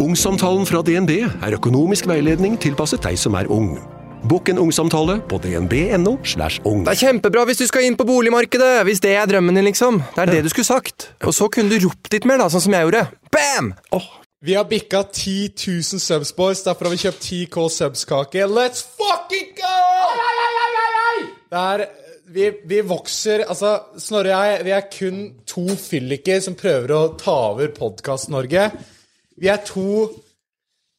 Ungsamtalen 0.00 0.62
fra 0.64 0.80
DNB 0.80 1.10
er 1.28 1.54
økonomisk 1.58 2.06
veiledning 2.08 2.54
tilpasset 2.60 3.02
deg 3.04 3.18
som 3.20 3.34
er 3.36 3.50
ung. 3.52 3.74
Bokk 4.30 4.48
en 4.48 4.60
ungsamtale 4.62 5.18
på 5.28 5.36
dnb.no. 5.44 6.14
slash 6.24 6.62
ung. 6.64 6.86
Det 6.86 6.94
er 6.94 7.00
kjempebra 7.02 7.42
hvis 7.48 7.60
du 7.60 7.66
skal 7.68 7.84
inn 7.84 7.98
på 8.00 8.06
boligmarkedet, 8.08 8.78
hvis 8.88 9.02
det 9.04 9.12
er 9.20 9.28
drømmen 9.28 9.58
din, 9.58 9.66
liksom. 9.68 9.98
Det 10.14 10.22
er 10.24 10.30
det 10.32 10.38
du 10.46 10.48
skulle 10.52 10.68
sagt. 10.68 11.10
Og 11.20 11.36
så 11.36 11.50
kunne 11.52 11.68
du 11.68 11.84
ropt 11.84 12.08
litt 12.14 12.24
mer, 12.28 12.40
da, 12.40 12.46
sånn 12.48 12.64
som 12.64 12.76
jeg 12.76 12.86
gjorde. 12.88 13.02
Bam! 13.34 13.74
Oh. 13.96 14.06
Vi 14.40 14.54
har 14.56 14.64
bikka 14.64 15.02
10 15.04 15.50
000 15.68 16.00
subs, 16.00 16.30
boys. 16.32 16.62
Derfor 16.64 16.88
har 16.88 16.94
vi 16.94 17.02
kjøpt 17.02 17.26
10K 17.26 17.64
subs-kake. 17.74 18.46
Let's 18.48 18.86
fucking 18.96 19.50
go! 19.58 19.74
Det 21.50 21.64
er 21.74 21.84
vi, 22.30 22.46
vi 22.70 22.78
vokser 22.86 23.42
Altså, 23.50 23.74
Snorre 24.00 24.32
og 24.32 24.48
jeg, 24.48 24.64
vi 24.64 24.72
er 24.72 24.88
kun 24.94 25.20
to 25.50 25.66
fylliker 25.76 26.40
som 26.40 26.56
prøver 26.56 26.94
å 26.96 27.02
ta 27.20 27.36
over 27.50 27.68
Podkast-Norge. 27.76 28.64
Vi 29.40 29.48
er 29.48 29.62
to 29.64 30.10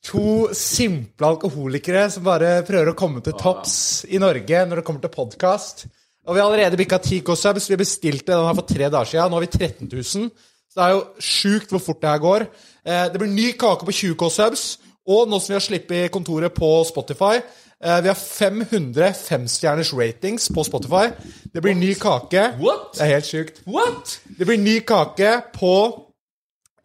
To 0.01 0.49
simple 0.57 1.27
alkoholikere 1.27 2.07
som 2.09 2.23
bare 2.25 2.63
prøver 2.65 2.89
å 2.89 2.97
komme 2.97 3.21
til 3.21 3.35
topps 3.37 3.75
i 4.09 4.17
Norge 4.17 4.63
når 4.65 4.79
det 4.79 4.85
kommer 4.87 5.03
til 5.03 5.11
podkast. 5.13 5.83
Og 6.25 6.33
vi 6.33 6.41
har 6.41 6.47
allerede 6.47 6.79
bikka 6.79 6.97
10K 6.97 7.35
subs. 7.37 7.67
Vi 7.69 7.77
bestilte 7.77 8.33
den 8.33 8.47
her 8.47 8.57
for 8.57 8.65
tre 8.65 8.87
dager 8.87 9.11
siden. 9.11 9.29
Nå 9.29 9.37
har 9.37 9.45
vi 9.45 9.51
13 9.51 9.91
000. 9.91 10.31
Så 10.73 10.73
det 10.73 10.87
er 10.87 10.95
jo 10.95 11.05
sjukt 11.21 11.69
hvor 11.69 11.85
fort 11.85 12.01
det 12.01 12.09
her 12.09 12.25
går. 12.25 12.47
Eh, 12.81 13.05
det 13.13 13.21
blir 13.21 13.29
ny 13.29 13.47
kake 13.61 13.85
på 13.85 13.97
20K 13.99 14.33
subs. 14.33 14.65
Og 15.05 15.29
nå 15.29 15.37
som 15.37 15.53
vi 15.53 15.59
har 15.59 15.67
sluppet 15.67 16.13
kontoret 16.13 16.57
på 16.57 16.69
Spotify 16.89 17.35
eh, 17.37 18.01
Vi 18.01 18.09
har 18.09 18.17
500 18.17 19.13
femstjerners 19.21 19.93
ratings 19.93 20.49
på 20.49 20.65
Spotify. 20.65 21.11
Det 21.53 21.61
blir 21.61 21.77
ny 21.77 21.93
kake. 21.93 22.55
What? 22.57 22.95
Det 22.97 23.05
er 23.05 23.19
helt 23.19 23.29
sjukt. 23.29 23.61
What? 23.69 24.17
Det 24.25 24.49
blir 24.49 24.57
ny 24.57 24.79
kake 24.81 25.43
på 25.53 25.75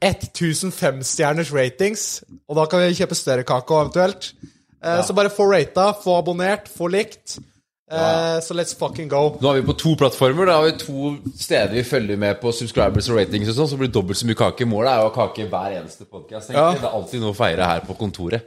1000 0.02 0.72
femstjerners 0.76 1.52
ratings. 1.54 2.22
Og 2.48 2.56
da 2.58 2.66
kan 2.66 2.80
vi 2.84 2.94
kjøpe 2.98 3.16
større 3.16 3.44
kake 3.48 3.74
eventuelt. 3.80 4.32
Eh, 4.84 5.02
Så 5.02 5.14
bare 5.16 5.30
få 5.32 5.46
rata, 5.50 5.92
få 5.92 6.18
abonnert, 6.20 6.68
få 6.68 6.88
likt. 6.92 7.38
Eh, 7.90 8.40
Så 8.42 8.54
let's 8.54 8.74
fucking 8.76 9.08
go. 9.08 9.38
Nå 9.40 9.50
er 9.50 9.60
vi 9.62 9.66
på 9.72 9.76
to 9.78 9.94
plattformer. 9.96 10.46
Da 10.46 10.56
har 10.60 10.64
vi 10.66 10.76
to 10.78 11.16
steder 11.38 11.72
vi 11.72 11.82
følger 11.82 12.16
med 12.18 12.40
på 12.40 12.52
subscribers 12.52 13.08
og 13.08 13.16
ratings 13.20 13.48
og 13.48 13.54
sånn, 13.54 13.68
så 13.72 13.78
blir 13.78 13.88
det 13.88 13.94
dobbelt 13.94 14.18
så 14.18 14.26
mye 14.26 14.34
kake. 14.36 14.66
Målet 14.66 14.92
er 14.92 15.00
jo 15.02 15.10
å 15.10 15.14
kake 15.14 15.48
hver 15.48 15.78
eneste 15.80 16.04
podkast. 16.04 16.50
Ja. 16.52 16.72
Det 16.74 16.82
er 16.84 16.92
alltid 16.92 17.20
noe 17.20 17.32
å 17.32 17.36
feire 17.38 17.64
her 17.64 17.80
på 17.86 17.96
kontoret. 17.96 18.42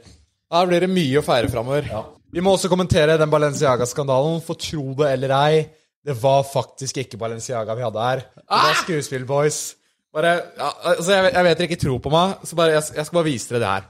Da 0.50 0.64
blir 0.66 0.80
det 0.80 0.90
mye 0.90 1.18
å 1.18 1.24
feire 1.24 1.48
framover. 1.48 1.86
Vi 2.32 2.40
må 2.40 2.52
også 2.54 2.68
kommentere 2.70 3.16
den 3.18 3.30
Balenciaga-skandalen, 3.30 4.40
for 4.42 4.54
tro 4.54 4.94
det 4.94 5.12
eller 5.16 5.30
ei, 5.34 5.68
det 6.04 6.14
var 6.20 6.42
faktisk 6.46 6.96
ikke 7.02 7.18
Balenciaga 7.18 7.74
vi 7.76 7.82
hadde 7.82 8.00
her. 8.06 8.22
Det 8.36 8.44
var 8.48 8.74
skuespill, 8.84 9.24
boys. 9.26 9.74
Bare, 10.14 10.28
ja, 10.58 10.68
altså 10.90 11.12
jeg, 11.14 11.32
jeg 11.32 11.44
vet 11.44 11.58
dere 11.58 11.68
ikke 11.68 11.80
tror 11.84 11.98
på 12.02 12.10
meg, 12.10 12.32
så 12.44 12.56
bare, 12.58 12.72
jeg, 12.74 12.82
jeg 12.96 13.06
skal 13.06 13.16
bare 13.16 13.28
vise 13.28 13.48
dere 13.54 13.60
det 13.62 13.68
her. 13.68 13.84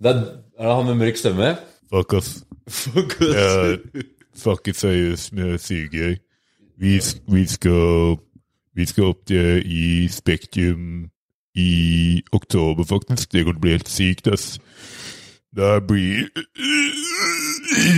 Det 0.00 0.10
er, 0.10 0.20
er 0.58 0.66
det 0.66 0.76
han 0.76 0.86
med 0.86 0.94
mørk 1.00 1.16
stemme? 1.20 1.54
Fuck 1.92 2.12
off. 2.14 2.28
Ja, 3.20 3.76
fuck 4.36 4.68
it 4.68 4.76
seriøst 4.76 5.32
med 5.32 5.58
syke. 5.58 6.18
Vi, 6.80 7.00
vi 7.28 7.46
skal 7.46 8.16
Vi 8.76 8.86
skal 8.86 9.04
opp 9.04 9.26
til 9.26 9.62
i 9.66 10.08
Spektrum 10.08 11.10
i 11.54 12.22
oktober, 12.32 12.84
faktisk. 12.84 13.32
Det 13.32 13.42
kommer 13.44 13.58
til 13.58 13.58
å 13.58 13.64
bli 13.64 13.72
helt 13.74 13.88
sykt, 13.90 14.28
ass. 14.30 14.60
Da 15.56 15.80
blir 15.82 16.28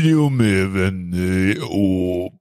det 0.02 0.10
jo 0.10 0.30
med 0.32 0.72
venner 0.72 1.60
og 1.68 2.32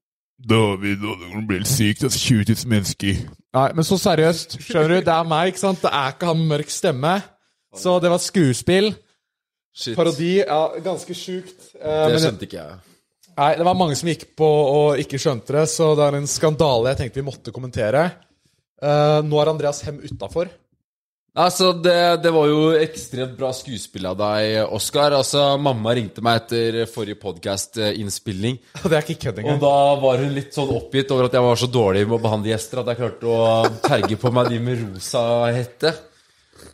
David, 0.48 0.98
det 1.02 1.08
kommer 1.12 1.30
til 1.36 1.44
å 1.44 1.48
bli 1.50 1.58
helt 1.60 1.70
sykt, 1.70 2.04
Altså 2.08 2.20
20 2.20 2.46
000 2.50 2.72
mennesker. 2.72 3.22
Nei, 3.54 3.68
men 3.78 3.86
så 3.88 3.98
seriøst, 4.02 4.58
skjønner 4.64 4.96
du, 4.96 5.00
det 5.06 5.14
er 5.14 5.28
meg, 5.28 5.52
ikke 5.52 5.62
sant? 5.62 5.82
Det 5.84 5.92
er 5.92 6.14
ikke 6.16 6.30
han 6.32 6.40
med 6.40 6.50
mørk 6.56 6.72
stemme. 6.74 7.16
Så 7.78 7.98
det 8.04 8.10
var 8.12 8.20
skuespill. 8.24 8.92
Shit. 9.72 9.96
Parodi, 9.96 10.32
ja, 10.42 10.62
ganske 10.84 11.16
sjukt. 11.16 11.70
Eh, 11.80 12.08
Det 12.12 12.20
skjønte 12.24 12.48
ikke 12.48 12.58
jeg. 12.60 12.80
Nei, 13.38 13.52
det 13.56 13.64
var 13.66 13.78
mange 13.80 13.96
som 13.96 14.10
gikk 14.12 14.26
på 14.36 14.48
og 14.48 15.00
ikke 15.00 15.20
skjønte 15.22 15.56
det, 15.56 15.68
så 15.72 15.94
det 15.96 16.04
er 16.10 16.18
en 16.20 16.28
skandale 16.28 16.92
jeg 16.92 17.00
tenkte 17.00 17.22
vi 17.22 17.28
måtte 17.30 17.54
kommentere. 17.56 18.04
Eh, 18.82 19.20
nå 19.24 19.40
er 19.40 19.52
Andreas 19.54 19.80
Hem 19.88 20.02
utafor. 20.04 20.52
Altså, 21.32 21.70
det, 21.80 22.24
det 22.26 22.32
var 22.36 22.50
jo 22.50 22.74
ekstremt 22.76 23.38
bra 23.40 23.54
skuespill 23.56 24.10
av 24.10 24.18
deg, 24.20 24.58
Oskar. 24.76 25.14
Altså, 25.16 25.56
mamma 25.64 25.94
ringte 25.96 26.24
meg 26.26 26.42
etter 26.42 26.82
forrige 26.92 27.22
podkast-innspilling. 27.22 28.60
Det 28.84 28.98
er 28.98 29.06
ikke 29.06 29.30
kødd 29.30 29.40
Og 29.46 29.62
da 29.64 29.76
var 30.02 30.20
hun 30.20 30.36
litt 30.36 30.52
sånn 30.58 30.74
oppgitt 30.76 31.12
over 31.16 31.30
at 31.30 31.38
jeg 31.38 31.48
var 31.48 31.62
så 31.62 31.70
dårlig 31.72 32.04
med 32.10 32.18
å 32.18 32.24
behandle 32.26 32.52
gjester 32.52 32.84
at 32.84 32.92
jeg 32.92 33.00
klarte 33.00 33.32
å 33.32 33.44
terge 33.86 34.20
på 34.20 34.34
meg 34.36 34.52
de 34.52 34.60
med 34.66 34.84
rosa 34.84 35.24
hette. 35.56 35.94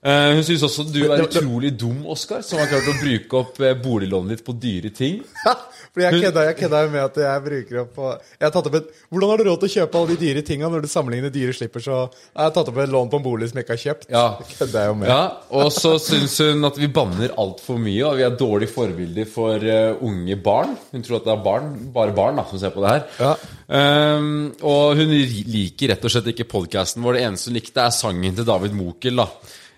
Eh, 0.01 0.33
hun 0.33 0.43
syns 0.45 0.65
også 0.65 0.87
du 0.89 1.03
er 1.05 1.21
utrolig 1.23 1.71
dum, 1.77 2.01
Oskar, 2.09 2.41
som 2.45 2.57
har 2.61 2.69
klart 2.71 2.89
å 2.89 2.97
bruke 2.97 3.39
opp 3.39 3.61
eh, 3.61 3.77
boliglånet 3.77 4.35
ditt 4.39 4.45
på 4.47 4.57
dyre 4.57 4.89
ting. 4.95 5.21
Fordi 5.97 6.05
jeg 6.05 6.27
kødda, 6.27 6.41
jeg 6.45 6.57
kødda 6.59 6.79
jo 6.83 6.89
med 6.93 7.01
at 7.01 7.15
jeg 7.23 7.43
bruker 7.47 7.77
opp 7.81 7.95
på 7.95 8.09
Jeg 8.13 8.43
har 8.45 8.51
tatt 8.53 8.67
opp 8.69 8.75
et 8.77 8.89
Hvordan 9.09 9.31
har 9.31 9.41
du 9.41 9.47
råd 9.47 9.63
til 9.63 9.69
å 9.69 9.73
kjøpe 9.73 9.97
alle 9.97 10.13
de 10.13 10.17
dyre 10.21 10.43
tinga 10.45 10.69
når 10.69 10.85
du 10.85 10.89
sammenligner 10.91 11.33
dyre 11.33 11.55
slipper, 11.57 11.81
så 11.81 11.97
Jeg 12.11 12.43
har 12.43 12.53
tatt 12.53 12.69
opp 12.69 12.77
et 12.83 12.93
lån 12.93 13.09
på 13.09 13.17
en 13.17 13.25
bolig 13.25 13.49
som 13.49 13.57
jeg 13.57 13.65
ikke 13.65 13.73
har 13.73 13.81
kjøpt. 13.83 14.07
Ja. 14.13 14.23
Det 14.37 14.47
kødder 14.51 14.77
jeg 14.77 14.91
jo 14.91 14.97
med. 15.01 15.09
Ja, 15.09 15.23
Og 15.57 15.71
så 15.73 15.95
syns 16.03 16.37
hun 16.45 16.69
at 16.69 16.77
vi 16.77 16.91
banner 16.93 17.33
altfor 17.41 17.81
mye, 17.81 18.03
og 18.05 18.19
vi 18.19 18.27
er 18.27 18.37
dårlige 18.37 18.73
forbilder 18.75 19.29
for 19.31 19.65
uh, 19.65 20.05
unge 20.05 20.37
barn. 20.45 20.77
Hun 20.91 21.05
tror 21.07 21.17
at 21.19 21.27
det 21.27 21.33
er 21.33 21.45
barn, 21.49 21.71
bare 21.95 22.13
barn 22.17 22.37
da, 22.37 22.45
som 22.49 22.61
ser 22.61 22.75
på 22.75 22.83
det 22.85 22.93
her. 22.93 23.05
Ja. 23.17 23.33
Um, 23.67 24.51
og 24.61 24.99
hun 25.01 25.15
liker 25.17 25.95
rett 25.95 26.05
og 26.05 26.13
slett 26.13 26.29
ikke 26.35 26.49
podkasten 26.51 27.05
vår. 27.05 27.17
Det 27.17 27.29
eneste 27.31 27.49
hun 27.49 27.57
likte, 27.57 27.87
er 27.87 27.95
sangen 27.95 28.37
til 28.37 28.47
David 28.47 28.77
Mokel. 28.77 29.23
da 29.23 29.31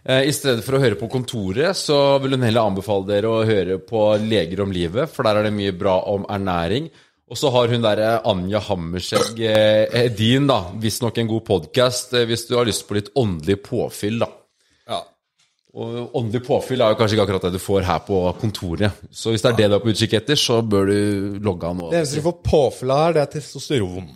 I 0.07 0.31
stedet 0.31 0.63
for 0.63 0.77
å 0.77 0.79
høre 0.81 0.95
på 0.95 1.09
Kontoret, 1.11 1.75
så 1.75 2.17
vil 2.23 2.37
hun 2.37 2.45
heller 2.47 2.69
anbefale 2.69 3.03
dere 3.09 3.29
å 3.29 3.41
høre 3.45 3.75
på 3.83 4.05
Leger 4.23 4.61
om 4.63 4.71
livet, 4.71 5.11
for 5.11 5.27
der 5.27 5.41
er 5.41 5.49
det 5.49 5.53
mye 5.57 5.73
bra 5.75 5.97
om 6.13 6.23
ernæring. 6.31 6.87
Og 7.29 7.37
så 7.37 7.51
har 7.53 7.69
hun 7.69 7.83
derre 7.83 8.13
Anja 8.25 8.57
Hammerskjegg 8.65 9.37
eh, 9.45 9.99
Edin, 10.05 10.47
da, 10.49 10.63
visstnok 10.81 11.19
en 11.21 11.29
god 11.29 11.43
podkast 11.45 12.15
hvis 12.25 12.47
du 12.49 12.55
har 12.57 12.65
lyst 12.65 12.87
på 12.89 12.97
litt 12.97 13.11
åndelig 13.19 13.59
påfyll, 13.67 14.17
da. 14.23 14.29
Ja. 14.89 15.03
Og 15.77 16.15
åndelig 16.17 16.41
påfyll 16.47 16.81
er 16.81 16.95
jo 16.95 16.97
kanskje 16.97 17.19
ikke 17.19 17.27
akkurat 17.27 17.45
det 17.45 17.59
du 17.59 17.61
får 17.61 17.85
her 17.85 17.99
på 18.07 18.23
kontoret. 18.41 19.03
Så 19.13 19.35
hvis 19.35 19.45
det 19.45 19.51
er 19.51 19.59
det 19.59 19.67
du 19.69 19.75
er 19.77 19.83
på 19.83 19.93
utkikk 19.93 20.15
etter, 20.17 20.39
så 20.41 20.57
bør 20.65 20.89
du 20.89 21.37
logge 21.45 21.69
av 21.69 21.77
nå. 21.77 21.91
Det 21.93 21.99
eneste 22.01 22.23
du 22.23 22.25
får 22.31 22.39
påfyll 22.49 22.95
av 22.95 23.03
her, 23.03 23.19
det 23.19 23.23
er 23.27 23.31
testosteron. 23.35 24.09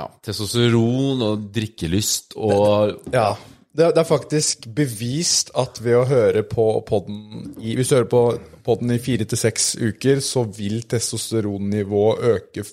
Ja, 0.00 0.10
Testosteron 0.24 1.24
og 1.30 1.48
drikkelyst 1.56 2.36
og 2.36 3.08
Ja. 3.14 3.30
Det, 3.70 3.86
det 3.94 4.02
er 4.02 4.08
faktisk 4.08 4.66
bevist 4.74 5.52
at 5.58 5.78
ved 5.82 5.94
å 6.00 6.06
høre 6.08 6.42
på 6.42 6.64
podden 6.86 7.52
i, 7.62 7.76
Hvis 7.78 7.92
du 7.92 7.96
hører 8.00 8.10
på 8.10 8.22
podden 8.66 8.90
i 8.90 8.98
fire 9.02 9.26
til 9.30 9.38
seks 9.38 9.72
uker, 9.78 10.22
så 10.24 10.42
vil 10.44 10.82
testosteronnivået 10.90 12.24
øke 12.32 12.64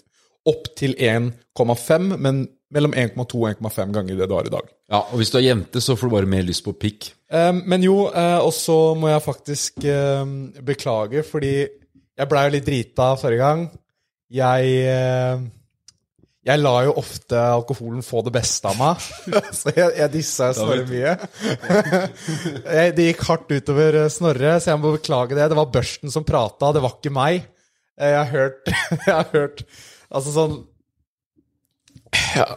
opp 0.47 0.71
til 0.79 0.95
1,5, 0.97 2.15
men 2.17 2.45
mellom 2.73 2.95
1,2 2.97 3.39
og 3.39 3.47
1,5 3.51 3.93
ganger 3.95 4.17
det 4.17 4.27
du 4.27 4.35
har 4.35 4.47
i 4.47 4.53
dag. 4.53 4.71
Ja, 4.91 5.01
og 5.03 5.19
hvis 5.19 5.31
du 5.31 5.37
er 5.39 5.45
jente, 5.49 5.83
så 5.83 5.95
får 5.95 6.09
du 6.09 6.15
bare 6.15 6.29
mer 6.31 6.45
lyst 6.47 6.65
på 6.65 6.73
pikk. 6.79 7.11
Eh, 7.31 7.51
men 7.59 7.83
jo, 7.83 8.07
eh, 8.09 8.39
og 8.39 8.53
så 8.55 8.95
må 8.97 9.11
jeg 9.11 9.23
faktisk 9.23 9.85
eh, 9.85 10.23
beklage, 10.65 11.23
fordi 11.27 11.53
jeg 12.17 12.31
blei 12.31 12.47
jo 12.47 12.55
litt 12.55 12.67
drita 12.67 13.11
forrige 13.19 13.43
gang. 13.43 13.67
Jeg 14.33 14.73
eh, 14.91 15.45
Jeg 16.47 16.61
lar 16.61 16.85
jo 16.87 16.93
ofte 17.01 17.35
alkoholen 17.41 17.99
få 18.05 18.21
det 18.23 18.31
beste 18.37 18.69
av 18.71 18.77
meg, 18.79 19.03
så 19.59 19.73
jeg, 19.75 19.89
jeg 19.99 20.11
dissa 20.13 20.47
Snorre 20.55 20.85
mye. 20.87 21.15
Jeg- 22.77 22.93
det 22.95 23.07
gikk 23.09 23.23
hardt 23.27 23.51
utover 23.51 23.97
eh, 24.05 24.07
Snorre, 24.13 24.53
så 24.63 24.71
jeg 24.71 24.79
må 24.79 24.93
beklage 24.95 25.35
det. 25.35 25.49
Det 25.51 25.57
var 25.59 25.67
børsten 25.73 26.13
som 26.13 26.23
prata, 26.27 26.69
det 26.77 26.83
var 26.85 26.95
ikke 26.95 27.11
meg. 27.17 27.43
Eh, 27.99 28.13
Jeg 28.13 28.19
har 28.21 28.31
hørt 28.31 28.71
Jeg 29.07 29.13
har 29.13 29.27
hørt 29.33 29.65
Altså 30.07 30.31
sånn 30.37 30.57
ja. 32.37 32.47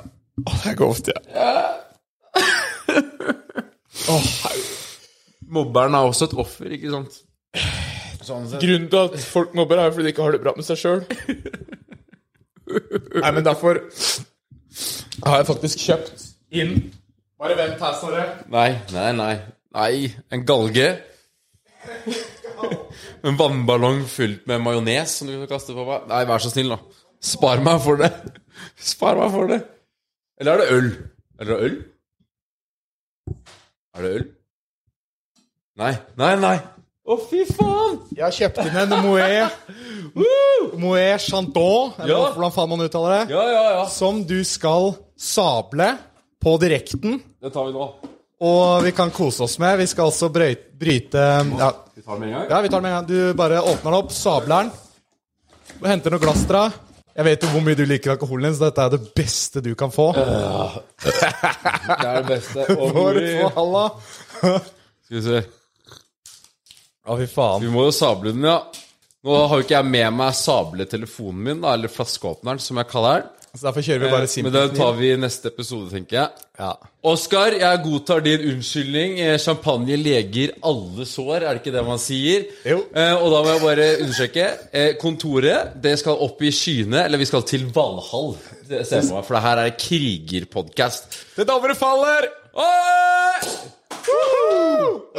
Å, 0.46 0.52
det 0.62 0.76
går 0.78 0.92
ofte, 0.94 1.12
ja. 1.34 1.56
Mobberen 5.50 5.96
er 5.98 6.06
også 6.06 6.28
et 6.30 6.36
offer, 6.38 6.70
ikke 6.76 6.92
sant? 6.94 7.18
Grunnen 8.60 8.86
til 8.92 9.00
at 9.00 9.16
folk 9.24 9.54
mobber, 9.58 9.80
er 9.82 9.90
fordi 9.90 10.06
de 10.06 10.12
ikke 10.14 10.22
har 10.28 10.36
det 10.36 10.42
bra 10.44 10.52
med 10.54 10.66
seg 10.68 10.78
sjøl. 10.78 11.00
Nei, 12.70 13.30
men 13.36 13.44
derfor 13.46 13.80
har 15.26 15.40
jeg 15.40 15.48
faktisk 15.50 15.84
kjøpt 15.88 16.26
inn 16.56 16.74
Bare 17.40 17.54
vent 17.56 17.80
her, 17.80 17.94
Snorre. 17.96 18.24
Nei, 18.52 18.68
nei, 18.92 19.10
nei. 19.16 19.34
Nei, 19.72 20.10
en 20.28 20.42
galge. 20.44 20.90
En 23.24 23.38
vannballong 23.38 24.02
fylt 24.08 24.44
med 24.48 24.60
majones 24.60 25.14
som 25.16 25.28
du 25.28 25.38
kan 25.38 25.48
kaste 25.54 25.72
på 25.72 25.86
meg. 25.88 26.04
Nei, 26.10 26.18
vær 26.28 26.42
så 26.44 26.50
snill, 26.52 26.74
da. 26.74 26.76
Spar 27.24 27.62
meg 27.64 27.80
for 27.84 28.00
det. 28.00 28.10
Spar 28.90 29.16
meg 29.16 29.32
for 29.32 29.48
det. 29.48 29.60
Eller 30.40 30.52
er 30.52 30.60
det 30.60 30.76
øl? 30.76 30.90
Er 31.40 31.48
det 31.48 31.58
øl? 31.64 31.78
Er 33.96 34.04
det 34.04 34.12
øl? 34.18 34.28
Nei, 35.80 35.94
nei, 36.20 36.34
nei. 36.44 36.54
Å, 37.08 37.16
fy 37.30 37.44
faen! 37.48 37.94
Jeg 38.12 38.22
har 38.26 38.34
kjøpt 38.36 38.58
inn 38.66 38.76
en 38.82 38.92
Moët 39.06 39.54
Moët 40.82 41.24
Chandon, 41.24 41.94
eller 41.98 42.12
Ja. 42.12 42.18
hvordan 42.34 42.52
faen 42.54 42.68
man 42.70 42.84
uttaler 42.84 43.14
det, 43.14 43.34
Ja, 43.34 43.44
ja, 43.50 43.62
ja. 43.78 43.86
som 43.90 44.20
du 44.28 44.42
skal 44.44 44.92
sable 45.16 45.88
på 46.40 46.54
direkten. 46.60 47.18
Det 47.40 47.52
tar 47.54 47.66
vi 47.70 47.72
nå. 47.76 47.86
og 48.40 48.82
vi 48.84 48.92
kan 48.96 49.10
kose 49.12 49.42
oss 49.44 49.58
med. 49.60 49.78
Vi 49.80 49.86
skal 49.90 50.08
også 50.12 50.28
brøyte, 50.32 50.70
bryte 50.80 51.24
ja. 51.58 51.72
Vi 51.96 52.02
tar 52.02 52.14
det 52.14 52.20
med 52.20 52.28
en 52.28 52.34
gang. 52.38 52.46
ja, 52.50 52.60
vi 52.64 52.68
tar 52.72 52.80
den 52.80 52.82
med 52.82 52.92
en 52.92 52.98
gang. 52.98 53.08
Du 53.08 53.34
bare 53.36 53.60
åpner 53.60 53.90
den 53.90 53.98
opp, 54.00 54.12
sabler 54.12 54.56
den, 54.62 54.70
og 55.80 55.88
henter 55.90 56.10
noe 56.14 56.20
glass 56.22 56.44
til 56.46 56.56
deg. 56.56 56.78
Jeg 57.20 57.24
vet 57.26 57.42
jo 57.44 57.48
hvor 57.52 57.64
mye 57.66 57.76
du 57.76 57.82
liker 57.84 58.12
alkoholen 58.14 58.46
din, 58.48 58.54
så 58.56 58.68
dette 58.70 58.84
er 58.86 58.90
det 58.94 59.14
beste 59.18 59.60
du 59.64 59.72
kan 59.76 59.90
få. 59.92 60.12
Det 60.14 60.24
er 62.06 62.22
det 62.22 62.26
beste. 62.28 62.64
Og 62.80 62.92
For 62.94 63.18
halla. 63.56 63.84
skal 64.40 65.16
vi 65.18 65.22
se. 65.26 65.42
Å, 67.10 67.18
fy 67.18 67.26
faen. 67.26 67.64
Vi 67.64 67.72
må 67.74 67.88
jo 67.88 67.94
sable 67.94 68.30
den, 68.36 68.46
ja. 68.46 68.60
Nå 69.26 69.36
har 69.50 69.58
jo 69.58 69.66
ikke 69.66 69.76
jeg 69.76 69.90
med 69.90 70.14
meg 70.16 70.36
sabletelefonen 70.38 71.44
min, 71.48 71.60
da, 71.64 71.74
eller 71.76 71.92
flaskeåpneren, 71.92 72.62
som 72.62 72.78
jeg 72.80 72.88
kaller 72.92 73.24
den. 73.24 73.36
Så 73.50 73.66
derfor 73.66 73.82
kjører 73.82 74.04
vi 74.04 74.10
bare 74.12 74.26
Men 74.26 74.30
simpelt 74.30 74.54
den 74.54 74.76
tar 74.78 74.92
vi 74.94 75.08
i 75.10 75.16
neste 75.18 75.50
episode, 75.50 75.88
tenker 75.90 76.16
jeg. 76.20 76.44
Ja. 76.60 76.68
Oskar, 77.10 77.56
jeg 77.58 77.80
godtar 77.82 78.22
din 78.22 78.44
unnskyldning. 78.52 79.16
Eh, 79.24 79.38
Champagne 79.42 79.98
leger 79.98 80.52
alle 80.70 81.06
sår, 81.08 81.40
er 81.40 81.48
det 81.58 81.64
ikke 81.64 81.74
det 81.74 81.82
man 81.88 81.98
sier? 81.98 82.46
Jo. 82.62 82.78
Eh, 82.94 83.14
og 83.18 83.26
da 83.34 83.42
må 83.42 83.50
jeg 83.56 83.64
bare 83.64 83.88
understreke. 84.04 84.46
Eh, 84.70 84.92
kontoret 85.02 85.74
det 85.82 85.96
skal 85.98 86.22
opp 86.28 86.46
i 86.46 86.54
skyene, 86.54 87.02
eller 87.08 87.18
vi 87.18 87.26
skal 87.26 87.42
til 87.50 87.66
Valhall. 87.74 88.36
Det 88.70 88.84
ser 88.86 89.02
jeg 89.02 89.10
meg, 89.10 89.26
For 89.26 89.34
det 89.34 89.44
her 89.48 89.64
er 89.66 89.78
krigerpodkast. 89.82 91.22
Det 91.40 91.48
damer 91.50 91.74
faller! 91.74 92.30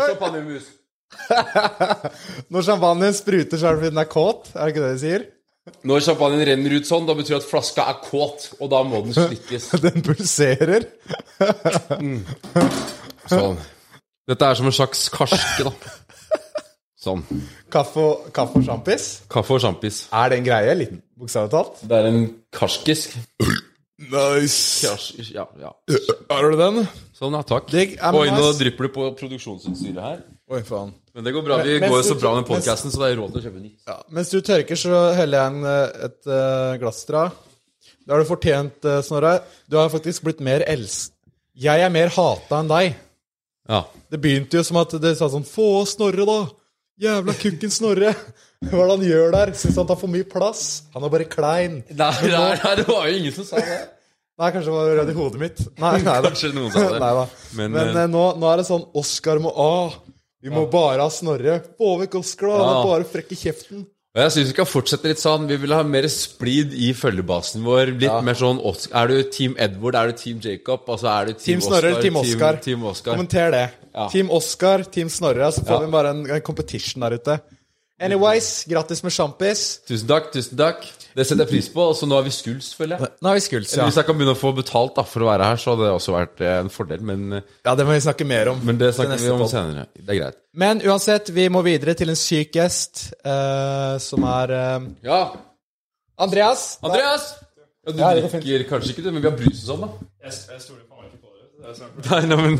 Champagnemus. 0.07 0.71
Når 2.53 2.65
champagnen 2.67 3.15
spruter, 3.15 3.57
så 3.57 3.69
er 3.69 3.75
det 3.75 3.81
fordi 3.81 3.93
den 3.93 4.03
er 4.03 4.09
kåt. 4.11 4.51
Er 4.55 4.65
det 4.65 4.73
ikke 4.73 4.83
det 4.85 4.91
de 4.95 5.03
sier? 5.03 5.27
Når 5.85 6.03
champagnen 6.07 6.41
renner 6.47 6.73
ut 6.73 6.89
sånn, 6.89 7.05
da 7.05 7.13
betyr 7.17 7.35
det 7.35 7.41
at 7.43 7.49
flaska 7.49 7.85
er 7.91 7.99
kåt, 8.01 8.47
og 8.57 8.71
da 8.73 8.81
må 8.87 9.03
den 9.05 9.13
slikkes. 9.17 9.69
Den 9.85 10.01
pulserer. 10.05 10.87
Sånn. 13.31 13.59
Dette 14.27 14.47
er 14.47 14.57
som 14.57 14.67
en 14.69 14.75
slags 14.75 15.05
karske, 15.13 15.67
da. 15.67 15.73
Sånn. 17.01 17.21
Kaffe 17.73 18.01
og, 18.01 18.25
kaffe 18.35 18.59
og 18.59 18.65
sjampis. 18.65 19.05
Kaffe 19.31 19.55
og 19.55 19.61
sjampis. 19.63 20.03
Er 20.13 20.33
det 20.33 20.41
en 20.41 20.47
greie? 20.49 20.75
liten 20.77 20.99
bokstavelig 21.17 21.53
talt. 21.53 21.83
Det 21.89 21.97
er 21.97 22.09
en 22.09 22.19
karskisk. 22.53 23.15
Nice. 24.01 24.87
Karsk, 24.87 25.21
ja, 25.33 25.45
ja. 25.61 25.71
Har 26.29 26.49
du 26.49 26.57
den? 26.57 26.83
Sånn, 27.17 27.37
ja, 27.37 27.41
takk. 27.45 27.69
Oi, 27.73 27.85
nå 28.01 28.37
nice. 28.37 28.57
drypper 28.61 28.89
det 28.89 28.93
på 28.97 29.07
produksjonsutstyret 29.21 30.01
her. 30.01 30.21
Oi, 30.51 30.61
faen. 30.67 30.93
Men 31.13 31.25
det 31.27 31.33
går 31.35 31.43
bra. 31.43 31.57
Vi 31.63 31.79
Men- 31.79 31.91
går 31.91 32.03
så 32.07 32.15
bra 32.19 32.35
med 32.35 32.43
mens- 32.43 32.51
podkasten, 32.51 32.91
så 32.91 32.99
det 33.03 33.11
er 33.11 33.19
råd 33.19 33.33
til 33.33 33.41
å 33.41 33.45
kjøpe 33.45 33.61
nytt. 33.61 33.79
Ja. 33.87 33.97
Mens 34.09 34.29
du 34.29 34.41
tørker, 34.41 34.75
så 34.79 35.13
heller 35.15 35.37
jeg 35.37 35.47
en, 35.51 35.65
eh, 35.65 36.05
et 36.07 36.27
eh, 36.27 36.77
glass 36.79 37.03
til 37.05 37.15
deg. 37.15 37.31
Det 38.05 38.09
har 38.15 38.23
du 38.23 38.29
fortjent, 38.29 38.85
eh, 38.85 39.01
Snorre. 39.01 39.33
Du 39.69 39.77
har 39.77 39.89
faktisk 39.89 40.23
blitt 40.23 40.39
mer 40.39 40.63
elsk... 40.67 41.11
Jeg 41.55 41.81
er 41.83 41.89
mer 41.89 42.07
hata 42.07 42.61
enn 42.61 42.67
deg. 42.71 42.95
Ja. 43.69 43.83
Det 44.09 44.21
begynte 44.21 44.57
jo 44.57 44.63
som 44.63 44.77
at 44.77 44.89
det 45.01 45.17
sa 45.17 45.27
sånn 45.27 45.45
Få 45.45 45.85
Snorre, 45.85 46.25
da! 46.25 46.49
Jævla 47.01 47.33
kukken 47.33 47.69
Snorre! 47.71 48.15
Hva 48.61 48.83
er 48.83 48.87
det 48.87 48.93
han 48.95 49.05
gjør 49.09 49.31
der? 49.33 49.51
Syns 49.57 49.75
han 49.81 49.87
tar 49.89 49.97
for 49.97 50.07
mye 50.07 50.23
plass? 50.29 50.83
Han 50.93 51.03
er 51.03 51.09
bare 51.09 51.25
klein. 51.25 51.79
Nei, 51.89 52.11
nei, 52.29 52.59
nei, 52.63 52.75
det 52.77 52.85
var 52.87 53.07
jo 53.09 53.17
ingen 53.17 53.33
som 53.33 53.43
sa 53.47 53.57
det. 53.57 53.79
Nei, 54.41 54.49
kanskje 54.53 54.71
det 54.71 54.73
var 54.73 54.91
rød 54.97 55.09
i 55.11 55.13
hodet 55.17 55.39
mitt. 55.41 55.59
Nei, 55.77 55.95
nei. 56.07 56.17
Kanskje 56.25 56.53
noen 56.55 56.71
sa 56.73 56.85
det. 56.89 56.99
Nei 57.01 57.11
da. 57.17 57.25
Men, 57.57 57.71
Men, 57.75 57.89
eh, 57.97 58.07
nå, 58.09 58.21
nå 58.41 58.47
er 58.51 58.61
det 58.61 58.65
sånn 58.69 58.85
Oscar 58.97 59.41
må 59.43 59.51
ah, 59.53 59.97
Vi 60.41 60.49
må 60.49 60.65
bare 60.71 61.01
ha 61.03 61.09
Snorre. 61.13 61.59
Få 61.77 61.97
vekk 62.01 62.15
Oskar, 62.19 62.47
da! 62.47 62.57
Han 62.57 62.75
Ja. 62.75 62.81
er 62.81 62.87
bare 62.91 63.03
frekk 63.13 63.31
i 63.31 63.35
kjeften. 63.35 63.85
Og 64.13 64.19
jeg 64.23 64.31
syns 64.31 64.47
vi 64.49 64.53
kan 64.57 64.65
fortsette 64.67 65.07
litt 65.07 65.19
sånn. 65.21 65.45
Vi 65.47 65.55
vil 65.55 65.71
ha 65.71 65.83
mer 65.87 66.03
splid 66.11 66.73
i 66.73 66.89
følgebasen 66.91 67.63
vår. 67.63 67.93
Litt 67.97 68.23
mer 68.25 68.33
sånn 68.35 68.59
Er 68.93 69.07
du 69.07 69.23
Team 69.31 69.55
Edward? 69.57 69.95
Er 69.95 70.07
du 70.11 70.17
Team 70.17 70.39
Jacob? 70.43 70.81
Altså 70.89 71.07
er 71.07 71.25
du 71.27 71.33
Team, 71.33 71.45
Team 71.45 71.61
Snorre 71.61 71.87
eller 71.91 72.01
Team 72.01 72.15
Oscar? 72.17 72.57
Team, 72.57 72.83
Oscar. 72.83 73.15
Kommenter 73.15 73.51
det. 73.51 73.71
Ja. 73.95 74.09
Team 74.09 74.29
Oscar, 74.29 74.83
Team 74.83 75.07
Snorre. 75.07 75.51
Så 75.53 75.63
får 75.63 75.79
Ja. 75.79 75.79
vi 75.85 75.91
bare 75.91 76.09
en, 76.09 76.25
en 76.29 76.41
competition 76.41 76.99
der 77.01 77.11
ute. 77.17 77.39
Anyways, 78.01 78.47
grattis 78.65 79.03
med 79.05 79.13
sjampis. 79.13 79.61
Tusen 79.85 80.07
takk. 80.09 80.31
tusen 80.33 80.57
takk 80.57 80.87
Det 81.13 81.25
setter 81.27 81.43
jeg 81.43 81.51
pris 81.51 81.67
på. 81.69 81.83
Og 81.91 81.95
så 81.99 82.07
nå 82.09 82.15
har 82.17 82.23
vi 82.25 82.31
skuls, 82.33 82.71
føler 82.77 82.97
jeg. 82.97 83.09
Nå 83.21 83.29
har 83.29 83.35
vi 83.37 83.43
skuls, 83.45 83.73
ja. 83.77 83.85
Hvis 83.85 83.99
jeg 83.99 84.07
kan 84.07 84.17
begynne 84.17 84.33
å 84.33 84.39
få 84.39 84.53
betalt 84.57 84.95
da 84.97 85.03
for 85.05 85.25
å 85.25 85.27
være 85.29 85.49
her, 85.51 85.59
så 85.61 85.73
hadde 85.75 85.85
det 85.85 85.91
også 85.99 86.15
vært 86.15 86.41
eh, 86.41 86.53
en 86.63 86.71
fordel. 86.73 87.03
Men, 87.11 87.27
eh, 87.37 87.41
Ja, 87.67 87.75
det 87.77 87.85
må 87.85 87.93
vi 87.93 87.99
snakke 88.07 88.25
mer 88.25 88.49
om. 88.53 88.61
men 88.65 88.79
det 88.81 88.89
snakker 88.97 89.21
vi 89.21 89.29
om 89.35 89.43
podd. 89.43 89.51
senere. 89.53 89.85
Det 89.99 90.15
er 90.15 90.19
greit. 90.23 90.39
Men 90.63 90.81
uansett, 90.81 91.29
vi 91.35 91.45
må 91.53 91.61
videre 91.67 91.93
til 91.99 92.09
en 92.09 92.17
syk 92.17 92.57
gjest, 92.57 93.03
eh, 93.23 93.97
som 94.01 94.23
er 94.31 94.55
eh, 94.57 94.79
Ja, 95.05 95.21
Andreas. 96.17 96.77
Andreas! 96.81 97.33
Ja, 97.85 97.91
du 97.91 97.99
Ja, 98.01 98.13
det 98.13 98.23
går 98.23 98.29
fint. 98.37 98.43
drikker 98.45 98.69
kanskje 98.69 98.95
ikke, 98.95 99.03
du, 99.03 99.11
men 99.11 99.21
vi 99.23 99.29
har 99.29 99.37
brus 99.37 99.61
og 99.61 99.69
sånn, 99.75 99.85
da. 99.85 99.89
Nei, 102.09 102.25
nei, 102.25 102.35
men 102.41 102.55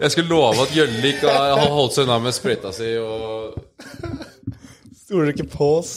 jeg 0.00 0.10
skulle 0.14 0.28
love 0.32 0.64
at 0.64 0.72
Gjøllik 0.74 1.20
har 1.28 1.60
holdt 1.68 1.92
seg 1.96 2.06
unna 2.06 2.16
med 2.24 2.32
sprøyta 2.34 2.72
si 2.74 2.88
og 2.96 3.58
Stoler 5.06 5.30
ikke 5.30 5.46
på 5.50 5.66
oss. 5.78 5.90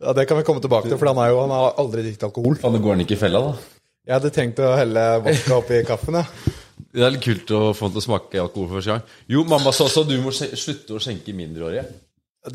Ja, 0.00 0.12
Det 0.16 0.26
kan 0.28 0.38
vi 0.38 0.44
komme 0.48 0.62
tilbake 0.64 0.88
til, 0.88 0.96
for 0.96 1.10
han, 1.10 1.18
er 1.20 1.32
jo, 1.32 1.40
han 1.44 1.52
har 1.52 1.74
aldri 1.80 2.04
drukket 2.06 2.24
alkohol. 2.28 2.56
Faen, 2.60 2.78
går 2.84 2.94
han 2.96 3.02
ikke 3.04 3.16
i 3.16 3.20
fella, 3.20 3.42
da. 3.50 3.82
Jeg 4.06 4.14
hadde 4.16 4.30
tenkt 4.32 4.60
å 4.62 4.70
helle 4.78 5.04
vodka 5.24 5.56
oppi 5.58 5.80
kaffen. 5.88 6.20
Ja. 6.20 6.54
Det 6.96 7.04
er 7.04 7.12
litt 7.12 7.24
kult 7.24 7.50
å 7.52 7.60
få 7.76 7.88
han 7.88 7.92
til 7.92 8.00
å 8.00 8.04
smake 8.06 8.40
alkohol 8.40 8.68
for 8.70 8.78
første 8.78 8.94
gang. 8.94 9.16
Jo, 9.32 9.42
mamma 9.48 9.72
sa 9.76 9.84
også 9.88 10.04
at 10.06 10.12
du 10.12 10.16
må 10.24 10.32
slutte 10.32 10.96
å 10.96 11.00
skjenke 11.02 11.34
mindreårige. 11.36 11.84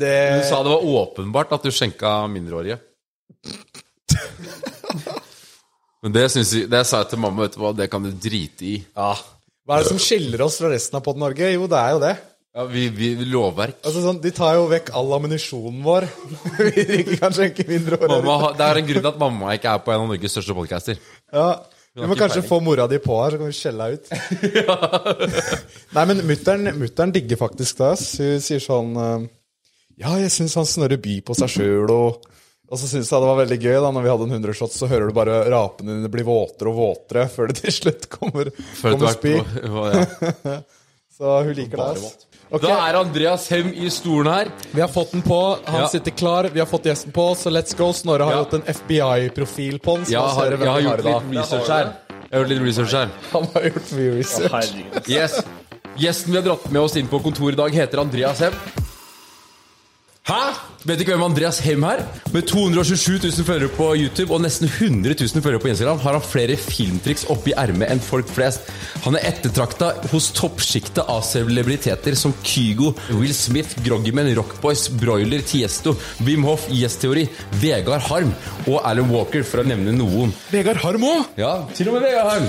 Det, 0.00 0.12
Hun 0.38 0.46
sa 0.48 0.62
det 0.64 0.72
var 0.72 0.86
åpenbart 1.02 1.52
at 1.54 1.66
du 1.66 1.70
skjenka 1.74 2.14
mindreårige. 2.32 2.78
Men 6.02 6.14
det, 6.16 6.24
synes 6.32 6.50
jeg, 6.56 6.70
det 6.72 6.80
sa 6.88 7.02
jeg 7.04 7.12
til 7.12 7.20
mamma, 7.22 7.44
vet 7.44 7.54
du 7.54 7.60
hva, 7.62 7.70
det 7.76 7.86
kan 7.92 8.02
du 8.02 8.10
drite 8.10 8.66
i. 8.72 8.74
ja. 8.96 9.12
Hva 9.62 9.76
er 9.78 9.84
det 9.84 9.92
som 9.92 10.00
skiller 10.02 10.40
oss 10.42 10.56
fra 10.58 10.72
resten 10.72 10.98
av 10.98 11.04
Pott 11.06 11.20
Norge? 11.22 11.46
Jo, 11.52 11.68
det 11.70 11.78
er 11.78 11.92
jo 11.94 12.00
det. 12.02 12.16
Ja, 12.52 12.66
vi, 12.68 12.88
vi, 12.92 13.14
Lovverk. 13.32 13.78
Altså 13.80 14.02
sånn, 14.04 14.18
De 14.20 14.30
tar 14.36 14.58
jo 14.58 14.66
vekk 14.68 14.90
all 14.98 15.12
ammunisjonen 15.16 15.78
vår. 15.84 16.04
vi 16.66 16.84
ikke 16.98 17.16
kan 17.22 17.32
skjenke 17.32 17.64
mindre 17.68 17.96
år. 17.96 18.10
Mamma, 18.12 18.50
det 18.58 18.66
er 18.66 18.80
en 18.80 18.88
grunn 18.90 19.04
til 19.06 19.12
at 19.12 19.20
mamma 19.22 19.54
ikke 19.56 19.70
er 19.72 19.84
på 19.86 19.94
en 19.94 20.02
av 20.02 20.10
Norges 20.10 20.34
største 20.36 20.56
podcaster. 20.58 20.98
Ja, 21.32 21.46
Vi 21.96 22.08
må 22.10 22.16
kanskje 22.16 22.42
peiling. 22.42 22.48
få 22.50 22.58
mora 22.64 22.86
di 22.92 22.98
på 23.00 23.16
her, 23.22 23.32
så 23.32 23.40
kan 23.40 23.48
vi 23.48 23.56
skjelle 23.56 23.86
henne 23.88 23.96
ut. 23.96 24.04
Nei, 25.96 26.04
men 26.10 26.20
mutter'n 26.28 26.74
mutter'n 26.82 27.14
digger 27.16 27.40
faktisk 27.40 27.80
det. 27.80 27.94
Hun 28.20 28.44
sier 28.44 28.60
sånn 28.64 28.92
eh, 29.00 29.24
Ja, 30.04 30.12
jeg 30.20 30.32
syns 30.36 30.58
han 30.60 30.68
Snorre 30.68 31.00
by 31.00 31.18
på 31.24 31.36
seg 31.38 31.56
sjøl, 31.56 31.88
og 31.92 32.28
og 32.72 32.78
så 32.80 32.88
syns 32.88 33.10
jeg 33.12 33.20
det 33.20 33.28
var 33.28 33.36
veldig 33.36 33.56
gøy 33.60 33.74
da 33.84 33.88
når 33.92 34.04
vi 34.06 34.08
hadde 34.08 34.24
en 34.24 34.30
100 34.38 34.56
shots, 34.56 34.78
så 34.80 34.86
hører 34.88 35.10
du 35.10 35.16
bare 35.16 35.42
rapene 35.52 35.98
dine 35.98 36.08
bli 36.08 36.22
våtere 36.24 36.70
og 36.70 36.78
våtere 36.78 37.26
før 37.28 37.50
det 37.50 37.58
til 37.58 37.74
slutt 37.76 38.06
kommer, 38.08 38.48
kommer 38.80 39.12
spy. 39.12 39.34
ja. 39.36 40.54
Så 41.12 41.34
hun 41.44 41.52
liker 41.58 41.76
det. 41.76 42.31
Ass. 42.52 42.62
Ok, 42.62 42.62
Da 42.68 42.88
er 42.88 42.94
Andreas 43.00 43.48
Hem 43.48 43.72
i 43.74 43.88
stolen 43.90 44.32
her. 44.32 44.48
Vi 44.72 44.80
har 44.80 44.88
fått 44.88 45.10
den 45.12 45.22
på, 45.22 45.58
han 45.64 45.80
Ja. 45.80 45.88
sitter 45.88 46.10
klar, 46.10 46.48
vi 46.52 46.58
har 46.60 46.66
fått 46.66 46.84
gjesten 46.84 47.12
på, 47.12 47.34
så 47.36 47.50
let's 47.50 47.74
go. 47.76 47.92
Snorre 47.92 48.22
har 48.24 48.32
Ja. 48.32 48.44
gjort 48.44 48.54
en 48.54 48.62
FBI-profil 48.66 49.78
på 49.80 49.96
den. 49.96 50.04
så 50.04 50.10
Jeg 50.10 50.20
har, 50.20 50.50
jeg 50.50 50.58
har 50.58 50.80
gjort 50.80 51.04
litt 51.04 51.38
research 51.38 51.68
her. 51.68 51.92
Jeg 52.30 52.38
har 52.38 52.44
gjort 52.44 52.48
litt 52.48 52.62
research 52.62 52.92
her. 52.92 53.08
Han 53.32 53.46
har 53.54 53.62
gjort 53.62 53.92
mye 53.92 54.18
research. 54.18 55.08
Yes. 55.08 55.42
Gjesten 55.98 56.32
vi 56.32 56.36
har 56.40 56.42
dratt 56.46 56.70
med 56.72 56.80
oss 56.82 56.96
inn 56.96 57.06
på 57.08 57.20
kontoret 57.22 57.52
i 57.52 57.56
dag, 57.56 57.70
heter 57.72 57.98
Andreas 58.00 58.38
Hem. 58.40 58.52
Hæ? 60.22 60.54
Vet 60.86 61.00
ikke 61.02 61.16
hvem 61.16 61.24
Andreas 61.26 61.56
Hem 61.62 61.82
er? 61.82 62.00
Med 62.30 62.44
227 62.46 63.18
000 63.22 63.46
følgere 63.46 63.70
på 63.74 63.88
YouTube 63.98 64.34
og 64.34 64.44
nesten 64.44 64.68
100 64.68 65.16
000 65.18 65.42
følgere 65.42 65.62
på 65.62 65.70
Instagram 65.72 65.98
har 65.98 66.14
han 66.14 66.22
flere 66.22 66.56
filmtriks 66.58 67.24
oppi 67.30 67.50
ermet 67.58 67.90
enn 67.90 68.02
folk 68.02 68.30
flest. 68.30 68.70
Han 69.02 69.18
er 69.18 69.26
ettertrakta 69.32 69.88
hos 70.12 70.28
toppsjiktet 70.34 71.10
av 71.10 71.24
celebriteter 71.26 72.14
som 72.18 72.34
Kygo, 72.46 72.92
Will 73.18 73.34
Smith, 73.34 73.74
Groggyman, 73.82 74.30
Rockboys, 74.38 74.84
Broiler, 74.94 75.42
Tiesto, 75.42 75.96
Wim 76.22 76.46
Hof, 76.46 76.68
Yes 76.70 76.98
Theory, 77.02 77.26
Vegard 77.58 78.06
Harm 78.06 78.30
og 78.68 78.78
Alan 78.86 79.10
Walker, 79.10 79.42
for 79.42 79.64
å 79.64 79.66
nevne 79.66 79.94
noen. 79.96 80.30
Vegard 80.54 80.82
Harm 80.84 81.02
òg! 81.08 81.34
Ja, 81.42 81.52
til 81.74 81.90
og 81.90 81.98
med 81.98 82.06
Vegard 82.06 82.30
Harm. 82.30 82.46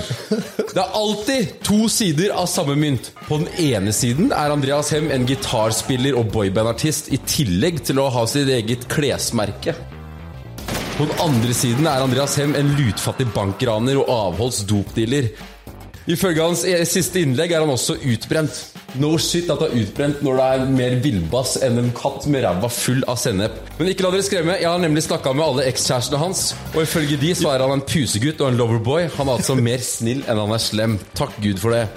Det 0.74 0.82
er 0.82 0.94
alltid 1.02 1.58
to 1.66 1.84
sider 1.90 2.34
av 2.38 2.46
samme 2.50 2.78
mynt. 2.78 3.10
På 3.26 3.38
den 3.42 3.50
ene 3.62 3.94
siden 3.94 4.30
er 4.34 4.54
Andreas 4.54 4.94
Hem 4.94 5.10
en 5.14 5.26
gitarspiller 5.26 6.18
og 6.18 6.30
boybandartist 6.34 7.10
i 7.14 7.18
tillegg 7.30 7.63
til 7.72 7.98
å 8.02 8.10
ha 8.12 8.26
sitt 8.28 8.50
eget 8.52 8.84
klesmerke. 8.92 9.72
På 10.98 11.06
den 11.08 11.16
andre 11.24 11.54
siden 11.56 11.88
er 11.90 12.04
Andreas 12.04 12.36
Hem 12.38 12.52
en 12.54 12.74
lutfattig 12.76 13.26
bankraner 13.34 13.96
og 13.98 14.10
avholds 14.12 14.60
dopdealer. 14.68 15.32
Ifølge 16.06 16.44
hans 16.44 16.62
e- 16.68 16.84
siste 16.84 17.22
innlegg 17.24 17.54
er 17.54 17.64
han 17.64 17.72
også 17.72 17.96
utbrent. 18.04 18.58
No 19.00 19.16
shit 19.18 19.48
at 19.50 19.58
du 19.58 19.64
er 19.66 19.78
utbrent 19.80 20.20
når 20.22 20.36
du 20.36 20.42
er 20.44 20.64
mer 20.70 20.96
villbass 21.02 21.56
enn 21.64 21.80
en 21.80 21.90
katt 21.96 22.28
med 22.30 22.44
ræva 22.44 22.68
full 22.70 23.00
av 23.10 23.16
sennep. 23.18 23.56
Men 23.80 23.90
ikke 23.90 24.04
la 24.04 24.12
dere 24.12 24.26
skremme, 24.28 24.58
jeg 24.60 24.68
har 24.70 24.82
nemlig 24.84 25.06
snakka 25.08 25.32
med 25.34 25.46
alle 25.48 25.64
ekskjærestene 25.72 26.20
hans, 26.20 26.44
og 26.74 26.84
ifølge 26.84 27.18
de 27.18 27.32
så 27.34 27.54
er 27.54 27.64
han 27.64 27.74
en 27.74 27.86
pusegutt 27.88 28.44
og 28.44 28.52
en 28.52 28.60
loverboy. 28.60 29.08
Han 29.16 29.30
er 29.32 29.40
altså 29.40 29.56
mer 29.58 29.82
snill 29.82 30.22
enn 30.28 30.42
han 30.44 30.54
er 30.54 30.62
slem. 30.62 30.98
Takk 31.16 31.40
Gud 31.42 31.64
for 31.64 31.74
det. 31.74 31.88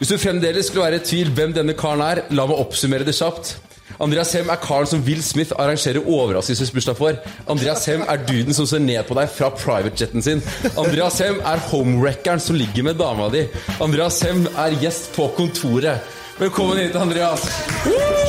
Hvis 0.00 0.10
du 0.10 0.18
fremdeles 0.18 0.66
skulle 0.72 0.88
være 0.88 0.98
i 0.98 1.06
tvil 1.06 1.30
hvem 1.36 1.54
denne 1.54 1.76
karen 1.78 2.02
er, 2.02 2.24
la 2.34 2.48
meg 2.50 2.64
oppsummere 2.64 3.06
det 3.06 3.14
kjapt. 3.14 3.54
Andreas 4.02 4.32
Hem 4.34 4.50
er 4.50 4.60
karen 4.62 4.88
som 4.90 5.02
Will 5.06 5.22
Smith 5.22 5.54
arrangerer 5.58 6.02
overraskelsesbursdag 6.02 6.98
for. 6.98 7.20
Andreas 7.50 7.86
Hem 7.90 8.02
er 8.08 8.24
duden 8.26 8.56
som 8.56 8.66
ser 8.66 8.82
ned 8.82 9.02
på 9.06 9.16
deg 9.18 9.30
fra 9.30 9.52
privatejeten 9.54 10.24
sin. 10.24 10.42
Andreas 10.74 11.20
Hem 11.22 11.38
er 11.40 11.62
homewreckeren 11.70 12.42
som 12.42 12.58
ligger 12.58 12.90
med 12.90 12.98
dama 13.00 13.30
di. 13.32 13.46
Andreas 13.84 14.20
Hem 14.26 14.46
er 14.56 14.78
gjest 14.82 15.12
på 15.14 15.30
kontoret. 15.38 16.14
Velkommen 16.40 16.82
hit, 16.82 16.96
Andreas. 16.98 17.46
Er 17.86 18.23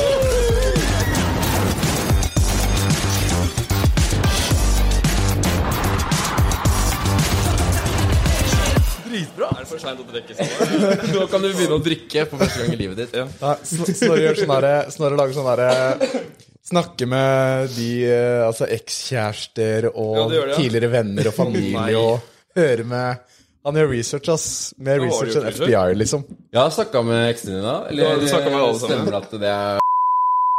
seint 9.86 10.02
å 10.02 10.08
drikke 10.10 10.36
sånn? 10.36 10.82
Nå 11.14 11.28
kan 11.30 11.44
du 11.44 11.48
begynne 11.52 11.78
å 11.78 11.84
drikke 11.84 12.26
for 12.30 12.42
første 12.42 12.64
gang 12.64 12.74
i 12.74 12.80
livet 12.80 13.00
ditt. 13.04 13.16
Nei, 13.40 13.54
Snorre 13.66 14.20
gjør 14.24 14.40
sånn 14.42 14.52
derre 14.56 14.74
Snorre 14.94 15.20
lager 15.20 15.38
sånn 15.38 15.48
derre 15.52 16.20
Snakke 16.66 17.06
med 17.06 17.70
de 17.76 17.90
eh, 18.10 18.42
altså 18.42 18.66
ekskjærester 18.74 19.86
og 19.92 20.16
Ja, 20.18 20.24
det 20.26 20.40
det, 20.40 20.42
ja. 20.50 20.58
tidligere 20.58 20.90
venner 20.96 21.30
og 21.30 21.36
familie 21.36 22.00
og 22.00 22.32
høre 22.58 22.86
med 22.90 23.36
Han 23.66 23.78
gjør 23.78 23.90
research, 23.92 24.30
ass. 24.34 24.48
Mer 24.78 25.00
research 25.02 25.38
enn? 25.38 25.48
FBI, 25.54 25.94
liksom. 25.98 26.26
Jeg 26.54 26.60
har 26.60 26.70
snakka 26.74 27.02
med 27.06 27.24
eksene 27.32 27.56
dine. 27.58 27.66
Ja, 27.66 28.12
Eller 28.14 28.22
du 28.22 28.50
med 28.50 28.60
alle 28.62 28.78
stemmer 28.82 29.18
at 29.18 29.34
det 29.42 29.50
er 29.50 29.82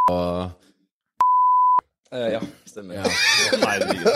og 0.07 0.56
Eh, 2.17 2.27
ja, 2.33 2.39
stemmer. 2.69 2.97
Ja. 2.97 3.09
Herregud. 3.61 4.07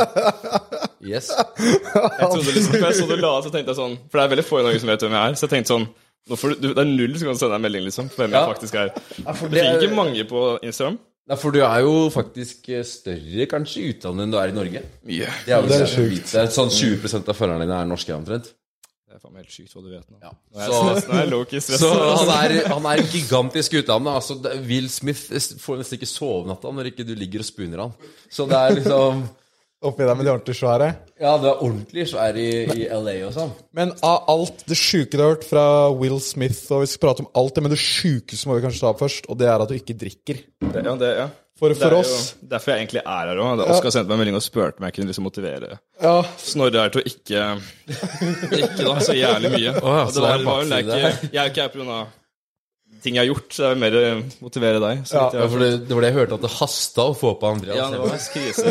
Yes. 1.01 1.29
Jeg 1.33 2.29
trodde 2.29 2.53
liksom, 2.55 2.73
for 2.75 2.87
jeg 2.87 2.97
så 2.99 3.07
du 3.09 3.15
la 3.21 3.31
så 3.41 3.51
tenkte 3.53 3.73
jeg 3.73 3.77
sånn 3.79 3.95
For 4.11 4.19
det 4.19 4.23
er 4.25 4.31
veldig 4.35 4.45
få 4.47 4.59
i 4.61 4.65
Norge 4.67 4.81
som 4.83 4.91
vet 4.91 5.05
hvem 5.05 5.15
jeg 5.17 5.31
er. 5.31 5.37
Så 5.39 5.47
jeg 5.47 5.53
tenkte 5.55 5.73
sånn 5.75 5.87
nå 6.29 6.37
får 6.37 6.51
du, 6.61 6.67
Det 6.75 6.83
er 6.83 6.89
null 6.91 7.15
som 7.17 7.31
kan 7.31 7.39
sende 7.39 7.49
deg 7.55 7.57
en 7.57 7.63
melding, 7.65 7.85
liksom. 7.87 8.09
For 8.13 8.23
hvem 8.23 8.35
Ja. 8.35 8.43
jeg 8.45 8.53
faktisk 8.55 8.75
er. 8.77 8.91
det 8.93 9.49
Det 9.55 9.63
er 9.65 9.79
ikke 9.81 9.97
mange 9.97 10.25
på 10.29 10.43
Instagram. 10.61 10.99
Ja, 11.29 11.35
for 11.39 11.53
du 11.55 11.59
er 11.63 11.79
jo 11.85 11.93
faktisk 12.13 12.69
eh, 12.69 12.83
større 12.85 13.45
kanskje 13.49 13.81
i 13.81 13.89
utlandet 13.93 14.25
enn 14.25 14.33
du 14.33 14.37
er 14.41 14.51
i 14.51 14.55
Norge. 14.55 14.81
Yeah. 15.07 15.33
Det 15.45 15.53
er, 15.53 15.61
jo 15.61 15.67
Det 15.69 15.81
er. 15.81 16.21
Det 16.31 16.41
er 16.41 16.49
sånn 16.53 16.69
20% 16.73 17.29
av 17.31 17.37
følgerne 17.37 17.65
dine 17.65 17.77
er 17.81 17.89
norske, 17.89 18.13
omtrent. 18.15 18.51
Det 19.11 19.17
er 19.17 19.23
faen 19.25 19.33
meg 19.35 19.43
helt 19.43 19.51
sjukt 19.51 19.73
hva 19.75 19.81
du 19.83 19.89
vet 19.91 20.07
nå. 20.07 20.17
Ja. 20.23 20.29
Så, 20.55 20.77
er 21.11 21.31
så 21.81 21.89
han, 21.91 22.29
er, 22.31 22.53
han 22.71 22.85
er 22.93 23.01
gigantisk 23.11 23.73
utlandet. 23.81 24.13
Altså, 24.21 24.37
det- 24.39 24.53
Will 24.69 24.87
Smith 24.89 25.25
får 25.59 25.81
nesten 25.81 25.99
ikke 25.99 26.07
sove 26.07 26.47
natta 26.47 26.71
når 26.71 26.93
ikke 26.93 27.03
du 27.03 27.11
ligger 27.19 27.43
og 27.43 27.49
spooner 27.49 27.83
han. 27.83 27.93
Så 28.31 28.47
det 28.47 28.55
er 28.61 28.77
liksom 28.79 29.25
Oppi 29.81 30.05
der 30.05 30.13
med 30.13 30.27
de 30.27 30.29
ordentlig 30.29 30.53
svære. 30.59 30.87
Ja, 31.17 31.31
det 31.41 31.47
er 31.49 31.61
ordentlig 31.65 32.03
svær 32.11 32.35
i, 32.37 32.49
i 32.69 32.83
LA 32.93 33.15
og 33.25 33.31
sånn. 33.33 33.49
Men 33.73 33.91
av 34.05 34.27
alt 34.29 34.59
det 34.69 34.77
sjuke 34.77 35.17
du 35.17 35.23
har 35.23 35.31
hørt 35.33 35.47
fra 35.49 35.63
Will 35.97 36.19
Smith, 36.21 36.59
og 36.69 36.83
vi 36.83 36.89
skal 36.91 37.01
prate 37.07 37.23
om 37.25 37.31
alt 37.41 37.55
det, 37.57 37.63
men 37.65 37.73
det 37.73 37.79
sjukeste 37.81 38.45
må 38.45 38.59
vi 38.59 38.61
kanskje 38.67 38.83
ta 38.83 38.91
opp 38.93 39.01
først, 39.01 39.25
og 39.25 39.39
det 39.41 39.49
er 39.49 39.63
at 39.65 39.71
du 39.71 39.73
ikke 39.79 39.95
drikker. 39.97 40.43
Det, 40.67 40.83
ja, 40.85 40.93
det, 41.01 41.09
ja. 41.17 41.25
For, 41.61 41.69
Det 41.69 41.77
for 41.77 41.93
er 41.93 41.97
oss 41.99 42.13
jo 42.41 42.47
derfor 42.49 42.71
jeg 42.73 42.81
egentlig 42.81 43.01
er 43.05 43.27
her 43.29 43.37
òg. 43.37 43.59
Oskar 43.69 43.93
sendte 43.93 44.09
meg 44.09 44.15
en 44.17 44.21
melding 44.23 44.37
og 44.39 44.41
spurte 44.41 44.81
om 44.81 44.87
jeg 44.87 44.95
kunne 44.95 45.11
liksom 45.11 45.27
motivere 45.29 45.75
Ja, 46.01 46.15
Snorre 46.41 46.81
her 46.87 46.89
til 46.95 47.03
å 47.03 47.05
ikke 47.11 47.43
Ikke 48.57 48.87
da, 48.87 48.95
så 49.05 49.13
jævlig 49.13 49.51
mye. 49.53 49.75
Oh, 49.83 49.93
ja, 49.99 50.07
så 50.09 50.17
det 50.17 50.23
det 50.25 50.31
er 50.31 50.41
var, 50.47 50.65
en 50.65 50.73
var 50.73 50.81
ikke, 50.81 51.29
jeg 51.29 51.37
er 51.43 51.51
ikke 51.53 51.67
her 51.67 51.75
pga. 51.75 51.99
ting 53.01 53.15
jeg 53.17 53.21
har 53.23 53.29
gjort, 53.31 53.47
så 53.53 53.61
det 53.61 53.69
er 53.71 53.79
mer 53.81 53.95
å 53.97 54.01
motivere 54.45 54.81
deg. 54.83 54.99
Så 55.09 55.15
Ja, 55.17 55.21
jeg 55.33 55.41
Ja, 55.41 55.45
for 55.53 55.63
det, 55.63 55.69
det 55.89 55.95
var 55.97 56.01
det 56.05 56.09
jeg 56.11 56.17
hørte, 56.19 56.33
at 56.37 56.43
det 56.45 56.51
hasta 56.57 57.01
å 57.09 57.15
få 57.17 57.31
på 57.41 57.49
Andreas. 57.49 57.77
Ja, 57.81 57.85
det 57.93 57.99
var 58.01 58.13
en 58.13 58.25
krise. 58.33 58.65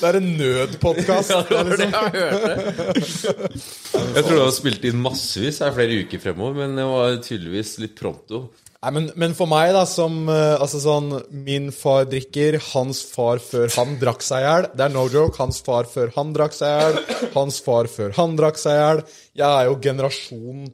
det 0.00 0.08
er 0.10 0.18
en 0.18 0.30
nødpodkast. 0.40 1.32
det 1.32 1.56
var 1.56 1.64
det 1.76 1.90
jeg 1.92 2.12
hørte. 2.16 2.54
Jeg 4.12 4.24
tror 4.26 4.36
du 4.36 4.42
har 4.42 4.50
spilt 4.52 4.82
inn 4.88 4.98
massevis 5.00 5.60
her 5.62 5.72
flere 5.76 6.00
uker 6.04 6.20
fremover, 6.20 6.54
men 6.64 6.74
det 6.76 6.84
var 6.88 7.14
tydeligvis 7.24 7.70
litt 7.80 7.94
pronto. 7.96 8.42
Nei, 8.82 8.90
men, 8.96 9.04
men 9.14 9.34
for 9.38 9.46
meg, 9.46 9.70
da, 9.76 9.84
som 9.86 10.24
eh, 10.26 10.56
Altså 10.56 10.80
sånn 10.82 11.12
Min 11.46 11.70
far 11.74 12.08
drikker, 12.10 12.58
hans 12.72 13.04
far 13.06 13.38
før 13.42 13.70
han 13.76 13.94
drakk 14.00 14.24
seg 14.26 14.42
i 14.42 14.48
hjel. 14.48 14.70
Det 14.74 14.86
er 14.88 14.94
no 14.94 15.04
joke. 15.12 15.38
Hans 15.38 15.62
far 15.62 15.86
før 15.90 16.10
han 16.16 16.32
drakk 16.34 16.56
seg 16.56 16.72
i 16.72 16.80
hjel. 16.80 17.28
Hans 17.36 17.60
far 17.62 17.90
før 17.92 18.16
han 18.18 18.34
drakk 18.40 18.58
seg 18.58 18.74
i 18.74 18.80
hjel. 18.80 19.04
Jeg 19.38 19.46
er 19.48 19.70
jo 19.70 19.78
generasjon 19.86 20.66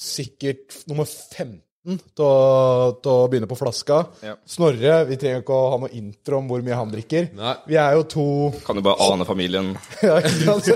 sikkert 0.00 0.78
nummer 0.88 1.10
15 1.10 1.58
til 1.80 2.24
å, 2.26 2.92
til 3.00 3.10
å 3.10 3.28
begynne 3.32 3.48
på 3.48 3.56
flaska. 3.56 4.02
Ja. 4.24 4.34
Snorre, 4.48 4.98
vi 5.08 5.16
trenger 5.20 5.40
ikke 5.40 5.56
å 5.56 5.70
ha 5.72 5.78
noe 5.80 5.88
intro 5.96 6.36
om 6.42 6.50
hvor 6.50 6.60
mye 6.64 6.76
han 6.76 6.90
drikker. 6.92 7.30
Nei. 7.38 7.54
Vi 7.70 7.78
er 7.80 7.94
jo 7.96 8.02
to 8.12 8.24
Kan 8.66 8.76
jo 8.76 8.84
bare 8.84 9.00
ane 9.08 9.24
familien. 9.28 9.70
ja, 10.04 10.18
ikke 10.20 10.34
sant? 10.44 10.68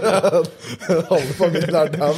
Alle 1.13 1.37
familier 1.37 1.77
er 1.83 1.93
dau. 1.93 2.15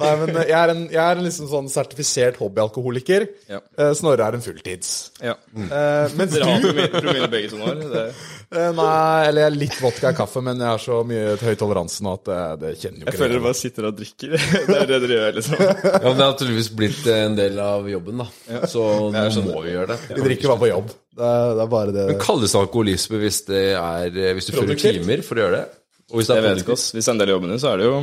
Nei, 0.00 0.12
men 0.24 0.40
jeg 0.42 0.56
er 0.58 0.72
en, 0.74 0.82
jeg 0.90 1.02
er 1.04 1.20
en 1.22 1.28
liksom 1.28 1.48
sånn 1.52 1.70
sertifisert 1.72 2.40
hobbyalkoholiker. 2.42 3.28
Ja. 3.54 3.62
Eh, 3.78 3.92
Snorre 3.98 4.26
er 4.26 4.38
en 4.40 4.44
fulltids. 4.44 4.90
Ja. 5.22 5.36
Eh, 5.54 6.16
mens 6.18 6.34
Dere 6.34 6.50
har 6.50 6.90
promille, 6.98 7.30
begge 7.32 7.54
to 7.54 7.62
nå? 7.62 7.70
eller? 7.76 8.10
Eh, 8.54 8.68
Nei, 8.76 9.24
eller 9.26 9.40
jeg 9.40 9.48
er 9.48 9.54
litt 9.56 9.76
vodka 9.82 10.10
og 10.12 10.18
kaffe, 10.20 10.38
men 10.44 10.60
jeg 10.60 10.68
har 10.68 10.78
så 10.78 10.98
mye 11.08 11.32
høy 11.40 11.56
toleranse 11.58 12.04
nå 12.06 12.12
at 12.20 12.28
det, 12.28 12.36
det 12.60 12.68
kjenner 12.78 13.00
jo 13.00 13.08
jeg 13.08 13.16
føler 13.18 13.32
dere. 13.34 13.42
bare 13.48 13.56
sitter 13.58 13.88
og 13.88 13.96
drikker. 13.98 14.34
Det 14.36 14.76
er 14.76 14.84
det 14.92 14.98
dere 15.02 15.16
gjør, 15.16 15.32
liksom. 15.40 15.56
Ja, 15.64 15.94
men 16.04 16.20
Det 16.20 16.26
har 16.28 16.36
tydeligvis 16.38 16.68
blitt 16.78 17.08
en 17.16 17.34
del 17.40 17.58
av 17.64 17.88
jobben, 17.90 18.20
da. 18.22 18.23
Så 18.70 18.82
nå 19.14 19.44
må 19.48 19.62
vi 19.64 19.72
gjøre 19.74 19.94
det. 19.94 19.98
Vi 20.16 20.26
drikker 20.26 20.52
bare 20.52 20.62
på 20.64 20.70
jobb. 20.70 20.92
Det 21.14 21.30
er, 21.30 21.54
det 21.54 21.64
er 21.64 21.70
bare 21.76 21.94
det. 21.94 22.04
Men 22.10 22.20
kalles 22.22 22.52
det 22.54 22.60
alkoholisme 22.60 23.20
hvis, 23.22 23.40
det 23.48 23.64
er, 23.78 24.20
hvis 24.36 24.50
du 24.50 24.54
fører 24.56 24.78
timer 24.80 25.22
for 25.26 25.38
å 25.38 25.44
gjøre 25.46 25.60
det? 25.60 25.64
Og 26.12 26.20
hvis 26.20 26.28
det 26.30 26.36
Jeg 26.36 26.44
er 26.44 26.48
vet 26.50 26.62
ikke, 26.64 26.76
ass. 26.78 26.90
Hvis 26.94 27.06
det 27.06 27.10
er 27.10 27.14
en 27.16 27.22
del 27.22 27.30
av 27.32 27.36
jobben 27.38 27.54
din, 27.54 27.62
så 27.62 27.72
er 27.72 27.82
det 27.82 27.88
jo 27.90 27.96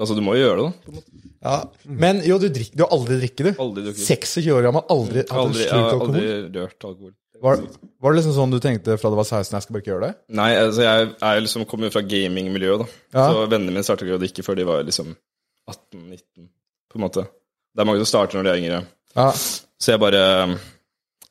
Altså, 0.00 0.14
du 0.16 0.22
må 0.24 0.32
jo 0.38 0.46
gjøre 0.46 0.62
det, 0.62 0.68
da. 0.72 1.00
Ja. 1.44 1.56
Men 1.84 2.22
jo, 2.24 2.38
du, 2.40 2.46
drikker, 2.48 2.78
du 2.80 2.82
har 2.86 2.94
aldri 2.96 3.18
drikket, 3.20 3.42
du. 3.44 3.58
Aldri 3.60 3.82
drukket. 3.84 4.04
26 4.08 4.46
år 4.54 4.64
gammel, 4.64 4.84
aldri 4.94 5.24
hatt 5.26 5.34
en 5.36 5.52
slurk 5.52 5.74
alkohol. 5.76 6.14
aldri 6.14 6.30
rørt 6.54 6.86
alkohol. 6.88 7.12
Var, 7.42 7.60
var 8.00 8.14
det 8.14 8.18
liksom 8.20 8.34
sånn 8.36 8.54
du 8.54 8.58
tenkte 8.62 8.96
fra 9.02 9.10
du 9.12 9.16
var 9.18 9.26
16, 9.26 9.56
jeg 9.56 9.64
skal 9.66 9.74
bare 9.76 9.82
ikke 9.82 9.90
gjøre 9.92 10.08
det? 10.08 10.16
Nei, 10.38 10.48
altså 10.62 10.84
jeg 10.86 11.10
er 11.28 11.40
liksom 11.42 11.66
kommer 11.68 11.92
fra 11.92 12.04
gamingmiljøet, 12.06 12.84
da. 12.86 13.00
Ja. 13.18 13.26
Så 13.26 13.44
vennene 13.50 13.74
mine 13.74 13.84
starta 13.84 14.06
ikke 14.06 14.16
å 14.16 14.22
drikke 14.22 14.44
før 14.46 14.60
de 14.62 14.66
var 14.68 14.86
liksom 14.86 15.10
18-19, 15.68 16.48
på 16.88 17.00
en 17.00 17.04
måte. 17.04 17.26
Det 17.72 17.82
er 17.82 17.88
mange 17.88 18.04
som 18.04 18.10
starter 18.14 18.38
når 18.38 18.46
de 18.48 18.52
er 18.54 18.60
yngre. 18.62 18.80
Ja. 19.16 19.28
Så 19.32 19.92
jeg 19.94 20.00
bare 20.02 20.22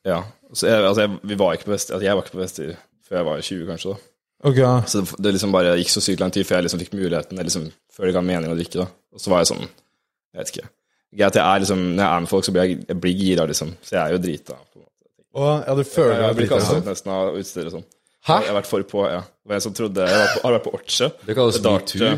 Ja. 0.05 0.21
Så 0.53 0.67
jeg, 0.67 0.83
altså 0.83 1.05
jeg, 1.05 1.19
vi 1.23 1.35
var 1.39 1.53
ikke 1.55 1.69
på 1.69 1.71
Vest, 1.75 1.91
altså 1.91 2.03
jeg 2.03 2.15
var 2.17 2.25
ikke 2.25 2.35
på 2.35 2.41
Vester 2.41 2.73
før 3.07 3.17
jeg 3.21 3.25
var 3.27 3.41
20, 3.41 3.67
kanskje. 3.69 3.93
da. 3.93 4.07
Okay. 4.49 4.87
Så 4.89 5.01
det, 5.01 5.15
det 5.23 5.33
liksom 5.35 5.51
bare 5.53 5.77
gikk 5.77 5.91
så 5.93 6.01
sykt 6.03 6.19
lang 6.23 6.31
tid 6.33 6.47
før 6.47 6.57
jeg 6.59 6.65
liksom 6.65 6.81
fikk 6.81 6.93
muligheten, 6.97 7.37
eller 7.37 7.47
liksom, 7.47 7.67
før 7.93 8.07
det 8.09 8.13
ga 8.15 8.23
mening 8.25 8.51
å 8.51 8.57
drikke. 8.57 8.81
da. 8.81 8.87
Og 9.13 9.21
så 9.23 9.31
var 9.31 9.43
jeg 9.43 9.51
sånn 9.53 9.65
Jeg 9.65 10.39
vet 10.39 10.51
ikke. 10.55 10.67
Jeg 11.11 11.27
er 11.43 11.59
liksom, 11.59 11.79
Når 11.95 12.03
jeg 12.03 12.11
er 12.15 12.19
med 12.25 12.31
folk, 12.31 12.45
så 12.47 12.53
blir 12.55 12.63
jeg, 12.69 12.77
jeg 12.87 12.99
blir 13.03 13.15
gira, 13.19 13.45
liksom. 13.49 13.73
Så 13.83 13.95
jeg 13.97 14.01
er 14.01 14.15
jo 14.15 14.21
drita. 14.23 14.55
på 14.55 14.79
en 14.79 14.85
måte. 14.85 15.09
Og, 15.31 15.49
ja, 15.67 15.75
du 15.75 15.83
føler 15.87 16.13
Jeg 16.15 16.21
deg 16.23 16.37
blitt 16.39 16.49
dritt, 16.49 16.53
kastet 16.57 16.75
liksom. 16.75 16.83
ut 16.85 16.91
nesten 16.91 17.11
av 17.15 17.35
utesteder 17.35 17.67
og 17.71 17.75
sånn. 17.77 17.87
Hæ? 18.21 18.35
Jeg 18.37 18.51
har 18.51 18.57
vært 18.59 18.69
for 18.69 18.87
på, 18.91 19.03
ja. 19.11 19.21
Det 19.21 19.49
var 19.51 19.55
en 19.57 19.65
som 19.65 19.73
trodde 19.75 20.07
Jeg 20.07 20.21
var 20.21 20.31
på, 20.35 20.41
har 20.45 20.55
vært 20.57 20.65
på 20.67 20.73
Orche. 20.77 21.09
Det 21.27 21.35
kalles 21.37 21.61
metoo. 21.63 22.11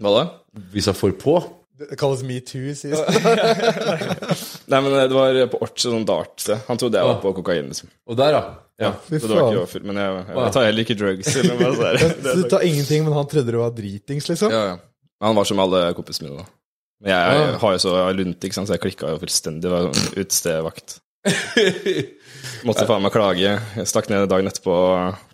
Hva 0.00 0.12
da? 0.16 0.24
Hvis 0.72 0.88
jeg 0.90 0.96
får 1.00 1.14
på. 1.20 1.36
Det 1.76 1.96
kalles 2.00 2.22
metoo, 2.24 2.72
sies 2.72 3.00
det. 3.06 3.32
Nei, 4.72 4.78
men 4.80 4.94
det 4.96 5.12
var 5.12 5.36
på 5.52 5.58
Orche, 5.66 5.82
sånn 5.90 6.06
dart-sted. 6.08 6.62
Han 6.70 6.80
trodde 6.80 7.00
jeg 7.02 7.08
var 7.10 7.18
på 7.20 7.32
kokain, 7.36 7.68
liksom. 7.72 7.90
Og 8.08 8.16
der, 8.18 8.36
ja. 8.38 8.44
Ja, 8.80 8.90
Fy 9.06 9.18
så 9.20 9.28
det 9.28 9.36
var 9.36 9.42
faen. 9.42 9.52
ikke 9.54 9.60
overfull. 9.62 9.84
Men 9.88 10.00
jeg, 10.00 10.16
jeg, 10.18 10.36
jeg 10.36 10.52
tar 10.56 10.66
heller 10.68 10.84
ikke 10.86 10.96
drugs. 11.00 11.30
Eller 11.40 11.58
hva 11.60 11.70
det 11.76 11.86
er. 11.90 11.98
Det 12.00 12.26
Så 12.26 12.32
er 12.34 12.42
du 12.42 12.48
tar 12.52 12.64
ingenting, 12.68 13.04
men 13.06 13.16
han 13.16 13.28
trodde 13.32 13.54
du 13.54 13.58
var 13.60 13.72
dritings, 13.76 14.28
liksom? 14.32 14.52
Ja, 14.52 14.62
ja. 14.72 14.76
Men 15.16 15.30
Han 15.30 15.38
var 15.38 15.48
som 15.48 15.62
alle 15.64 15.82
kompisene 15.96 16.28
mine, 16.30 16.42
da. 16.44 16.52
Men 17.04 17.12
jeg, 17.12 17.38
jeg 17.40 17.56
har 17.62 17.72
jo 17.76 17.80
så 17.84 17.94
lunt, 18.16 18.44
ikke 18.48 18.56
sant, 18.56 18.68
så 18.70 18.76
jeg 18.76 18.84
klikka 18.86 19.12
jo 19.12 19.20
fullstendig. 19.20 19.64
Det 19.64 19.72
var 19.72 19.88
sånn 19.92 20.20
utestedvakt. 20.24 20.96
Måtte 22.66 22.86
faen 22.88 23.02
meg 23.04 23.12
klage. 23.14 23.52
Jeg 23.76 23.88
stakk 23.90 24.08
ned 24.10 24.24
dagen 24.30 24.48
etterpå, 24.50 24.74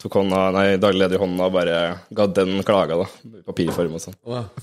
tok 0.03 0.17
hånda, 0.19 0.41
nei, 0.57 0.65
daglig 0.83 1.01
leder 1.05 1.17
i 1.19 1.23
hånda 1.23 1.47
og 1.49 1.55
bare 1.55 1.77
ga 2.15 2.27
den 2.39 2.61
klaga, 2.67 2.99
da. 3.03 3.07
I 3.41 3.43
papirform 3.49 3.97
og 3.99 4.05
sånn. 4.05 4.17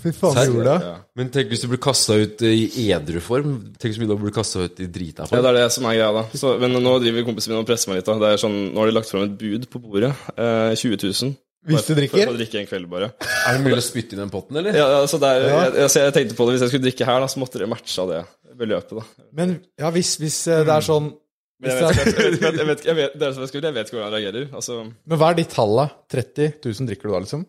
Fy 0.04 0.14
faen, 0.16 0.38
du 0.40 0.58
gjorde 0.60 0.70
det? 0.76 0.90
Ja. 0.92 0.96
Men 1.20 1.32
tenk 1.34 1.52
hvis 1.54 1.64
du 1.66 1.70
blir 1.72 1.82
kasta 1.84 2.18
ut 2.20 2.44
i 2.46 2.88
edru 2.94 3.20
form. 3.24 3.58
Tenk 3.82 3.96
så 3.98 4.04
mye 4.04 4.12
du 4.12 4.16
blir 4.22 4.36
kasta 4.36 4.66
ut 4.68 4.80
i 4.84 4.88
drita 4.90 5.26
Ja, 5.26 5.32
form. 5.34 5.44
det 5.48 5.52
er 5.54 5.60
det 5.64 5.68
som 5.76 5.90
er 5.90 5.98
greia, 6.00 6.10
da. 6.20 6.26
Så, 6.38 6.56
men 6.62 6.78
nå 6.80 6.96
driver 7.04 7.28
kompisen 7.28 7.54
min 7.56 7.62
og 7.64 7.70
presser 7.70 7.92
meg 7.94 8.02
litt. 8.02 8.10
da. 8.10 8.18
Det 8.22 8.34
er 8.36 8.42
sånn, 8.46 8.58
Nå 8.74 8.84
har 8.84 8.92
de 8.92 8.98
lagt 9.00 9.10
fram 9.14 9.26
et 9.28 9.38
bud 9.40 9.70
på 9.72 9.82
bordet. 9.84 10.12
Eh, 10.36 10.74
20 10.78 11.00
000. 11.10 11.38
Hvis 11.70 11.86
du 11.90 11.92
drikker? 11.98 12.22
for 12.24 12.32
å 12.34 12.40
drikke 12.40 12.62
en 12.62 12.68
kveld, 12.70 12.88
bare. 12.90 13.10
Er 13.20 13.58
det 13.58 13.64
mulig 13.66 13.82
å 13.82 13.84
spytte 13.84 14.16
i 14.16 14.20
den 14.20 14.30
potten, 14.32 14.56
eller? 14.62 14.78
Ja, 14.80 14.86
altså 15.02 15.18
det 15.20 15.28
er, 15.28 15.44
jeg, 15.52 15.74
altså 15.84 16.04
jeg 16.06 16.14
tenkte 16.16 16.38
på 16.38 16.46
det, 16.48 16.54
Hvis 16.56 16.62
jeg 16.64 16.72
skulle 16.72 16.86
drikke 16.88 17.08
her, 17.10 17.20
da, 17.20 17.28
så 17.34 17.42
måtte 17.42 17.60
det 17.60 17.68
matcha 17.70 18.06
det 18.10 18.22
beløpet. 18.62 18.94
da. 18.96 19.26
Men 19.36 19.58
ja, 19.78 19.90
hvis, 19.92 20.14
hvis 20.22 20.38
eh, 20.48 20.62
det 20.68 20.72
er 20.78 20.86
sånn 20.88 21.12
Men 21.60 21.72
jeg 21.74 21.80
vet, 21.80 21.98
jeg, 22.00 22.16
vet, 22.16 22.42
jeg, 22.42 22.68
vet, 22.70 22.84
jeg, 22.88 22.96
vet, 22.96 23.16
det 23.20 23.26
er 23.28 23.34
som 23.36 23.44
jeg, 23.44 23.50
skulle, 23.52 23.68
jeg 23.68 23.76
vet 23.76 23.90
ikke 23.90 23.98
hvordan 23.98 24.14
jeg 24.16 24.24
reagerer. 24.24 24.46
Altså, 24.56 24.78
Men 25.12 25.20
hva 25.20 25.30
er 25.34 25.40
ditt 25.42 25.52
tall, 25.52 25.74
da? 25.76 25.88
30 26.16 26.54
000 26.64 26.88
drikker 26.88 27.10
du 27.10 27.16
da, 27.18 27.20
liksom? 27.26 27.46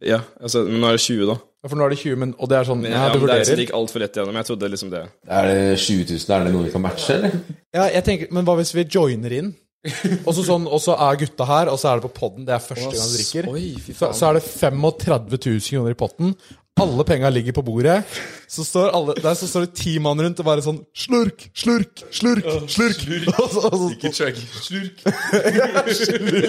ja, 0.00 0.22
altså, 0.40 0.62
men 0.64 0.80
nå 0.80 0.88
er 0.88 0.96
det 0.96 1.02
20, 1.04 1.26
da. 1.28 1.36
Ja, 1.60 1.68
For 1.68 1.76
nå 1.76 1.84
er 1.84 1.92
det 1.92 1.98
20, 2.00 2.14
men, 2.22 2.30
og 2.40 2.48
det 2.48 2.56
er 2.56 2.68
sånn 2.70 2.78
Men, 2.80 2.94
Ja, 2.94 3.00
ja, 3.04 3.08
du 3.12 3.18
men 3.20 3.26
det 3.28 3.34
er 3.34 3.42
liksom, 3.42 3.52
vurderer? 3.52 3.64
gikk 3.66 3.72
altfor 3.76 4.00
lett 4.00 4.14
igjennom. 4.16 4.36
Jeg 4.40 4.48
trodde 4.48 4.70
liksom 4.72 4.92
det. 4.94 5.02
Er 5.28 5.48
det 5.50 5.58
20 5.76 6.06
000? 6.14 6.22
Er 6.38 6.46
det 6.46 6.52
noe 6.54 6.64
vi 6.64 6.72
kan 6.72 6.84
matche, 6.86 7.16
eller? 7.18 7.34
Ja, 7.76 7.82
jeg 7.98 8.06
tenker, 8.06 8.30
Men 8.32 8.46
hva 8.48 8.54
hvis 8.62 8.72
vi 8.78 8.86
joiner 8.96 9.34
inn? 9.36 9.50
Og 10.28 10.32
så 10.36 10.42
sånn, 10.44 10.64
og 10.68 10.80
så 10.84 10.92
er 11.08 11.20
gutta 11.20 11.44
her, 11.48 11.68
og 11.72 11.78
så 11.80 11.88
er 11.90 12.00
det 12.00 12.08
på 12.08 12.12
podden. 12.16 12.44
Det 12.48 12.52
er 12.56 12.64
første 12.64 12.90
gang 12.96 13.12
du 13.12 13.14
drikker. 13.16 13.46
Oi, 13.52 13.66
fy 13.80 13.94
Så, 13.96 14.10
så 14.16 14.26
er 14.30 14.36
det 14.36 14.42
35 14.44 15.36
000 15.36 15.62
kroner 15.68 15.94
i 15.94 15.98
potten. 16.00 16.34
Alle 16.80 17.04
penga 17.08 17.30
ligger 17.32 17.52
på 17.56 17.62
bordet. 17.62 18.02
Så 18.50 18.64
står, 18.66 18.88
alle, 18.90 19.14
der 19.22 19.34
så 19.38 19.46
står 19.46 19.60
det 19.68 19.74
ti 19.78 19.92
mann 20.02 20.18
rundt 20.18 20.40
og 20.42 20.46
bare 20.48 20.62
sånn 20.64 20.80
Slurk, 20.96 21.44
slurk, 21.54 22.00
slurk, 22.10 22.48
slurk. 22.66 23.04
Og 23.30 23.52
så, 23.52 23.62
og 23.68 23.76
så, 23.78 23.90
Ikke 23.94 24.10
chug. 24.16 24.40
Slurk. 24.64 25.04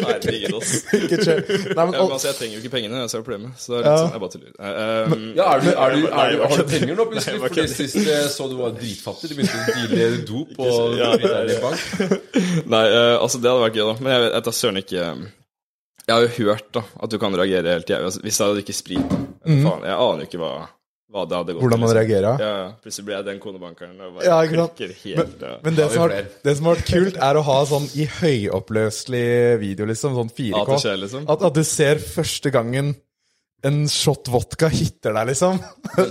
Herregud, 0.08 0.56
ass. 0.58 0.72
ikke 0.98 1.20
chug. 1.22 1.52
Nei, 1.52 1.86
men, 1.86 1.94
Ja, 1.94 2.06
altså, 2.08 2.32
jeg 2.32 2.38
trenger 2.40 2.56
jo 2.56 2.62
ikke 2.64 2.74
pengene, 2.74 3.04
så 3.06 3.20
er 3.20 3.22
det 3.22 3.28
problemet. 3.28 3.52
Så 3.62 3.76
det 3.76 3.82
er 3.82 3.86
litt 3.86 4.02
sånn, 4.02 4.16
jeg 4.16 4.24
bare 4.24 4.34
tuller. 4.38 4.56
Eh, 4.58 5.14
um, 5.14 5.28
Ja, 5.38 5.50
er 5.52 5.62
du, 5.62 5.70
er 5.72 5.94
du, 5.94 6.08
er 6.08 6.34
du, 6.34 6.42
har 6.48 6.64
du 6.64 6.72
penger 6.74 6.98
nå 6.98 7.08
plutselig? 7.12 7.38
Nei, 7.38 7.44
Fordi 7.46 7.68
sist 7.76 8.00
jeg 8.02 8.32
så 8.34 8.50
du 8.50 8.56
var 8.64 8.74
dritfattig. 8.80 9.30
Du 9.30 9.38
begynte 9.38 9.62
å 9.62 9.92
deale 9.94 10.24
dop 10.32 10.58
og 10.58 10.98
Ja, 10.98 11.12
i 11.22 11.60
bank. 11.62 11.86
Nei, 12.72 12.84
eh, 12.88 13.14
altså 13.20 13.44
det 13.44 13.54
hadde 13.54 13.68
vært 13.68 13.78
gøy, 13.78 13.86
da. 13.92 13.96
Men 14.02 14.16
jeg 14.18 14.26
vet 14.26 14.52
søren 14.58 14.82
ikke 14.82 15.06
eh, 15.06 15.24
Jeg 16.12 16.18
har 16.18 16.28
jo 16.28 16.52
hørt 16.52 16.70
da 16.76 16.84
at 17.06 17.14
du 17.14 17.18
kan 17.22 17.36
reagere 17.40 17.78
helt 17.78 17.90
jævlig. 17.90 18.12
Altså, 18.12 18.22
hvis 18.26 18.40
jeg 18.40 18.52
hadde 18.52 18.64
ikke 18.66 18.76
sprit 18.76 19.12
mm. 19.16 19.62
Faen, 19.64 19.84
jeg 19.88 19.96
aner 19.96 20.24
jo 20.26 20.28
ikke 20.28 20.40
hva, 20.42 20.50
hva 21.12 21.24
det 21.28 21.38
hadde 21.40 21.54
gått 21.56 21.64
hvordan 21.64 21.82
man 21.82 21.90
liksom. 21.90 22.00
reagerer. 22.02 22.44
Ja, 22.44 22.50
ja. 22.58 22.66
Plutselig 22.84 23.08
ble 23.08 23.16
jeg 23.16 23.28
den 23.30 23.40
konebankeren 23.46 23.94
og 23.96 24.18
bare 24.18 24.28
Ja, 24.28 24.40
ikke 24.48 24.60
sant? 24.60 24.76
klikker 24.82 25.06
helt. 25.06 25.46
ja. 25.48 25.54
Men 25.64 25.78
det 25.80 25.88
som, 25.94 26.02
har, 26.04 26.16
det 26.48 26.56
som 26.58 26.68
har 26.68 26.82
vært 26.82 26.92
kult, 26.92 27.22
er 27.30 27.40
å 27.40 27.46
ha 27.48 27.58
sånn 27.72 27.88
i 27.96 28.10
høyoppløselig 28.18 29.30
video, 29.64 29.88
liksom. 29.94 30.20
Sånn 30.20 30.34
4K. 30.36 30.60
At 30.66 30.74
det 30.74 30.82
skjer, 30.84 31.00
liksom. 31.06 31.30
At, 31.32 31.48
at 31.48 31.62
du 31.62 31.64
ser 31.72 32.04
første 32.04 32.54
gangen 32.54 32.94
en 33.68 33.82
shot 33.92 34.30
vodka 34.34 34.68
hitter 34.74 35.14
deg, 35.14 35.28
liksom. 35.32 35.60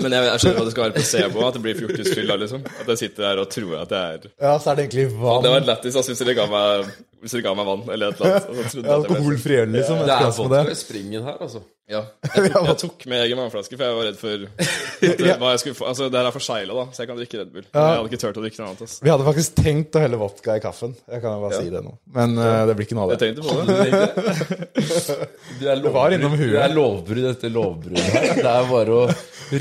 Men 0.04 0.14
jeg, 0.14 0.26
jeg 0.28 0.42
skjønner 0.44 0.58
hva 0.60 0.66
det 0.68 0.74
skal 0.74 0.84
være 0.86 0.96
placebo, 0.98 1.42
at 1.48 1.56
det 1.58 1.62
blir 1.64 1.78
fjortisfylla, 1.80 2.36
liksom. 2.44 2.62
At 2.84 2.92
jeg 2.94 3.02
sitter 3.04 3.26
der 3.26 3.42
og 3.42 3.50
tror 3.50 3.76
at 3.82 3.94
jeg 3.96 4.20
er 4.20 4.28
Ja, 4.46 4.54
så 4.62 4.70
er 4.72 4.78
det 4.80 4.86
egentlig 4.88 5.08
vann. 5.18 5.42
Det 5.46 5.54
var 5.56 5.66
lættis 5.72 5.98
altså, 5.98 6.14
hvis 6.14 6.22
dere 6.22 6.36
ga 6.38 6.46
meg 6.52 6.92
Hvis 7.20 7.34
dere 7.36 7.44
ga 7.48 7.56
meg 7.58 7.68
vann 7.72 7.82
eller 7.90 8.14
et 8.14 8.22
eller 8.22 8.38
annet. 8.38 8.46
Ja, 8.46 8.54
jeg 8.54 8.70
at 8.70 8.78
jeg 8.86 8.96
Alkoholfri 9.00 9.60
øl, 9.64 9.76
liksom. 9.76 10.00
Det 10.06 10.16
er 10.16 10.30
vodka 10.30 10.64
det. 10.64 10.78
i 10.78 10.80
springen 10.84 11.26
her, 11.26 11.36
altså. 11.48 11.66
Ja. 11.90 12.04
Jeg 12.36 12.52
jeg 12.54 12.76
tok 12.78 13.00
med 13.10 13.18
egen 13.24 13.38
vannflaske, 13.40 13.74
for 13.74 13.82
jeg 13.82 13.94
var 13.96 14.04
redd 14.06 14.18
for 14.20 14.44
at, 14.46 15.40
hva 15.40 15.48
jeg 15.50 15.58
skulle 15.62 15.74
få. 15.74 15.88
Altså, 15.90 16.06
det 16.06 16.20
her 16.20 16.28
er 16.28 16.34
forsegla, 16.36 16.76
da, 16.76 16.84
så 16.94 17.02
jeg 17.02 17.08
kan 17.10 17.18
drikke 17.18 17.40
Red 17.40 17.48
Bull. 17.50 17.64
Men 17.66 17.82
Jeg 17.82 17.96
hadde 17.96 18.10
ikke 18.12 18.20
turt 18.22 18.38
å 18.38 18.44
drikke 18.44 18.60
noe 18.60 18.68
annet. 18.68 18.82
Altså. 18.86 19.00
Vi 19.02 19.10
hadde 19.10 19.26
faktisk 19.26 19.56
tenkt 19.58 19.98
å 19.98 20.02
helle 20.04 20.20
vodka 20.20 20.54
i 20.54 20.62
kaffen. 20.62 20.94
Jeg 21.10 21.24
kan 21.24 21.42
bare 21.42 21.58
si 21.64 21.72
det 21.74 21.82
nå. 21.82 21.96
Men 22.14 22.38
uh, 22.38 22.60
det 22.70 22.76
blir 22.78 22.86
ikke 22.86 22.98
noe 23.00 23.08
av 23.08 23.14
Jeg 23.16 23.18
det. 23.18 23.26
tenkte 23.26 23.42
på 23.42 23.50
det. 23.58 23.66
Du 25.60 25.66
er 25.66 25.82
Det. 25.82 26.38
Det 26.38 26.62
er 26.62 26.74
lovbrudd 26.78 27.26
etter 27.40 27.52
lovbruddet 27.56 28.12
her. 28.14 28.28
Det 28.38 28.50
er 28.52 28.68
bare 28.70 28.98
å 29.00 29.06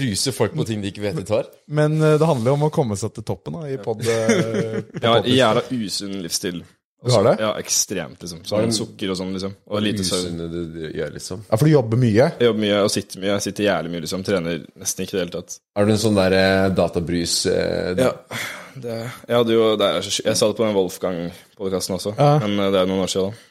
ruse 0.04 0.34
folk 0.36 0.54
på 0.60 0.68
ting 0.70 0.84
de 0.84 0.92
ikke 0.92 1.02
vet 1.08 1.16
de 1.18 1.24
tar. 1.26 1.48
Men 1.72 1.96
eh, 2.04 2.18
det 2.22 2.28
handler 2.30 2.52
jo 2.54 2.58
om 2.60 2.68
å 2.68 2.74
komme 2.76 3.00
seg 3.00 3.16
til 3.16 3.26
toppen 3.32 3.56
da, 3.62 3.64
i 3.72 3.80
pod... 3.82 4.04
eh, 4.04 4.84
Jeg 5.02 5.08
har 5.08 5.26
jævla 5.32 5.64
usunn 5.80 6.20
livsstil. 6.26 6.60
Du 7.00 7.14
har 7.16 7.24
det? 7.24 7.32
Ja, 7.40 7.54
ekstremt, 7.62 8.20
liksom. 8.20 8.42
Sånn 8.44 8.74
sukker 8.76 9.14
og 9.14 9.16
sånn, 9.16 9.30
liksom. 9.32 9.54
Og 9.72 9.80
lite 9.86 10.04
søvn. 10.04 10.42
Du, 10.52 10.58
du 10.74 10.82
gjør, 10.98 11.14
liksom. 11.16 11.46
Ja, 11.48 11.56
for 11.56 11.64
du 11.64 11.72
jobber 11.72 12.02
mye. 12.02 12.26
Jeg 12.36 12.50
jobber 12.50 12.60
mye 12.66 12.82
og 12.84 12.92
sitter 12.92 13.22
mye. 13.24 13.30
Jeg 13.38 13.46
sitter 13.46 13.68
jævlig 13.70 13.94
mye, 13.94 14.02
liksom. 14.04 14.26
Trener 14.28 14.58
nesten 14.84 15.06
ikke 15.06 15.16
i 15.16 15.16
det 15.16 15.22
hele 15.24 15.36
tatt. 15.38 15.56
Er 15.80 15.88
du 15.88 15.94
en 15.96 16.02
sånn 16.04 16.20
der 16.20 16.36
eh, 16.36 16.66
databrys 16.76 17.38
eh, 17.54 17.94
Ja. 18.04 18.12
Det, 18.80 18.98
jeg 19.28 19.34
hadde 19.36 19.56
jo 19.56 19.64
det 19.80 19.88
er, 19.96 20.06
Jeg 20.28 20.36
sa 20.40 20.48
det 20.52 20.56
på 20.60 20.64
den 20.68 20.76
Wolfgang-podkasten 20.78 21.96
også, 21.98 22.14
Ja. 22.20 22.28
men 22.44 22.60
eh, 22.66 22.70
det 22.76 22.84
er 22.84 22.92
noen 22.92 23.02
år 23.08 23.12
siden. 23.12 23.32
da. 23.32 23.48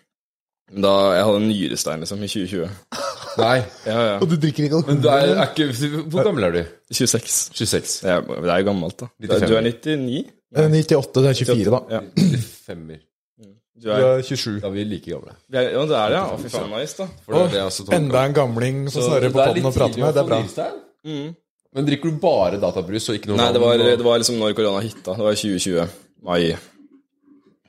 Da 0.69 0.93
jeg 1.17 1.25
hadde 1.25 1.39
en 1.41 1.49
nyrestein, 1.49 2.03
liksom, 2.05 2.23
i 2.23 2.29
2020. 2.29 2.69
Nei. 3.43 3.59
Ja, 3.87 3.99
ja. 4.03 4.15
Og 4.21 4.29
du 4.29 4.35
drikker 4.37 4.67
ikke 4.67 4.81
Men 4.83 4.99
alkohol? 4.99 5.03
du 5.05 5.09
er, 5.09 5.37
er 5.39 5.53
ikke 5.53 6.01
Hvor 6.11 6.27
gammel 6.27 6.45
er 6.49 6.57
du? 6.57 6.61
26. 6.93 7.37
26. 7.55 7.93
Det 8.03 8.11
er, 8.13 8.25
det 8.29 8.51
er 8.53 8.63
jo 8.65 8.67
gammelt, 8.69 8.97
da. 9.01 9.09
Du 9.15 9.29
er, 9.31 9.45
du 9.47 9.55
er 9.57 9.69
99? 9.69 10.25
Eh, 10.59 10.69
98, 10.73 11.13
Du 11.15 11.29
er 11.29 11.39
24 11.39 11.73
da. 11.77 11.81
Ja. 11.93 12.01
Femmer. 12.67 13.01
Du 13.39 13.87
Du 13.87 13.91
er, 13.95 14.07
er 14.19 14.23
27. 14.27 14.59
Da 14.61 14.67
er 14.67 14.75
vi 14.75 14.85
like 14.91 15.11
gamle. 15.13 15.37
ja, 15.55 15.63
ja, 15.63 15.83
det 15.87 15.99
er 16.03 16.09
det, 16.13 16.17
ja. 16.19 16.23
Å, 16.35 16.39
fy 16.43 16.51
faen, 16.51 16.71
nice, 16.75 16.97
da. 16.99 17.07
For 17.25 17.37
det 17.37 17.43
er 17.45 17.53
det 17.53 17.61
er 17.61 17.67
altså. 17.69 17.85
Enda 17.95 18.25
en 18.27 18.35
gamling 18.35 18.81
som 18.91 19.05
snørrer 19.07 19.31
på 19.31 19.39
er 19.45 19.53
podden 19.53 19.61
litt 19.63 19.69
å 19.71 19.77
prate 19.77 20.03
med. 20.03 20.17
Det 20.17 20.25
er 20.25 20.33
bra. 20.33 20.71
Mm. 21.07 21.29
Men 21.79 21.87
drikker 21.87 22.11
du 22.11 22.19
bare 22.23 22.59
databrus 22.59 23.07
og 23.13 23.19
ikke 23.21 23.31
noe 23.31 23.39
Nei, 23.39 23.53
det 23.55 23.61
var, 23.63 23.79
det 23.79 24.03
var 24.03 24.19
liksom 24.19 24.41
når 24.41 24.57
korona 24.59 24.81
hitta. 24.83 25.15
Det 25.15 25.25
var 25.29 25.37
i 25.37 25.39
2020. 25.39 25.95
Mai. 26.27 26.43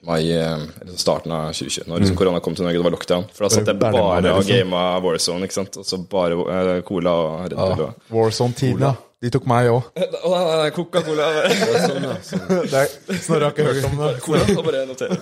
Mai 0.08 0.32
eh, 0.32 0.62
eller 0.82 0.96
starten 0.98 1.32
av 1.36 1.50
2020. 1.52 1.90
Når 1.90 2.04
liksom 2.04 2.18
korona 2.20 2.40
kom 2.44 2.56
til 2.56 2.64
Norge, 2.64 2.80
det 2.80 2.86
var 2.88 2.96
lockdown. 2.96 3.26
For 3.36 3.46
da 3.46 3.50
satt 3.52 3.68
jeg 3.68 3.80
bare 3.82 4.00
og 4.00 4.24
liksom. 4.24 4.56
gama 4.56 4.84
Warzone, 5.04 5.50
ikke 5.50 5.58
sant. 5.58 5.80
Og 5.82 5.88
så 5.88 6.00
bare 6.12 6.38
eh, 6.56 6.82
Cola 6.88 7.16
og 7.20 7.34
Red 7.50 7.58
Bull. 7.60 7.84
Ja, 7.84 7.92
Warzone-tiden, 8.16 8.86
ja. 8.88 8.94
De 9.20 9.28
tok 9.36 9.50
meg 9.52 9.68
òg. 9.68 9.90
Coca-Cola. 10.78 11.28
Snorre 12.24 13.44
har 13.44 13.52
ikke 13.52 13.68
hørt 13.68 13.90
om 13.90 14.00
det. 14.00 14.14
Cola, 14.24 14.46
bare 14.64 14.86
notere. 14.88 15.20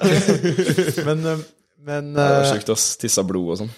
Men, 1.10 1.26
eh, 1.26 1.46
men 1.88 2.14
Det 2.14 2.30
var 2.36 2.50
sjukt, 2.52 2.70
ass. 2.74 2.86
Tissa 3.02 3.24
blod 3.26 3.56
og 3.56 3.62
sånn. 3.64 3.70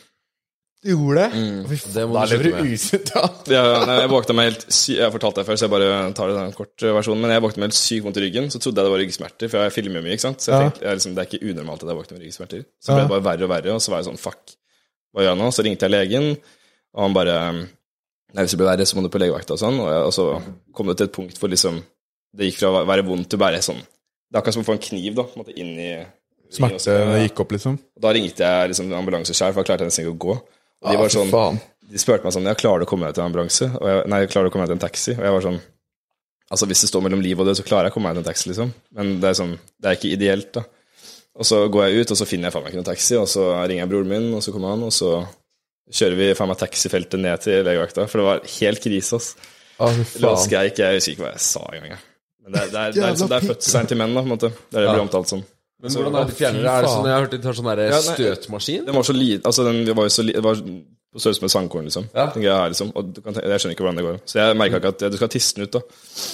Du 0.84 0.90
gjorde 0.94 1.24
det? 1.26 1.40
Fy 1.68 1.76
Det 1.76 1.94
faen, 1.94 2.08
må 2.10 2.14
da 2.16 2.26
lever 2.32 2.44
du 2.44 2.52
med. 2.56 2.70
usunt, 2.74 3.10
ja. 3.16 3.24
Ja, 3.52 3.64
nei, 3.86 3.96
jeg 4.00 4.10
våkna 4.14 4.36
meg 4.38 4.46
helt 4.52 4.62
sy 4.72 4.94
Jeg 4.96 5.04
har 5.04 5.12
fortalt 5.12 5.36
det 5.36 5.44
før, 5.50 5.58
så 5.60 5.66
jeg 5.68 5.74
bare 5.74 5.90
tar 6.16 6.30
det 6.32 6.36
den 6.38 6.46
en 6.48 6.56
kort 6.56 6.86
eh, 6.88 6.94
versjon. 6.96 7.20
Men 7.20 7.34
jeg 7.36 7.44
våkna 7.44 7.60
meg 7.64 7.68
helt 7.70 7.80
sykt 7.80 8.06
vondt 8.06 8.20
i 8.22 8.24
ryggen. 8.24 8.48
Så 8.54 8.62
trodde 8.64 8.80
jeg 8.80 8.88
det 8.88 8.94
var 8.94 9.02
ryggsmerter, 9.04 9.52
for 9.52 9.66
jeg 9.66 9.76
filmer 9.76 10.06
mye. 10.06 10.16
ikke 10.16 10.26
sant? 10.28 10.40
Så 10.40 10.54
jeg 10.54 10.56
Ja. 10.56 10.70
tenkte, 10.70 10.86
jeg, 10.88 10.96
liksom, 11.02 11.16
Det 11.16 11.22
er 11.26 11.28
ikke 11.30 11.50
unormalt 11.52 11.84
at 11.84 11.90
jeg 11.92 12.00
våkner 12.00 12.16
med 12.18 12.24
ryggsmerter. 12.28 12.64
Så 12.80 12.88
Ja. 12.88 12.96
ble 12.96 13.04
det 13.04 13.12
bare 13.16 13.26
verre 13.28 13.44
og 13.44 13.52
verre, 13.52 13.74
og 13.76 13.82
så 13.84 13.90
var 13.92 14.00
jeg 14.04 14.08
sånn 14.14 14.20
fuck, 14.24 14.56
hva 15.14 15.22
gjør 15.26 15.32
jeg 15.36 15.40
nå? 15.44 15.48
Så 15.52 15.64
ringte 15.68 15.84
jeg 15.90 15.92
legen, 15.98 16.38
og 16.96 17.02
han 17.04 17.14
bare 17.14 17.36
Nei, 18.30 18.44
hvis 18.46 18.52
det 18.54 18.60
blir 18.62 18.70
verre, 18.70 18.86
så 18.86 18.94
må 18.96 19.02
du 19.02 19.10
på 19.10 19.18
legevakta 19.20 19.56
og 19.56 19.60
sånn. 19.60 19.80
Og, 19.82 19.88
jeg, 19.90 20.02
og 20.06 20.14
så 20.14 20.26
kom 20.78 20.86
det 20.88 20.98
til 21.00 21.08
et 21.10 21.16
punkt 21.16 21.40
hvor 21.42 21.50
liksom 21.50 21.82
Det 22.38 22.46
gikk 22.46 22.60
fra 22.62 22.70
å 22.70 22.86
være 22.86 23.02
vondt 23.08 23.28
til 23.34 23.40
bare 23.42 23.58
sånn 23.58 23.80
Det 23.82 24.36
er 24.38 24.42
akkurat 24.44 24.54
som 24.54 24.62
å 24.62 24.68
få 24.70 24.76
en 24.78 24.84
kniv 24.86 25.16
da, 25.18 25.24
på 25.26 25.34
en 25.36 25.42
måte 25.44 25.58
inn 25.58 25.74
i 25.82 26.06
Smertene 26.50 27.24
gikk 27.28 27.40
opp, 27.44 27.52
liksom. 27.54 27.76
Da 28.00 28.10
ringte 28.14 28.42
jeg 28.46 28.70
liksom 28.72 28.94
ambulanse 28.98 29.34
sjøl, 29.38 29.52
for 29.54 29.62
jeg 29.62 29.68
klarte 29.70 29.86
nesten 29.86 30.06
ikke 30.06 30.16
å 30.16 30.22
gå. 30.24 30.36
Og 30.84 30.92
de 30.94 30.98
var 31.02 31.12
sånn 31.14 31.32
faen. 31.34 31.60
de 31.92 32.00
spurte 32.02 32.24
meg 32.28 32.34
sånn 32.36 32.48
Ja, 32.48 32.54
klarer 32.56 32.84
du 32.84 32.88
å 32.88 32.90
komme 32.90 33.10
deg 33.10 33.18
til 33.18 33.24
en 33.26 33.32
ambulanse? 33.32 33.68
Og 33.80 33.88
jeg, 33.90 34.04
nei, 34.14 34.20
klarer 34.32 34.48
du 34.48 34.52
å 34.52 34.54
komme 34.56 34.66
deg 34.68 34.74
til 34.74 34.80
en 34.80 34.86
taxi? 34.88 35.16
Og 35.18 35.24
jeg 35.28 35.36
var 35.38 35.46
sånn 35.50 35.60
Altså, 36.50 36.66
hvis 36.66 36.82
det 36.82 36.88
står 36.90 37.04
mellom 37.06 37.22
liv 37.22 37.38
og 37.38 37.46
død, 37.46 37.60
så 37.60 37.64
klarer 37.68 37.86
jeg 37.90 37.94
å 37.94 37.96
komme 38.00 38.10
meg 38.10 38.16
til 38.18 38.24
en 38.24 38.28
taxi, 38.32 38.48
liksom. 38.50 38.72
Men 38.98 39.12
det 39.22 39.28
er 39.30 39.36
sånn 39.38 39.52
Det 39.60 39.90
er 39.92 39.98
ikke 40.00 40.14
ideelt, 40.16 40.48
da. 40.56 40.64
Og 41.40 41.46
så 41.46 41.60
går 41.70 41.84
jeg 41.86 42.00
ut, 42.02 42.14
og 42.16 42.18
så 42.18 42.26
finner 42.26 42.50
jeg 42.50 42.56
faen 42.56 42.64
meg 42.66 42.72
ikke 42.74 42.80
noen 42.82 42.88
taxi, 42.90 43.14
og 43.20 43.28
så 43.30 43.44
ringer 43.70 43.84
jeg 43.84 43.92
broren 43.92 44.10
min, 44.10 44.26
og 44.34 44.42
så 44.44 44.52
kommer 44.56 44.74
han, 44.74 44.82
og 44.88 44.92
så 44.96 45.12
kjører 45.94 46.18
vi 46.20 46.30
faen 46.36 46.50
meg 46.52 46.58
taxifeltet 46.60 47.22
ned 47.22 47.44
til 47.46 47.62
legevakta, 47.68 48.08
for 48.10 48.20
det 48.22 48.26
var 48.26 48.42
helt 48.56 48.82
krise, 48.84 49.20
ass. 49.22 49.30
Ah, 49.80 49.94
hva 49.94 50.34
jeg 50.52 50.74
Jeg 50.76 50.98
husker 50.98 51.14
ikke 51.14 51.24
hva 51.28 51.32
jeg 51.36 51.46
sa 51.46 51.62
engang, 51.70 51.94
jeg. 51.94 52.04
Men 52.44 52.56
det 52.58 52.60
er, 52.66 52.74
det 52.74 52.82
er, 52.82 52.92
det 52.98 53.04
er, 53.06 53.14
liksom, 53.14 53.30
det 53.32 53.38
er 53.38 53.48
født 53.54 53.70
seint 53.70 53.94
til 53.94 54.02
menn, 54.02 54.18
da, 54.18 54.26
på 54.26 54.28
en 54.28 54.34
måte. 54.34 54.50
Det 54.58 54.74
er 54.74 54.82
det 54.82 54.90
det 54.90 54.96
blir 54.98 55.06
omtalt 55.06 55.32
som. 55.32 55.46
Men 55.80 55.96
hvordan 55.96 56.16
er 56.20 56.30
det 56.30 56.36
fjerner 56.36 56.64
det? 56.64 56.70
Er 56.70 56.86
det 56.86 56.94
sånn, 56.94 57.06
jeg 57.08 57.16
har 57.16 57.26
hørt 57.26 57.36
de 57.36 57.42
tar 57.44 57.58
sånn 57.58 57.70
Ja, 57.80 58.00
støtmaskin? 58.04 58.88
Den 58.88 58.98
var 59.00 59.06
så 59.08 59.16
liten 59.16 59.46
Altså, 59.48 59.64
den 59.68 59.96
var 59.96 60.10
jo 60.10 60.16
så 60.16 60.26
li, 60.26 60.34
det 60.36 60.44
var 60.44 60.60
på 61.10 61.18
størrelse 61.24 61.42
med 61.42 61.50
sandkorn, 61.50 61.88
liksom. 61.90 62.06
Ja. 62.14 62.28
Den 62.36 62.44
greia 62.44 62.58
her, 62.60 62.70
liksom. 62.70 62.92
Og 62.94 63.08
du 63.16 63.22
kan, 63.26 63.34
jeg 63.34 63.62
skjønner 63.64 63.74
ikke 63.74 63.86
hvordan 63.86 63.98
det 63.98 64.04
går. 64.06 64.18
Så 64.30 64.38
jeg 64.38 64.58
merka 64.60 64.78
ikke 64.78 64.92
at 64.94 65.06
Du 65.10 65.18
skal 65.18 65.32
tisse 65.34 65.56
den 65.58 65.66
ut, 65.66 65.74
da. 65.74 65.82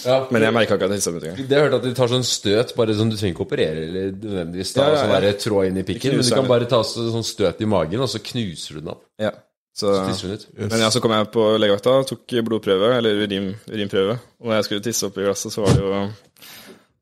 Ja, 0.04 0.18
Men 0.36 0.44
jeg 0.44 0.56
merka 0.58 0.76
ikke 0.76 0.90
at 0.90 0.96
jeg 0.96 1.00
tissa 1.00 1.14
den 1.14 1.22
ut 1.22 1.28
engang. 1.30 1.48
Det 1.48 1.56
har 1.56 1.64
jeg 1.64 1.70
hørt 1.70 1.78
at 1.78 1.86
de 1.88 1.94
tar 1.96 2.12
sånn 2.12 2.28
støt, 2.28 2.74
bare 2.76 2.98
sånn 2.98 3.14
du 3.14 3.16
trenger 3.16 3.38
ikke 3.38 3.46
operere 3.48 3.86
eller 3.86 4.10
nødvendigvis 4.12 4.74
ta 4.76 4.82
Ja, 4.82 4.90
ja, 4.90 4.98
ja. 4.98 5.06
sånn 5.06 5.16
der 5.16 5.40
tråd 5.46 5.70
inn 5.70 5.80
i 5.80 5.86
pikken, 5.88 6.18
men 6.18 6.28
du 6.28 6.36
kan 6.36 6.50
bare 6.52 6.68
ta 6.68 6.82
sånn 6.90 7.28
støt 7.30 7.64
i 7.64 7.70
magen, 7.72 8.04
og 8.04 8.12
så 8.12 8.20
knuser 8.20 8.76
du 8.76 8.84
den 8.84 8.92
opp. 8.98 9.06
Ja. 9.22 9.32
Så, 9.76 9.92
Så 10.16 10.28
yes. 10.32 10.46
men 10.56 10.80
ja, 10.80 10.90
så 10.92 11.02
kom 11.04 11.12
jeg 11.12 11.32
på 11.32 11.46
legevakta, 11.60 11.98
tok 12.08 12.36
blodprøve, 12.48 12.94
eller 13.00 13.24
urin, 13.24 13.50
urinprøve. 13.68 14.20
Og 14.40 14.48
når 14.48 14.60
jeg 14.60 14.68
skulle 14.70 14.86
tisse 14.86 15.08
oppi 15.08 15.24
glasset, 15.24 15.52
så 15.52 15.64
var 15.64 15.76
det 15.76 15.84
jo 15.84 16.04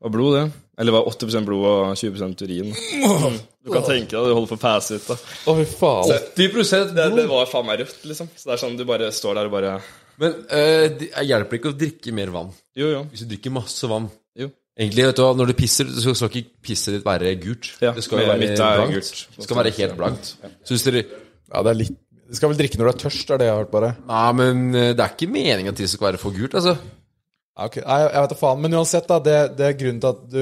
var 0.04 0.12
blod, 0.14 0.36
det. 0.36 0.44
Eller 0.78 0.90
det 0.90 0.94
var 0.98 1.06
80% 1.10 1.46
blod 1.48 1.64
og 1.70 1.92
20% 1.96 2.40
urin. 2.44 2.72
Du 3.64 3.70
kan 3.72 3.84
tenke 3.86 4.10
deg, 4.12 4.26
du 4.26 4.34
holder 4.36 4.50
på 4.50 4.56
å 4.58 4.62
passe 4.64 4.98
ut, 4.98 5.04
da. 5.08 5.14
Å, 5.16 5.54
fy 5.60 5.64
faen. 5.70 6.10
10 6.36 6.36
Det, 6.36 6.48
blod! 6.52 7.14
det 7.16 7.26
var 7.30 7.46
faen 7.48 7.68
meg 7.68 7.80
rødt, 7.84 8.00
liksom. 8.10 8.28
Så 8.36 8.48
det 8.50 8.56
er 8.56 8.60
sånn, 8.64 8.74
du 8.80 8.84
bare 8.88 9.08
står 9.14 9.38
der 9.38 9.48
og 9.48 9.54
bare 9.54 9.74
Men 10.20 10.34
eh, 10.52 10.84
det 11.00 11.08
hjelper 11.28 11.58
ikke 11.60 11.72
å 11.72 11.78
drikke 11.78 12.12
mer 12.16 12.32
vann. 12.34 12.50
Jo, 12.76 12.90
jo. 12.92 13.00
Hvis 13.12 13.24
du 13.24 13.30
drikker 13.32 13.54
masse 13.54 13.88
vann 13.90 14.10
Jo. 14.38 14.50
Egentlig, 14.74 15.04
vet 15.06 15.18
du 15.20 15.22
hva, 15.22 15.30
Når 15.38 15.52
du 15.52 15.54
pisser, 15.62 15.86
så 16.02 16.12
skal 16.18 16.32
ikke 16.34 16.50
pisset 16.66 16.96
ditt 16.98 17.06
være 17.06 17.32
gult. 17.42 17.70
Ja, 17.82 17.92
det 17.94 18.02
skal 18.04 18.20
jo 18.20 18.26
men 18.26 18.32
være 18.34 18.42
mitt 18.42 18.58
er 18.58 18.80
blankt. 18.82 18.96
gult. 18.98 19.22
Det 19.38 19.46
skal 19.46 19.60
være 19.62 19.72
helt 19.78 19.96
blankt. 20.00 20.32
Så 20.66 20.74
hvis 20.74 20.86
dere 20.90 21.04
Ja, 21.06 21.62
det 21.62 21.70
er 21.70 21.78
litt 21.84 21.94
Du 22.24 22.34
skal 22.40 22.50
vel 22.50 22.58
drikke 22.58 22.80
når 22.80 22.88
du 22.90 22.92
er 22.96 23.00
tørst, 23.04 23.30
er 23.30 23.38
det 23.40 23.46
jeg 23.46 23.54
har 23.54 23.62
hørt, 23.62 23.70
bare. 23.74 23.92
Nei, 24.10 24.26
men 24.42 24.62
eh, 24.74 24.90
det 24.98 25.04
er 25.06 25.14
ikke 25.14 25.30
meningen 25.30 25.70
at 25.72 25.78
tisset 25.78 25.94
skal 26.00 26.10
være 26.10 26.20
for 26.22 26.34
gult, 26.34 26.56
altså. 26.58 26.74
Ja, 27.54 27.66
ok. 27.68 27.76
Nei, 27.86 27.96
jeg, 28.02 28.08
jeg 28.14 28.22
vet 28.24 28.32
da 28.34 28.38
faen. 28.40 28.62
Men 28.64 28.72
uansett, 28.74 29.04
da. 29.06 29.18
Det, 29.22 29.34
det 29.58 29.66
er 29.68 29.76
grunnen 29.78 30.00
til 30.02 30.10
at 30.10 30.22
du 30.32 30.40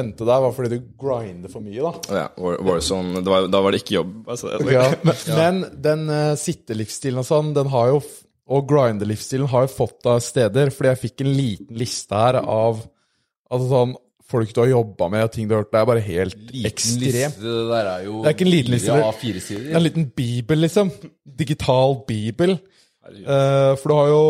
endte 0.00 0.24
der, 0.28 0.44
var 0.46 0.54
fordi 0.56 0.70
du 0.78 0.86
grinder 1.02 1.52
for 1.52 1.60
mye, 1.64 1.82
da. 1.84 2.14
Ja, 2.22 2.26
War- 2.40 2.62
Warzone 2.64 3.20
det 3.20 3.28
var, 3.32 3.48
Da 3.52 3.60
var 3.66 3.76
det 3.76 3.82
ikke 3.82 3.98
jobb. 3.98 4.14
Altså, 4.32 4.54
Ja, 4.72 4.86
men, 5.04 5.20
men 5.36 5.60
den 5.84 6.06
uh, 6.08 6.32
sittelivsstilen 6.40 7.20
og 7.20 7.28
sånn, 7.28 7.52
den 7.58 7.68
har 7.74 7.92
jo 7.92 8.00
Og 8.46 8.64
grinder-livsstilen 8.70 9.48
har 9.52 9.66
jo 9.66 9.72
fått 9.74 10.06
av 10.06 10.20
steder, 10.24 10.70
fordi 10.72 10.92
jeg 10.94 11.00
fikk 11.02 11.22
en 11.26 11.32
liten 11.34 11.76
liste 11.82 12.14
her 12.24 12.40
av 12.40 12.80
Altså 13.50 13.68
sånn 13.74 13.94
folk 14.26 14.50
du 14.56 14.58
har 14.64 14.66
jobba 14.72 15.06
med, 15.12 15.22
og 15.22 15.30
ting 15.36 15.46
du 15.46 15.52
har 15.54 15.60
hørt. 15.62 15.68
Det 15.70 15.78
er 15.78 15.86
bare 15.86 16.00
helt 16.02 16.38
Liten 16.50 16.64
ekstremt. 16.66 17.04
liste, 17.04 17.42
Det 17.44 17.68
der 17.68 17.90
er 17.92 18.00
jo 18.08 18.16
Det 18.24 18.26
er 18.32 18.34
ikke 18.34 18.46
en 18.48 18.50
liten 18.50 18.72
liste, 18.74 18.88
fire 18.90 19.04
det- 19.04 19.10
A4-sider. 19.12 19.62
Det 19.68 19.70
er 19.70 19.78
en 19.78 19.84
liten 19.86 20.08
bibel, 20.16 20.58
liksom. 20.64 20.90
Digital 21.44 21.94
bibel. 22.08 22.56
Uh, 23.06 23.76
for 23.78 23.86
du 23.86 23.94
har 23.94 24.08
jo 24.10 24.22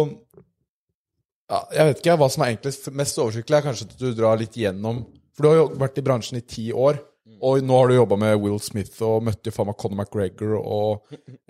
ja, 1.50 1.60
Jeg 1.72 1.86
vet 1.90 2.00
ikke 2.02 2.16
hva 2.18 2.28
som 2.30 2.42
er 2.46 2.54
enklest. 2.56 2.88
Mest 2.92 3.18
oversiktlig 3.22 3.56
er 3.58 3.62
kanskje 3.66 3.86
at 3.90 3.98
du 4.00 4.08
drar 4.14 4.38
litt 4.40 4.56
gjennom 4.56 5.04
For 5.36 5.42
du 5.42 5.48
har 5.50 5.56
jo 5.60 5.68
vært 5.78 5.98
i 5.98 6.02
bransjen 6.06 6.38
i 6.38 6.44
ti 6.48 6.70
år. 6.72 6.98
Og 7.42 7.60
nå 7.60 7.76
har 7.76 7.88
du 7.90 7.94
jobba 7.98 8.16
med 8.16 8.38
Will 8.40 8.56
Smith 8.64 9.02
og 9.04 9.22
møtte 9.26 9.50
jo 9.50 9.52
faen 9.52 9.66
meg 9.68 9.76
Conor 9.76 9.98
McGregor 10.00 10.54
og 10.56 11.02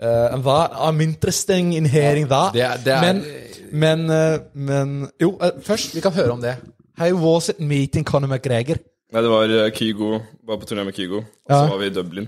uh, 0.03 0.33
And 0.33 0.43
that, 0.43 0.73
I'm 0.75 0.99
interesting 1.01 1.71
in 1.77 1.85
hearing 1.85 2.27
that. 2.27 2.51
Det 2.53 2.61
er- 2.65 2.81
det 2.83 2.93
er- 2.93 3.01
men, 3.01 3.23
men, 3.71 4.09
eh, 4.11 4.39
men 4.53 5.09
Jo, 5.21 5.37
uh, 5.39 5.51
først, 5.63 5.95
vi 5.95 6.01
kan 6.01 6.11
høre 6.11 6.31
om 6.31 6.41
det. 6.41 6.57
How 6.97 7.13
was 7.15 7.47
it 7.49 7.59
meeting 7.61 8.03
Conor 8.03 8.27
McGregor? 8.27 8.77
Nei, 9.13 9.21
det 9.21 9.29
var 9.31 9.43
eh, 9.47 9.71
Kygo. 9.71 10.19
Var 10.43 10.57
på 10.57 10.65
turné 10.67 10.83
med 10.83 10.93
Kygo. 10.93 11.17
Og 11.23 11.51
så 11.55 11.63
Ja. 11.63 11.69
var 11.69 11.77
vi 11.77 11.85
i 11.85 11.89
Dublin. 11.95 12.27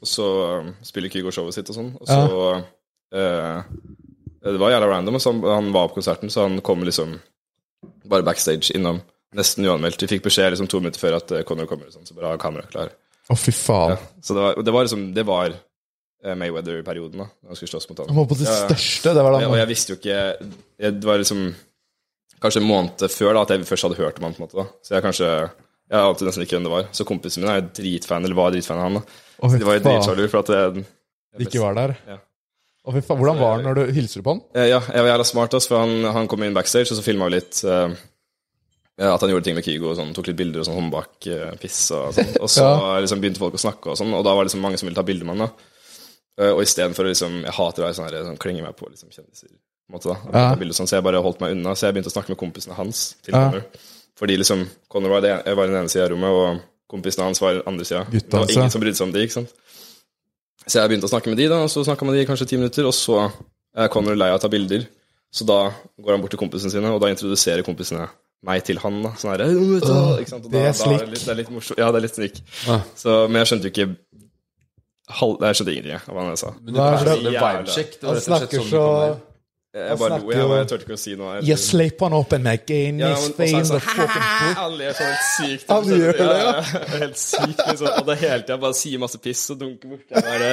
Og 0.00 0.06
så 0.06 0.60
um, 0.60 0.74
spiller 0.82 1.08
Kygo 1.10 1.30
showet 1.34 1.54
sitt 1.54 1.68
og 1.70 1.76
sånn. 1.76 1.90
Og 2.00 2.06
så 2.06 2.62
eh, 3.12 3.62
Det 4.42 4.56
var 4.60 4.72
jævla 4.72 4.88
random. 4.88 5.18
Så 5.20 5.32
han, 5.34 5.42
han 5.44 5.72
var 5.74 5.88
på 5.90 5.98
konserten, 6.00 6.30
så 6.32 6.46
han 6.48 6.60
kom 6.64 6.84
liksom 6.86 7.18
bare 8.08 8.24
backstage 8.26 8.72
innom. 8.76 9.00
Nesten 9.36 9.66
uanmeldt. 9.68 10.00
Vi 10.02 10.08
fikk 10.10 10.24
beskjed 10.26 10.50
liksom 10.54 10.66
to 10.70 10.80
minutter 10.82 10.98
før 11.02 11.18
at 11.20 11.30
eh, 11.36 11.42
Conor 11.46 11.68
kommer. 11.70 11.90
Sånn, 11.94 12.06
så 12.08 12.16
bare 12.16 12.32
ha 12.32 12.40
kameraet 12.40 12.72
klar. 12.72 12.88
Å, 13.30 13.36
fy 13.38 13.52
faen. 13.54 13.98
Så 14.24 14.34
det 14.34 14.42
var, 14.42 14.62
det 14.66 14.72
var 14.74 14.86
liksom 14.88 15.02
Det 15.14 15.22
var 15.28 15.52
eh, 15.54 16.34
Mayweather-perioden, 16.40 17.20
da. 17.22 17.28
Han 17.46 17.58
skulle 17.58 17.70
slåss 17.76 17.86
mot 17.92 18.00
han. 18.02 18.08
Han 18.10 18.18
var 18.22 18.30
på 18.32 18.38
det 18.40 18.48
Ja, 18.48 18.56
ja. 18.56 18.68
største. 18.72 19.12
Det 19.14 19.22
var 19.26 19.36
da 19.36 19.42
Ja, 19.44 19.50
og 19.52 19.58
jeg 19.60 19.68
visste 19.70 19.92
jo 19.94 19.98
ikke 20.00 20.16
jeg, 20.16 20.50
Det 20.98 21.06
var 21.06 21.20
liksom 21.22 21.44
Kanskje 22.40 22.62
en 22.62 22.66
måned 22.72 23.04
før 23.12 23.36
da 23.36 23.42
at 23.44 23.50
jeg 23.54 23.68
først 23.68 23.84
hadde 23.86 23.98
hørt 24.00 24.18
om 24.18 24.24
han. 24.26 24.34
på 24.34 24.40
en 24.42 24.46
måte 24.48 24.58
da 24.58 24.64
Så 24.82 24.96
jeg 24.96 25.04
kanskje 25.04 25.28
Jeg 25.30 26.00
ante 26.00 26.26
nesten 26.26 26.42
ikke 26.46 26.56
hvem 26.58 26.66
det 26.66 26.72
var. 26.74 26.88
Så 26.96 27.06
kompisen 27.06 27.44
min 27.44 27.52
er 27.52 27.60
jo 27.60 27.68
dritfan, 27.78 28.24
eller 28.26 28.38
var 28.38 28.50
dritfan 28.56 28.80
av 28.80 28.88
han. 28.88 28.98
da 28.98 29.04
Å, 29.04 29.50
Så 29.52 29.60
De 29.62 29.68
var 29.68 29.78
jo 29.78 29.84
dritsjalu 29.86 30.24
for 30.32 30.40
at 30.42 30.52
jeg, 30.56 30.84
De 31.38 31.46
ikke 31.46 31.62
var 31.62 31.78
der. 31.78 31.94
Ja. 32.08 32.18
Faen. 32.84 33.18
Hvordan 33.20 33.38
var 33.40 33.56
han 33.58 33.64
når 33.68 33.74
du 33.76 33.92
hilser 33.92 34.22
på 34.24 34.32
han? 34.34 34.40
Eh, 34.56 34.68
Ja, 34.72 34.80
jeg 34.80 35.02
var 35.04 35.10
jævla 35.12 35.26
smart, 35.28 35.54
ass, 35.54 35.66
for 35.68 35.78
han, 35.84 36.04
han 36.16 36.28
kom 36.28 36.42
inn 36.46 36.54
backstage, 36.56 36.90
og 36.90 36.96
så 36.98 37.04
filma 37.04 37.28
vi 37.28 37.36
litt 37.36 37.60
uh, 37.68 37.90
at 39.00 39.20
han 39.20 39.30
gjorde 39.32 39.44
ting 39.44 39.54
med 39.56 39.64
Kygo, 39.64 39.90
og 39.92 39.96
sånn, 39.96 40.14
tok 40.16 40.26
litt 40.30 40.36
bilder 40.40 40.60
og 40.62 40.66
sånn 40.68 40.78
håndbakpiss 40.78 41.80
uh, 41.92 42.06
og 42.08 42.14
sånn. 42.16 42.32
Og 42.40 42.48
så 42.52 42.66
liksom 43.04 43.20
begynte 43.20 43.40
folk 43.42 43.54
å 43.56 43.62
snakke, 43.62 43.92
og 43.92 44.00
sånn, 44.00 44.12
og 44.16 44.24
da 44.26 44.32
var 44.36 44.44
det 44.44 44.50
liksom 44.50 44.64
mange 44.64 44.80
som 44.80 44.88
ville 44.88 44.96
ta 45.00 45.04
bilde 45.06 45.24
med 45.28 45.36
han. 45.38 45.48
da 45.48 45.68
Uh, 46.40 46.54
Og 46.54 46.62
istedenfor 46.62 47.04
å 47.04 47.10
liksom 47.10 47.34
Jeg 47.42 47.52
hater 47.52 47.82
å 47.82 47.84
være 47.84 47.96
sånn 47.98 48.06
her, 48.06 48.14
sånn, 48.24 48.36
klenge 48.40 48.62
meg 48.64 48.72
på 48.78 48.86
liksom, 48.88 49.10
kjendiser. 49.12 49.50
På 49.50 49.90
en 49.90 49.96
måte, 49.98 50.08
da, 50.14 50.38
Ja. 50.38 50.54
bilder 50.56 50.76
sånn, 50.78 50.86
Så 50.88 50.94
jeg 50.96 51.04
bare 51.04 51.20
holdt 51.20 51.40
meg 51.42 51.52
unna. 51.52 51.74
Så 51.76 51.84
jeg 51.84 51.92
begynte 51.96 52.08
å 52.08 52.14
snakke 52.14 52.32
med 52.32 52.38
kompisene 52.40 52.76
hans. 52.78 53.16
til 53.26 53.34
Ja. 53.34 53.50
Connor. 53.50 53.64
Fordi 54.16 54.36
liksom 54.38 54.62
Connor 54.88 55.10
var, 55.10 55.20
det, 55.20 55.32
jeg 55.44 55.56
var 55.58 55.66
den 55.68 55.76
ene 55.82 55.90
sida 55.92 56.04
av 56.06 56.10
rommet, 56.14 56.30
og 56.30 56.62
kompisene 56.88 57.26
hans 57.26 57.42
var 57.42 57.58
den 57.58 57.66
andre 57.66 57.84
sida. 57.84 58.06
Det 58.08 58.32
var 58.32 58.46
ingen 58.54 58.70
som 58.72 58.80
brydde 58.80 58.96
seg 58.96 59.06
om 59.08 59.12
det, 59.12 59.26
ikke 59.26 59.36
sant. 59.40 59.52
Så 60.66 60.78
jeg 60.80 60.90
begynte 60.92 61.08
å 61.08 61.12
snakke 61.12 61.30
med 61.32 61.38
de, 61.40 61.48
da, 61.50 61.62
og 61.64 61.70
så 61.72 61.82
snakka 61.86 62.06
med 62.06 62.18
de 62.18 62.24
i 62.24 62.28
kanskje 62.28 62.46
ti 62.50 62.58
minutter, 62.60 62.86
og 62.88 62.94
så 62.96 63.22
er 63.76 63.88
Connor 63.92 64.18
lei 64.18 64.28
av 64.32 64.38
å 64.38 64.42
ta 64.42 64.50
bilder. 64.52 64.84
Så 65.32 65.46
da 65.46 65.70
går 66.02 66.16
han 66.16 66.22
bort 66.24 66.32
til 66.34 66.40
kompisene 66.42 66.72
sine, 66.72 66.90
og 66.92 67.00
da 67.02 67.10
introduserer 67.12 67.64
kompisene 67.66 68.08
meg 68.46 68.64
til 68.66 68.80
han. 68.82 69.00
da 69.04 69.12
Sånn 69.20 69.32
her, 69.34 69.44
«Hei, 69.46 69.54
nå 69.56 69.76
vet 69.78 69.86
du 69.86 69.92
hva», 69.94 70.18
ikke 70.22 70.32
sant? 70.32 70.46
Og 70.48 70.54
det 70.54 70.62
er 70.68 70.76
slik. 70.76 71.04
det 71.06 71.20
det 71.22 71.32
er 71.34 71.38
litt 71.42 71.52
morsomt. 71.54 71.80
Ja, 71.80 71.90
det 71.94 72.00
er 72.00 72.06
litt 72.06 72.18
slik. 72.18 72.40
Ah. 72.68 72.84
Så, 72.98 73.16
men 73.28 73.40
jeg 73.42 73.50
skjønte 73.52 73.68
jo 73.70 73.74
ikke 73.74 73.88
halv, 75.20 75.42
Jeg 75.42 75.58
skjønte 75.58 75.74
ingenting 75.74 75.96
av 75.98 76.14
hva 76.16 76.24
han 76.28 76.38
sa. 76.40 76.52
Men 76.60 76.78
Hva 76.78 76.86
er 76.92 77.04
det 77.08 77.16
det? 77.24 77.34
vibecheck. 77.34 77.96
Det 78.00 78.06
var 78.06 78.14
Han 78.14 78.20
rett 78.20 78.22
og 78.22 78.26
slett 78.26 78.40
snakker 78.40 78.56
sånn 78.56 78.66
det 78.66 78.70
så 78.70 78.84
kom 78.84 79.00
der. 79.00 79.18
Jeg 79.70 79.98
bare 80.00 80.16
lo, 80.18 80.30
jeg, 80.34 80.46
jeg 80.50 80.66
turte 80.66 80.82
ikke 80.82 80.96
å 80.96 80.98
si 80.98 81.12
noe. 81.14 81.34
Jeg, 81.36 81.44
You 81.46 81.56
sleep 81.62 82.00
on 82.02 82.14
open 82.16 82.48
again, 82.50 82.96
Ja, 82.98 83.12
his 83.14 83.28
face 83.38 83.68
sånn, 83.68 83.82
fucking 83.84 84.24
Han 84.58 84.72
sånn 84.74 85.04
helt 85.04 85.26
sykt. 85.28 85.68
Han 85.68 85.90
gjør 85.92 86.16
det, 86.18 86.24
ja. 86.26 86.38
ja. 86.40 86.54
ja. 86.56 86.80
Helt 87.04 87.20
sykt, 87.20 87.60
liksom. 87.68 87.90
Og 87.92 88.08
det 88.08 88.16
hele 88.24 88.40
tida 88.42 88.56
bare 88.64 88.76
sier 88.80 89.02
masse 89.02 89.20
piss 89.22 89.44
og 89.54 89.60
dunker 89.60 89.92
bort. 89.92 90.02
Jeg 90.10 90.24
bare, 90.26 90.48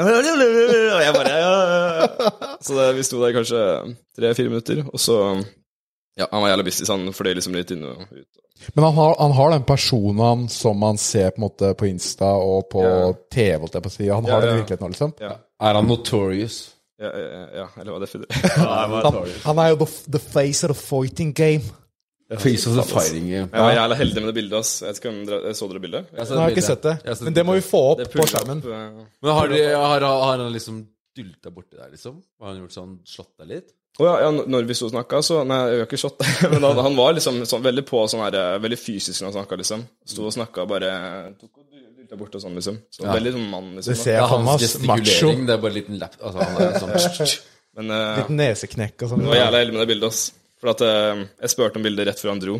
og 0.00 1.02
jeg 1.04 1.12
bare 1.18 1.34
ja. 1.42 2.30
Så 2.64 2.78
det, 2.78 2.86
vi 2.96 3.04
sto 3.04 3.20
der 3.20 3.34
kanskje 3.36 3.60
tre-fire 4.16 4.52
minutter, 4.54 4.80
og 4.88 5.04
så 5.04 5.18
Ja, 6.16 6.24
han 6.30 6.40
var 6.40 6.54
jævla 6.54 6.64
busy, 6.64 6.86
så 6.88 6.96
han 6.96 7.12
fløy 7.12 7.34
liksom 7.36 7.58
litt 7.58 7.74
inn 7.76 7.84
og 7.84 8.06
ut. 8.08 8.30
Men 8.72 8.86
han 8.86 8.94
har, 8.96 9.18
han 9.20 9.34
har 9.36 9.52
den 9.52 9.66
personen 9.68 10.46
som 10.48 10.80
man 10.80 10.96
ser 10.96 11.34
på 11.34 11.42
en 11.42 11.44
måte 11.44 11.74
på 11.76 11.90
Insta 11.90 12.32
og 12.40 12.70
på. 12.72 12.86
TV, 13.28 13.58
holdt 13.60 13.76
jeg 13.76 13.84
på 13.84 13.92
å 13.92 13.94
si. 13.98 14.08
Han 14.08 14.24
har 14.32 14.40
den 14.46 14.54
i 14.54 14.62
virkeligheten 14.62 14.86
nå, 14.88 14.94
liksom. 14.96 15.12
Er 15.20 15.76
han 15.76 15.92
notorious? 15.92 16.56
Ja, 17.00 17.10
ja, 17.12 17.42
ja 17.60 17.66
eller 17.80 17.92
hva 17.92 17.98
det 18.02 18.12
er. 18.24 18.54
Han, 18.56 19.26
han 19.44 19.58
er 19.64 19.72
jo 19.74 19.80
the, 19.84 19.88
the 20.16 20.22
face 20.22 20.64
of 20.66 20.72
the 20.72 20.78
fighting 20.80 21.34
game. 21.36 21.62
Face 22.42 22.66
of 22.66 22.74
the 22.74 22.82
fighting 22.82 23.28
game. 23.30 23.48
Jeg 23.52 23.62
var 23.62 23.72
jævla 23.76 23.96
heldig 24.00 24.22
med 24.24 24.28
det 24.32 24.34
bildet. 24.40 24.58
ass. 24.58 24.80
Jeg 24.82 24.88
vet 24.88 24.98
ikke 25.02 25.10
om 25.12 25.18
dere 25.28 25.54
Så 25.54 25.68
dere 25.70 25.82
bildet? 25.84 26.08
Jeg 26.10 26.18
har 26.24 26.32
Jeg 26.32 26.42
har 26.42 26.54
ikke 26.56 26.66
sett 26.66 26.82
det, 26.88 26.94
sett 27.04 27.22
men 27.28 27.36
det 27.36 27.44
må 27.46 27.54
vi 27.54 27.62
få 27.62 27.82
opp 27.92 28.02
på 28.12 28.26
skjermen. 28.26 28.64
opp, 28.64 28.66
eh, 28.66 29.04
Men 29.22 29.36
har, 29.38 29.52
de, 29.52 29.60
har, 29.70 30.06
har 30.10 30.38
han 30.42 30.52
liksom 30.52 30.80
dylta 31.16 31.52
borti 31.54 31.76
der, 31.78 31.92
liksom? 31.92 32.18
Har 32.40 32.50
han 32.50 32.64
gjort 32.64 32.74
sånn 32.74 32.96
slått 33.06 33.30
deg 33.44 33.52
litt? 33.52 33.70
Å 33.96 34.04
ja, 34.04 34.16
ja, 34.26 34.32
når 34.34 34.66
vi 34.68 34.74
sto 34.76 34.90
og 34.90 34.92
snakka, 34.92 35.22
så 35.24 35.38
Nei, 35.48 35.60
jeg 35.70 35.78
har 35.80 35.86
ikke 35.86 36.00
shot, 36.02 36.18
men 36.52 36.66
han, 36.66 36.82
han 36.88 36.98
var 36.98 37.14
liksom 37.16 37.38
sånn, 37.48 37.62
veldig 37.64 37.84
på 37.88 38.02
sånn 38.10 38.24
her 38.26 38.34
eh, 38.40 38.58
Veldig 38.64 38.80
fysisk 38.80 39.22
når 39.22 39.30
han 39.30 39.36
snakka, 39.38 39.60
liksom. 39.62 39.86
Sto 40.04 40.26
og 40.26 40.34
snakka 40.34 40.66
bare 40.68 40.90
tok 41.38 41.62
og 42.06 42.12
dylta 42.12 42.18
bort 42.22 42.38
og 42.38 42.42
sånn, 42.42 42.54
liksom. 42.58 42.78
Så 42.94 43.06
Veldig 43.10 43.32
sånn 43.34 43.48
mann, 43.50 43.68
liksom. 43.76 43.92
Det 43.92 43.98
ser 44.00 44.18
jeg 44.20 44.30
for 44.30 44.46
meg. 44.46 44.66
Macho. 44.90 45.32
det 45.46 45.54
er 45.54 45.60
bare 45.62 45.72
en 45.72 45.78
liten 45.80 45.98
lapp 46.00 46.16
Altså, 46.20 46.38
han 46.38 46.62
er 46.62 46.78
sånn 46.80 47.34
Men 47.76 47.92
uh, 47.92 48.18
Litt 48.22 48.30
neseknekk 48.32 49.02
og 49.04 49.10
sånn. 49.10 49.24
jeg 49.26 49.32
var 49.34 49.40
jævla 49.42 49.58
heldig 49.60 49.74
med 49.74 49.82
det 49.82 49.88
bildet, 49.90 50.14
ass. 50.14 50.22
For 50.62 50.72
at 50.72 50.84
uh, 50.86 51.24
jeg 51.42 51.52
spurte 51.52 51.76
om 51.76 51.84
bildet 51.84 52.08
rett 52.08 52.22
før 52.22 52.32
han 52.32 52.40
dro. 52.40 52.54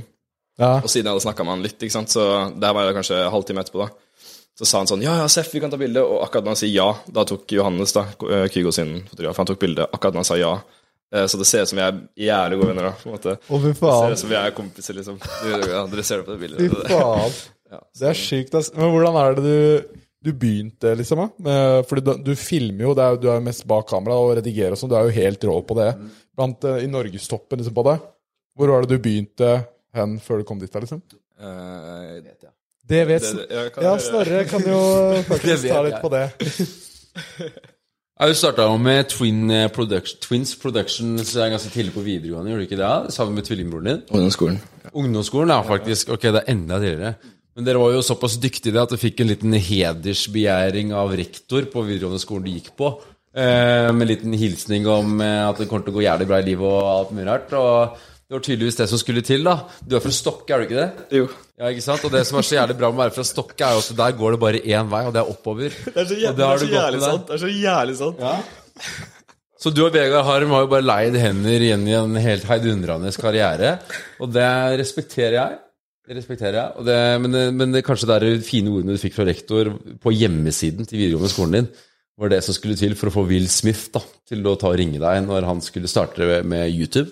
Ja. 0.60 0.72
Og 0.82 0.90
siden 0.92 1.08
jeg 1.08 1.14
hadde 1.14 1.24
snakka 1.24 1.46
med 1.46 1.54
han 1.54 1.64
litt, 1.64 1.78
ikke 1.80 1.94
sant, 1.94 2.12
så 2.12 2.26
det 2.52 2.72
var 2.76 2.84
jeg 2.84 2.96
kanskje 2.98 3.22
halvtime 3.32 3.64
etterpå, 3.64 3.86
da. 3.86 4.26
Så 4.56 4.64
sa 4.68 4.80
han 4.80 4.88
sånn 4.88 5.04
Ja, 5.04 5.18
ja, 5.20 5.28
Seff, 5.32 5.50
vi 5.52 5.60
kan 5.60 5.72
ta 5.72 5.76
bilde. 5.80 6.00
Og 6.04 6.22
akkurat 6.24 6.46
da 6.46 6.52
han 6.54 6.60
sier 6.60 6.72
ja, 6.72 6.86
da 7.12 7.24
tok 7.28 7.52
Johannes, 7.52 7.92
da, 7.96 8.06
eh, 8.28 8.46
Kygo 8.52 8.72
sin 8.72 8.98
fotograf, 9.08 9.36
han 9.40 9.48
tok 9.50 9.60
bilde 9.60 9.84
akkurat 9.88 10.16
da 10.16 10.22
han 10.22 10.28
sa 10.28 10.38
ja. 10.40 10.54
Eh, 11.14 11.26
Så 11.28 11.36
det 11.40 11.44
ser 11.48 11.66
ut 11.66 11.72
som 11.72 11.80
vi 11.80 11.84
er 11.84 11.98
jævlig 12.28 12.60
gode 12.60 12.70
venner, 12.72 12.88
da. 12.88 12.94
på 13.02 13.10
en 13.10 13.16
måte 13.18 13.34
Å, 13.36 13.60
fy 13.62 13.72
Det 13.72 13.76
ser 13.80 14.16
ut 14.16 14.22
som 14.22 14.32
vi 14.32 14.38
er 14.40 14.56
kompiser, 14.56 14.96
liksom. 14.96 15.20
Du, 15.20 15.50
ja, 15.70 15.84
dere 15.92 16.06
ser 16.08 16.22
det 16.22 16.28
på 16.28 16.34
det 16.34 16.40
bildet. 16.40 16.64
Fy 16.64 16.88
faen. 16.92 17.36
Ja, 17.70 17.80
Det 17.98 18.08
er 18.10 18.18
sjukt, 18.18 18.54
ass. 18.54 18.72
Men 18.76 18.90
hvordan 18.94 19.16
er 19.22 19.34
det 19.34 19.44
du 19.44 20.02
du 20.26 20.32
begynte, 20.34 20.90
liksom? 20.98 21.20
da? 21.22 21.26
Med- 21.38 21.86
Fordi 21.86 22.02
du, 22.02 22.12
du 22.24 22.32
filmer 22.34 22.82
jo, 22.88 22.94
det 22.98 23.04
er, 23.04 23.16
du 23.22 23.28
er 23.30 23.36
jo 23.38 23.44
mest 23.46 23.62
bak 23.70 23.86
kamera 23.86 24.14
og 24.18 24.32
redigerer 24.38 24.72
og 24.74 24.78
sånn. 24.80 24.90
Du 24.90 24.96
er 24.98 25.04
jo 25.06 25.14
helt 25.20 25.44
rå 25.46 25.60
på 25.68 25.76
det. 25.78 25.92
Blant 26.34 26.64
eh, 26.66 26.80
i 26.82 26.88
norgestoppen 26.90 27.60
liksom, 27.60 27.74
på 27.76 27.84
det. 27.86 27.98
Hvor 28.58 28.72
var 28.72 28.82
det 28.82 28.96
du 28.96 28.98
begynte 29.04 29.52
hen 29.94 30.16
før 30.18 30.38
du 30.42 30.44
kom 30.48 30.58
dit? 30.58 30.72
da, 30.72 30.80
liksom? 30.82 31.02
Eh, 31.38 32.22
Det 32.86 33.04
vet 33.06 33.22
det- 33.22 33.36
det- 33.36 33.50
jeg 33.50 33.72
kan 33.74 33.84
Ja, 33.84 33.94
Snorre 33.98 34.44
kan 34.50 34.62
jo 34.66 34.80
faktisk 35.30 35.68
ta 35.68 35.82
litt 35.82 36.00
på 36.02 36.10
det. 36.10 36.26
Ja, 38.18 38.26
Du 38.26 38.34
starta 38.34 38.64
jo 38.64 38.78
med 38.80 39.08
Twin 39.12 39.50
eh, 39.52 39.68
Production, 39.68 40.18
Twins 40.24 40.54
Productions 40.56 41.34
er 41.36 41.50
ganske 41.52 41.70
tidlig 41.70 41.92
på 41.92 42.02
videregående, 42.04 42.50
gjorde 42.50 42.62
du 42.64 42.68
ikke 42.70 42.78
det? 42.80 43.12
Sammen 43.12 43.34
med 43.36 43.44
tvillingbroren 43.44 43.90
din? 43.90 44.02
Ungdomsskolen. 44.10 44.58
Ungdomsskolen, 44.96 45.52
ja, 45.52 45.60
faktisk. 45.68 46.08
Ok, 46.16 46.22
det 46.32 46.40
er 46.42 46.52
enda 46.54 46.78
tidligere. 46.80 47.14
Men 47.56 47.64
dere 47.64 47.80
var 47.80 47.94
jo 47.94 48.04
såpass 48.04 48.36
dyktige 48.36 48.76
at 48.76 48.90
dere 48.92 49.00
fikk 49.00 49.22
en 49.24 49.30
liten 49.32 49.54
hedersbegjæring 49.56 50.90
av 50.92 51.14
rektor 51.16 51.64
på 51.72 51.84
videregående 51.86 52.20
skolen 52.20 52.44
du 52.44 52.50
gikk 52.52 52.74
på. 52.76 52.90
Eh, 53.36 53.88
med 53.92 54.04
en 54.04 54.10
liten 54.10 54.36
hilsning 54.36 54.84
om 54.88 55.16
eh, 55.24 55.40
at 55.44 55.56
det 55.60 55.66
kommer 55.70 55.86
til 55.86 55.94
å 55.94 55.96
gå 55.96 56.04
jævlig 56.04 56.28
bra 56.28 56.42
i 56.42 56.46
livet 56.46 56.68
og 56.68 56.90
alt 56.92 57.14
mulig 57.16 57.26
rart. 57.30 57.56
Og 57.56 57.96
det 58.26 58.36
var 58.36 58.44
tydeligvis 58.44 58.78
det 58.82 58.88
som 58.92 59.00
skulle 59.00 59.24
til, 59.24 59.44
da. 59.48 59.56
Du 59.80 59.96
er 59.96 60.04
fra 60.04 60.12
Stokke, 60.12 60.52
er 60.52 60.62
du 60.62 60.68
ikke 60.68 60.78
det? 60.82 61.08
Jo. 61.16 61.26
Ja, 61.56 61.72
ikke 61.72 61.84
sant? 61.84 62.04
Og 62.04 62.12
det 62.12 62.24
som 62.28 62.36
er 62.36 62.46
så 62.48 62.58
jævlig 62.58 62.76
bra 62.76 62.92
med 62.92 63.00
å 63.00 63.04
være 63.06 63.16
fra 63.16 63.24
Stokke, 63.24 63.60
er 63.64 63.76
jo 63.76 63.84
at 63.84 64.00
der 64.04 64.16
går 64.20 64.36
det 64.36 64.40
bare 64.44 64.62
én 64.64 64.88
vei, 64.92 65.02
og 65.08 65.16
det 65.16 65.22
er 65.22 65.30
oppover. 65.32 65.76
Det 65.94 66.00
er 66.02 66.08
så, 66.08 66.16
jævlig, 66.20 66.36
det 66.36 66.44
det 66.44 66.48
er 66.48 66.64
så 66.64 66.72
jævlig 66.76 67.04
sant. 67.04 67.28
Det 67.28 67.36
er 67.36 67.44
så 67.44 67.52
jævlig 67.56 68.00
sant. 68.02 68.24
Så 69.56 69.72
du 69.72 69.86
og 69.86 69.94
Vegard 69.94 70.26
Harm 70.28 70.52
har 70.52 70.66
jo 70.66 70.72
bare 70.76 70.84
leid 70.84 71.16
hender 71.16 71.62
igjen 71.64 71.86
i 71.88 71.94
en 71.96 72.18
helt 72.20 72.44
heidundrende 72.44 73.12
karriere, 73.16 73.78
og 74.20 74.32
det 74.34 74.50
respekterer 74.82 75.38
jeg. 75.38 75.62
Det 76.06 76.14
respekterer 76.14 76.58
jeg. 76.60 76.72
Og 76.78 76.86
det, 76.86 76.96
men, 77.22 77.32
det, 77.34 77.44
men 77.56 77.74
det 77.74 77.84
kanskje 77.86 78.06
det 78.06 78.16
er 78.16 78.26
de 78.28 78.46
fine 78.46 78.70
ordene 78.70 78.94
du 78.94 79.02
fikk 79.02 79.16
fra 79.16 79.26
rektor 79.26 79.72
på 80.02 80.14
hjemmesiden 80.14 80.86
til 80.86 81.00
videregående 81.00 81.32
skolen 81.32 81.56
din, 81.58 81.70
var 82.16 82.30
det 82.32 82.42
som 82.46 82.56
skulle 82.56 82.78
til 82.78 82.94
for 82.96 83.10
å 83.10 83.14
få 83.18 83.24
Will 83.28 83.48
Smith 83.52 83.90
da, 83.92 84.00
til 84.28 84.46
å 84.46 84.54
ta 84.60 84.70
og 84.70 84.78
ringe 84.78 85.00
deg 85.02 85.24
når 85.26 85.48
han 85.48 85.58
skulle 85.64 85.90
starte 85.90 86.44
med 86.46 86.70
YouTube. 86.70 87.10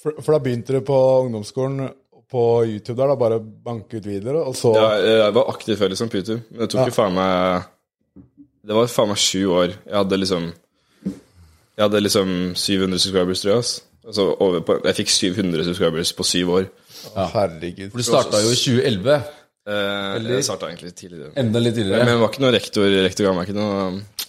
For, 0.00 0.18
for 0.18 0.34
da 0.34 0.42
begynte 0.44 0.74
du 0.74 0.82
på 0.84 0.98
ungdomsskolen 1.24 1.86
på 2.34 2.42
YouTube 2.66 2.98
der, 2.98 3.12
da, 3.12 3.16
bare 3.16 3.38
banke 3.40 4.00
ut 4.00 4.08
videoer, 4.08 4.42
og 4.42 4.58
så 4.58 4.74
Ja, 4.74 4.90
jeg 4.98 5.32
var 5.38 5.48
aktiv 5.54 5.78
før 5.78 5.94
liksom 5.94 6.10
på 6.12 6.20
YouTube, 6.20 6.42
men 6.50 6.64
det 6.64 6.70
tok 6.74 6.90
jo 6.90 6.96
faen 6.96 7.16
meg 7.16 7.70
Det 8.64 8.76
var 8.76 8.90
faen 8.90 9.12
meg 9.12 9.20
sju 9.22 9.42
år. 9.54 9.74
Jeg 9.78 9.96
hadde 10.00 10.18
liksom 10.18 10.52
Jeg 11.06 11.82
hadde 11.86 12.02
liksom 12.02 12.30
700 12.58 12.98
subscribers, 12.98 13.44
tror 13.44 13.54
jeg. 13.54 13.68
Altså 14.04 14.26
over 14.34 14.64
på, 14.66 14.80
jeg 14.84 14.98
fikk 14.98 15.14
700 15.14 15.64
subscribers 15.70 16.12
på 16.12 16.26
syv 16.28 16.50
år. 16.58 16.68
Herregud. 17.14 17.90
For 17.92 18.02
du 18.02 18.06
starta 18.06 18.42
jo 18.44 18.52
i 18.52 18.58
2011. 18.58 19.16
Eh, 19.64 20.26
jeg 20.28 20.44
starta 20.44 20.68
egentlig 20.68 20.92
tidligere. 20.92 21.30
Enda 21.40 21.62
litt 21.62 21.76
tidligere. 21.78 22.04
Men 22.04 22.18
det 22.18 22.20
var 22.20 22.32
ikke 22.32 22.42
noe 22.44 22.52
rektor. 22.52 22.96
Rektor 23.06 23.28
ga 23.28 23.32
meg 23.36 23.48
ikke 23.48 23.56
noe 23.56 23.78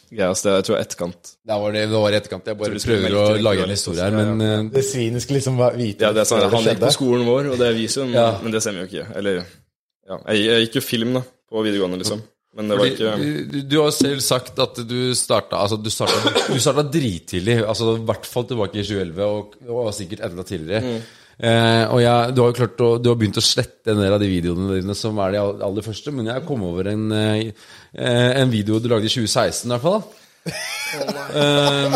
greie. 0.07 0.29
ass. 0.29 0.43
Det 0.45 0.53
jeg 0.53 0.67
tror 0.69 0.77
etterkant. 0.79 1.33
Det 1.43 1.57
var, 1.63 1.75
det, 1.75 1.81
det 1.91 2.03
var 2.05 2.19
etterkant. 2.19 2.47
Jeg 2.51 2.59
bare 2.61 2.77
jeg 2.77 2.85
prøver 2.87 3.17
å 3.19 3.25
lage 3.43 3.65
en 3.65 3.73
historie 3.75 4.05
her, 4.05 4.15
men 4.15 4.45
ja. 4.45 4.53
ja. 4.53 4.61
Det 4.77 4.85
svinet 4.87 5.25
skal 5.25 5.39
liksom 5.39 5.59
vite 5.75 6.07
Ja, 6.07 6.13
det 6.15 6.23
er 6.23 6.29
sånn, 6.29 6.45
før 6.45 6.55
Han 6.55 6.69
gikk 6.69 6.85
på 6.85 6.93
skolen 6.95 7.27
vår, 7.27 7.51
og 7.51 7.59
det 7.59 7.73
viser 7.75 8.05
jo 8.05 8.15
Ja. 8.15 8.29
Men 8.43 8.55
det 8.55 8.63
stemmer 8.63 8.85
jo 8.85 8.91
ikke. 8.91 9.09
Eller 9.19 9.41
ja, 9.41 10.21
jeg, 10.29 10.45
jeg 10.45 10.65
gikk 10.67 10.79
jo 10.79 10.85
film 10.85 11.19
da 11.19 11.25
på 11.25 11.65
videregående, 11.65 11.99
liksom. 12.03 12.23
Men 12.55 12.71
det 12.71 12.77
var 12.79 12.87
ikke 12.87 13.13
du, 13.19 13.57
du, 13.67 13.73
har 13.81 13.89
selv 13.91 14.21
sagt 14.23 14.59
at 14.63 14.77
du 14.87 14.99
starta 15.17 15.59
altså 15.59 15.75
du 15.75 15.89
starta, 15.91 16.31
du 16.47 16.59
starta 16.63 16.85
drittidlig. 16.87 17.57
Altså 17.65 17.97
I 17.97 18.05
hvert 18.07 18.29
fall 18.29 18.47
tilbake 18.47 18.79
i 18.79 18.85
2011, 18.87 19.25
og, 19.27 19.57
og 19.67 19.89
sikkert 19.97 20.23
enda 20.29 20.45
tidligere. 20.47 21.01
Eh, 21.35 21.83
og 21.91 21.99
jeg, 21.99 22.35
du 22.35 22.41
har 22.41 22.51
jo 22.51 22.57
klart 22.61 22.83
å, 22.85 22.89
du 23.01 23.09
har 23.11 23.17
begynt 23.19 23.39
å 23.41 23.43
slette 23.43 23.91
en 23.91 23.99
del 23.99 24.13
av 24.15 24.21
de 24.21 24.29
videoene 24.31 24.77
dine 24.77 24.95
som 24.95 25.17
er 25.19 25.35
de 25.35 25.41
aller 25.67 25.85
første, 25.85 26.13
men 26.15 26.29
jeg 26.31 26.45
kom 26.47 26.63
over 26.63 26.91
en, 26.93 27.09
eh, 27.11 27.65
eh, 27.91 28.29
en 28.39 28.53
video 28.53 28.79
du 28.79 28.87
lagde 28.91 29.09
i 29.09 29.11
2016 29.11 29.67
i 29.67 29.73
hvert 29.75 29.83
fall. 29.83 29.99
da 29.99 30.21
Eh, 30.45 31.93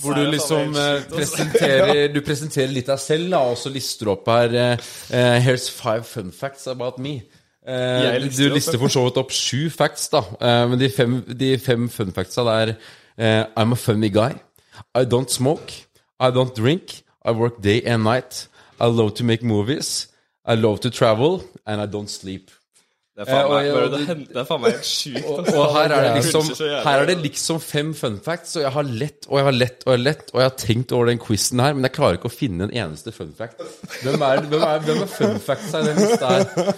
hvor 0.00 0.14
du 0.14 0.22
liksom 0.30 0.76
presenterer 1.10 2.06
Du 2.14 2.20
presenterer 2.22 2.70
litt 2.70 2.86
deg 2.86 3.00
selv, 3.02 3.30
da, 3.32 3.40
og 3.50 3.58
så 3.58 3.72
lister 3.74 4.06
du 4.06 4.12
opp 4.14 4.28
her 4.30 4.54
eh, 4.54 4.84
eh, 5.10 5.38
Here's 5.42 5.66
five 5.72 6.06
fun 6.06 6.30
facts 6.30 6.68
about 6.70 7.00
me. 7.02 7.20
Du, 7.66 8.44
lister 8.52 8.78
for 8.78 8.92
så 8.92 9.02
vidt 9.08 9.18
opp 9.18 9.32
sju 9.34 9.66
facts, 9.74 10.06
da. 10.12 10.22
Eh, 10.38 10.62
men 10.70 10.78
de 10.78 10.90
fem, 10.94 11.16
de 11.26 11.56
fem 11.58 11.88
fun 11.90 12.14
factsa 12.14 12.46
det 12.46 12.54
er 13.18 13.48
I'm 13.56 13.72
a 13.72 13.80
funny 13.80 14.10
guy. 14.12 14.36
I 14.94 15.04
don't 15.04 15.32
smoke. 15.32 15.72
I 16.20 16.30
don't 16.30 16.54
drink. 16.54 17.02
I 17.26 17.32
work 17.32 17.60
day 17.60 17.82
and 17.82 18.04
night. 18.04 18.46
I 18.78 18.86
love 18.86 19.14
to 19.14 19.24
make 19.24 19.42
movies. 19.42 20.06
I 20.44 20.54
love 20.54 20.78
to 20.82 20.90
travel. 20.90 21.42
And 21.66 21.80
I 21.80 21.86
don't 21.86 22.08
sleep. 22.08 22.52
Det 23.16 23.24
er 23.24 23.28
faen 23.30 23.46
Eh, 23.46 23.50
meg, 23.56 23.66
bare 23.72 23.88
det, 23.94 23.98
hen- 24.10 24.46
faen 24.48 24.60
meg 24.60 24.74
helt 24.74 24.84
sjukt. 24.88 25.24
Og, 25.24 25.38
altså. 25.40 25.52
og 25.62 25.70
her 25.72 25.92
er 25.96 26.02
det 26.04 26.08
liksom. 26.18 26.48
Her 26.84 27.00
er 27.00 27.06
det 27.08 27.14
liksom 27.24 27.60
fem 27.64 27.92
fun 27.96 28.18
facts, 28.20 28.56
og 28.58 28.64
jeg 28.66 28.72
har 28.74 28.90
lett 29.02 29.28
og 29.30 29.38
jeg 29.40 29.46
har 29.46 29.54
lett 29.56 29.86
og 29.86 29.88
jeg 29.92 29.96
har 29.96 30.02
lett, 30.02 30.24
og 30.34 30.40
jeg 30.42 30.50
har 30.50 30.56
tenkt 30.60 30.92
over 30.92 31.08
den 31.08 31.20
quizen 31.22 31.62
her, 31.64 31.72
men 31.78 31.86
jeg 31.88 31.94
klarer 31.96 32.18
ikke 32.18 32.28
å 32.28 32.34
finne 32.34 32.66
en 32.68 32.74
eneste 32.76 33.14
fun 33.16 33.30
fact. 33.38 33.62
Hvem 34.02 34.20
er, 34.26 34.42
hvem 34.52 34.66
er, 34.68 34.82
hvem 34.84 35.00
er 35.06 35.08
fun 35.14 35.38
facts 35.46 35.72
i 35.72 35.80
den 35.86 35.96
lista 36.02 36.32
her? 36.34 36.74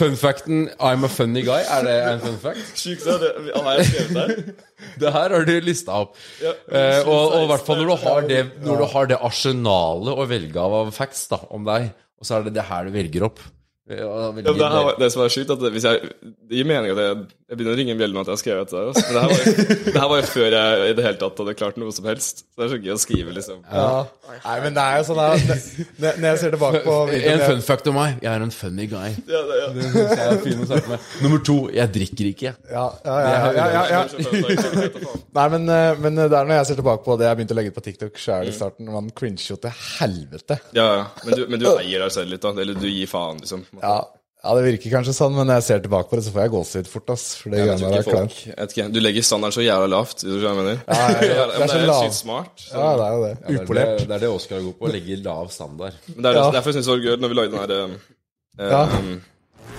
Fun 0.00 0.16
facten 0.16 0.62
'I'm 0.80 1.04
a 1.04 1.10
funny 1.12 1.42
guy', 1.44 1.66
er 1.76 1.84
det 1.84 1.96
en 2.14 2.24
fun 2.24 2.38
fact? 2.46 2.72
Sjukt, 2.80 3.04
det, 3.04 3.34
har 3.60 3.76
jeg 3.76 3.86
skrevet 3.90 4.16
der. 4.16 4.64
Det 5.04 5.12
her 5.12 5.34
har 5.36 5.44
du 5.50 5.52
lista 5.60 5.92
opp. 6.06 6.16
Eh, 6.40 7.02
og, 7.04 7.36
og 7.36 7.42
i 7.44 7.50
hvert 7.52 7.66
fall 7.68 7.82
når 7.82 7.92
du 7.92 7.96
har 8.06 8.26
det 8.32 8.40
Når 8.64 8.80
du 8.80 8.86
har 8.96 9.06
det 9.12 9.20
arsenalet 9.28 10.16
å 10.16 10.26
velge 10.32 10.56
av 10.64 10.74
av 10.80 10.90
facts 10.96 11.26
da, 11.28 11.38
om 11.52 11.68
deg, 11.68 11.90
og 12.16 12.24
så 12.24 12.38
er 12.40 12.48
det 12.48 12.54
det 12.56 12.64
her 12.72 12.88
du 12.88 12.96
velger 12.96 13.28
opp. 13.28 13.44
Ja, 13.86 14.32
det, 14.34 14.94
det 14.98 15.08
som 15.14 15.22
er 15.22 15.30
sjukt, 15.30 15.50
at 15.54 15.62
hvis 15.72 15.84
jeg, 15.86 16.08
det 16.50 16.58
gir 16.58 16.66
mening 16.66 16.90
at 16.90 16.98
jeg, 16.98 17.18
jeg 17.46 17.58
begynner 17.60 17.76
å 17.76 17.78
ringe 17.78 17.92
en 17.94 17.98
bjelle 18.00 18.14
med 18.16 18.22
at 18.24 18.28
jeg 18.28 18.34
har 18.34 18.40
skrevet 18.42 18.72
det. 18.72 18.80
Altså. 18.90 19.02
Det 19.06 19.20
her, 19.22 19.28
var, 19.30 19.38
jo- 19.38 19.74
det 19.94 20.00
her 20.02 20.08
var 20.10 20.18
jo 20.18 20.26
før 20.32 20.54
jeg 20.56 20.86
i 20.90 20.94
det 20.98 21.04
hele 21.06 21.18
tatt 21.20 21.42
hadde 21.42 21.52
klart 21.60 21.76
noe 21.78 21.92
som 21.94 22.08
helst. 22.10 22.40
Så 22.42 22.58
det 22.58 22.64
er 22.66 22.72
så 22.72 22.78
gøy 22.82 22.94
å 22.94 22.96
skrive, 22.98 23.34
liksom. 23.36 23.60
Ja. 23.70 23.90
Nei, 24.42 24.56
men 24.64 24.74
det 24.74 24.82
er 24.82 24.96
jo 24.98 25.04
sånn 25.06 25.20
her 25.22 25.44
Når 26.02 26.24
jeg 26.26 26.38
ser 26.40 26.50
tilbake 26.56 26.80
på 26.82 26.94
En 27.06 27.12
videoen 27.12 27.44
fun 27.46 27.62
fact 27.68 27.86
om 27.92 27.94
meg. 28.00 28.16
Jeg 28.24 28.30
er 28.32 28.42
en 28.48 28.50
funny 28.56 28.88
guy. 28.90 29.12
Ja, 29.36 29.42
det, 29.46 29.60
ja. 29.60 29.68
Det 29.76 29.84
synes 29.92 30.10
jeg 30.16 30.26
er 30.32 30.40
fin 30.42 30.64
å 30.64 30.68
snakke 30.72 30.90
med. 30.96 31.06
Nummer 31.22 31.44
to. 31.46 31.56
Jeg 31.76 31.92
drikker 31.94 32.30
ikke. 32.32 32.52
ja, 32.72 32.84
ja, 33.06 33.16
ja, 33.22 33.30
ja, 33.60 33.68
ja, 33.76 33.84
ja. 33.94 34.02
Nei, 35.38 35.46
men, 35.54 35.68
eh, 35.76 36.02
men 36.02 36.18
det 36.18 36.26
er 36.32 36.48
når 36.50 36.54
jeg 36.60 36.68
ser 36.72 36.80
tilbake 36.82 37.04
på 37.06 37.16
det 37.20 37.28
jeg 37.30 37.38
begynte 37.38 37.54
å 37.54 37.60
legge 37.60 37.70
ut 37.74 37.78
på 37.78 37.84
TikTok 37.86 38.18
sjøl 38.26 38.50
i 38.50 38.54
starten. 38.58 38.90
Man 38.90 39.12
cringer 39.16 39.46
jo 39.52 39.58
til 39.62 39.74
helvete. 40.00 40.58
Ja, 40.76 40.86
ja. 40.98 41.06
Men 41.22 41.38
du, 41.38 41.46
men 41.54 41.62
du 41.62 41.70
eier 41.76 42.02
deg 42.08 42.14
selv 42.18 42.32
litt, 42.34 42.42
da. 42.42 42.54
Eller 42.58 42.74
du 42.82 42.88
gir 42.90 43.06
faen, 43.10 43.38
liksom. 43.44 43.62
Ja, 43.82 44.00
ja, 44.46 44.54
det 44.54 44.62
virker 44.66 44.92
kanskje 44.94 45.12
sånn, 45.16 45.34
men 45.34 45.46
når 45.50 45.58
jeg 45.58 45.64
ser 45.66 45.80
tilbake 45.84 46.08
på 46.10 46.16
det, 46.16 46.24
så 46.26 46.32
får 46.34 46.42
jeg 46.46 46.52
gåsehud 46.54 46.88
fort, 46.92 47.10
ass. 47.10 47.24
For 47.42 47.50
det 47.50 47.58
Jeg 47.58 47.78
tror 47.80 47.90
ikke 47.90 47.98
er 47.98 48.06
folk, 48.16 48.36
jeg 48.46 48.56
vet 48.60 48.74
ikke, 48.76 48.86
Du 48.94 49.00
legger 49.02 49.26
standarden 49.26 49.56
så 49.58 49.64
jævla 49.66 49.88
lavt. 49.90 50.16
hvis 50.22 50.32
Du 50.32 50.40
hva 50.40 50.52
jeg 50.52 50.58
mener? 50.62 50.78
Ja, 50.86 50.94
ja, 50.94 51.20
ja. 51.26 51.46
Det 51.50 51.56
er 51.56 51.60
det 51.66 51.70
så 51.70 51.78
er 51.80 51.86
lav. 51.90 52.02
sykt 52.06 52.18
smart. 52.20 52.52
Så. 52.56 52.74
Ja, 52.78 52.90
det 52.96 53.06
er 53.06 53.12
jo 53.16 53.22
det. 53.26 53.34
Det 53.46 53.56
er 53.56 53.64
Upolert. 53.64 53.98
det, 53.98 54.08
det 54.08 54.14
er 54.16 54.24
det 54.26 54.30
Oskar 54.30 54.56
er 54.56 54.64
god 54.68 54.76
på. 54.78 54.86
Å 54.86 54.92
legge 54.96 55.18
lav 55.26 55.50
standard. 55.50 55.94
Men 56.14 56.22
det 56.22 56.30
er 56.32 56.38
Ja. 56.40 56.50
derfor 56.56 56.72
jeg 56.72 56.86
det 56.86 56.94
var 56.96 57.04
gøy 57.06 57.16
når 57.20 57.28
vi 57.28 57.38
lagde 57.40 57.50
den 57.50 57.60
her 57.60 57.72
eh, 57.76 58.70
Ja. 58.70 58.82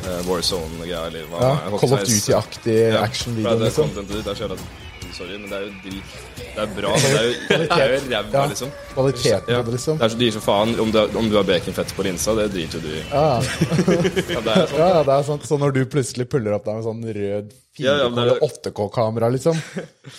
eh, 0.08 0.22
Warzone-greia, 0.28 1.06
eller 1.08 1.24
hva 1.32 1.40
Ja, 1.42 1.54
Call 1.80 1.94
of. 1.94 2.04
Duty-aktig 2.04 2.78
Ja, 2.94 3.02
action-video, 3.08 3.50
for 3.50 3.58
det 3.58 3.62
er 3.62 3.72
liksom. 3.72 3.90
contentet 3.90 4.16
ditt 4.20 4.28
er 4.28 4.36
så 4.36 4.46
jævla 4.48 4.87
Sorry, 5.18 5.38
men 5.42 5.50
det 5.50 5.58
er 5.58 5.64
jo 5.66 5.72
drit. 5.84 6.16
Det 6.38 6.62
er 6.62 6.74
bra. 6.78 6.92
men 6.94 7.14
Det 7.14 7.18
er 7.18 7.26
jo, 7.26 7.32
det 7.50 7.78
er 7.78 7.94
jo 7.96 8.02
ræva, 8.12 8.44
liksom. 8.52 8.72
Kvaliteten 8.94 9.50
Ja. 9.54 9.60
på 9.62 9.66
det, 9.66 9.74
liksom. 9.78 9.98
Det 9.98 10.06
er 10.06 10.14
så, 10.14 10.20
dyr 10.20 10.32
som 10.36 10.42
så 10.44 10.46
faen 10.46 10.76
om 10.84 10.92
du, 10.94 11.00
om 11.18 11.30
du 11.32 11.36
har 11.40 11.48
baconfett 11.48 11.94
på 11.98 12.06
linsa, 12.06 12.36
det 12.38 12.46
driter 12.54 12.78
jo 12.78 12.84
du 12.86 12.92
i. 12.94 13.04
Ja, 13.10 13.26
Ja, 14.36 14.42
det 14.46 14.54
er 14.54 14.68
sånn. 14.70 14.80
ja, 14.84 15.04
det 15.08 15.16
er 15.18 15.28
sånn 15.32 15.42
Så 15.50 15.58
når 15.62 15.74
du 15.74 15.82
plutselig 15.90 16.28
puller 16.30 16.54
opp 16.58 16.66
der 16.70 16.78
med 16.80 16.86
sånn 16.86 17.02
rød 17.18 17.52
Ja, 17.82 17.98
ja, 18.04 18.10
men 18.10 18.28
det 18.30 18.38
er- 18.38 18.46
8K-kamera, 18.48 19.30
liksom, 19.34 19.58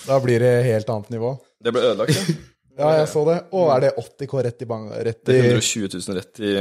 da 0.07 0.19
blir 0.23 0.39
det 0.43 0.53
helt 0.67 0.89
annet 0.89 1.09
nivå. 1.15 1.33
Det 1.63 1.73
ble 1.75 1.81
ødelagt, 1.93 2.15
ja. 2.19 2.35
Ja, 2.79 2.93
jeg 3.01 3.09
så 3.11 3.25
det. 3.27 3.37
Å, 3.51 3.61
er 3.75 3.81
det 3.83 3.89
80K 3.99 4.43
rett 4.45 4.61
i 4.63 4.65
bang... 4.69 4.85
Rett 5.03 5.17
Det 5.27 5.35
er 5.35 5.49
120 5.51 5.89
000 5.99 6.15
rett 6.15 6.39
i 6.47 6.53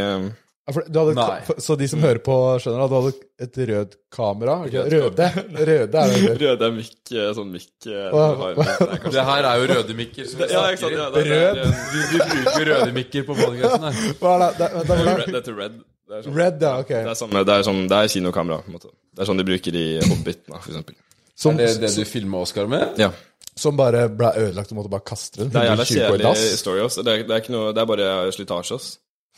Ja, 0.68 0.72
for 0.76 0.84
du 0.84 0.98
hadde, 1.00 1.12
Nei. 1.16 1.56
Så 1.64 1.74
de 1.80 1.86
som 1.88 2.02
hører 2.04 2.18
på, 2.20 2.34
skjønner 2.60 2.82
at 2.84 2.90
du 2.92 2.96
hadde 2.98 3.12
et 3.46 3.58
rød 3.70 3.94
kamera? 4.12 4.56
Røde? 4.68 5.28
Røde 5.70 6.02
er 6.02 6.12
det. 6.12 6.32
Røde 6.42 6.68
mikk, 6.76 7.12
eh, 7.16 7.30
sånn 7.38 7.48
mikk 7.54 7.86
eh, 7.88 8.02
er 8.04 8.58
kanskje- 8.58 9.12
Det 9.16 9.24
her 9.30 9.48
er 9.48 9.62
jo 9.62 9.68
røde 9.72 9.96
mikker. 10.02 10.28
Som 10.28 10.42
vi 10.42 10.48
Ja, 10.52 10.64
sant? 10.68 10.82
snakker 10.82 10.98
Ja, 10.98 11.06
i. 11.08 11.12
det, 11.14 11.22
det, 11.24 11.38
er- 11.40 11.54
Du, 11.56 12.08
vi, 12.12 12.18
bruker 12.34 12.68
røde 12.68 12.92
mikker 12.98 13.24
på 13.30 13.38
podkasten 13.38 13.86
her. 13.88 14.02
Hva 14.20 14.34
er 14.36 14.58
det? 14.60 14.68
er 14.68 15.08
red, 15.22 15.32
det 15.38 15.56
red. 15.62 15.78
Det 16.08 16.16
er, 16.18 16.22
sånn, 16.28 16.36
Red, 16.40 16.62
ja, 16.64 16.74
ok. 16.84 16.88
det 16.92 17.00
er, 17.14 17.16
samme, 17.20 17.40
det 17.48 17.54
er, 17.56 17.64
sånn, 17.66 17.80
det 17.88 17.96
er 18.02 18.12
kinokamera, 18.12 18.60
på 18.64 18.70
en 18.70 18.76
måte. 18.78 18.92
Det 19.12 19.24
er 19.24 19.28
sånn 19.28 19.40
de 19.40 19.44
bruker 19.44 19.76
i 19.76 19.86
Hobbit, 20.08 20.38
da, 20.48 20.60
for 20.60 20.70
eksempel. 20.72 20.94
Som, 21.36 21.56
Er 21.60 21.68
det 21.68 21.82
det 21.82 21.90
du 21.96 22.04
filmer 22.08 22.44
Oscar 22.46 22.68
med? 22.68 22.94
Ja. 23.00 23.10
som 23.58 23.76
bare 23.76 24.04
ble 24.08 24.30
ødelagt, 24.44 24.72
og 24.72 24.78
måtte 24.78 24.92
bare 24.92 25.04
kaste 25.04 25.42
den. 25.42 25.50
Det 25.52 25.60
er 25.60 25.68
jævla 25.72 25.84
120 25.84 25.98
K 25.98 26.22
kjedelig 26.22 26.56
story, 26.62 26.80
ass. 26.86 26.96
Det 27.00 27.12
er, 27.12 27.24
det 27.28 27.34
er 27.36 27.42
ikke 27.42 27.52
noe 27.56 27.72
Det 27.76 27.82
er 27.82 27.88
bare 27.90 28.08
slitasje, 28.36 28.78
ass. 28.78 28.88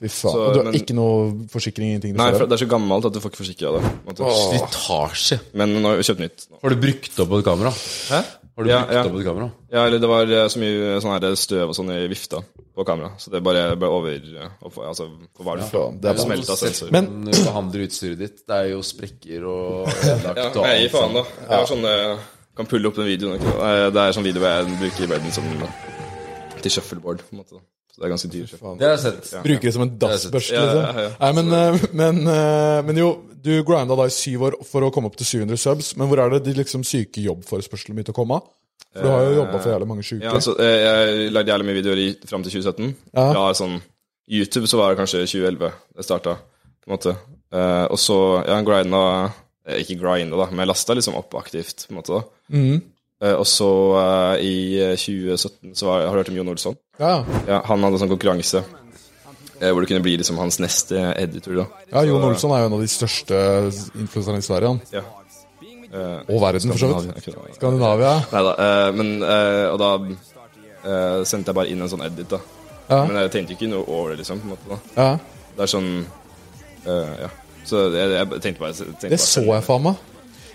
Fy 0.00 0.08
faen. 0.08 0.32
Så, 0.32 0.40
Og 0.46 0.52
du 0.54 0.58
har 0.62 0.64
men- 0.70 0.74
ikke 0.80 0.94
noe 0.96 1.46
forsikring? 1.52 1.90
Ingenting 1.92 2.14
du 2.16 2.18
Nei, 2.22 2.30
for 2.32 2.46
det 2.48 2.56
er 2.56 2.64
så 2.64 2.68
gammelt 2.70 3.04
at 3.04 3.12
du 3.12 3.20
får 3.20 3.30
ikke 3.34 3.42
forsikra 3.44 3.72
det. 3.76 3.82
Slitasje. 4.16 5.40
Men 5.54 5.74
nå 5.82 5.88
har 5.92 5.96
vi 6.00 6.06
kjøpt 6.08 6.22
nytt. 6.24 6.46
Nå. 6.50 6.58
Har 6.62 6.70
du 6.74 6.76
brukt 6.76 7.18
opp 7.24 7.32
et 7.38 7.44
kamera? 7.44 7.72
Hæ? 8.10 8.20
Har 8.56 8.64
du 8.64 8.70
Ja, 8.70 8.78
brukt 8.80 8.92
ja. 8.96 9.02
opp 9.04 9.18
et 9.20 9.24
kamera? 9.26 9.50
Ja, 9.72 9.84
eller 9.86 9.98
det 10.02 10.08
var 10.08 10.22
eh, 10.24 10.48
så 10.48 10.58
mye 10.60 10.96
sånn 11.00 11.14
her 11.20 11.36
støv 11.36 11.68
og 11.68 11.74
sånn 11.76 11.90
i 11.94 12.08
vifta 12.08 12.40
på 12.76 12.84
kamera, 12.86 13.12
så 13.18 13.30
det 13.30 13.42
bare 13.44 13.76
ble 13.76 13.88
over 13.88 14.10
eh, 14.16 14.48
opp- 14.62 14.78
Altså 14.88 15.06
for 15.36 15.44
varmt. 15.44 15.72
Ja, 15.72 15.90
det 15.92 16.10
er 16.10 16.14
det 16.14 16.24
smelta 16.26 16.56
sensor. 16.56 16.90
Men- 16.92 17.24
du 17.24 17.30
behandler 17.44 17.86
utstyret 17.86 18.18
ditt, 18.18 18.46
det 18.46 18.56
er 18.56 18.68
jo 18.72 18.80
sprekker 18.82 19.44
og 19.46 19.86
ødelagt 19.88 20.36
ja, 20.36 20.48
og 20.60 20.66
jeg 20.66 20.80
gir 20.88 20.92
faen, 20.96 21.14
da. 21.14 21.24
Jeg 21.48 21.56
har 21.58 21.66
sånn 21.66 21.84
eh, 21.84 22.18
Kan 22.56 22.66
pulle 22.66 22.86
opp 22.88 22.96
den 22.96 23.06
videoen. 23.06 23.38
ikke? 23.38 23.52
Eh, 23.60 23.90
Det 23.90 24.00
er 24.00 24.12
sånn 24.12 24.24
video 24.24 24.42
jeg 24.42 24.78
bruker 24.80 25.04
i 25.04 25.06
verden 25.06 25.32
som 25.32 25.44
til 26.60 26.70
shuffleboard, 26.70 27.18
på 27.24 27.32
en 27.32 27.38
måte. 27.44 27.60
Det 28.00 28.06
er 28.06 28.12
ganske 28.14 28.30
dyrt. 28.32 28.52
Det 28.56 28.86
har 28.86 28.94
jeg 28.96 29.00
sett. 29.02 29.26
Bruker 29.44 29.68
det 29.68 29.72
som 29.76 29.82
en 29.84 29.90
dassbørste, 30.00 30.54
Ja, 30.56 30.62
liksom? 30.64 30.84
ja, 30.88 31.02
ja. 31.04 31.10
Nei, 31.20 31.32
men, 31.36 31.50
eh, 31.52 31.82
men, 32.00 32.20
eh, 32.32 32.78
men 32.88 32.96
jo, 32.96 33.08
du 33.44 33.50
grinda 33.68 33.96
da 33.96 34.06
i 34.08 34.14
syv 34.14 34.46
år 34.48 34.56
for 34.64 34.86
å 34.86 34.88
komme 34.94 35.10
opp 35.10 35.18
til 35.20 35.28
700 35.28 35.60
subs, 35.60 35.90
men 36.00 36.08
hvor 36.08 36.22
er 36.24 36.32
det 36.32 36.40
de 36.46 36.54
liksom 36.62 36.80
syke 36.88 37.20
jobbforespørslene 37.26 38.04
til 38.06 38.14
å 38.14 38.16
komme? 38.16 38.40
For 38.94 39.04
du 39.04 39.10
har 39.12 39.26
jo 39.28 39.34
jobba 39.42 39.60
for 39.60 39.70
jævlig 39.74 39.88
mange 39.92 40.02
sjuke. 40.06 40.24
Ja, 40.24 40.32
altså, 40.34 40.56
eh, 40.58 40.78
jeg 40.80 41.32
lagde 41.36 41.52
jævlig 41.52 41.66
mye 41.68 41.78
videoer 41.78 42.00
i, 42.02 42.08
fram 42.26 42.42
til 42.46 42.56
2017. 42.56 42.94
Ja. 43.14 43.26
ja. 43.36 43.44
sånn 43.60 43.76
YouTube 44.30 44.70
så 44.70 44.80
var 44.80 44.94
det 44.94 45.02
kanskje 45.02 45.26
2011 45.28 45.70
det 46.00 46.06
starta, 46.08 46.38
på 46.80 46.88
en 46.88 46.96
måte. 46.96 47.14
Eh, 47.52 47.84
og 47.90 47.98
så 48.00 48.16
ja, 48.46 48.56
grinda 48.64 49.02
Ikke 49.76 49.98
grinda, 50.00 50.38
da, 50.40 50.46
men 50.50 50.64
jeg 50.64 50.70
lasta 50.72 50.96
liksom 50.96 51.14
opp 51.20 51.34
aktivt, 51.38 51.84
på 51.86 51.92
en 51.92 52.00
måte. 52.00 52.16
da. 52.16 52.56
Mhm. 52.56 52.80
Eh, 53.20 53.34
og 53.36 53.46
så 53.48 53.68
eh, 54.00 54.42
i 54.46 54.54
eh, 54.80 54.96
2017 54.96 55.74
så 55.76 55.86
var, 55.90 56.06
Har 56.06 56.14
du 56.16 56.20
hørt 56.22 56.28
om 56.32 56.36
Jon 56.40 56.48
Olsson? 56.54 56.76
Ja, 57.00 57.24
Ja, 57.48 57.60
han 57.68 57.82
hadde 57.84 57.98
en 57.98 58.02
sånn 58.04 58.12
konkurranse 58.12 58.62
eh, 59.60 59.70
hvor 59.70 59.80
du 59.84 59.88
kunne 59.90 60.00
bli 60.04 60.16
liksom 60.20 60.38
hans 60.40 60.56
neste 60.62 61.02
editor. 61.20 61.62
da. 61.62 61.66
ja 61.92 62.04
Jon 62.08 62.24
Olsson 62.24 62.54
er 62.56 62.64
jo 62.64 62.70
en 62.70 62.76
av 62.78 62.84
de 62.84 62.88
største 62.88 63.40
influenserne 64.00 64.40
i 64.40 64.46
Sverige. 64.46 64.68
han. 64.68 64.80
Ja. 64.94 65.04
Uh, 65.90 66.20
Og 66.30 66.38
verden, 66.38 66.70
for 66.70 66.78
så 66.78 66.88
vidt. 67.02 67.54
Skandinavia. 67.56 68.12
Neida, 68.30 68.50
eh, 68.62 68.90
men 68.94 69.08
uh, 69.26 69.72
Og 69.72 69.78
da 69.82 69.88
eh, 70.06 71.24
sendte 71.26 71.50
jeg 71.50 71.56
bare 71.58 71.72
inn 71.72 71.82
en 71.82 71.90
sånn 71.90 72.04
edit, 72.06 72.30
da. 72.30 72.38
Ja. 72.90 73.00
Men 73.08 73.18
jeg 73.24 73.32
tenkte 73.34 73.56
ikke 73.56 73.68
noe 73.72 73.82
over 73.86 74.12
det, 74.12 74.20
liksom. 74.22 74.38
på 74.38 74.46
en 74.46 74.54
måte 74.54 74.70
da. 74.70 74.78
Ja, 74.94 75.40
Det 75.56 75.66
er 75.66 75.72
sånn 75.74 75.90
eh, 76.86 77.14
Ja. 77.24 77.30
Så 77.66 77.82
jeg, 77.92 78.14
jeg 78.16 78.40
tenkte 78.40 78.62
bare 78.62 78.72
tenkte 78.72 79.10
Det 79.10 79.18
bare 79.18 79.26
så 79.26 79.42
jeg 79.44 79.66
faen 79.66 79.82
meg. 79.84 79.98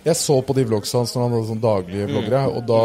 Jeg 0.05 0.15
så 0.19 0.39
på 0.45 0.53
de 0.57 0.65
vlogsene 0.69 1.01
hans 1.03 1.13
når 1.15 1.23
han 1.25 1.33
hadde 1.35 1.47
sånn 1.49 1.61
daglige 1.63 2.07
vloggere, 2.11 2.41
og 2.53 2.65
da, 2.69 2.81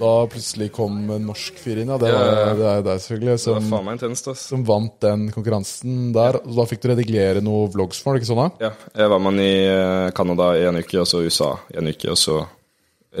da 0.00 0.12
plutselig 0.32 0.70
kom 0.74 0.96
en 1.14 1.26
norsk 1.28 1.58
fyr 1.62 1.78
inn. 1.82 1.92
Ja, 1.92 1.98
det, 2.02 2.08
Ja, 2.10 2.20
ja, 2.26 2.34
ja. 2.40 2.54
det 2.58 2.66
er 2.72 2.82
deg, 2.88 3.02
selvfølgelig, 3.04 3.36
Det 3.36 3.44
som, 3.44 3.90
intenst, 3.94 4.30
som 4.42 4.64
vant 4.66 4.96
den 5.04 5.28
konkurransen 5.34 6.12
der. 6.16 6.40
Og 6.42 6.56
da 6.58 6.66
fikk 6.66 6.82
du 6.82 6.88
redigere 6.90 7.42
noen 7.44 7.70
vlogs 7.74 8.00
for 8.02 8.12
ham, 8.14 8.18
ikke 8.20 8.30
sånn? 8.32 8.42
da? 8.58 8.70
Ja. 8.70 8.72
Jeg 9.04 9.12
var 9.14 9.22
med 9.22 9.30
han 9.36 9.44
i 9.44 9.52
eh, 9.70 10.10
Canada 10.18 10.50
i 10.58 10.66
en 10.72 10.80
uke, 10.82 10.98
og 11.04 11.06
så 11.06 11.22
USA 11.22 11.52
i 11.70 11.78
en 11.78 11.92
uke, 11.92 12.10
og 12.10 12.18
så 12.18 12.40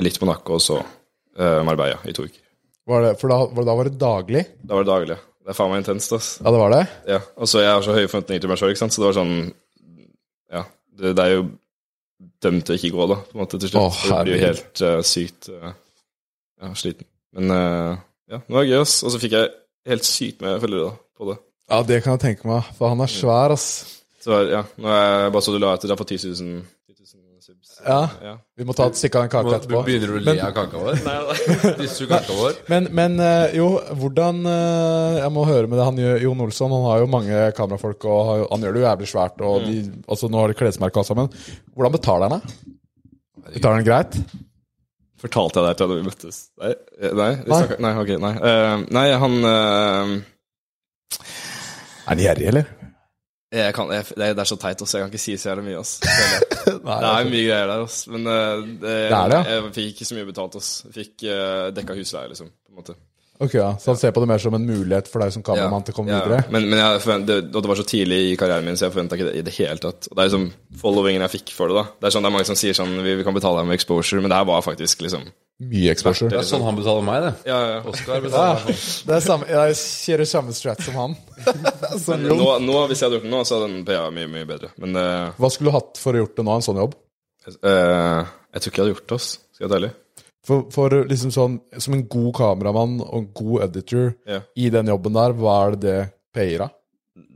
litt 0.02 0.18
på 0.18 0.26
nakke, 0.30 0.58
og 0.58 0.62
så 0.66 0.80
eh, 0.82 1.60
Marbella 1.66 2.02
i 2.10 2.16
to 2.16 2.26
uker. 2.26 2.42
Var 2.90 3.02
det, 3.06 3.14
for 3.20 3.30
da, 3.30 3.40
var- 3.54 3.66
da 3.70 3.74
var 3.78 3.86
det 3.86 3.98
daglig? 4.00 4.44
Da 4.66 4.74
var 4.74 4.82
det 4.88 4.90
daglig. 4.90 5.20
Det 5.46 5.54
er 5.54 5.56
faen 5.56 5.70
meg 5.70 5.84
intenst, 5.84 6.12
ass. 6.18 6.32
Ja, 6.42 6.50
det 6.50 6.58
var 6.60 6.70
det? 6.74 6.82
Ja. 7.06 7.20
Og 7.38 7.46
så 7.48 7.62
jeg 7.62 7.70
har 7.70 7.82
så 7.86 7.94
høye 7.94 8.10
forventninger 8.10 8.42
til 8.42 8.50
meg 8.50 8.58
sjøl, 8.58 8.74
ikke 8.74 8.82
sant, 8.82 8.94
så 8.96 9.04
det 9.04 9.12
var 9.12 9.18
sånn 9.22 9.36
Ja. 10.50 10.64
Det, 10.98 11.14
det 11.16 11.24
er 11.28 11.36
jo 11.38 11.44
dømt 12.44 12.66
til 12.66 12.74
å 12.74 12.78
ikke 12.78 12.92
gå, 12.96 13.06
da, 13.10 13.20
på 13.26 13.36
en 13.36 13.42
måte, 13.42 13.60
til 13.60 13.72
slutt. 13.72 13.82
Å, 13.82 14.08
det 14.10 14.24
blir 14.26 14.36
jo 14.36 14.48
helt 14.48 14.82
uh, 14.84 14.96
sykt 15.06 15.50
uh, 15.52 15.70
ja, 16.60 16.72
sliten. 16.78 17.08
Men 17.36 17.54
uh, 17.54 18.02
ja, 18.30 18.40
det 18.40 18.56
var 18.56 18.66
gøy, 18.68 18.80
ass. 18.80 18.98
Og 19.06 19.14
så 19.14 19.20
fikk 19.22 19.36
jeg 19.38 19.52
helt 19.90 20.08
sykt 20.08 20.44
med 20.44 20.60
følgere 20.62 20.90
da, 20.90 20.98
på 21.16 21.30
det. 21.30 21.38
Ja, 21.70 21.80
det 21.86 22.00
kan 22.04 22.16
jeg 22.16 22.24
tenke 22.24 22.50
meg, 22.50 22.68
for 22.76 22.92
han 22.92 23.04
er 23.04 23.12
svær, 23.12 23.54
ass. 23.54 23.70
Så 24.20 24.42
ja, 24.50 24.64
nå 24.76 24.90
er 24.92 25.04
jeg 25.24 25.32
bare 25.36 25.44
så 25.46 25.54
du 25.54 25.60
la 25.62 25.72
etter, 25.76 25.92
har 25.92 26.00
fått 26.00 26.12
10 26.12 26.26
000, 26.28 26.34
10 26.34 26.44
000 26.44 26.50
subs. 26.50 26.64
Ja. 27.86 28.00
Ja. 28.22 28.32
Vi 28.60 28.64
må 28.68 28.74
ta 28.76 28.86
et 28.90 28.98
stikk 28.98 29.14
av 29.16 29.22
den 29.24 29.30
kaka 29.32 29.54
etterpå. 29.56 29.80
Begynner 29.86 30.10
du 30.12 30.16
å 30.18 30.22
le 30.26 30.34
av 30.44 30.52
kaka 30.56 30.80
vår? 30.82 30.98
Disser 31.80 32.04
du 32.04 32.10
kaka 32.12 32.36
vår? 32.36 32.58
Men, 32.72 32.88
men 32.98 33.16
eh, 33.24 33.54
jo, 33.56 33.68
hvordan 34.02 34.42
eh, 34.50 35.16
Jeg 35.22 35.32
må 35.36 35.44
høre 35.48 35.66
med 35.70 35.78
det. 35.80 35.86
Han, 35.88 36.00
gjør- 36.02 36.20
Jon 36.26 36.44
Olsson 36.44 36.74
han 36.76 36.84
har 36.90 37.00
jo 37.04 37.08
mange 37.14 37.40
kamerafolk, 37.56 38.04
og 38.10 38.44
han 38.50 38.66
gjør 38.66 38.76
det 38.76 38.82
jo 38.82 38.86
jævlig 38.88 39.08
svært. 39.14 39.40
Og 39.48 39.64
de, 39.68 39.78
altså 40.12 40.28
Nå 40.32 40.42
har 40.42 40.52
de 40.52 40.58
klesmerke 40.60 41.00
alt 41.00 41.08
sammen. 41.08 41.32
Hvordan 41.74 41.96
betaler 41.96 42.28
han 42.28 42.40
deg? 42.40 42.76
Betaler 43.56 43.80
han 43.80 43.88
greit? 43.88 44.20
Fortalte 45.20 45.60
jeg 45.60 45.76
deg 45.76 45.80
da 45.80 45.94
vi 45.96 46.04
møttes? 46.06 46.36
Nei? 46.60 46.74
eh, 47.00 47.10
Nei, 47.16 47.30
vi 47.42 47.48
Nei. 47.50 47.56
snakket- 47.62 47.80
nei 47.84 47.94
ok, 48.04 48.12
nei. 48.22 48.34
Uh, 48.40 48.84
nei, 48.96 49.06
han 49.24 49.34
uh, 49.44 50.14
Er 51.20 52.12
han 52.14 52.22
gjerrig, 52.24 52.46
eller? 52.52 52.70
Kan, 53.74 53.90
jeg, 53.90 54.06
det, 54.14 54.28
er, 54.30 54.46
så 54.46 54.56
teit 54.62 54.82
også, 54.84 54.98
jeg 54.98 55.06
kan 55.06 55.10
ikke 55.10 55.22
si 55.24 55.32
så 55.34 55.50
jævlig 55.50 55.64
mye. 55.66 55.80
ass. 55.80 55.96
Det 56.00 56.74
er 56.76 57.30
mye 57.34 57.46
greier 57.48 57.66
der, 57.66 57.82
ass. 57.82 58.04
Men 58.06 58.26
eh, 58.30 58.60
det, 58.62 58.92
Det 59.10 59.10
det, 59.10 59.40
ja. 59.40 59.40
jeg 59.56 59.72
fikk 59.74 59.88
ikke 59.96 60.06
så 60.06 60.18
mye 60.18 60.28
betalt. 60.28 60.58
ass. 60.60 60.68
Jeg 60.86 60.94
fikk 61.00 61.24
uh, 61.26 61.70
dekka 61.74 61.96
husleie, 61.98 62.30
liksom. 62.30 62.52
på 62.52 62.70
en 62.70 62.78
måte. 62.82 62.94
Ok, 63.40 63.54
ja. 63.56 63.70
Så 63.80 63.90
han 63.90 63.96
ser 63.96 64.12
på 64.12 64.20
det 64.20 64.28
mer 64.28 64.40
som 64.42 64.54
en 64.54 64.66
mulighet 64.68 65.06
for 65.08 65.24
deg 65.24 65.32
som 65.32 65.44
kameramann 65.44 65.84
til 65.86 65.94
å 65.94 65.96
komme 65.96 66.12
ja. 66.12 66.20
videre? 66.20 66.42
Men, 66.52 66.66
men 66.68 66.80
jeg 66.82 67.00
forvent, 67.00 67.28
det, 67.30 67.38
og 67.48 67.64
det 67.64 67.70
var 67.70 67.78
så 67.80 67.86
tidlig 67.88 68.18
i 68.28 68.34
karrieren 68.40 68.66
min, 68.68 68.76
så 68.76 68.84
jeg 68.86 68.92
forventa 68.92 69.16
ikke 69.16 69.30
det 69.30 69.38
i 69.40 69.44
det 69.46 69.54
hele 69.56 69.80
tatt. 69.80 70.10
Og 70.10 70.12
det 70.12 70.20
er 70.20 70.28
liksom 70.28 70.48
followingen 70.82 71.24
jeg 71.24 71.34
fikk 71.38 71.54
for 71.56 71.72
det, 71.72 71.78
da. 71.80 71.86
Det 71.96 72.10
er 72.10 72.14
sånn 72.16 72.26
det 72.26 72.30
er 72.30 72.34
mange 72.36 72.48
som 72.50 72.58
sier 72.60 72.76
sånn 72.76 72.92
vi, 73.00 73.14
vi 73.16 73.24
kan 73.24 73.36
betale 73.36 73.62
deg 73.62 73.70
med 73.70 73.80
exposure, 73.80 74.20
men 74.20 74.32
det 74.32 74.40
her 74.42 74.50
var 74.50 74.66
faktisk 74.66 75.06
liksom 75.06 75.24
Mye 75.60 75.90
exposure. 75.92 76.30
Det 76.32 76.38
er 76.40 76.46
sånn 76.48 76.62
han 76.64 76.76
betaler 76.76 77.04
meg, 77.04 77.24
det. 77.26 77.32
Ja, 77.50 77.58
ja. 77.68 77.80
Oscar 77.88 78.22
betaler 78.24 78.62
meg. 78.64 78.84
Det 79.08 79.16
er 79.16 79.24
samme, 79.24 79.48
jeg 79.52 79.76
kjører 79.80 80.28
samme 80.30 80.54
strat 80.56 80.80
som 80.84 80.96
han. 80.96 81.16
som 82.04 82.24
Nå, 82.24 82.54
nå, 82.64 82.78
hvis 82.88 83.02
jeg 83.02 83.08
hadde 83.08 83.18
gjort 83.18 83.28
det 83.28 83.32
nå, 83.34 83.42
så 83.44 83.58
hadde 83.58 83.68
den 83.74 83.82
PA 83.88 84.06
mye, 84.16 84.30
mye 84.32 84.48
bedre. 84.48 84.72
Men 84.80 84.96
uh, 84.96 85.36
Hva 85.36 85.52
skulle 85.52 85.68
du 85.68 85.76
hatt 85.76 86.00
for 86.00 86.16
å 86.16 86.22
gjort 86.24 86.40
det 86.40 86.46
nå, 86.48 86.54
en 86.56 86.64
sånn 86.64 86.80
jobb? 86.80 86.96
Uh, 87.60 88.24
jeg 88.56 88.64
tror 88.64 88.72
ikke 88.72 88.80
jeg 88.80 88.86
hadde 88.86 88.94
gjort 88.94 89.06
det, 89.12 89.20
ass. 89.20 89.28
Skal 89.52 89.66
jeg 89.66 89.68
være 89.68 89.80
ærlig. 89.82 89.92
For, 90.46 90.64
for 90.72 90.94
liksom 91.04 91.32
sånn, 91.34 91.58
som 91.76 91.94
en 91.96 92.06
god 92.08 92.30
kameramann 92.38 93.00
og 93.04 93.16
en 93.18 93.26
god 93.36 93.66
editor 93.68 94.14
Ja. 94.26 94.40
i 94.56 94.70
den 94.72 94.88
jobben 94.88 95.12
der, 95.18 95.34
hva 95.36 95.56
er 95.66 95.74
det 95.76 95.80
det 95.84 95.98
payer 96.32 96.64
av? 96.64 96.70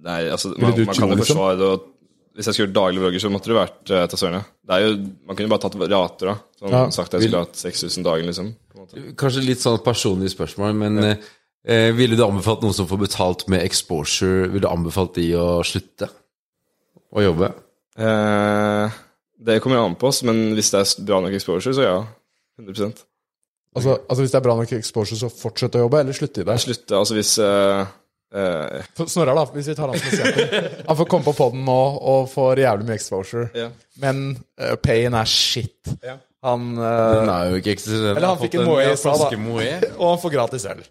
Nei, 0.05 0.23
altså, 0.33 0.55
man, 0.57 0.73
du 0.77 0.85
man 0.87 0.95
kan 0.97 1.11
jo 1.13 1.19
liksom? 1.19 1.37
forsvare 1.37 1.59
det. 1.61 1.69
Og 1.75 1.91
hvis 2.35 2.49
jeg 2.49 2.57
skulle 2.57 2.67
gjort 2.69 2.79
daglig 2.79 3.03
vlogger, 3.03 3.23
så 3.23 3.31
måtte 3.31 3.51
det 3.53 3.57
vært 3.59 3.93
uh, 3.93 4.01
Tassørene. 4.11 4.41
Sørene. 4.41 4.43
Det 4.67 4.75
er 4.77 4.85
jo, 4.87 4.97
Man 5.29 5.37
kunne 5.39 5.53
bare 5.53 5.63
tatt 5.67 5.77
rater, 5.85 6.31
da. 6.33 6.35
Sånn 6.61 6.75
Ja. 6.75 6.83
sagt 6.97 7.13
jeg 7.15 7.27
skulle 7.29 7.45
hatt 7.45 7.61
6000 7.61 8.07
dagen, 8.09 8.27
liksom. 8.33 8.51
På 8.73 8.79
en 8.81 8.87
måte. 8.87 9.05
Kanskje 9.21 9.45
litt 9.45 9.63
sånn 9.63 9.79
personlig 9.85 10.33
spørsmål, 10.33 10.75
men 10.81 10.99
eh, 11.05 11.93
ville 11.95 12.17
du 12.17 12.25
anbefalt 12.25 12.65
noen 12.65 12.75
som 12.77 12.89
får 12.91 13.05
betalt 13.05 13.47
med 13.53 13.63
exposure, 13.65 14.49
ville 14.49 14.65
du 14.65 14.71
anbefalt 14.73 15.15
de 15.21 15.29
å 15.39 15.63
slutte 15.67 16.09
å 17.15 17.23
jobbe? 17.23 17.53
Eh, 18.01 18.99
det 19.45 19.61
kommer 19.63 19.79
jo 19.79 19.87
an 19.91 19.97
på 20.01 20.09
oss, 20.11 20.23
men 20.27 20.55
hvis 20.57 20.73
det 20.75 20.81
er 20.83 21.07
bra 21.07 21.21
nok 21.23 21.37
exposure, 21.37 21.75
så 21.77 21.87
ja. 21.87 21.99
100 22.61 23.05
Altså, 23.75 23.97
altså 24.09 24.23
Hvis 24.23 24.31
det 24.31 24.39
er 24.39 24.47
bra 24.47 24.57
nok 24.59 24.73
exposure, 24.77 25.19
så 25.19 25.31
fortsett 25.33 25.77
å 25.79 25.85
jobbe, 25.85 26.05
eller 26.05 26.17
slutte 26.17 26.45
i 26.45 26.47
det? 26.47 26.59
Slutte, 26.63 26.99
altså 26.99 27.17
hvis 27.19 27.33
Uh, 27.43 27.87
uh... 28.35 29.07
Snorre, 29.07 29.35
da, 29.35 29.47
hvis 29.55 29.71
vi 29.71 29.75
tar 29.79 29.91
han 29.91 29.99
som 29.99 30.13
eksempel. 30.13 30.69
Han 30.89 31.01
får 31.01 31.09
komme 31.11 31.27
på 31.27 31.35
poden 31.39 31.65
nå 31.67 31.81
og 32.13 32.29
får 32.33 32.63
jævlig 32.65 32.87
mye 32.89 32.99
exposure, 32.99 33.49
yeah. 33.55 33.75
men 34.03 34.25
uh, 34.59 34.77
payen 34.83 35.15
er 35.19 35.29
shit. 35.31 35.77
Yeah. 36.03 36.23
Han 36.45 36.65
Den 36.77 37.29
eh, 37.29 37.31
er 37.33 37.53
jo 37.55 37.61
ikke 37.61 37.73
eksisterende. 37.73 38.19
Eller 38.19 38.29
han 38.35 38.41
fikk 38.43 38.57
en 38.59 38.67
moe 38.69 38.83
i 38.85 38.97
stad, 39.01 39.23
da. 39.23 39.77
Og 39.95 40.11
han 40.11 40.19
får 40.21 40.33
gratis 40.35 40.67
øl. 40.69 40.83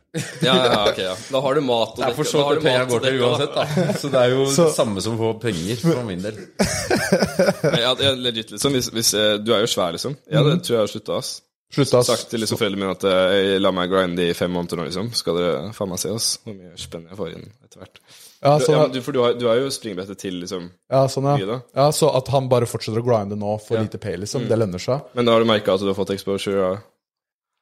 ja, 0.47 0.55
ja, 0.55 0.79
ok, 0.89 1.01
ja. 1.03 1.11
Da 1.29 1.41
har 1.45 1.59
du 1.59 1.61
mat 1.67 1.91
og 1.91 2.01
dekke. 2.01 2.15
for 2.17 2.29
så 2.31 2.41
vidt 2.47 2.57
det 2.57 2.63
pengene 2.65 2.87
går 2.89 3.03
til 3.05 3.19
uansett, 3.21 3.59
da. 3.59 3.85
Så 4.01 4.09
det 4.15 4.23
er 4.23 4.33
jo 4.33 4.47
Så- 4.49 4.65
det 4.71 4.75
samme 4.79 5.03
som 5.05 5.13
å 5.13 5.21
få 5.21 5.29
penger, 5.43 5.77
for 5.83 6.01
min 6.09 6.25
del. 6.25 6.41
Ja, 7.83 7.93
jeg, 7.93 8.17
legit, 8.17 8.55
liksom. 8.55 8.73
Hvis, 8.73 8.89
hvis, 8.95 9.13
du 9.45 9.53
er 9.53 9.61
jo 9.61 9.69
svær, 9.69 9.93
liksom. 9.93 10.17
Ja, 10.25 10.41
det 10.47 10.63
tror 10.65 10.79
jeg 10.79 10.87
har 10.87 10.93
slutta, 10.95 11.21
ass. 11.21 11.35
Slutta, 11.73 11.99
ass. 12.03 12.09
Sagt 12.11 12.29
til 12.29 12.43
liksom 12.43 12.59
foreldrene 12.59 12.83
mine 12.85 12.93
at 12.93 13.03
eh, 13.09 13.37
jeg 13.53 13.61
la 13.63 13.71
meg 13.73 13.89
grinde 13.89 14.27
i 14.29 14.35
fem 14.37 14.51
måneder 14.53 14.77
nå, 14.77 14.85
liksom. 14.89 15.09
Skal 15.17 15.39
dere 15.39 15.71
faen 15.73 15.89
meg 15.89 16.01
se, 16.03 16.11
oss? 16.13 16.27
Hvor 16.45 16.53
mye 16.57 16.75
spenn 16.77 17.07
jeg 17.09 17.17
får 17.17 17.31
inn 17.33 17.47
etter 17.65 17.81
hvert. 17.81 17.99
Ja, 18.43 18.51
sånn, 18.59 18.75
ja, 18.75 18.87
du, 18.91 18.97
for 19.01 19.15
du 19.15 19.21
har, 19.23 19.33
du 19.39 19.45
har 19.47 19.57
jo 19.61 19.69
springbrettet 19.71 20.19
til, 20.19 20.37
liksom. 20.43 20.65
ja, 20.91 21.01
sånn, 21.09 21.25
mye, 21.29 21.39
ja. 21.41 21.47
da. 21.53 21.59
ja. 21.79 21.85
Så 21.95 22.09
at 22.13 22.27
han 22.33 22.49
bare 22.51 22.67
fortsetter 22.69 22.99
å 23.01 23.05
grinde 23.07 23.37
nå 23.39 23.55
for 23.63 23.79
Ja. 23.79 23.85
lite 23.87 23.97
pay, 24.03 24.17
liksom, 24.19 24.45
det 24.49 24.57
lønner 24.59 24.83
seg. 24.83 25.05
Men 25.15 25.25
da 25.25 25.33
har 25.37 25.45
du 25.45 25.49
merka 25.49 25.73
at 25.77 25.81
du 25.81 25.87
har 25.89 25.97
fått 25.97 26.11
exposure? 26.13 26.59
Ja. 26.59 26.73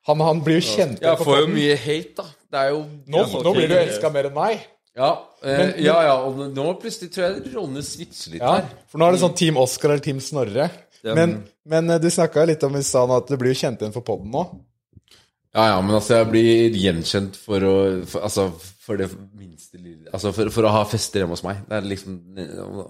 Han, 0.10 0.20
han 0.26 0.40
blir 0.42 0.58
jo 0.58 0.66
kjent 0.66 1.04
Ja, 1.06 1.14
får 1.20 1.44
jo 1.44 1.50
mye 1.54 1.76
hate, 1.78 2.16
da. 2.18 2.26
Det 2.52 2.62
er 2.66 2.72
jo 2.74 2.80
Nå, 3.14 3.26
nå 3.46 3.52
blir 3.54 3.70
du 3.70 3.76
elska 3.78 4.10
mer 4.12 4.28
enn 4.32 4.34
meg. 4.36 4.64
Ja, 4.98 5.12
eh, 5.46 5.58
Men- 5.62 5.76
ja, 5.86 5.94
ja, 6.04 6.16
og 6.26 6.40
nå 6.52 6.66
plutselig 6.82 7.14
tror 7.14 7.28
jeg 7.30 7.54
rollene 7.54 7.84
switcher 7.86 8.34
litt 8.34 8.42
Ja, 8.42 8.56
her. 8.58 8.66
for 8.92 9.00
nå 9.00 9.08
er 9.08 9.12
det 9.16 9.22
sånn 9.22 9.38
Team 9.38 9.60
Oscar 9.62 9.94
eller 9.94 10.04
Team 10.04 10.20
Snorre. 10.20 10.66
Men, 11.04 11.38
men 11.66 11.90
eh, 11.90 12.00
du 12.02 12.10
snakka 12.14 12.44
litt 12.46 12.64
om 12.68 12.76
i 12.78 12.84
stad 12.86 13.12
at 13.16 13.32
du 13.32 13.38
blir 13.42 13.54
jo 13.56 13.62
kjent 13.64 13.82
igjen 13.82 13.94
for 13.96 14.06
podden 14.06 14.32
nå. 14.34 14.44
Ja, 15.52 15.66
ja, 15.74 15.80
men 15.84 15.98
altså, 15.98 16.16
jeg 16.22 16.30
blir 16.32 16.76
gjenkjent 16.80 17.36
for 17.36 17.64
å 17.68 17.74
for, 18.08 18.24
Altså, 18.24 18.46
for 18.86 19.02
det 19.02 19.10
minste 19.36 19.76
lille 19.82 20.08
Altså, 20.14 20.32
for, 20.36 20.48
for 20.56 20.64
å 20.64 20.72
ha 20.72 20.86
fester 20.88 21.20
hjemme 21.26 21.36
hos 21.36 21.44
meg. 21.44 21.60
Det 21.68 21.76
er 21.76 21.90
liksom 21.92 22.14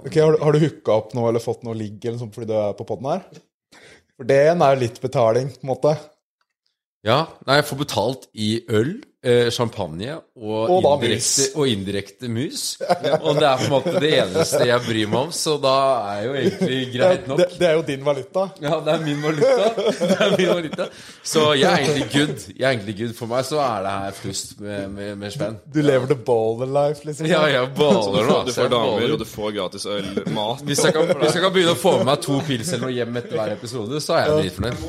Ok, 0.05 0.19
Har, 0.21 0.35
du- 0.35 0.43
har 0.43 0.53
du 0.53 0.59
hooka 0.61 0.93
opp 0.99 1.15
noe 1.17 1.31
eller 1.31 1.41
fått 1.41 1.63
noe 1.65 1.73
ligg 1.79 2.05
eller 2.05 2.19
sånt 2.21 2.35
fordi 2.37 2.51
du 2.51 2.57
er 2.59 2.75
på 2.77 2.85
podden 2.91 3.09
her? 3.09 3.23
For 4.13 4.29
det 4.29 4.37
er 4.51 4.53
jo 4.59 4.81
litt 4.83 4.99
betaling, 5.01 5.49
på 5.55 5.65
en 5.65 5.71
måte. 5.71 5.95
Ja, 7.07 7.23
nei, 7.47 7.55
jeg 7.57 7.65
får 7.71 7.79
betalt 7.81 8.27
i 8.37 8.51
øl, 8.69 8.91
champagne 9.53 10.15
og, 10.17 10.69
Og 10.73 10.79
da 10.81 10.91
indirekte, 10.97 11.21
mus. 11.21 11.51
og 11.55 11.67
indirekte 11.69 12.29
mus. 12.33 12.61
Og 13.21 13.35
det 13.37 13.45
er 13.45 13.59
på 13.59 13.67
en 13.67 13.73
måte 13.75 13.93
det 14.01 14.09
eneste 14.17 14.61
jeg 14.65 14.81
bryr 14.87 15.11
meg 15.11 15.19
om, 15.19 15.33
så 15.35 15.53
da 15.61 15.73
er 16.15 16.23
jo 16.25 16.31
egentlig 16.39 16.79
greit 16.95 17.27
nok. 17.29 17.41
Det, 17.43 17.47
det 17.59 17.67
er 17.67 17.75
jo 17.77 17.83
din 17.85 18.05
valuta. 18.05 18.47
Ja, 18.63 18.79
det 18.81 18.95
er 18.95 19.03
min 19.05 19.21
valuta. 19.21 19.67
Det 19.99 20.17
er 20.17 20.33
min 20.37 20.49
valuta. 20.49 20.87
Så 21.33 21.43
jeg 21.53 21.69
er 21.69 21.85
egentlig 21.85 22.07
good. 22.15 22.47
Jeg 22.55 22.65
er 22.65 22.71
egentlig 22.71 22.97
good. 23.03 23.13
For 23.19 23.29
meg 23.29 23.45
så 23.45 23.61
er 23.61 23.85
det 23.85 23.93
her 24.05 24.17
flust 24.23 24.55
med, 24.63 24.87
med, 24.95 25.13
med 25.21 25.35
spenn. 25.35 25.59
Du 25.73 25.81
lever 25.85 26.09
the 26.09 26.17
baller 26.31 26.73
life, 26.79 27.05
liksom. 27.05 27.29
Ja, 27.29 27.43
jeg 27.51 27.69
baller 27.77 28.25
nå. 28.25 28.25
Du 28.25 28.39
altså. 28.39 28.57
får 28.63 28.73
damer, 28.73 29.13
og 29.13 29.21
du 29.21 29.27
får 29.29 29.53
gratis 29.59 29.85
øl, 29.85 30.09
mat 30.33 30.65
Hvis 30.65 30.83
jeg, 30.87 30.97
kan, 30.97 31.13
hvis 31.21 31.37
jeg 31.37 31.45
kan 31.45 31.53
begynne 31.53 31.77
å 31.77 31.81
få 31.83 31.97
med 31.99 32.09
meg 32.09 32.25
to 32.25 32.41
pils 32.47 32.73
eller 32.73 32.87
noe 32.87 32.97
hjem 32.97 33.21
etter 33.21 33.37
hver 33.37 33.55
episode, 33.59 34.01
så 34.01 34.17
er 34.17 34.25
jeg 34.25 34.49
dritfornøyd. 34.49 34.83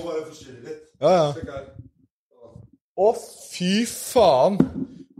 Ja, 1.03 1.13
ja. 1.19 1.63
Å, 3.03 3.09
fy 3.51 3.83
faen! 3.89 4.59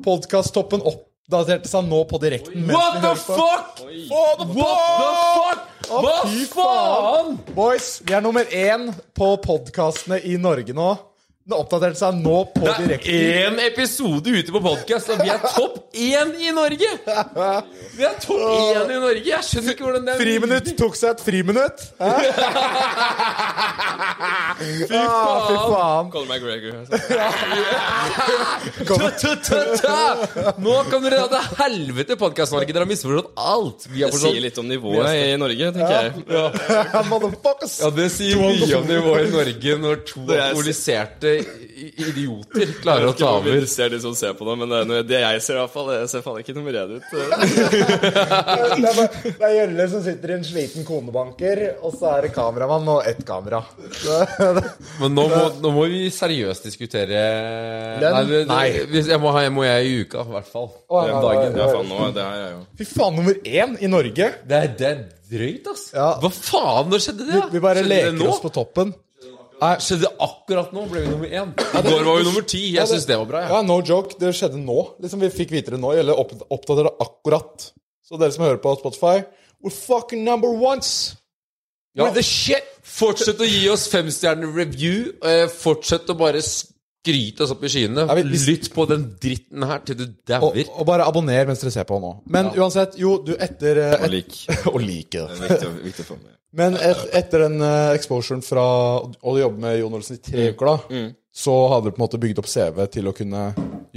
Podkasttoppen 0.05 0.85
oppdaterte 0.87 1.71
seg 1.71 1.89
nå 1.89 2.03
på 2.07 2.21
direkten. 2.23 2.69
What 2.71 3.01
the 3.03 3.15
på. 3.17 3.35
fuck?! 3.35 3.81
What 4.13 4.39
the 4.39 4.47
What 4.53 4.77
the 5.01 5.25
fuck?! 5.41 5.65
Hva 5.89 6.13
fy 6.29 6.45
faen?! 6.53 7.33
Boys, 7.57 7.97
vi 8.07 8.15
er 8.15 8.23
nummer 8.23 8.47
én 8.47 8.87
på 9.19 9.33
podkastene 9.43 10.21
i 10.23 10.37
Norge 10.39 10.77
nå. 10.77 10.93
Den 11.43 11.57
oppdaterte 11.59 11.99
seg 11.99 12.15
nå 12.23 12.37
på 12.55 12.61
Det 12.63 12.71
er 12.71 12.77
direkten. 12.85 13.17
én 13.43 13.57
episode 13.65 14.31
ute 14.31 14.53
på 14.55 14.61
podkast, 14.63 15.09
og 15.11 15.19
vi 15.25 15.31
er 15.33 15.41
topp 15.43 15.89
én 15.99 16.29
i 16.39 16.53
Norge! 16.55 16.87
Vi 17.97 18.05
er 18.07 18.15
topp 18.23 18.45
én 18.47 18.87
i 18.95 18.99
Norge! 19.03 19.25
Jeg 19.27 19.43
skjønner 19.49 19.75
ikke 19.75 19.83
hvordan 19.89 20.07
det 20.07 20.13
er 20.15 20.21
Friminutt 20.23 20.71
tok 20.79 20.95
seg 21.01 21.11
et 21.17 21.21
friminutt. 21.27 21.79
Hæ? 21.99 22.13
Fy 24.63 24.87
faen. 24.87 25.43
Fy 25.49 25.57
faen. 25.73 26.07
Conor 26.15 26.29
McGregor. 26.31 26.87
Ta-ta-ta-ta! 28.87 29.99
Nå 30.63 30.77
kan 30.93 31.03
dere 31.09 31.19
dra 31.25 31.27
til 31.33 31.43
helvete, 31.59 32.15
Podkast-Norge. 32.23 32.71
Dere 32.71 32.85
har 32.87 32.93
misforstått 32.93 33.35
alt. 33.35 33.91
Vi 33.91 34.07
har 34.07 34.15
Det 34.15 34.23
sier 34.23 34.39
litt 34.47 34.55
om 34.63 34.71
nivået 34.71 35.11
i 35.25 35.35
Norge, 35.43 35.73
tenker 35.75 35.95
jeg. 35.99 36.23
Ja, 36.31 36.47
det 37.99 38.07
sier 38.15 38.39
mye 38.39 38.71
om 38.79 38.87
nivået 38.95 39.27
i 39.27 39.35
Norge 39.35 39.75
når 39.89 39.97
to 40.13 40.23
er- 40.31 40.47
alkoholiserte 40.53 41.32
idioter 41.41 42.73
klarer 42.83 43.09
å 43.11 43.15
ta 43.17 43.31
over. 43.39 43.65
ser 43.71 43.93
de 43.95 44.01
som 44.03 44.15
ser 44.19 44.35
på 44.39 44.47
det, 44.49 44.57
men 44.61 44.71
det, 44.73 44.81
er 44.83 44.89
noe- 44.91 45.07
det 45.09 45.21
jeg 45.23 45.43
ser, 45.47 45.59
i 45.59 45.63
hvert 45.63 45.75
fall, 45.75 45.91
det 45.93 46.11
ser 46.13 46.25
faen 46.25 46.41
ikke 46.43 46.55
noe 46.59 46.75
redd 46.77 46.91
ut. 46.97 47.07
Det 48.83 48.89
er, 48.89 49.47
er 49.47 49.53
Gjølle 49.57 49.87
som 49.93 50.03
sitter 50.05 50.33
i 50.33 50.37
en 50.39 50.45
sliten 50.47 50.85
konebanker, 50.87 51.61
og 51.85 51.95
så 51.99 52.13
er 52.17 52.27
det 52.27 52.33
kameramann 52.35 52.89
og 52.93 53.07
ett 53.09 53.21
kamera. 53.29 53.61
Men 55.01 55.15
nå 55.17 55.27
må, 55.31 55.41
nå 55.63 55.73
må 55.75 55.85
vi 55.93 56.05
seriøst 56.15 56.67
diskutere 56.67 57.23
Lønn? 58.03 58.19
Nei, 58.31 58.43
Nei. 58.49 58.67
hvis 58.91 59.11
jeg 59.13 59.21
må 59.23 59.33
ha 59.35 59.45
må 59.53 59.65
jeg 59.67 59.89
i 59.89 59.97
uka, 60.05 60.25
i 60.27 60.35
hvert 60.37 60.51
fall. 60.51 60.69
Å, 60.89 61.03
ja, 61.09 61.21
dagen. 61.25 61.59
Ja, 61.61 61.69
faen, 61.73 61.89
nå, 61.91 62.11
det 62.17 62.25
er 62.25 62.39
jeg 62.43 62.53
jo 62.55 62.61
Fy 62.81 62.89
faen, 62.93 63.19
nummer 63.21 63.41
én 63.63 63.77
i 63.81 63.91
Norge. 63.93 64.29
Det 64.49 64.59
er, 64.59 64.75
den 64.83 65.05
drøyt, 65.33 65.71
ass. 65.73 65.85
Ja. 65.97 66.09
Hva 66.23 66.31
faen? 66.35 66.91
Når 66.93 67.05
skjedde 67.07 67.29
det? 67.29 67.39
Vi, 67.39 67.57
vi 67.57 67.63
bare 67.65 67.83
skjedde 67.85 67.95
leker 67.95 68.33
oss 68.33 68.43
på 68.43 68.53
toppen. 68.55 68.93
Skjedde 69.83 70.09
akkurat 70.27 70.73
nå? 70.75 70.87
Ble 70.91 71.05
vi 71.05 71.11
nummer 71.13 71.29
én? 71.31 71.53
I 71.55 71.83
går 71.87 72.05
var 72.09 72.19
vi 72.19 72.25
nummer 72.29 72.47
ti. 72.51 72.63
Jeg 72.75 72.89
syns 72.91 73.07
det 73.09 73.19
var 73.21 73.29
bra. 73.31 73.43
Ja, 73.47 73.55
ja, 73.57 73.63
no 73.69 73.81
joke. 73.87 74.17
Det 74.21 74.33
skjedde 74.37 74.59
nå. 74.63 74.79
Liksom 75.03 75.21
Vi 75.23 75.31
fikk 75.35 75.55
vite 75.55 75.75
det 75.77 75.81
nå. 75.83 75.93
Eller 75.95 76.19
opp, 76.19 76.33
oppdaterer 76.51 76.91
det 76.91 76.97
akkurat. 77.07 77.69
Så 78.07 78.19
dere 78.21 78.35
som 78.35 78.45
hører 78.45 78.59
på 78.63 78.75
Spotify, 78.81 79.23
we're 79.63 79.73
fucking 79.75 80.25
number 80.27 80.51
ones. 80.51 81.15
Ja. 81.95 82.05
We're 82.09 82.15
the 82.17 82.23
shit. 82.27 82.65
Fortsett 82.83 83.41
å 83.41 83.47
gi 83.47 83.69
oss 83.71 83.87
femstjerner 83.93 84.51
review. 84.57 85.13
Eh, 85.25 85.47
fortsett 85.53 86.09
å 86.11 86.17
bare 86.19 86.41
skryte 86.43 87.45
oss 87.47 87.53
opp 87.55 87.63
i 87.65 87.71
skyene. 87.71 88.07
Ja, 88.09 88.15
vi- 88.19 88.25
Lytt 88.47 88.73
på 88.75 88.87
den 88.91 89.07
dritten 89.23 89.63
her 89.69 89.79
til 89.87 89.97
du 89.97 90.05
Og, 90.05 90.15
dauer. 90.27 90.65
og 90.73 90.87
bare 90.87 91.07
abonner 91.07 91.47
mens 91.47 91.61
dere 91.63 91.71
ser 91.71 91.85
på 91.89 92.01
nå. 92.03 92.13
Men 92.27 92.51
uansett, 92.57 92.99
jo, 92.99 93.19
du 93.23 93.35
etter 93.39 93.79
eh, 93.79 93.99
Og 94.03 94.11
lik. 94.11 94.35
Og 94.75 94.81
like 94.83 95.11
det. 95.23 95.31
Er 95.31 95.49
viktig, 95.49 95.73
viktig 95.85 96.05
for 96.11 96.17
med. 96.17 96.35
Men 96.53 96.75
et, 96.77 97.03
etter 97.17 97.47
den 97.47 97.63
uh, 97.65 97.95
exposuren 97.97 98.43
fra 98.45 98.63
å 99.01 99.33
jobbe 99.41 99.61
med 99.63 99.79
Jon 99.81 99.95
Olsen 99.97 100.19
i 100.19 100.23
tre 100.23 100.51
uker, 100.53 100.69
da, 100.69 101.03
så 101.33 101.55
hadde 101.73 101.89
du 101.89 101.95
på 101.95 102.01
en 102.03 102.05
måte 102.05 102.21
bygd 102.21 102.43
opp 102.43 102.49
CV 102.53 102.83
til 102.93 103.09
å 103.09 103.15
kunne 103.17 103.47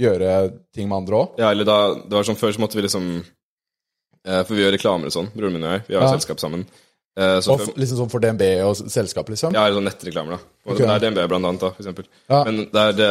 gjøre 0.00 0.30
ting 0.72 0.88
med 0.88 1.02
andre 1.02 1.18
òg? 1.20 1.36
Ja, 1.42 1.50
eller 1.52 1.68
da, 1.68 1.76
det 2.00 2.16
var 2.16 2.24
sånn 2.24 2.38
Før 2.40 2.54
så 2.56 2.62
måtte 2.62 2.78
vi 2.78 2.84
liksom 2.86 3.06
eh, 3.20 4.42
For 4.44 4.54
vi 4.56 4.62
gjør 4.64 4.72
reklamer 4.76 5.10
og 5.10 5.14
sånn, 5.14 5.28
broren 5.36 5.56
min 5.56 5.66
og 5.68 5.74
jeg. 5.74 5.84
Vi 5.90 5.98
har 5.98 6.06
Ja. 6.06 6.14
selskap 6.16 6.40
sammen. 6.40 6.64
Eh, 7.16 7.38
så 7.44 7.52
Og 7.54 7.60
for, 7.60 7.76
liksom 7.80 8.00
sånn 8.02 8.10
for 8.12 8.20
DNB 8.24 8.42
og 8.64 8.76
selskap, 8.92 9.28
liksom? 9.32 9.52
ja, 9.56 9.64
eller 9.66 9.80
sånn 9.80 9.88
nettreklamer, 9.88 10.36
da. 10.36 10.40
Og 10.66 10.72
okay. 10.74 10.86
Det 10.86 10.96
er 10.96 11.04
DNB, 11.06 11.28
blant 11.28 11.48
annet, 11.48 11.60
da, 11.60 11.70
for 11.76 11.84
eksempel. 11.84 12.08
Ja. 12.28 12.42
Men 12.44 12.56
det 12.72 12.86
det 12.96 13.10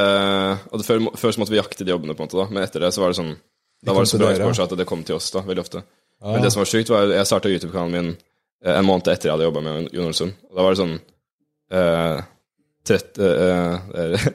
Og 0.72 0.78
det, 0.82 0.86
før, 0.90 1.06
før 1.18 1.32
så 1.34 1.42
måtte 1.42 1.54
vi 1.54 1.62
jakte 1.62 1.86
de 1.86 1.94
jobbene, 1.94 2.14
på 2.18 2.22
en 2.22 2.30
måte, 2.30 2.38
da. 2.42 2.48
Men 2.50 2.64
etter 2.66 2.80
det 2.86 2.94
så 2.94 3.02
var 3.02 3.14
det 3.14 3.18
sånn 3.22 3.34
Da 3.36 3.92
de 3.92 3.96
var 3.96 4.02
det 4.06 4.10
så 4.10 4.18
bra 4.22 4.34
dere. 4.34 4.64
at 4.64 4.78
det 4.78 4.86
kom 4.90 5.04
til 5.04 5.16
oss, 5.18 5.30
da, 5.32 5.42
veldig 5.42 5.62
ofte. 5.62 5.84
Men 6.24 6.42
det 6.42 6.52
som 6.54 6.62
var 6.62 6.70
sjukt, 6.70 6.90
var 6.90 7.06
Jeg 7.14 7.26
starta 7.30 7.50
YouTube-kanalen 7.50 7.92
min 7.92 8.10
eh, 8.18 8.24
en 8.74 8.86
måned 8.88 9.08
etter 9.12 9.30
jeg 9.30 9.36
hadde 9.36 9.48
jobba 9.48 9.64
med 9.66 9.90
Jon 9.94 10.10
Olsson. 10.10 10.34
Og 10.50 10.58
da 10.58 10.66
var 10.66 10.76
det 10.76 10.82
sånn 10.82 10.96
eh, 11.76 12.24
30, 12.86 13.26
eh, 13.26 14.28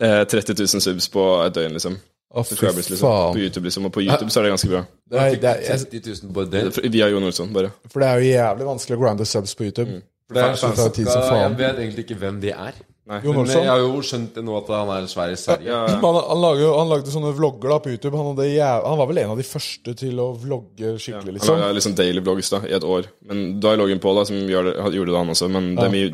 eh, 0.00 0.24
30 0.28 0.58
000 0.60 0.84
subs 0.86 1.08
på 1.12 1.24
et 1.44 1.56
døgn, 1.56 1.76
liksom. 1.76 1.96
Å, 2.36 2.42
fy 2.44 2.58
faen. 2.58 2.76
liksom. 2.76 3.00
På. 3.00 3.38
YouTube, 3.40 3.64
liksom. 3.68 3.86
Og 3.88 3.94
på 3.94 4.02
YouTube 4.04 4.32
så 4.32 4.40
er 4.40 4.48
det 4.48 4.56
ganske 4.56 4.72
bra. 4.72 4.82
Nei, 5.14 5.28
er, 5.30 5.38
det 5.40 5.52
er, 5.52 5.62
jeg, 5.70 5.88
30 5.94 6.18
000 6.26 6.34
på 6.36 6.44
et 6.44 6.52
døgn. 6.52 6.92
Via 6.96 7.08
Jon 7.12 7.28
Olsson, 7.30 7.54
bare. 7.54 7.72
for 7.92 8.04
det 8.04 8.10
er 8.10 8.20
jo 8.20 8.34
jævlig 8.34 8.68
vanskelig 8.72 8.98
å 8.98 9.02
grinde 9.04 9.28
subs 9.28 9.56
på 9.56 9.68
YouTube. 9.68 10.02
For 10.26 10.36
det 10.36 10.44
er 10.44 10.76
det 10.82 10.92
tid 10.96 11.08
som 11.08 11.24
Jeg 11.38 11.56
vet 11.60 11.80
egentlig 11.84 12.04
ikke 12.08 12.20
hvem 12.20 12.40
de 12.42 12.52
er. 12.52 12.78
Nei. 13.06 13.20
Jon 13.22 13.36
Men 13.36 13.40
Olsson? 13.44 13.62
jeg 13.62 13.70
har 13.70 13.78
jo 13.84 14.00
skjønt 14.02 14.32
det 14.34 14.42
nå 14.42 14.54
at 14.58 14.70
han 14.74 14.88
er 14.96 15.04
svær 15.06 15.30
i 15.30 15.36
Sverige. 15.38 15.66
Ja, 15.70 15.82
Han, 16.02 16.16
han, 16.26 16.40
lager, 16.42 16.62
jo- 16.64 16.72
han 16.78 16.88
lagde 16.90 17.12
sånne 17.14 17.30
vlogger 17.38 17.68
da 17.70 17.76
på 17.84 17.90
YouTube. 17.92 18.16
Han, 18.18 18.32
hadde 18.34 18.46
jæv... 18.50 18.82
han 18.82 18.98
var 18.98 19.06
vel 19.12 19.18
en 19.22 19.30
av 19.30 19.38
de 19.38 19.46
første 19.46 19.94
til 20.00 20.18
å 20.18 20.26
vlogge 20.42 20.96
skikkelig, 20.98 21.30
Han 21.30 21.36
liksom. 21.38 21.60
lager 21.62 21.76
liksom 21.78 21.94
daily 22.00 22.20
vlogs 22.26 22.50
da, 22.50 22.58
i 22.66 22.74
et 22.74 22.82
år. 22.82 23.06
Men 23.30 23.60
da 23.62 23.70
er 23.72 23.78
Logan 23.78 24.00
Paul 24.02 24.18
da, 24.18 24.24
som 24.26 24.34
gjør 24.50 24.64
det, 24.72 24.74
gjorde 24.98 25.12
det, 25.14 25.20
han 25.20 25.30
også. 25.36 25.46
Men 25.54 25.70
det 25.78 25.84
er 25.86 25.94
mye 25.94 26.10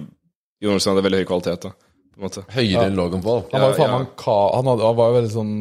Jon 0.63 0.75
Olsson 0.77 0.93
hadde 0.93 1.07
veldig 1.09 1.23
høy 1.23 1.29
kvalitet, 1.33 1.65
da. 1.65 1.73
På 2.13 2.21
en 2.21 2.27
måte. 2.29 2.45
Høyere 2.53 2.85
enn 2.91 3.01
Logan 3.01 3.23
Paul. 3.25 3.41
Han 3.55 3.61
var 3.65 3.69
jo 3.73 3.73
Ja, 3.73 3.79
faen 3.81 3.89
ja. 3.89 3.97
meg 3.97 4.05
en 4.05 4.13
ka... 4.21 4.37
Han, 4.59 4.67
hadde, 4.75 4.85
han 4.91 4.99
var 5.01 5.07
jo 5.09 5.17
veldig 5.17 5.33
sånn 5.33 5.55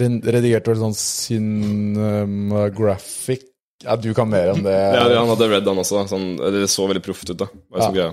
ren- 0.00 0.22
Redigerte 0.24 0.72
vel 0.72 0.80
sånn 0.86 0.96
cinematographic 2.16 3.42
Ja, 3.84 3.92
du 4.00 4.08
kan 4.16 4.28
mer 4.32 4.50
om 4.54 4.62
det. 4.64 4.72
Ja, 4.96 5.04
det- 5.08 5.18
han 5.20 5.28
hadde 5.28 5.48
Red, 5.52 5.66
han 5.68 5.78
også. 5.84 6.00
da. 6.00 6.06
Sånn, 6.08 6.36
det 6.40 6.64
så 6.72 6.86
veldig 6.88 7.04
proft 7.04 7.28
ut, 7.30 7.36
da. 7.44 7.46
Var 7.70 7.78
Ja. 7.80 7.84
så, 7.86 7.92
greia. 7.92 8.12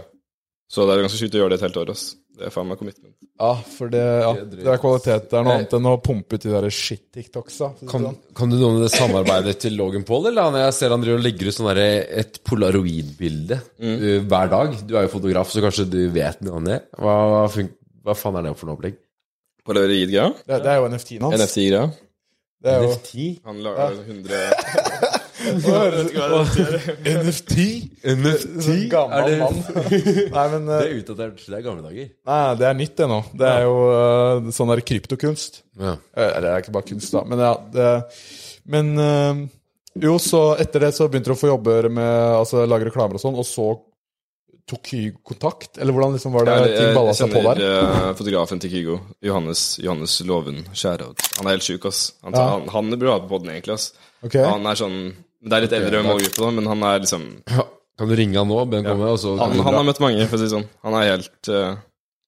så 0.69 0.85
det 0.87 0.91
er 0.97 1.01
ganske 1.07 1.21
sjukt 1.21 1.35
å 1.37 1.39
gjøre 1.41 1.49
det 1.55 1.61
et 1.61 1.65
helt 1.69 1.77
år. 1.85 1.89
ass. 1.95 2.03
Det 2.33 2.47
er 2.47 2.53
faen 2.53 2.65
meg 2.65 2.79
commitment. 2.79 3.13
Ja, 3.37 3.51
for 3.75 3.91
det, 3.93 4.01
ja, 4.01 4.31
det 4.49 4.65
er 4.65 4.79
kvalitet. 4.81 5.27
Det 5.29 5.37
er 5.37 5.45
noe 5.45 5.57
annet 5.59 5.75
enn 5.77 5.89
å 5.89 5.93
pumpe 6.01 6.37
ut 6.37 6.45
de 6.45 6.53
der 6.53 6.65
shit-tiktoks, 6.73 7.59
da. 7.61 7.69
for 7.69 7.75
å 7.75 7.77
si 7.77 7.85
det 7.85 7.91
Kan, 7.91 8.07
sånn. 8.07 8.17
kan 8.39 8.53
du 8.53 8.57
noe 8.57 8.71
med 8.75 8.85
det 8.85 8.91
samarbeidet 8.95 9.55
til 9.61 9.77
Logan 9.77 10.05
Paul? 10.07 10.25
Eller 10.31 10.47
han, 10.49 10.57
jeg 10.63 10.75
ser 10.79 10.95
han 10.95 11.05
driver 11.05 11.21
og 11.21 11.27
legger 11.27 11.49
ut 11.51 11.57
sånn 11.59 11.71
et 11.77 12.41
polaroid-bilde 12.49 13.59
uh, 13.61 14.19
hver 14.25 14.53
dag. 14.55 14.77
Du 14.81 14.95
er 14.97 15.05
jo 15.07 15.13
fotograf, 15.13 15.53
så 15.53 15.65
kanskje 15.65 15.87
du 15.93 16.01
vet 16.15 16.41
noe 16.45 16.57
om 16.61 16.69
det. 16.71 16.79
Hva, 16.97 17.17
hva, 17.35 17.67
hva 18.07 18.17
faen 18.17 18.41
er 18.41 18.49
det 18.49 18.55
for 18.57 18.71
noe 18.71 18.79
opplegg? 18.79 18.97
På 19.63 19.77
det 19.77 19.85
Det, 19.87 20.59
er 20.59 20.81
jo 20.81 20.89
NFT-en 20.89 21.29
hans. 21.29 21.37
NFT-greia. 21.39 21.85
NFT? 22.63 23.43
Han 23.45 23.59
lager 23.63 23.99
100 24.07 25.11
NFT? 27.03 27.55
NFT? 28.03 28.49
Sånn 28.63 28.83
gammel 28.91 29.17
Er 29.17 29.29
det- 29.29 29.39
mann. 29.41 29.57
Nei, 30.33 30.47
men 30.53 30.65
Det 30.67 30.77
eh, 30.77 30.85
er 30.87 30.95
utdatert. 31.01 31.45
Det 31.45 31.57
er 31.57 31.65
gamle 31.65 31.83
dager. 31.87 32.09
Nei, 32.29 32.55
det 32.59 32.67
er 32.69 32.73
nytt, 32.79 32.95
det 32.99 33.07
nå. 33.11 33.19
Det 33.43 33.47
er 33.49 33.61
jo 33.67 33.75
eh, 33.93 34.51
sånn 34.55 34.71
der 34.73 34.81
kryptokunst. 34.81 35.61
Ja. 35.79 35.95
Eller 36.15 36.41
Det 36.41 36.51
er 36.53 36.61
ikke 36.65 36.75
bare 36.77 36.89
kunst, 36.91 37.11
da. 37.15 37.23
Men 37.27 37.39
ja, 37.43 37.53
det 37.73 37.89
Men 38.65 38.93
eh, 38.99 39.33
jo, 40.07 40.15
så 40.21 40.43
etter 40.59 40.79
det 40.87 40.93
så 40.95 41.07
begynte 41.09 41.29
du 41.31 41.35
å 41.35 41.41
få 41.41 41.51
jobber 41.51 41.89
med 41.93 42.37
Altså 42.39 42.63
lage 42.65 42.87
reklamer 42.89 43.19
og 43.19 43.21
sånn, 43.21 43.35
og 43.37 43.45
så 43.45 43.67
tok 44.65 44.87
Kygo 44.87 45.19
kontakt? 45.27 45.75
Eller 45.77 45.91
hvordan 45.93 46.13
liksom 46.15 46.31
var 46.37 46.45
det 46.47 46.53
Ja, 46.55 46.77
ting 46.79 46.93
balla 46.95 47.11
seg 47.17 47.33
på 47.33 47.41
der? 47.43 47.59
Jeg 47.59 47.83
kjenner 47.83 48.15
fotografen 48.15 48.61
til 48.63 48.71
Kygo, 48.71 48.95
Johannes, 49.21 49.63
Johannes 49.83 50.13
Loven 50.23 50.61
Skjærout. 50.71 51.19
Han 51.37 51.49
er 51.49 51.57
helt 51.57 51.67
sjuk, 51.67 51.85
ass. 51.89 52.13
Han, 52.23 52.31
Ja. 52.37 52.45
han, 52.55 52.69
han 52.71 52.89
burde 52.95 53.11
ha 53.11 53.19
på 53.19 53.27
poden, 53.33 53.51
egentlig. 53.51 53.73
ass. 53.75 53.91
Ok. 54.23 54.37
Han 54.39 54.65
er 54.71 54.79
sånn 54.79 54.97
Det 55.43 55.57
er 55.57 55.65
litt 55.65 55.73
eldre 55.75 56.03
målgruppe, 56.05 56.39
da, 56.39 56.51
men 56.55 56.69
han 56.71 56.85
er 56.89 57.01
liksom 57.03 57.25
Ja. 57.51 57.65
Kan 57.99 58.09
du 58.09 58.15
ringe 58.17 58.39
han 58.39 58.49
nå? 58.49 58.57
Ben 58.65 58.85
kommer, 58.85 59.05
komme? 59.05 59.09
Og 59.13 59.19
så 59.21 59.33
han, 59.37 59.51
han 59.61 59.75
har 59.77 59.83
møtt 59.85 59.99
mange, 60.01 60.23
for 60.25 60.39
å 60.39 60.41
si 60.41 60.47
det 60.47 60.53
sånn. 60.55 60.69
Han 60.87 60.95
er 60.97 61.09
helt 61.11 61.49
uh... 61.53 61.75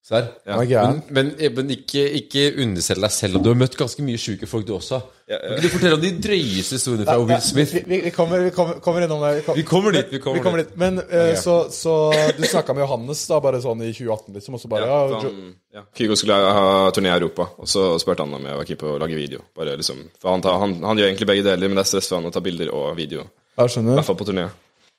Serr? 0.05 0.27
ja. 0.69 0.83
Men, 0.85 0.99
men, 1.09 1.31
men 1.55 1.71
ikke, 1.73 2.03
ikke 2.19 2.43
underselg 2.61 3.01
deg 3.01 3.13
selv. 3.15 3.39
Du 3.41 3.49
har 3.49 3.57
møtt 3.57 3.77
ganske 3.79 4.03
mye 4.05 4.19
sjuke 4.21 4.45
folk, 4.45 4.67
du 4.67 4.75
også. 4.75 4.99
Ja, 5.27 5.39
ja. 5.41 5.55
Kan 5.55 5.63
du 5.63 5.69
fortelle 5.73 5.95
om 5.97 6.01
de 6.03 6.09
drøyeste 6.21 6.77
historiene 6.77 7.05
fra 7.07 7.15
Will 7.17 7.39
Smith? 7.41 7.71
Vi, 7.73 7.79
vi, 7.89 7.97
vi, 8.05 8.11
kommer, 8.13 8.43
vi 8.45 8.51
kommer, 8.53 8.75
kommer 8.85 9.01
innom 9.07 9.23
det. 9.23 9.43
Vi 9.57 9.63
kommer 9.65 9.91
dit. 9.95 10.11
Vi 10.11 10.19
kommer, 10.21 10.37
Vi 10.37 10.43
kommer 10.43 10.57
dit. 10.61 10.67
dit. 10.69 10.77
Men 10.77 10.99
eh, 11.01 11.31
så, 11.41 11.55
så 11.73 11.95
du 12.37 12.43
snakka 12.45 12.75
med 12.77 12.83
Johannes 12.85 13.23
da, 13.31 13.39
bare 13.41 13.57
sånn 13.63 13.81
i 13.81 13.89
2018, 13.89 14.35
liksom, 14.37 14.59
og 14.59 14.67
bare 14.69 14.85
Ja, 14.85 14.99
ja, 15.09 15.21
han, 15.23 15.47
ja. 15.73 15.81
Kygo 15.97 16.13
skulle 16.19 16.37
ha 16.59 16.91
turné 16.93 17.09
i 17.09 17.15
Europa, 17.17 17.47
og 17.57 17.65
så 17.71 17.87
spurte 18.03 18.21
han 18.21 18.37
om 18.37 18.45
jeg 18.45 18.59
var 18.61 18.69
keen 18.69 18.81
på 18.83 18.91
å 18.93 18.99
lage 19.01 19.17
video. 19.17 19.41
Bare 19.57 19.73
liksom, 19.81 20.03
for 20.21 20.35
han, 20.35 20.45
tar, 20.45 20.59
han, 20.61 20.77
han 20.85 21.01
gjør 21.01 21.09
egentlig 21.09 21.29
begge 21.33 21.47
deler, 21.49 21.73
men 21.73 21.81
det 21.81 21.87
er 21.87 21.89
stress 21.95 22.11
for 22.13 22.19
han 22.21 22.29
å 22.29 22.33
ta 22.37 22.45
bilder 22.45 22.69
og 22.77 22.93
video. 23.01 23.25
Jeg 23.57 23.65
I 23.65 23.75
skjønner. 23.79 23.97
hvert 23.97 24.09
fall 24.11 24.21
på 24.21 24.29
turné. 24.29 24.45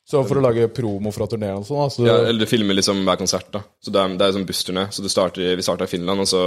Så 0.06 0.20
for 0.26 0.38
å 0.38 0.42
lage 0.42 0.66
promo 0.74 1.10
fra 1.14 1.26
turneen 1.30 1.62
og 1.62 1.64
sånn, 1.70 1.80
Altså, 1.86 2.02
Ja, 2.06 2.18
eller 2.26 2.42
du 2.42 2.50
filmer 2.50 2.74
liksom 2.78 3.00
hver 3.06 3.18
konsert, 3.22 3.46
da. 3.54 3.62
Så 3.82 3.94
det 3.94 4.02
er, 4.02 4.12
det 4.18 4.26
er 4.26 4.34
sånn 4.36 4.44
bussturné. 4.50 4.84
Så 4.94 5.02
du 5.02 5.08
starter, 5.10 5.42
i- 5.42 5.54
vi 5.58 5.62
starta 5.66 5.86
i 5.86 5.90
Finland, 5.94 6.22
og 6.26 6.26
så 6.30 6.42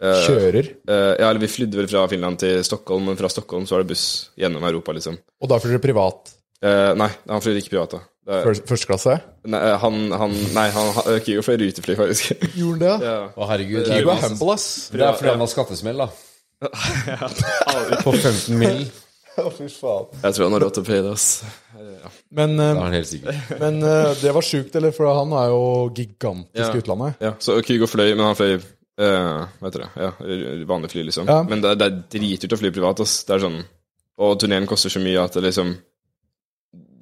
kjører. 0.00 0.68
eh, 0.88 1.14
Ja, 1.18 1.28
eller 1.30 1.40
vi 1.42 1.48
flydde 1.50 1.76
vel 1.80 1.88
fra 1.90 2.06
Finland 2.08 2.38
til 2.38 2.62
Stockholm, 2.64 3.06
men 3.10 3.16
fra 3.18 3.28
Stockholm 3.28 3.66
så 3.66 3.76
var 3.76 3.82
det 3.84 3.90
buss 3.94 4.04
gjennom 4.38 4.62
Europa, 4.64 4.92
liksom. 4.94 5.18
Og 5.42 5.48
da 5.50 5.58
flyr 5.58 5.74
dere 5.76 5.84
privat. 5.88 6.34
Eh, 6.62 6.92
nei, 6.98 7.08
han 7.28 7.40
flyr 7.44 7.58
ikke 7.60 7.74
privat, 7.76 7.90
da. 7.98 8.00
Er, 8.28 8.44
første 8.68 8.84
klasse? 8.90 9.14
nei, 9.48 9.58
eh, 9.70 9.76
han, 9.80 10.10
han 10.12 10.32
Nei, 10.52 10.66
han, 10.74 10.90
han 10.98 11.20
Kygo 11.24 11.40
fløy 11.46 11.56
rutefly, 11.62 11.94
faktisk. 11.96 12.42
Gjorde 12.60 12.90
han 12.92 13.00
det? 13.00 13.08
ja. 13.08 13.18
Å, 13.32 13.46
herregud. 13.54 13.86
Kygo 13.88 14.10
er 14.12 14.24
humble, 14.26 14.52
ass. 14.54 14.66
Det 14.92 15.00
er 15.06 15.14
fordi 15.16 15.32
han 15.32 15.44
har 15.46 15.52
skattesmell, 15.54 16.02
da. 16.04 16.08
På 18.04 18.12
15 18.12 18.58
mill. 18.58 18.82
Å, 19.38 19.50
fy 19.54 19.68
faen. 19.70 20.08
Jeg 20.24 20.34
tror 20.34 20.44
han 20.48 20.54
har 20.56 20.64
råd 20.66 20.74
til 20.74 20.82
å 20.82 20.86
paye 20.88 21.02
det, 21.06 21.12
ass. 21.14 21.26
Men, 22.34 22.56
Det 22.58 22.64
eh, 22.66 22.72
er 22.74 23.60
men 23.62 23.76
eh, 23.86 24.08
det 24.18 24.32
var 24.34 24.42
sjukt, 24.44 24.74
eller? 24.76 24.90
For 24.96 25.06
han 25.14 25.30
er 25.38 25.52
jo 25.52 25.60
gigantisk 25.94 26.58
Ja. 26.58 26.72
utlandet. 26.82 27.20
Ja, 27.22 27.32
så 27.38 27.60
Kygo 27.62 27.86
fløy, 27.86 28.10
men 28.18 28.26
han 28.26 28.34
fløy 28.38 28.58
eh, 29.04 29.42
vet 29.62 29.78
det? 29.80 29.88
Ja, 29.96 30.10
vanlig 30.68 30.90
fly, 30.94 31.04
liksom. 31.08 31.28
Ja. 31.30 31.42
Men 31.48 31.62
det, 31.64 31.74
det 31.80 31.88
er 31.88 32.00
dritdyrt 32.16 32.56
å 32.56 32.60
fly 32.60 32.72
privat, 32.74 33.02
ass. 33.04 33.20
Det 33.28 33.36
er 33.36 33.44
sånn 33.46 33.60
Og 34.18 34.34
turneen 34.42 34.66
koster 34.70 34.92
så 34.92 35.02
mye 35.02 35.22
at 35.22 35.38
det 35.38 35.44
liksom 35.46 35.72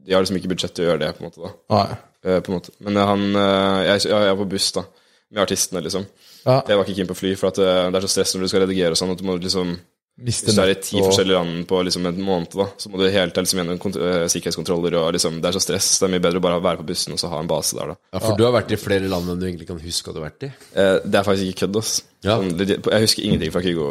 De 0.07 0.15
har 0.15 0.25
liksom 0.25 0.39
ikke 0.39 0.53
budsjett 0.53 0.77
til 0.77 0.87
å 0.87 0.91
gjøre 0.91 1.03
det, 1.05 1.11
på 1.17 1.25
en 1.25 1.31
måte, 1.31 1.43
da. 1.43 1.83
Eh, 2.23 2.39
på 2.41 2.53
en 2.53 2.59
måte. 2.59 2.75
Men 2.85 3.01
han 3.01 3.27
uh, 3.35 3.83
jeg, 3.87 4.07
jeg 4.11 4.31
er 4.31 4.39
på 4.39 4.49
buss, 4.53 4.71
da. 4.77 4.87
Med 5.35 5.43
artistene, 5.43 5.83
liksom. 5.83 6.07
Ja. 6.45 6.61
Jeg 6.61 6.79
var 6.79 6.85
ikke 6.85 7.01
keen 7.01 7.11
på 7.11 7.19
fly, 7.19 7.35
for 7.41 7.51
at 7.51 7.59
det, 7.59 7.99
er 7.99 8.07
så 8.07 8.13
stress 8.13 8.37
når 8.37 8.47
du 8.47 8.51
skal 8.53 8.63
redigere 8.63 8.95
og 8.95 9.01
sånn, 9.01 9.11
at 9.17 9.19
du 9.19 9.27
må 9.27 9.35
liksom 9.41 9.75
Hvis 10.17 10.39
du 10.47 10.49
er 10.63 10.71
i 10.73 10.75
ti 10.81 10.97
forskjellige 10.97 11.37
land 11.37 11.67
på 11.69 11.83
liksom 11.85 12.07
en 12.09 12.21
måned, 12.25 12.55
da, 12.57 12.65
så 12.81 12.89
må 12.89 12.97
du 12.97 13.05
hele 13.05 13.29
tiden 13.31 13.45
liksom 13.45 13.59
gjennom 13.61 13.77
eh, 14.01 14.27
sikkerhetskontroller, 14.33 14.95
og 14.97 15.13
liksom 15.13 15.43
Det 15.43 15.51
er 15.51 15.53
så 15.59 15.61
stress. 15.61 15.99
Det 16.01 16.07
er 16.09 16.13
mye 16.15 16.23
bedre 16.25 16.41
å 16.41 16.45
bare 16.47 16.63
være 16.65 16.81
på 16.81 16.87
bussen 16.89 17.13
og 17.13 17.19
så 17.21 17.29
ha 17.29 17.41
en 17.43 17.51
base 17.51 17.77
der, 17.77 17.93
da. 17.93 17.97
Ja, 18.15 18.23
For 18.25 18.37
du 18.41 18.45
har 18.47 18.53
vært 18.57 18.73
i 18.73 18.79
flere 18.81 19.11
land 19.13 19.29
enn 19.29 19.39
du 19.43 19.45
egentlig 19.47 19.67
kan 19.69 19.79
huske 19.83 20.09
at 20.09 20.17
du 20.17 20.23
har 20.23 20.31
vært 20.31 20.47
i. 20.49 20.53
Eh, 20.73 20.99
det 21.05 21.21
er 21.21 21.27
faktisk 21.29 21.51
ikke 21.53 21.67
kødd, 21.67 21.77
ass. 21.83 21.93
Ja. 22.25 22.39
Sånn, 22.41 22.57
jeg 22.57 23.05
husker 23.05 23.23
ingenting 23.29 23.53
fra 23.53 23.61
Kygo. 23.67 23.91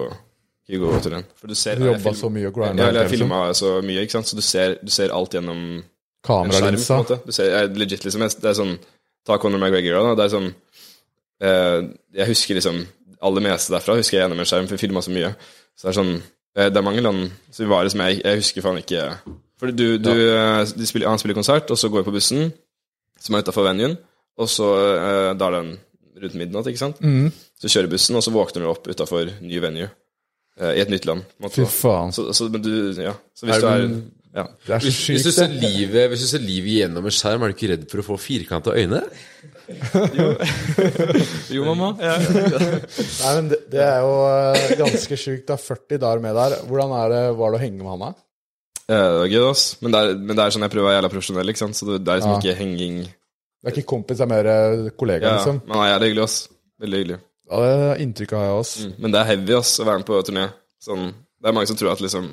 For 0.66 1.46
du 1.48 1.54
ser 1.54 1.76
Du 1.78 1.86
jobba 1.86 2.14
så 2.18 2.30
mye 2.34 2.48
og 2.50 2.58
Ja, 2.58 2.72
grinda. 2.74 2.88
Ja, 2.90 3.04
jeg 3.04 3.12
filma 3.20 3.42
så 3.54 3.76
mye, 3.86 4.02
ikke 4.02 4.18
sant, 4.18 4.26
så 4.32 4.36
du 4.36 4.42
ser, 4.42 4.80
du 4.82 4.90
ser 4.90 5.14
alt 5.14 5.30
gjennom 5.38 5.60
en 5.62 5.84
skjerm, 5.86 6.50
på 6.50 6.58
Kameralinsa. 6.58 6.96
en 6.96 7.04
måte. 7.04 7.20
Du 7.26 7.32
ser, 7.32 7.52
jeg, 7.54 7.78
legit, 7.78 8.04
liksom. 8.04 8.22
jeg- 8.26 8.42
Det 8.42 8.50
er 8.50 8.54
sånn 8.58 8.80
Ta 9.26 9.38
Conor 9.38 9.60
McGregor, 9.60 10.02
da. 10.02 10.16
Det 10.16 10.26
er 10.26 10.38
sånn 10.40 10.54
eh, 11.42 11.88
Jeg 12.18 12.28
husker 12.28 12.56
liksom 12.56 12.88
aller 13.22 13.42
meste 13.46 13.72
derfra 13.74 13.96
husker 14.00 14.18
jeg 14.18 14.24
gjennom 14.26 14.40
en 14.40 14.46
skjerm, 14.50 14.68
for 14.68 14.76
vi 14.78 14.84
filma 14.88 15.02
så 15.06 15.12
mye. 15.16 15.34
Så 15.76 15.88
det 15.88 15.92
er 15.94 15.98
sånn 16.00 16.14
eh, 16.56 16.70
Det 16.70 16.78
er 16.80 16.86
mange 16.88 17.02
land 17.04 17.32
som 17.52 17.70
var 17.70 17.88
som 17.92 18.02
jeg, 18.06 18.22
jeg 18.24 18.42
husker 18.42 18.62
faen 18.66 18.78
ikke 18.82 19.06
For 19.60 19.72
du, 19.72 19.98
du, 19.98 20.12
ja. 20.12 20.64
de 20.66 20.86
spiller, 20.88 21.08
Han 21.10 21.20
spiller 21.20 21.36
konsert, 21.38 21.72
og 21.72 21.78
så 21.80 21.90
går 21.92 22.02
jeg 22.04 22.08
på 22.10 22.14
bussen, 22.16 22.50
som 23.20 23.36
er 23.36 23.44
utafor 23.46 23.68
venuen, 23.70 23.98
og 24.40 24.50
så 24.52 24.70
eh, 24.96 25.34
Da 25.40 25.48
er 25.52 25.58
den 25.62 25.76
rundt 26.24 26.36
midnatt, 26.40 26.68
ikke 26.72 26.80
sant? 26.80 27.00
Mm. 27.04 27.28
Så 27.60 27.68
kjører 27.72 27.90
bussen, 27.92 28.16
og 28.16 28.24
så 28.24 28.32
våkner 28.32 28.64
du 28.64 28.70
opp 28.72 28.86
utafor 28.88 29.32
ny 29.44 29.60
venue. 29.64 29.90
eh, 30.60 30.78
I 30.78 30.84
et 30.86 30.90
nytt 30.92 31.06
land. 31.08 31.26
Fy 31.52 31.66
faen. 31.68 32.14
Så, 32.16 32.30
så, 32.36 32.48
men 32.52 32.62
du, 32.64 32.72
ja. 33.04 33.12
Så 33.36 33.48
hvis 33.50 33.58
Er 33.58 33.62
du 33.62 33.68
er 33.68 33.88
du- 33.88 34.04
ja. 34.36 34.44
Det 34.68 34.74
er 34.76 34.84
så 34.84 34.90
Hvis, 34.90 35.00
hvis, 35.14 35.24
du 35.26 35.32
ser 35.32 35.54
livet, 35.54 36.10
hvis 36.12 36.26
du 36.26 36.28
ser 36.28 36.44
livet 36.44 36.74
gjennom 36.82 37.06
en 37.08 37.16
skjerm, 37.16 37.44
er 37.46 37.52
du 37.52 37.56
ikke 37.56 37.72
redd 37.72 37.86
for 37.92 38.04
å 38.04 38.08
få 38.10 38.18
firkanta 38.20 38.74
øyne? 38.76 39.02
Jo, 41.54 41.64
mamma. 41.68 41.94
Nei, 42.00 43.32
men 43.38 43.50
det, 43.52 43.60
det 43.72 43.82
er 43.86 44.04
jo 44.04 44.14
eh, 44.30 44.76
ganske 44.82 45.18
sjukt. 45.20 45.46
Det 45.48 45.56
er 45.56 45.62
40 45.64 46.02
dager 46.04 46.24
med 46.24 46.38
der. 46.38 46.58
Hvordan 46.68 46.96
er 47.00 47.14
det, 47.14 47.22
var 47.40 47.54
det 47.54 47.60
å 47.60 47.64
henge 47.64 47.80
med 47.82 47.92
han, 47.94 48.04
da? 48.06 48.12
Ja, 48.86 48.98
det 49.02 49.20
var 49.24 49.30
gøy, 49.32 49.46
ass. 49.50 49.64
Men 49.82 49.94
det, 49.96 50.02
er, 50.02 50.18
men 50.20 50.38
det 50.38 50.44
er 50.46 50.56
sånn 50.56 50.66
jeg 50.68 50.74
prøver 50.74 50.86
å 50.86 50.90
være 50.92 51.00
jævla 51.00 51.14
profesjonell, 51.16 51.54
ikke 51.54 51.64
sant. 51.64 51.78
Så 51.80 51.88
det, 51.90 52.02
det 52.06 52.12
er 52.14 52.20
liksom 52.22 52.36
Ja. 52.36 52.42
ikke 52.44 52.58
henging 52.60 53.00
Det 53.06 53.72
er 53.72 53.74
ikke 53.80 53.90
kompis, 53.96 54.20
det 54.20 54.26
er 54.28 54.30
mer 54.30 54.50
eh, 54.52 54.90
kollega, 55.00 55.26
Ja, 55.32 55.38
liksom. 55.40 55.64
men 55.66 55.78
han 55.80 55.86
er 55.88 55.94
jævlig 55.96 56.10
hyggelig, 56.12 56.28
ass. 56.28 56.36
Veldig 56.84 57.00
hyggelig. 57.02 57.22
Ja, 57.46 57.62
det 57.62 57.72
er 57.88 58.04
inntrykk 58.04 58.36
har 58.36 58.44
jeg 58.46 58.60
også. 58.60 58.84
Mm. 58.90 58.94
Men 59.00 59.16
det 59.16 59.22
er 59.22 59.30
heavy, 59.32 59.56
ass, 59.58 59.72
å 59.80 59.88
være 59.88 60.02
med 60.02 60.10
på 60.12 60.20
turné. 60.28 60.46
Sånn, 60.86 61.08
det 61.42 61.50
er 61.50 61.56
mange 61.58 61.70
som 61.72 61.80
tror 61.80 61.94
at 61.96 62.04
liksom 62.04 62.30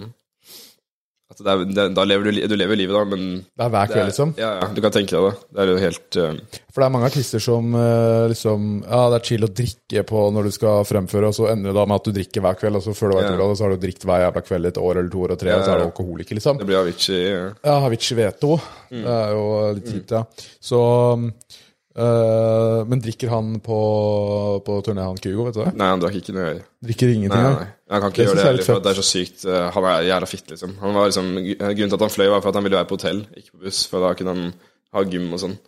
At 1.33 1.41
det 1.41 1.53
er, 1.53 1.63
det, 1.67 1.87
da 1.97 2.05
lever 2.07 2.29
du, 2.29 2.41
du 2.49 2.55
lever 2.59 2.79
livet, 2.79 2.97
da, 2.97 3.03
men 3.09 3.23
Det 3.49 3.65
er 3.65 3.73
hver 3.73 3.93
kveld, 3.93 4.11
liksom. 4.11 4.35
Ja, 4.41 4.51
ja, 4.61 4.69
du 4.73 4.81
kan 4.85 4.95
tenke 4.95 5.17
deg 5.17 5.27
det. 5.27 5.49
Det 5.49 5.65
er 5.65 5.73
jo 5.73 5.79
helt 5.83 6.19
uh... 6.21 6.61
For 6.73 6.81
det 6.81 6.87
er 6.87 6.93
mange 6.95 7.09
artister 7.11 7.43
som 7.45 7.75
uh, 7.77 8.29
liksom 8.33 8.69
Ja, 8.87 9.03
det 9.13 9.19
er 9.19 9.27
chill 9.29 9.45
å 9.45 9.51
drikke 9.53 10.05
på 10.09 10.23
når 10.37 10.49
du 10.49 10.55
skal 10.57 10.87
fremføre, 10.89 11.33
og 11.33 11.37
så 11.37 11.51
ender 11.53 11.73
det 11.73 11.79
da 11.81 11.87
med 11.89 12.01
at 12.01 12.09
du 12.09 12.17
drikker 12.17 12.45
hver 12.45 12.61
kveld, 12.61 12.81
og 12.81 12.87
så 12.87 12.97
før 12.97 13.13
du 13.13 13.19
vet 13.19 13.31
ordet 13.33 13.45
av 13.47 13.53
det, 13.53 13.59
så 13.61 13.67
har 13.67 13.75
du 13.75 13.83
drukket 13.87 14.09
hver 14.09 14.25
jævla 14.27 14.45
kveld 14.47 14.69
i 14.69 14.73
et 14.73 14.83
år 14.83 14.95
eller 14.95 15.13
to 15.13 15.27
år 15.27 15.37
og 15.37 15.43
tre, 15.43 15.57
og 15.57 15.65
så 15.65 15.75
er 15.75 15.83
du 15.83 15.89
alkoholiker, 15.89 16.41
liksom. 16.41 16.63
Det 16.63 16.69
blir 16.69 16.81
Avicii 16.83 17.21
Ja, 17.27 17.43
Ja, 17.65 17.77
Avicii 17.89 18.19
Veto. 18.19 18.57
Mm. 18.93 19.03
Det 19.03 19.19
er 19.19 19.37
jo 19.37 19.45
litt 19.79 19.93
kjipt, 19.93 20.17
ja. 20.17 20.25
Så 20.73 20.81
øh, 21.97 22.87
Men 22.89 23.01
drikker 23.05 23.29
han 23.33 23.61
på, 23.61 23.79
på 24.67 24.79
turné, 24.87 25.05
han 25.05 25.19
Kygo, 25.21 25.45
vet 25.49 25.55
du 25.59 25.63
det? 25.65 25.73
Nei, 25.79 25.89
han 25.93 26.01
drakk 26.03 26.17
ikke 26.21 26.35
noe. 26.37 26.55
Drikker 26.85 27.13
ingenting, 27.13 27.43
nei, 27.43 27.53
nei. 27.59 27.67
Han 27.93 28.01
kan 28.05 28.11
ikke 28.15 28.23
det 28.23 28.27
gjøre 28.29 28.39
det 28.41 28.47
heller, 28.49 28.65
for 28.69 28.81
det 28.85 28.93
er 28.93 29.01
så 29.01 29.07
sykt. 29.07 29.45
Uh, 29.45 29.67
Han 29.75 29.89
er 29.91 30.07
jævla 30.09 30.29
fitt, 30.31 30.47
liksom. 30.55 30.77
Han 30.81 30.97
var 30.97 31.11
liksom 31.11 31.31
Grunnen 31.37 31.93
til 31.93 31.99
at 31.99 32.07
han 32.07 32.15
fløy, 32.17 32.29
var 32.33 32.41
for 32.41 32.53
at 32.53 32.59
han 32.61 32.65
ville 32.69 32.81
være 32.81 32.89
på 32.91 32.99
hotell, 32.99 33.23
ikke 33.37 33.53
på 33.57 33.63
buss. 33.67 33.83
For 33.91 34.05
da 34.07 34.15
kunne 34.19 34.35
han 34.37 34.51
ha 34.97 35.05
gym 35.13 35.29
og 35.33 35.43
sånn. 35.45 35.59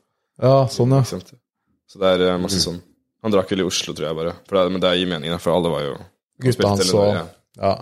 Ja, 0.43 0.57
sånn, 0.73 0.97
ja. 0.97 1.05
Så 1.05 2.01
det 2.01 2.15
er 2.17 2.27
uh, 2.33 2.41
masse 2.43 2.63
sånn. 2.65 2.81
Han 3.25 3.33
drakk 3.33 3.53
vel 3.55 3.63
i 3.65 3.69
Oslo, 3.69 3.95
tror 3.97 4.09
jeg, 4.11 4.17
bare. 4.19 4.35
Det, 4.49 4.65
men 4.73 4.83
det 4.85 4.97
gir 4.99 5.09
mening, 5.09 5.33
for 5.41 5.57
alle 5.57 5.71
var 5.73 5.85
jo 5.87 5.95
Gutta 6.45 6.73
hans 6.73 6.91
og 6.93 7.13
ja. 7.15 7.23
Ja. 7.61 7.75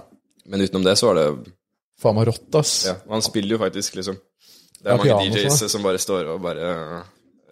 Men 0.46 0.60
utenom 0.60 0.84
det 0.84 0.92
så 1.00 1.08
var 1.08 1.18
det 1.18 1.24
Faen 2.02 2.16
meg 2.18 2.26
rått, 2.28 2.50
ass. 2.58 2.74
Ja, 2.90 2.96
og 3.06 3.14
han 3.16 3.24
spiller 3.24 3.54
jo 3.56 3.62
faktisk, 3.62 3.96
liksom. 3.98 4.18
Det 4.82 4.90
Ja, 4.90 4.94
er 4.94 4.98
mange 4.98 5.06
piano 5.06 5.38
DJs 5.38 5.58
sånn. 5.62 5.70
som 5.70 5.84
bare 5.86 6.00
står 6.02 6.30
og 6.34 6.40
bare 6.42 6.68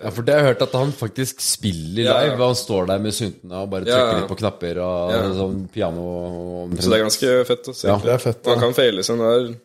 Ja, 0.00 0.10
for 0.16 0.24
det 0.24 0.32
har 0.34 0.40
jeg 0.44 0.54
hørt 0.54 0.62
at 0.64 0.74
han 0.78 0.92
faktisk 0.96 1.40
spiller 1.44 2.04
live. 2.06 2.08
ja. 2.08 2.34
og 2.34 2.46
Han 2.46 2.54
står 2.56 2.86
der 2.88 2.98
med 3.04 3.12
syntene 3.12 3.58
og 3.62 3.70
bare 3.72 3.84
trykker 3.84 4.12
ja. 4.14 4.20
litt 4.22 4.30
på 4.30 4.38
knapper 4.40 4.78
og 4.80 5.10
Ja. 5.12 5.18
sånn 5.36 5.58
piano. 5.72 6.04
Og 6.64 6.70
Så 6.78 6.88
det 6.88 7.00
er 7.00 7.04
ganske 7.04 7.34
fett 7.50 7.68
å 7.68 7.74
se. 7.74 7.88
Ja. 7.88 7.96
Det 7.98 8.14
er 8.14 8.18
fett, 8.18 8.46
han 8.46 8.58
kan 8.62 8.72
feile 8.72 9.04
sånn. 9.04 9.20
Er 9.20 9.50
et 9.50 9.58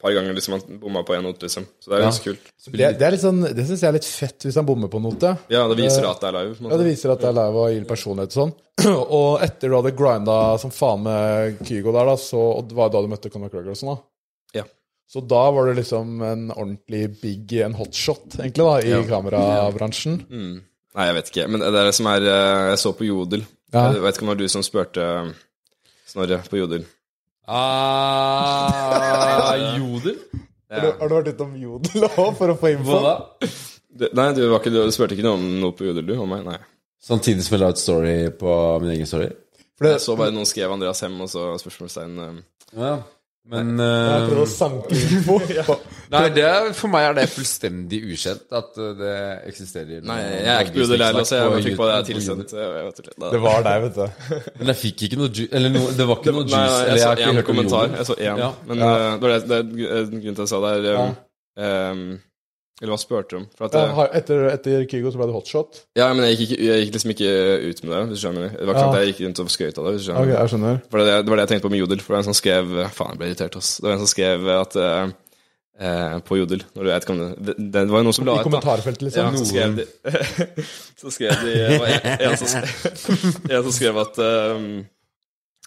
par 0.00 0.14
ganger 0.16 0.32
liksom 0.38 0.54
han 0.56 0.78
bomma 0.80 1.02
på 1.04 1.12
én 1.18 1.22
note, 1.26 1.42
liksom. 1.42 1.66
Så 1.82 1.90
det 1.90 1.98
er 1.98 2.02
Ja. 2.02 2.06
ganske 2.08 2.24
kult. 2.24 2.46
Det, 2.70 2.98
det 2.98 3.02
er 3.02 3.10
litt 3.10 3.20
sånn 3.20 3.42
Det 3.42 3.66
syns 3.66 3.80
jeg 3.82 3.88
er 3.88 3.92
litt 3.98 4.04
fett 4.08 4.38
hvis 4.46 4.54
han 4.54 4.64
bommer 4.66 4.88
på 4.88 4.96
en 4.96 5.02
note. 5.10 5.38
Ja, 5.50 5.66
det 5.68 5.76
viser 5.76 6.06
at 6.08 6.20
det 6.20 6.28
er 6.30 6.38
live. 6.38 6.56
Ja, 6.70 6.76
det 6.76 6.86
viser 6.86 7.10
at 7.12 7.20
det 7.20 7.28
er 7.28 7.32
live 7.40 7.56
og 7.56 7.70
gir 7.74 7.84
personlighet 7.84 8.36
og 8.36 8.38
sånn. 8.46 8.54
Og 9.10 9.42
etter 9.42 9.68
du 9.68 9.74
hadde 9.76 9.92
grinda 9.96 10.56
som 10.58 10.70
faen 10.70 11.02
med 11.02 11.58
Kygo 11.66 11.92
der, 11.92 12.06
da, 12.06 12.14
så, 12.16 12.38
og 12.56 12.68
det 12.70 12.76
var 12.78 12.88
da 12.88 13.02
du 13.02 13.08
møtte 13.08 13.28
Conor 13.28 13.50
McGregor 13.50 13.74
og 13.74 13.76
sånn, 13.76 13.90
da. 13.92 14.02
Ja. 15.10 15.12
Så 15.12 15.20
da 15.26 15.40
var 15.50 15.66
du 15.66 15.74
liksom 15.74 16.20
en 16.22 16.50
ordentlig 16.54 17.00
big, 17.20 17.50
en 17.66 17.72
hotshot, 17.74 18.36
egentlig, 18.38 18.62
da, 18.62 18.76
i 18.78 18.90
Ja. 18.92 19.00
kamerabransjen. 19.08 20.20
Mm. 20.30 20.60
Nei, 20.94 21.06
jeg 21.06 21.14
vet 21.16 21.30
ikke. 21.32 21.46
Men 21.50 21.60
det 21.64 21.70
er 21.74 21.84
det 21.90 21.94
som 21.98 22.06
er 22.10 22.22
eh, 22.22 22.68
Jeg 22.70 22.78
så 22.78 22.92
på 22.94 23.04
Jodel. 23.08 23.42
Ja. 23.74 23.88
Jeg 23.94 24.02
vet 24.02 24.14
ikke 24.16 24.22
om 24.22 24.28
det 24.30 24.34
var 24.36 24.42
du 24.44 24.48
som 24.48 24.62
spurte 24.66 25.02
eh, 25.02 25.32
Snorre 26.10 26.38
på 26.50 26.58
Jodel. 26.62 26.86
Ah, 27.50 29.56
Jodel? 29.78 30.16
Har, 30.70 30.80
du, 30.80 30.86
har 31.00 31.08
du 31.10 31.14
vært 31.16 31.30
utom 31.34 31.54
Jodel 31.58 32.04
òg 32.06 32.36
for 32.38 32.52
å 32.52 32.54
få 32.58 32.68
info? 32.76 32.94
Hva 32.94 33.00
da? 33.02 33.14
Du, 33.90 34.04
nei, 34.14 34.28
du, 34.36 34.44
var 34.52 34.60
ikke, 34.62 34.70
du 34.70 34.92
spurte 34.94 35.14
ikke 35.16 35.24
noe 35.26 35.34
om 35.38 35.46
noe 35.62 35.74
på 35.74 35.84
Jodel, 35.88 36.06
du? 36.06 36.12
Om 36.22 36.30
meg? 36.30 36.44
Nei. 36.46 36.58
Samtidig 37.02 37.42
som 37.46 37.56
jeg 37.56 37.62
la 37.64 37.70
ut 37.74 37.80
story 37.80 38.14
på 38.38 38.50
min 38.84 38.92
egen 38.94 39.08
story? 39.10 39.28
For 39.74 39.82
det, 39.88 39.92
Jeg 39.96 40.04
så 40.04 40.14
bare 40.20 40.34
noen 40.36 40.46
skrev 40.46 40.70
Andreas 40.74 41.00
Hem, 41.02 41.16
og 41.24 41.28
så 41.32 41.42
spørsmålstegn 41.62 42.14
eh, 42.26 42.36
Ja. 42.78 42.92
Men 43.50 43.70
jeg 43.80 43.88
eh, 43.88 44.26
prøvde 44.28 44.42
å 44.44 44.48
sanke 44.50 44.96
info. 45.00 45.38
Nei, 46.12 46.22
det 46.34 46.42
er, 46.44 46.68
for 46.76 46.92
meg 46.92 47.06
er 47.08 47.16
det 47.16 47.24
fullstendig 47.32 48.00
ukjent 48.12 48.56
at 48.60 48.78
eh, 48.78 48.90
det 48.98 49.14
eksisterer. 49.48 50.04
Nei, 50.06 50.18
jeg 50.20 50.50
er 50.52 50.68
ikke 50.68 50.86
heller, 50.92 51.20
så 51.24 51.40
jeg 51.40 51.64
fikk 51.66 51.78
på 51.80 51.88
det 51.88 51.98
tilsendt. 52.10 52.54
Jeg 52.54 52.86
vet 52.86 53.02
ikke. 53.02 53.16
Det 53.24 53.42
var 53.46 53.66
deg, 53.66 53.86
vet 53.86 53.98
du. 53.98 54.30
Men 54.60 54.72
jeg 54.74 54.80
fikk 54.84 55.06
ikke 55.08 55.20
noe 55.22 55.32
juice 55.32 55.50
Eller 55.56 55.74
no, 55.74 55.84
det 55.96 56.08
var 56.10 56.20
ikke 56.20 56.34
noe 56.36 56.46
juice. 56.46 56.56
nei, 56.58 56.80
eller 56.84 57.00
jeg 57.00 57.06
så 57.06 57.30
én 57.30 57.44
kommentar. 57.48 57.94
Jeg 57.96 58.10
så 58.10 58.18
én. 58.18 58.42
Ja. 58.44 58.50
Men 58.68 58.84
eh, 58.86 59.06
det 59.16 59.24
var 59.24 59.34
det, 59.34 59.40
det 59.48 59.60
er 59.60 59.70
grunnen 59.72 60.26
til 60.26 60.34
at 60.36 60.44
jeg 60.44 60.52
sa 60.52 60.62
det, 60.66 60.74
er 60.76 61.00
um, 61.00 61.16
um, 61.64 62.04
Eller 62.80 62.94
hva 62.94 62.98
spurte 63.02 63.28
du 63.34 63.36
om? 63.42 63.46
Ja, 63.60 63.68
eh, 63.76 63.98
etter, 64.16 64.42
etter 64.54 64.84
Kygo 64.88 65.10
så 65.12 65.20
ble 65.20 65.26
det 65.28 65.34
hotshot? 65.36 65.82
ja, 66.00 66.06
men 66.16 66.24
jeg 66.30 66.38
gikk, 66.40 66.52
jeg 66.64 66.84
gikk 66.86 66.94
liksom 66.96 67.10
ikke 67.12 67.32
ut 67.68 67.82
med 67.84 67.92
det, 67.92 67.98
hvis 68.08 68.16
du 68.16 68.22
skjønner. 68.24 68.46
Det 68.56 68.64
var 68.64 68.72
ikke 68.72 68.84
sånn 68.84 68.88
Ja. 68.88 68.92
at 68.94 69.00
jeg 69.04 69.10
gikk 69.12 69.24
rundt 69.26 69.40
og 69.44 69.50
skrøt 69.52 69.78
av 69.80 69.84
det. 69.84 69.92
hvis 69.92 70.00
du 70.00 70.06
skjønner. 70.08 70.22
Okay, 70.24 70.36
jeg 70.40 70.52
skjønner. 70.54 70.78
For 70.90 70.98
det, 71.04 71.16
det 71.20 71.28
var 71.32 71.36
det 71.36 71.44
jeg 71.44 71.50
tenkte 71.52 71.66
på 71.68 71.72
med 71.74 71.82
Jodel. 71.82 72.00
For 72.00 72.08
det 72.08 72.16
var 72.16 72.22
en 72.24 72.28
som 72.30 72.38
skrev 72.40 72.70
Faen, 72.96 73.10
jeg 73.12 73.20
ble 73.20 73.28
irritert, 73.28 73.58
ass. 73.60 73.72
Det 73.76 73.84
var 73.90 73.92
en 73.98 74.00
som 74.04 74.10
skrev 74.14 74.48
at 74.54 74.78
uh, 74.80 75.12
uh, 75.84 76.16
På 76.24 76.38
Jodel 76.40 76.64
når 76.72 76.80
du, 76.82 76.88
vet 76.90 77.10
om 77.12 77.20
det, 77.20 77.28
det, 77.50 77.54
det 77.74 77.84
var 77.92 78.00
jo 78.00 78.06
noen 78.08 78.16
som 78.16 78.26
la 78.30 78.32
I 78.32 78.40
ut, 78.40 78.40
I 78.40 78.48
kommentarfeltet, 78.48 79.12
Ja, 79.16 79.28
liksom? 79.28 79.44
så 79.44 79.52
skrev 79.52 79.76
de 79.76 79.84
Så 81.04 81.12
skrev 81.18 81.44
de 81.44 81.54
en, 81.68 82.08
en, 82.16 82.36
som 82.40 82.48
skrev, 82.48 82.64
en 83.52 83.62
som 83.68 83.72
skrev 83.76 84.00
at 84.06 84.20
ehm, 84.24 84.66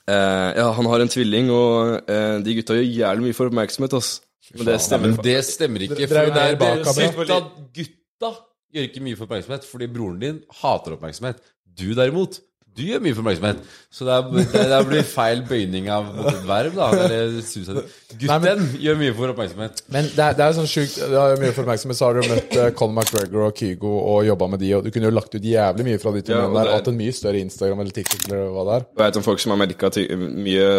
uh, 0.09 0.49
Ja, 0.57 0.67
han 0.77 0.89
har 0.89 1.05
en 1.05 1.13
tvilling, 1.13 1.49
og 1.53 2.09
eh, 2.09 2.37
de 2.43 2.57
gutta 2.57 2.73
gjør 2.77 2.89
jævlig 2.89 3.29
mye 3.29 3.37
for 3.37 3.49
oppmerksomhet, 3.53 3.93
ass. 4.01 4.15
Men 4.53 4.69
det 4.69 4.79
stemmer. 4.85 5.13
men 5.13 5.25
det 5.25 5.37
stemmer 5.47 5.85
ikke. 5.87 6.07
For 6.07 6.33
det 6.33 6.43
er, 6.43 6.57
bak, 6.61 6.83
gutta, 6.85 7.39
gutta 7.73 8.31
gjør 8.73 8.89
ikke 8.89 9.03
mye 9.05 9.17
for 9.17 9.27
oppmerksomhet, 9.27 9.67
fordi 9.69 9.89
broren 9.93 10.19
din 10.21 10.41
hater 10.61 10.97
oppmerksomhet. 10.97 11.41
Du 11.65 11.87
derimot, 11.97 12.39
du 12.73 12.81
gjør 12.87 13.01
mye 13.03 13.13
for 13.13 13.21
oppmerksomhet. 13.23 13.59
Så 13.93 14.07
det, 14.07 14.13
er, 14.15 14.45
det, 14.53 14.63
det 14.71 14.79
blir 14.89 15.03
feil 15.05 15.43
bøyning 15.45 15.89
av 15.93 16.07
et 16.31 16.39
verb, 16.49 16.77
da. 16.79 16.87
Eller 17.05 17.35
Gutten 17.37 18.29
Nei, 18.29 18.37
men, 18.43 18.63
gjør 18.81 18.97
mye 19.01 19.13
for 19.17 19.33
oppmerksomhet. 19.33 19.83
Men 19.93 20.09
det 20.15 20.25
er, 20.25 20.37
det 20.39 20.45
er 20.47 20.55
sånn 20.57 20.69
sjukt 20.69 20.97
Det 21.01 21.17
har 21.17 21.37
mye 21.41 21.53
for 21.53 21.65
oppmerksomhet, 21.65 21.99
så 21.99 22.09
har 22.09 22.17
du 22.19 22.31
møtt 22.31 22.57
uh, 22.57 22.67
Conor 22.77 23.03
McGregor 23.03 23.47
og 23.49 23.61
Kygo 23.61 23.93
og 24.01 24.25
jobba 24.27 24.49
med 24.55 24.63
de, 24.65 24.73
og 24.77 24.83
du 24.87 24.91
kunne 24.93 25.09
jo 25.11 25.15
lagt 25.17 25.37
ut 25.37 25.47
jævlig 25.53 25.87
mye 25.91 26.01
fra 26.01 26.13
de 26.17 26.25
to 26.25 26.33
Ja, 26.35 26.41
mennene 26.43 26.53
og 26.53 26.59
der. 26.61 26.71
er- 26.73 26.81
Hatt 26.81 26.91
en 26.93 26.99
mye 26.99 27.15
større 27.15 27.41
Instagram 27.45 27.85
eller 27.85 27.97
TikTok 27.99 28.27
eller 28.29 28.51
hva 28.57 28.67
det 28.69 28.75
er. 28.79 28.85
Jeg 28.97 29.03
vet 29.05 29.21
om 29.21 29.25
folk 29.29 29.43
som 29.45 29.53
har 29.55 29.61
merka 29.65 29.93
mye 30.33 30.69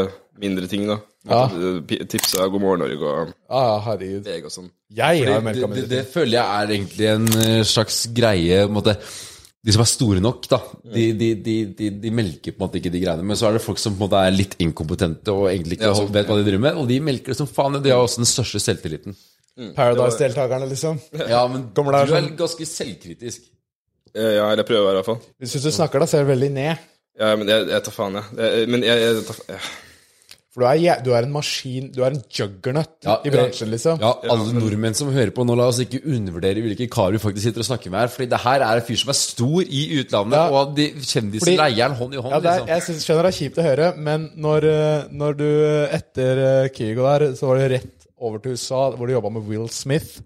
mindre 0.43 0.67
ting, 0.71 0.87
da. 0.91 0.99
Ja. 1.25 1.45
Tipsa 2.11 2.49
God 2.53 2.61
morgen 2.61 2.83
Norge 2.85 2.99
og 3.01 3.31
ah, 3.49 3.69
ja, 3.71 3.77
herregud. 3.87 4.27
VG 4.27 4.49
og 4.51 4.53
sånn. 4.53 4.67
Jeg 4.93 5.07
har 5.07 5.15
jo 5.17 5.29
Det, 5.31 5.45
melka 5.47 5.69
det, 5.73 5.85
det, 5.93 6.01
føler 6.13 6.37
jeg 6.37 6.45
er 6.59 6.73
egentlig 6.75 7.07
en 7.15 7.29
eh, 7.41 7.61
slags 7.65 8.03
greie 8.15 8.59
på 8.67 8.69
en 8.73 8.77
måte, 8.77 8.97
De 9.65 9.73
som 9.73 9.81
er 9.81 9.89
store 9.89 10.21
nok, 10.21 10.45
da, 10.51 10.59
de, 10.93 11.05
de, 11.17 11.29
de, 11.41 11.53
de, 11.79 11.87
de 12.03 12.11
melker 12.12 12.53
på 12.53 12.61
en 12.61 12.67
måte 12.67 12.77
ikke 12.83 12.91
de 12.93 13.01
greiene. 13.01 13.25
Men 13.25 13.37
så 13.41 13.47
er 13.49 13.57
det 13.57 13.62
folk 13.65 13.79
som 13.81 13.95
på 13.97 14.03
en 14.05 14.11
måte 14.11 14.21
er 14.29 14.35
litt 14.37 14.57
inkompetente 14.61 15.33
og 15.33 15.47
egentlig 15.49 15.79
ikke 15.79 15.89
Ja, 15.89 16.03
vet 16.19 16.29
hva 16.29 16.37
de 16.37 16.45
driver 16.45 16.61
med. 16.67 16.81
Og 16.83 16.89
de 16.91 16.99
melker 17.01 17.33
det 17.33 17.39
som 17.39 17.49
faen. 17.49 17.79
De 17.83 17.93
har 17.95 18.03
også 18.05 18.21
den 18.21 18.29
største 18.29 18.61
selvtilliten. 18.61 19.17
Paradise-deltakerne, 19.79 20.69
liksom. 20.69 20.99
Ja, 21.31 21.47
men 21.49 21.69
du 21.75 21.81
er 21.81 22.07
sånn- 22.11 22.37
ganske 22.37 22.67
selvkritisk. 22.69 23.41
Eh, 24.15 24.35
Ja, 24.37 24.51
eller 24.53 24.62
prøver 24.69 24.83
å 24.85 24.89
være, 24.91 24.99
i 24.99 25.03
hvert 25.03 25.11
fall. 25.11 25.23
Hvis 25.41 25.57
du 25.65 25.71
snakker 25.75 25.99
deg 26.05 26.09
selv 26.12 26.29
veldig 26.29 26.51
ned. 26.53 26.79
Ja, 27.19 27.33
men 27.39 27.49
jeg, 27.49 27.69
jeg 27.71 27.83
tar 27.87 27.95
faen, 27.95 28.15
jeg. 28.21 28.25
jeg. 28.37 28.69
Men 28.69 28.83
jeg, 28.83 29.01
jeg 29.01 29.25
tar, 29.27 29.41
ja. 29.49 29.59
For 30.55 30.63
du 30.63 30.67
er, 30.87 31.01
du 31.03 31.09
er 31.11 31.25
en 31.27 31.33
maskin, 31.35 31.89
du 31.91 31.97
er 32.07 32.13
en 32.15 32.21
juggernaut 32.31 32.93
Ja, 33.03 33.17
i 33.27 33.31
bransjen, 33.35 33.73
liksom. 33.73 33.97
Ja, 33.99 34.13
alle 34.31 34.53
nordmenn 34.55 34.95
som 34.95 35.09
hører 35.11 35.33
på 35.35 35.43
nå, 35.43 35.57
la 35.59 35.65
oss 35.67 35.81
ikke 35.83 35.99
undervurdere 36.07 36.63
hvilke 36.63 36.87
karer 36.95 37.17
vi 37.17 37.23
faktisk 37.25 37.49
sitter 37.49 37.65
og 37.65 37.67
snakker 37.67 37.91
med 37.91 38.05
her. 38.05 38.13
Fordi 38.15 38.29
det 38.31 38.39
her 38.45 38.63
er 38.63 38.79
en 38.79 38.87
fyr 38.87 39.01
som 39.01 39.11
er 39.11 39.19
stor 39.19 39.65
i 39.67 39.81
utlandet, 39.99 40.39
Ja. 40.39 40.45
og 40.61 40.77
de 40.77 40.87
kjendisene 41.01 41.43
Fordi- 41.43 41.57
leier 41.59 41.89
han 41.89 41.97
hånd 41.99 42.15
i 42.15 42.23
hånd. 42.23 42.31
Ja, 42.31 42.39
er, 42.39 42.45
liksom. 42.47 42.69
jeg 42.71 42.83
synes, 42.87 43.03
skjønner 43.09 43.23
det 43.27 43.33
er 43.35 43.39
kjipt 43.41 43.59
å 43.59 43.67
høre, 43.67 43.91
men 43.97 44.31
når, 44.37 44.69
eh, 44.71 45.05
når 45.11 45.37
du 45.43 45.45
eh, 45.67 45.99
etter 45.99 46.45
eh, 46.47 46.69
Kygo 46.79 47.03
der, 47.11 47.27
så 47.35 47.51
var 47.51 47.59
det 47.59 47.71
rett 47.75 48.09
over 48.23 48.39
til 48.39 48.53
USA, 48.55 48.85
hvor 48.95 49.07
du 49.11 49.13
jobba 49.17 49.35
med 49.35 49.43
Will 49.51 49.69
Smith. 49.69 50.21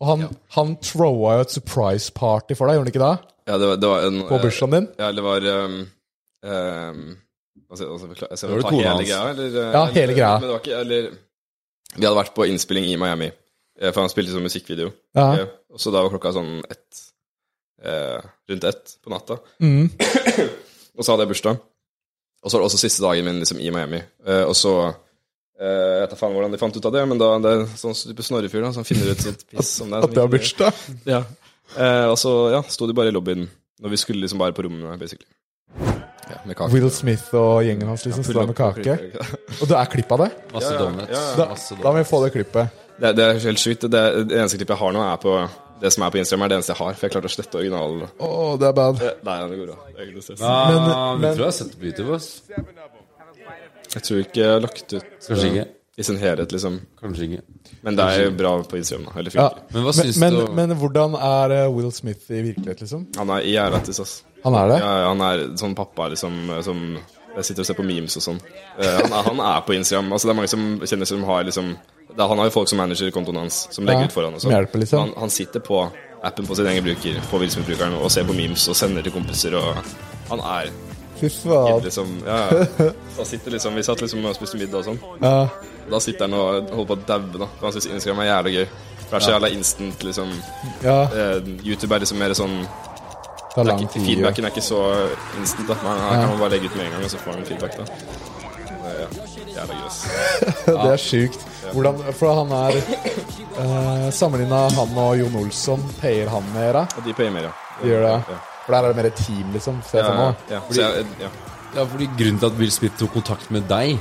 Og 0.00 0.06
han, 0.14 0.28
han 0.56 0.76
throwa 0.80 1.36
jo 1.36 1.40
et 1.44 1.50
surprise 1.60 2.10
party 2.16 2.54
for 2.56 2.66
deg, 2.72 2.78
gjorde 2.80 2.88
han 2.88 2.92
ikke 2.96 3.04
det? 3.04 3.14
ja, 3.48 3.56
det 3.58 3.68
var, 3.68 3.76
det 3.76 3.88
var 3.88 4.08
en 4.08 4.18
På 4.28 4.38
bursdagen 4.40 4.70
din? 4.78 4.88
Ja, 4.98 5.12
det 5.12 5.22
var 5.24 5.40
um, 5.44 5.78
um, 6.44 7.16
hva 7.68 7.76
altså, 7.76 8.08
jeg- 8.08 8.38
skal 8.38 8.50
Var 8.54 8.62
ta 8.62 8.68
kona 8.70 8.82
hele 8.82 8.94
hans? 8.94 9.08
greia, 9.08 9.30
eller? 9.30 9.46
eh, 9.46 9.72
Ja, 9.72 9.82
eller- 9.82 9.92
hele 9.94 10.14
greia. 10.14 10.32
Men 10.40 10.48
det 10.48 10.54
var 10.54 10.60
ikke, 10.64 10.80
eller 10.80 11.10
Vi 11.96 12.04
hadde 12.06 12.18
vært 12.24 12.34
på 12.34 12.44
innspilling 12.48 12.84
i 12.92 12.96
Miami, 13.00 13.30
eh, 13.80 13.92
for 13.92 14.00
han 14.00 14.10
spilte 14.10 14.32
sånn 14.32 14.44
musikkvideo. 14.44 14.92
Ja. 15.14 15.32
Eh, 15.34 15.46
Og 15.72 15.78
så 15.80 15.92
da 15.92 16.02
var 16.02 16.10
klokka 16.10 16.32
sånn 16.32 16.62
ett 16.70 17.00
eh, 17.84 18.20
Rundt 18.48 18.64
ett 18.64 18.96
på 19.04 19.10
natta. 19.10 19.38
Mm. 19.60 19.90
Og 20.98 21.04
så 21.04 21.12
hadde 21.12 21.26
jeg 21.26 21.32
bursdag. 21.34 21.60
Og 22.42 22.50
så 22.50 22.54
var 22.56 22.62
det 22.64 22.70
også 22.70 22.78
siste 22.80 23.02
dagen 23.02 23.24
min 23.24 23.38
liksom, 23.42 23.60
i 23.60 23.70
Miami. 23.70 24.00
Eh, 24.26 24.44
og 24.46 24.54
så 24.54 24.72
eh, 25.58 25.66
Jeg 25.66 26.00
vet 26.04 26.10
da 26.10 26.16
faen 26.16 26.32
hvordan 26.34 26.52
de 26.54 26.58
fant 26.58 26.76
ut 26.76 26.86
av 26.86 26.92
det, 26.94 27.02
men 27.08 27.18
da 27.18 27.28
det 27.42 27.50
er 27.52 27.64
sånn 27.78 27.94
type 27.98 28.22
snorrefyr 28.22 28.62
da, 28.62 28.72
som 28.72 28.84
finner 28.86 29.10
ut 29.10 29.18
sånt 29.22 29.44
piss 29.50 29.68
som 29.80 29.90
det. 29.90 30.02
At 30.04 30.14
det 30.14 30.22
har 30.22 30.28
bursdag? 30.32 30.72
Ja. 31.06 31.24
Eh, 31.76 32.06
og 32.08 32.16
så 32.18 32.32
ja, 32.54 32.62
sto 32.62 32.86
de 32.86 32.94
bare 32.94 33.08
i 33.10 33.14
lobbyen 33.16 33.48
når 33.82 33.90
vi 33.90 33.96
skulle 34.00 34.22
liksom 34.24 34.38
bare 34.38 34.52
på 34.56 34.62
rommene, 34.66 34.96
basically. 34.98 35.28
Ja, 36.28 36.38
med 36.44 36.56
kake. 36.58 36.72
Will 36.74 36.90
Smith 36.92 37.30
og 37.38 37.62
gjengen 37.64 37.88
hans 37.88 38.04
liksom 38.04 38.24
står 38.26 38.46
med 38.50 38.56
kake. 38.58 38.98
Og 39.62 39.68
det 39.70 39.76
er 39.78 39.88
klipp 39.94 40.10
av 40.12 40.18
det? 40.26 40.30
Masse 40.52 40.72
Ja, 40.72 40.74
ja, 40.74 40.82
donuts. 40.84 41.14
ja, 41.14 41.22
ja. 41.24 41.46
Da, 41.54 41.78
da 41.82 41.92
må 41.94 41.96
vi 42.02 42.04
få 42.10 42.20
det 42.26 42.32
klippet. 42.36 42.76
Det, 42.98 43.12
det 43.16 43.24
er 43.24 43.38
helt 43.46 43.62
sjukt. 43.62 43.86
Det, 43.88 44.02
det 44.28 44.36
eneste 44.42 44.58
klippet 44.60 44.74
jeg 44.76 44.82
har 44.82 44.92
nå, 44.96 45.04
er 45.12 45.16
på 45.22 45.36
det 45.80 45.92
som 45.94 46.02
er 46.02 46.10
på 46.10 46.18
Instagram, 46.18 46.42
er 46.44 46.48
det 46.52 46.56
eneste 46.58 46.72
jeg 46.74 46.80
har. 46.82 46.96
For 46.98 47.06
jeg 47.06 47.14
klarte 47.14 47.30
å 47.30 47.34
slette 47.36 47.60
originalen. 47.60 48.08
Oh, 48.18 48.56
det 48.58 48.66
er 48.68 48.74
bad. 48.74 49.02
Eh, 49.06 49.16
Nei, 49.28 49.36
det 49.52 49.58
går 49.60 49.68
bra. 49.70 49.76
Det 49.94 50.02
er 50.02 50.12
noe. 50.12 50.38
Ah, 50.42 51.14
Men- 51.16 51.22
vi 51.22 51.34
tror 51.36 51.44
jeg 51.44 51.52
har 51.52 51.58
sett 51.60 51.70
det 51.72 51.78
på 51.78 51.86
YouTube. 51.92 52.14
Ass. 52.18 52.42
Jeg 53.94 54.02
tror 54.04 54.18
ikke 54.20 54.40
jeg 54.42 54.50
har 54.52 54.60
lagt 54.60 54.92
ut 54.92 55.04
Kanskje 55.28 55.46
eh, 55.46 55.52
ikke. 55.54 55.66
I 55.98 56.04
sin 56.06 56.16
helhet, 56.20 56.52
liksom. 56.54 56.78
Kanskje 57.02 57.24
ikke. 57.26 57.40
Men 57.82 57.96
det 57.98 58.04
er 58.06 58.24
jo 58.24 58.30
bra 58.38 58.52
på 58.62 58.78
Instagram, 58.78 59.08
da. 59.08 59.18
Eller 59.20 59.32
Ja. 59.34 59.48
funker. 59.48 59.62
Men 59.74 59.82
hva 59.82 59.92
Men, 59.96 60.04
syns 60.06 60.18
men, 60.22 60.32
du 60.38 60.52
men 60.54 60.70
hvordan 60.78 61.14
er 61.18 61.54
eh, 61.56 61.68
Will 61.74 61.90
Smith 61.92 62.30
i 62.30 62.42
virkelighet, 62.46 62.80
liksom? 62.84 63.06
Han 63.18 63.30
er 63.34 63.40
jævlættis, 63.50 64.00
ass. 64.00 64.12
Han 64.44 64.54
er 64.54 64.68
det? 64.70 64.78
Ja, 64.78 64.92
ja, 65.02 65.08
han 65.08 65.20
er 65.26 65.42
sånn 65.58 65.74
pappa, 65.74 66.08
liksom, 66.14 66.62
som 66.62 66.98
Jeg 67.36 67.44
sitter 67.44 67.60
og 67.62 67.66
ser 67.66 67.74
på 67.78 67.84
memes 67.86 68.16
og 68.16 68.22
sånn. 68.24 68.38
Eh, 68.80 68.86
han, 69.02 69.12
er, 69.12 69.22
han 69.28 69.40
er 69.40 69.60
på 69.66 69.74
Instagram. 69.76 70.12
Altså, 70.12 70.26
det 70.26 70.32
er 70.32 70.38
mange 70.38 70.48
som 70.50 70.62
kjenner 70.80 71.06
som 71.06 71.22
har 71.24 71.44
liksom 71.44 71.68
det 72.08 72.18
er, 72.24 72.28
Han 72.28 72.38
har 72.38 72.46
jo 72.48 72.50
folk 72.50 72.68
som 72.68 72.78
manager 72.78 73.10
kontoen 73.14 73.36
hans, 73.36 73.68
som 73.70 73.84
legger 73.86 74.00
Ja, 74.00 74.06
ut 74.08 74.12
for 74.12 74.24
han 74.24 74.34
og 74.34 74.40
som 74.40 74.50
sånn. 74.50 74.56
hjelper, 74.56 74.78
liksom. 74.82 74.98
han, 75.00 75.12
han 75.18 75.30
sitter 75.30 75.60
på 75.60 75.82
appen 76.24 76.46
på 76.48 76.56
sin 76.56 76.66
egen 76.66 76.82
bruker, 76.82 77.20
på 77.30 77.38
Will 77.38 77.50
Smith-brukeren, 77.50 77.94
og 78.00 78.10
ser 78.10 78.24
på 78.26 78.34
memes 78.34 78.64
og 78.68 78.74
sender 78.74 79.02
til 79.06 79.12
kompiser, 79.12 79.54
og 79.54 79.76
han 80.30 80.40
er 80.40 80.70
Fy 81.20 81.28
faen. 81.34 81.80
liksom 81.84 82.12
Ja, 82.26 82.38
ja. 82.52 82.90
Så 83.16 83.24
sitter 83.26 83.50
liksom 83.56 83.74
Vi 83.74 83.82
satt 83.82 84.00
liksom 84.04 84.24
og 84.28 84.34
spiste 84.38 84.58
middag 84.60 84.78
og 84.78 84.84
sånn. 84.90 85.00
Ja. 85.22 85.48
Da 85.90 86.00
sitter 86.04 86.26
han 86.28 86.34
og 86.38 86.68
holder 86.74 86.90
på 86.92 86.96
å 86.98 87.06
daue, 87.08 87.38
da. 87.42 87.48
For 87.58 87.66
han 87.70 87.74
syns 87.78 87.88
Instagram 87.94 88.20
er 88.24 88.30
jævlig 88.32 88.52
gøy. 88.58 88.66
For 89.08 89.08
det 89.08 89.18
er 89.18 89.24
så 89.26 89.32
jævla 89.34 89.48
instant, 89.56 90.02
liksom. 90.04 90.32
ja. 90.84 90.98
Eh, 91.08 91.38
YouTube 91.64 91.94
er 91.96 92.02
liksom 92.04 92.18
mer 92.20 92.34
sånn 92.36 92.58
Det 93.54 93.64
er 93.64 93.80
ikke. 93.82 94.02
Feedbacken 94.04 94.44
er 94.44 94.52
ikke 94.52 94.62
så 94.68 94.80
instant, 95.40 95.68
da. 95.70 95.78
Men 95.82 96.02
her 96.04 96.18
kan 96.20 96.28
man 96.34 96.42
bare 96.42 96.50
legge 96.56 96.68
ut 96.68 96.76
med 96.76 96.86
en 96.86 96.92
gang, 96.98 97.04
og 97.08 97.10
så 97.14 97.22
får 97.24 97.38
man 97.38 97.46
feedback, 97.48 97.78
da. 97.78 97.84
Ja, 98.88 99.08
jævla 99.56 99.78
gøy. 99.78 99.88
Det 100.68 100.92
er 100.92 101.02
sjukt. 101.10 101.46
Hvordan, 101.72 101.98
for 102.16 102.32
han 102.38 102.52
er 102.56 102.76
eh, 102.78 104.06
Sammenligna 104.14 104.60
han 104.76 104.94
og 105.02 105.16
Jon 105.20 105.34
Olsson, 105.42 105.82
payer 106.00 106.28
han 106.32 106.44
mer? 106.54 106.72
da? 106.82 107.02
De 107.04 107.12
payer 107.16 107.32
mer, 107.34 107.48
ja. 107.50 107.56
De 107.82 107.90
gjør 107.90 108.04
det? 108.06 108.14
Ja. 108.28 108.38
For 108.68 108.74
der 108.76 108.84
er 108.84 108.92
det 108.92 108.96
mer 109.00 109.06
et 109.08 109.16
team, 109.16 109.46
liksom? 109.56 109.78
Ser 109.88 110.02
jeg 110.02 110.04
Ja, 110.04 110.12
for 110.12 110.24
meg. 110.26 110.34
ja. 110.52 110.60
Så 110.68 110.80
jeg, 110.84 111.06
ja. 111.22 111.28
Ja, 111.78 111.84
fordi 111.88 112.06
Grunnen 112.18 112.38
til 112.42 112.46
at 112.50 112.58
Will 112.60 112.70
Smith 112.72 112.96
tok 113.00 113.12
kontakt 113.16 113.50
med 113.52 113.64
deg 113.68 113.98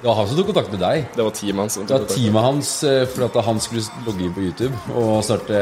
Det 0.00 0.06
var 0.08 0.14
han 0.16 0.26
som 0.30 0.36
tok 0.40 0.46
kontakt 0.48 0.70
med 0.72 0.80
deg. 0.80 1.06
Det 1.16 1.24
var 1.24 1.30
teamet 1.36 1.60
hans. 1.66 1.74
Det 1.76 1.90
var 1.92 2.06
teamet 2.08 2.42
hans 2.46 2.70
eh, 2.88 3.04
for 3.12 3.24
at 3.28 3.44
han 3.44 3.60
skulle 3.60 3.82
logge 4.06 4.24
inn 4.24 4.32
på 4.32 4.40
YouTube 4.40 4.96
og 4.96 5.20
starte 5.24 5.60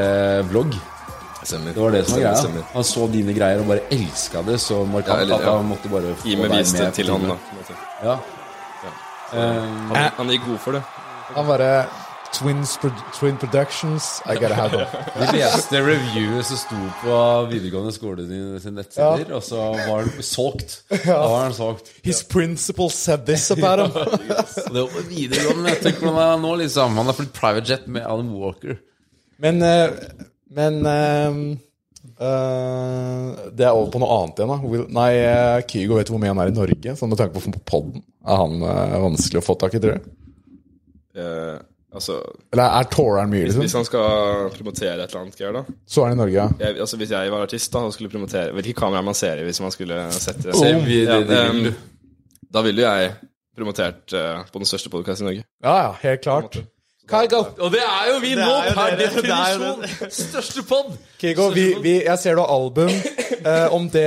vlogg. 0.53 0.77
Stemmer. 1.43 1.73
Det 1.75 1.83
var 1.83 1.91
det 1.91 2.05
som 2.07 2.15
var 2.19 2.23
greia. 2.23 2.37
stemmer. 2.45 2.63
Han 2.75 2.85
så 2.87 3.07
dine 3.11 3.35
greier 3.35 3.59
og 3.63 3.67
bare 3.67 3.83
elska 3.91 4.43
det 4.47 4.61
så 4.63 4.85
markant 4.87 5.15
Ja, 5.17 5.23
eller- 5.27 5.35
at 5.43 5.45
han 5.59 5.67
måtte 5.73 5.91
bare 5.91 6.15
få 6.15 6.29
deg 6.29 6.39
med 6.39 6.95
til 6.95 7.11
han, 7.11 7.27
da. 7.29 7.37
Ja. 8.05 8.17
Ja. 8.85 8.93
Eh, 9.33 9.65
Han, 9.91 10.11
han 10.19 10.29
gikk 10.31 10.47
god 10.47 10.59
for 10.59 10.73
det. 10.79 10.83
Han 11.35 11.47
bare 11.47 11.87
Twins 12.35 12.77
Pro 12.81 12.91
Twin 13.15 13.37
Productions, 13.37 14.23
I 14.27 14.35
gotta 14.35 14.55
have 14.55 14.71
them. 14.71 14.87
De 15.21 15.39
leste 15.39 15.81
reviewet 15.81 16.47
som 16.47 16.61
sto 16.61 16.79
på 17.03 17.19
videregående 17.51 17.93
skole 17.95 18.27
sine 18.29 18.61
sine 18.63 18.83
nettsider, 18.83 19.33
og 19.37 19.45
så 19.45 19.71
var 19.75 20.05
han 20.05 20.25
solgt. 20.25 20.83
Da 21.07 21.21
var 21.23 21.47
han 21.47 21.57
solgt. 21.57 21.93
His 22.05 22.23
principal 22.23 22.91
said 22.91 23.27
this 23.27 23.51
about 23.51 23.81
him. 23.81 23.93
Det 24.75 24.83
var 24.83 24.93
på 24.93 25.05
videregående. 25.09 25.73
Jeg 25.75 25.83
tenker 25.87 26.07
hvordan 26.07 26.21
han 26.21 26.35
er 26.37 26.45
nå, 26.45 26.53
liksom. 26.63 27.01
Han 27.01 27.11
har 27.11 27.19
flydd 27.19 27.33
private 27.37 27.73
jet 27.73 27.89
med 27.89 28.07
Alan 28.07 28.31
Walker. 28.37 28.79
Men, 29.39 29.63
eh, 29.63 29.89
men 30.51 30.79
eh, 30.87 31.41
uh, 32.19 33.51
Det 33.55 33.67
er 33.67 33.73
over 33.73 33.91
på 33.95 34.01
noe 34.03 34.21
annet 34.21 34.41
igjen, 34.41 34.53
da. 34.53 34.61
Will, 34.75 34.87
nei, 34.95 35.11
eh, 35.23 35.65
Kygo 35.71 35.99
vet 35.99 36.13
hvor 36.13 36.23
mye 36.23 36.35
han 36.35 36.45
er 36.45 36.53
i 36.53 36.57
Norge, 36.57 36.97
sånn 36.99 37.13
med 37.13 37.21
tanke 37.21 37.39
på 37.39 37.57
på 37.59 37.67
podden. 37.73 38.07
Er 38.29 38.43
han 38.43 38.63
uh, 38.63 39.03
vanskelig 39.09 39.41
å 39.41 39.47
få 39.47 39.57
tak 39.61 39.79
i, 39.79 39.83
tror 39.83 39.99
du? 39.99 40.15
Eh, 41.19 41.59
altså 41.95 42.19
Eller 42.53 42.77
er 42.79 42.89
Toreren 42.93 43.31
mye, 43.33 43.47
hvis, 43.47 43.55
hvis 43.57 43.65
liksom? 43.69 43.79
han 43.81 43.89
skal 43.89 44.51
promotere 44.57 44.95
et 44.97 45.05
eller 45.07 45.23
annet 45.23 45.39
greier, 45.39 45.57
da 45.57 45.63
Så 45.89 46.03
er 46.03 46.11
han 46.11 46.19
i 46.19 46.21
Norge, 46.21 46.37
ja. 46.37 46.49
jeg, 46.61 46.81
altså 46.85 47.01
Hvis 47.01 47.15
jeg 47.15 47.33
var 47.33 47.47
artist 47.47 47.73
da 47.73 47.85
og 47.89 47.95
skulle 47.97 48.13
promotere 48.13 48.53
Hvilke 48.57 48.75
kamera 48.77 49.03
man 49.05 49.17
ser 49.17 49.41
i 49.41 49.47
hvis 49.49 49.61
man 49.65 49.73
skulle 49.73 50.03
sette 50.17 50.51
det, 50.51 50.59
det, 50.59 51.07
Ja, 51.09 51.51
vil 51.53 51.73
Da 52.53 52.65
ville 52.67 52.85
jeg 52.85 53.15
promotert 53.59 54.15
uh, 54.15 54.45
på 54.53 54.61
den 54.61 54.69
største 54.71 54.91
podkasten 54.93 55.27
i 55.27 55.31
Norge. 55.33 55.47
Ja, 55.65 55.73
ja, 55.83 55.95
helt 56.05 56.21
klart. 56.23 56.61
Kygo, 57.09 57.41
Og 57.65 57.73
det 57.73 57.81
er 57.83 58.11
jo 58.13 58.19
vi 58.23 58.35
nå, 58.37 58.45
er 58.45 58.69
jo 58.69 58.75
per 58.77 58.97
det 58.99 59.07
er 59.09 59.17
jo 59.17 59.17
definisjon! 59.17 60.13
Største 60.29 60.65
pod! 60.69 60.93
Kygo 61.19 61.49
vi, 61.57 61.65
vi, 61.83 61.95
jeg 62.05 62.23
ser 62.23 62.37
du 62.37 62.45
har 62.45 62.53
album. 62.55 62.93
Uh, 63.41 63.67
om 63.75 63.89
det 63.93 64.07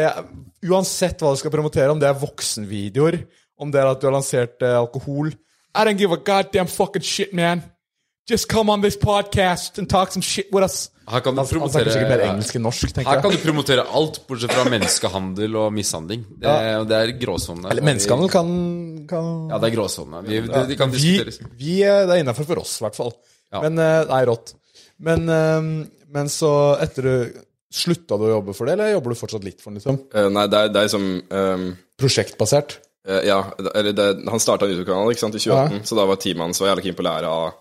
Uansett 0.61 1.23
hva 1.23 1.33
du 1.33 1.41
skal 1.41 1.53
promotere, 1.53 1.89
om 1.89 1.99
det 1.99 2.05
er 2.05 2.19
voksenvideoer, 2.21 3.17
om 3.61 3.71
det 3.73 3.81
er 3.81 3.87
at 3.89 4.01
du 4.01 4.05
har 4.07 4.13
lansert 4.13 4.61
uh, 4.61 4.75
alkohol 4.77 5.31
I 5.75 5.83
don't 5.85 5.97
give 5.97 6.11
a 6.11 6.17
goddamn 6.17 6.67
fucking 6.67 7.01
shit, 7.01 7.33
man. 7.33 7.63
Just 8.29 8.47
come 8.49 8.69
on 8.69 8.81
this 8.81 8.95
podcast 8.97 9.77
and 9.79 9.89
talk 9.89 10.11
some 10.11 10.21
shit 10.21 10.47
with 10.53 10.63
us. 10.63 10.89
Her 11.09 11.19
kan 11.25 11.35
du 11.35 11.41
promotere, 11.41 11.59
han 11.63 11.71
snakker 11.73 11.91
sikkert 11.95 12.11
mer 12.11 12.21
engelsk 12.27 12.55
enn 12.55 12.63
norsk, 12.63 12.91
tenker 12.93 13.09
Her 13.09 13.21
kan 13.23 13.33
jeg. 13.33 13.39
du 13.41 13.45
promotere 13.47 13.83
alt, 13.99 14.19
bortsett 14.29 14.53
fra 14.55 14.63
menneskehandel 14.69 15.55
og 15.59 15.73
mishandling. 15.75 16.21
Det, 16.39 16.53
og 16.79 16.85
det 16.91 16.99
er 16.99 17.11
gråsone. 17.19 17.65
Eller 17.71 17.83
menneskehandel 17.87 18.29
kan, 18.31 18.51
kan 19.09 19.31
Ja, 19.51 19.57
det 19.59 19.71
er 19.71 19.75
gråsone. 19.75 20.21
Vi, 20.27 20.39
det, 20.45 20.63
de 20.69 20.77
kan 20.79 20.93
vi, 20.93 21.01
diskuteres. 21.01 21.41
vi, 21.59 21.73
eh, 21.83 22.03
Det 22.07 22.15
er 22.15 22.23
innafor 22.23 22.47
for 22.47 22.61
oss, 22.63 22.77
i 22.79 22.85
hvert 22.85 22.99
fall. 22.99 23.11
Ja. 23.51 23.63
Men 23.65 23.79
eh, 23.83 24.05
Nei, 24.13 24.21
rått. 24.29 24.53
Men, 25.01 25.27
eh, 25.27 25.71
men 26.15 26.29
så, 26.31 26.51
etter 26.83 27.09
du 27.09 27.15
Slutta 27.71 28.17
du 28.19 28.25
å 28.27 28.31
jobbe 28.33 28.51
for 28.51 28.67
det, 28.67 28.73
eller 28.75 28.89
jobber 28.91 29.13
du 29.13 29.15
fortsatt 29.15 29.45
litt 29.47 29.61
for 29.63 29.71
den? 29.71 29.77
liksom? 29.79 29.97
Eh, 30.13 30.25
nei, 30.35 30.41
det 30.51 30.57
er, 30.59 30.71
det 30.75 30.79
er 30.81 30.87
liksom 30.89 31.05
em, 31.31 31.61
Prosjektbasert? 32.03 32.73
Eh, 33.07 33.23
Ja, 33.27 33.39
eller 33.75 33.93
det, 33.97 34.07
han 34.29 34.43
starta 34.43 34.65
en 34.67 34.75
YouTube-kanal 34.75 35.11
i 35.11 35.19
2018, 35.19 35.83
så 35.87 35.97
da 35.99 36.05
var 36.09 36.21
teamet 36.21 36.49
hans 36.49 36.61
jævlig 36.61 36.87
keen 36.89 36.97
på 36.97 37.05
å 37.05 37.09
lære 37.09 37.31
av 37.31 37.51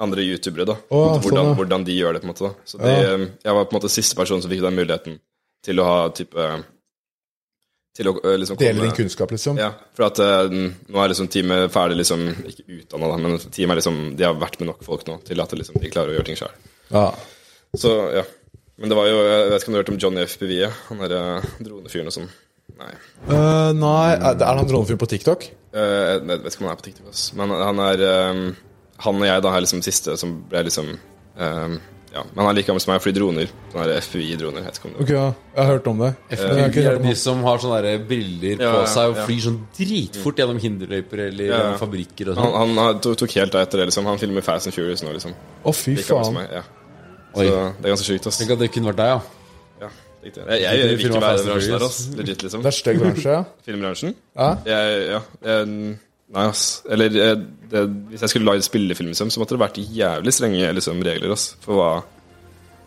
andre 0.00 0.24
youtubere. 0.24 0.64
da 0.64 0.76
oh, 0.88 1.18
hvordan, 1.18 1.22
sånn, 1.28 1.48
ja. 1.50 1.56
hvordan 1.58 1.86
de 1.86 1.96
gjør 1.98 2.16
det. 2.16 2.20
på 2.22 2.28
en 2.28 2.32
måte 2.32 2.46
da 2.46 2.52
Så 2.64 2.78
de, 2.80 2.90
Ja. 2.90 3.14
em, 3.14 3.30
Jeg 3.44 3.54
var 3.54 3.64
på 3.64 3.74
en 3.74 3.80
måte 3.80 3.92
siste 3.92 4.16
person 4.16 4.42
som 4.42 4.50
fikk 4.50 4.62
den 4.64 4.78
muligheten 4.78 5.18
til 5.64 5.80
å 5.80 5.84
ha 5.84 6.08
type 6.08 6.46
Til 7.96 8.08
å 8.08 8.14
liksom 8.14 8.40
liksom 8.40 8.56
Dele 8.56 8.82
din 8.86 8.96
kunnskap, 8.96 9.30
liksom? 9.30 9.58
Ja, 9.58 9.72
for 9.94 10.06
at 10.06 10.18
uh, 10.18 10.48
nå 10.48 11.02
er 11.02 11.12
liksom 11.12 11.28
teamet 11.28 11.72
ferdig, 11.74 11.98
liksom 12.00 12.28
Ikke 12.48 12.64
utdanna, 12.80 13.16
men 13.18 13.38
teamet 13.50 13.76
er 13.76 13.80
liksom 13.82 14.16
De 14.16 14.24
har 14.24 14.38
vært 14.40 14.60
med 14.60 14.70
nok 14.72 14.84
folk 14.86 15.06
nå 15.06 15.20
til 15.26 15.40
at 15.40 15.52
liksom, 15.52 15.80
de 15.82 15.90
klarer 15.92 16.14
å 16.14 16.18
gjøre 16.18 16.28
ting 16.30 16.38
sjøl. 16.40 16.54
Ja. 16.90 17.10
Så 17.76 17.90
ja. 18.14 18.24
Men 18.80 18.88
det 18.88 18.96
var 18.96 19.10
jo 19.10 19.18
Jeg 19.20 19.50
vet 19.50 19.60
ikke 19.60 19.68
om 19.68 19.74
du 19.74 19.78
har 19.78 19.84
hørt 19.84 19.92
om 19.92 20.00
Johnny 20.00 20.24
FPV? 20.24 20.54
Han 20.88 21.02
derre 21.04 21.42
dronefyren 21.60 22.08
og 22.08 22.16
sånn. 22.16 22.30
Nei. 22.80 22.94
Uh, 23.28 23.70
nei, 23.76 24.16
er 24.16 24.36
det 24.40 24.46
han 24.48 24.66
dronefyr 24.68 24.98
på 25.00 25.08
TikTok? 25.10 25.46
Uh, 25.74 26.16
jeg 26.16 26.26
vet 26.30 26.50
ikke 26.54 26.64
om 26.64 26.70
han 26.70 26.74
er 26.74 26.80
på 26.80 26.86
TikTok, 26.88 27.12
Også. 27.12 27.36
men 27.38 27.52
han 27.54 27.80
er 27.84 28.02
um, 28.32 28.44
Han 29.04 29.20
og 29.20 29.26
jeg 29.28 29.42
da 29.44 29.52
er 29.54 29.62
liksom 29.64 29.82
siste 29.86 30.16
som 30.18 30.32
ble 30.50 30.64
liksom 30.66 30.88
um, 30.96 31.76
Ja, 32.10 32.24
men 32.24 32.40
han 32.40 32.48
er 32.50 32.56
like 32.58 32.66
gammel 32.66 32.82
som 32.82 32.90
meg 32.90 32.98
og 32.98 33.04
flyr 33.04 33.14
droner. 33.14 33.52
Sånne 33.70 33.84
om 34.48 34.56
det 34.56 35.04
Ok, 35.04 35.12
ja. 35.14 35.28
Jeg 35.54 35.60
har 35.60 35.68
hørt 35.70 35.86
om 35.92 36.02
det. 36.02 36.10
FUI 36.40 36.64
er 36.82 36.98
de 37.04 37.14
som 37.20 37.44
har 37.46 37.62
sånne 37.62 37.78
der 37.86 38.02
briller 38.08 38.64
Ja, 38.64 38.72
på 38.74 38.82
seg 38.90 39.12
og 39.12 39.20
ja. 39.20 39.26
flyr 39.28 39.44
sånn 39.46 39.60
dritfort 39.78 40.42
gjennom 40.42 40.58
hinderløyper 40.64 41.26
eller 41.28 41.52
Ja, 41.52 41.60
ja. 41.68 41.78
fabrikker 41.78 42.32
og 42.32 42.40
Han, 42.40 42.50
sånn. 42.50 42.58
han 42.64 42.82
han, 42.82 43.00
tok, 43.06 43.36
helt 43.38 43.54
av 43.54 43.62
etter 43.62 43.84
det, 43.84 43.90
liksom. 43.92 44.08
Han 44.10 44.18
filmer 44.18 44.42
Fast 44.48 44.66
and 44.72 44.74
Furious 44.74 45.04
nå, 45.06 45.14
liksom. 45.14 45.36
Å, 45.62 45.76
fy 45.76 45.94
gammel 46.00 46.24
som 46.26 46.34
faen. 46.34 46.40
meg, 46.40 46.56
ja. 46.58 46.64
Oi. 47.30 47.46
Det 47.46 47.86
er 47.86 47.92
ganske 47.94 48.08
sjukt. 48.08 48.26
Tenk 48.40 48.56
at 48.56 48.64
det 48.64 48.72
kunne 48.74 48.90
vært 48.90 49.04
deg, 49.04 49.14
ja. 49.14 49.39
Ja. 50.20 50.44
Jeg, 50.52 50.60
jeg, 50.60 50.78
jeg 50.80 50.88
vil 50.90 51.06
ikke 51.06 51.20
være 51.22 51.34
i 51.34 51.40
den 51.40 51.48
bransjen 51.50 51.72
der, 51.74 51.84
ass. 51.86 51.98
Legit, 52.18 52.42
liksom. 52.44 52.62
Det 52.64 52.68
er 52.70 52.76
stygg 52.76 52.98
bransje, 53.00 53.34
ja. 53.38 53.42
Filmbransjen? 53.66 54.14
ja. 54.36 54.48
Jeg, 54.68 54.98
ja. 55.14 55.20
Jeg, 55.48 55.66
nei, 56.36 56.44
ass. 56.46 56.64
Eller 56.90 57.16
jeg, 57.16 57.38
det, 57.72 57.84
hvis 58.12 58.24
jeg 58.26 58.32
skulle 58.34 58.50
lagd 58.50 58.66
spillefilm, 58.66 59.10
liksom, 59.14 59.30
så 59.32 59.40
måtte 59.42 59.56
det 59.56 59.62
vært 59.64 59.80
jævlig 59.80 60.34
strenge 60.36 60.72
liksom, 60.76 61.00
regler, 61.06 61.32
ass. 61.36 61.46
For 61.64 61.78
hva 61.80 61.90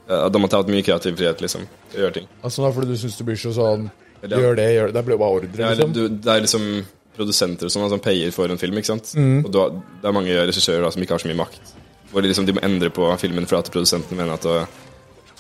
ja, 0.08 0.28
Da 0.30 0.40
måtte 0.42 0.58
jeg 0.60 0.66
hatt 0.66 0.72
mye 0.76 0.84
kreativ 0.86 1.16
frihet, 1.18 1.42
liksom, 1.42 1.66
til 1.92 2.02
å 2.02 2.06
gjøre 2.06 2.18
ting. 2.20 2.26
Altså, 2.44 2.66
er 2.68 2.74
fordi 2.76 2.92
du 2.92 2.98
syns 3.00 3.18
det 3.18 3.26
blir 3.30 3.40
så 3.40 3.54
sånn 3.56 3.86
Eller- 4.24 4.40
Gjør 4.44 4.56
det, 4.60 4.66
gjør 4.76 4.88
det. 4.92 4.96
Det 5.00 5.04
blir 5.08 5.18
bare 5.22 5.38
ordre, 5.40 5.50
Ja, 5.58 5.72
eller, 5.72 5.88
liksom. 5.88 5.94
du, 5.96 6.20
det 6.24 6.32
er 6.34 6.44
liksom 6.46 6.68
produsenter 7.18 7.68
og 7.70 7.72
sånn 7.74 7.90
som 7.92 8.00
payer 8.04 8.32
for 8.34 8.50
en 8.52 8.58
film, 8.62 8.78
ikke 8.80 8.90
sant. 8.94 9.12
Mm. 9.18 9.42
Og 9.46 9.50
du 9.54 9.60
det 10.02 10.08
er 10.10 10.16
mange 10.16 10.34
regissører 10.48 10.82
da, 10.86 10.92
som 10.94 11.02
ikke 11.04 11.14
har 11.18 11.22
så 11.24 11.30
mye 11.30 11.38
makt. 11.42 11.74
Hvor 12.14 12.22
de, 12.24 12.30
liksom, 12.32 12.46
de 12.48 12.54
må 12.58 12.64
endre 12.66 12.90
på 12.94 13.10
filmen 13.22 13.46
for 13.50 13.58
at 13.60 13.70
produsenten 13.74 14.18
mener 14.18 14.34
at 14.38 14.48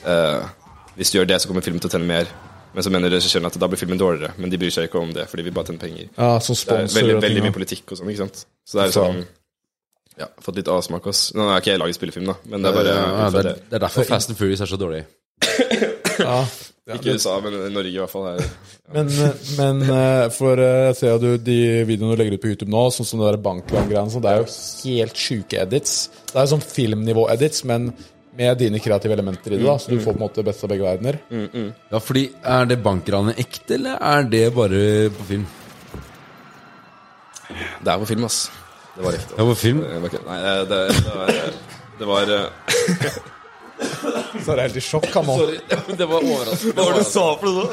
eh, 0.09 0.51
hvis 0.97 1.11
du 1.13 1.19
gjør 1.19 1.29
det, 1.29 1.39
så 1.41 1.49
kommer 1.49 1.65
filmen 1.65 1.81
til 1.83 1.89
å 1.91 1.93
tjene 1.95 2.09
mer. 2.09 2.33
Men 2.73 2.85
så 2.85 2.89
mener 2.89 3.11
regissøren 3.13 3.45
at 3.45 3.57
da 3.61 3.69
blir 3.69 3.77
filmen 3.77 3.99
dårligere. 4.01 4.33
Men 4.41 4.49
de 4.49 4.57
bryr 4.61 4.73
seg 4.73 4.87
ikke 4.89 5.01
om 5.01 5.13
det, 5.13 5.27
for 5.29 5.37
de 5.37 5.45
vil 5.45 5.53
bare 5.53 5.69
tjene 5.69 5.81
penger. 5.81 6.09
Ja, 6.17 6.31
som 6.41 6.57
Det 6.57 6.77
er 6.79 6.91
veldig, 6.95 7.17
veldig 7.21 7.45
mye 7.45 7.55
politikk 7.55 7.93
og 7.93 7.99
sånn, 8.01 8.09
ikke 8.13 8.23
sant. 8.25 8.45
Så 8.65 8.79
det 8.79 8.87
er 8.87 8.95
sånn 8.97 9.23
Ja, 10.17 10.27
fått 10.45 10.59
litt 10.59 10.69
avsmak, 10.69 11.07
ass. 11.09 11.27
Nå 11.37 11.47
har 11.49 11.61
ikke 11.61 11.73
jeg 11.73 11.81
laget 11.81 11.97
spillefilm, 11.97 12.27
da, 12.29 12.35
men 12.49 12.61
det 12.65 12.69
er 12.69 12.77
bare 12.77 12.91
Ja, 12.97 13.29
det, 13.33 13.39
er, 13.39 13.49
det. 13.49 13.77
er 13.77 13.85
derfor 13.87 14.05
Fast 14.13 14.29
and 14.33 14.37
Furious 14.37 14.61
er 14.61 14.69
så 14.69 14.77
dårlig. 14.81 15.05
Ja. 16.21 16.43
Ikke 16.83 17.13
i 17.13 17.15
USA, 17.15 17.37
men 17.39 17.53
i 17.55 17.69
Norge 17.71 17.87
i 17.93 17.95
hvert 17.95 18.11
fall. 18.11 18.25
Er, 18.33 18.47
Men, 18.91 19.07
men 19.55 19.77
eh, 19.95 20.25
for 20.35 20.59
eh, 20.59 20.89
jeg 20.89 20.97
ser 20.99 21.13
jo 21.13 21.19
du 21.21 21.37
de 21.39 21.55
videoene 21.87 22.17
du 22.17 22.19
legger 22.19 22.35
ut 22.35 22.41
på 22.43 22.49
YouTube 22.51 22.73
nå, 22.73 22.81
sånn 22.91 23.07
som 23.07 23.21
det 23.21 23.29
der 23.29 23.37
bankland-greiene, 23.45 24.19
det 24.25 24.33
er 24.33 24.41
jo 24.41 24.49
helt 24.89 25.21
sjuke 25.23 25.61
edits. 25.63 25.93
Det 26.27 26.35
er 26.35 26.43
jo 26.43 26.51
sånn 26.57 26.65
filmnivå-edits, 26.73 27.63
men 27.71 27.93
med 28.37 28.57
dine 28.57 28.79
kreative 28.81 29.13
elementer 29.13 29.53
i 29.53 29.57
det, 29.59 29.65
da, 29.67 29.75
så 29.77 29.91
du 29.93 29.99
får 30.01 30.13
på 30.15 30.19
en 30.19 30.23
måte 30.25 30.43
best 30.47 30.63
av 30.65 30.71
begge 30.73 30.85
verdener. 30.87 31.19
Ja, 31.91 31.99
fordi 32.01 32.23
Er 32.43 32.65
det 32.65 32.79
bankranet 32.83 33.37
ekte, 33.43 33.75
eller 33.77 33.99
er 34.01 34.23
det 34.29 34.47
bare 34.55 34.79
på 35.13 35.27
film? 35.29 35.45
det 37.83 37.91
er 37.93 37.99
på 38.01 38.07
film, 38.09 38.23
ass. 38.25 38.39
Det 38.95 39.03
var 39.05 39.13
ekte. 39.17 39.35
Ja, 39.37 39.43
på 39.49 39.55
film? 39.57 39.81
Det 39.83 40.01
var 40.01 40.09
ikke- 40.09 40.25
Nei, 40.25 40.39
det, 40.41 40.65
det, 40.69 40.79
det 41.03 41.13
var, 41.19 41.27
det 41.99 42.07
var 42.07 42.33
eh, 42.37 42.49
Så 44.43 44.51
er 44.51 44.55
det 44.55 44.65
helt 44.67 44.77
i 44.77 44.83
sjokk, 44.85 45.07
han 45.13 45.25
nå. 45.29 45.37
det 45.99 46.07
var 46.09 46.21
overraskende. 46.25 46.73
Hva 46.77 46.85
var 46.87 46.93
det 46.97 47.03
du 47.05 47.09
sa 47.09 47.25
for 47.37 47.47
noe? 47.49 47.67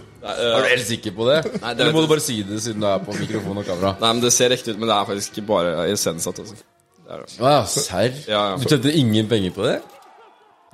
Er 0.26 0.56
du 0.58 0.64
helt 0.72 0.82
sikker 0.88 1.12
på 1.14 1.22
det? 1.28 1.36
Nei, 1.62 1.70
det 1.78 1.84
Eller 1.84 1.92
må 1.94 2.00
du 2.02 2.08
bare 2.10 2.22
si 2.24 2.40
det 2.42 2.56
siden 2.64 2.80
du 2.82 2.86
er 2.90 2.98
på 2.98 3.12
mikrofon 3.14 3.60
og 3.60 3.66
kamera? 3.68 3.92
Nei, 4.00 4.08
men 4.16 4.22
Det 4.24 4.32
ser 4.34 4.50
ekte 4.56 4.72
ut, 4.74 4.78
men 4.80 4.88
det 4.90 4.96
er 4.96 5.04
faktisk 5.06 5.36
ikke 5.36 5.44
bare 5.52 5.84
iscenesatt. 5.92 6.40
Altså. 6.42 6.56
Det 7.06 7.14
er 7.14 7.26
ja, 7.38 7.58
serr? 7.70 8.16
Ja, 8.26 8.40
ja, 8.50 8.56
Du 8.58 8.66
tjente 8.66 8.92
ingen 8.98 9.28
penger 9.30 9.52
på 9.54 9.62
det? 9.66 9.76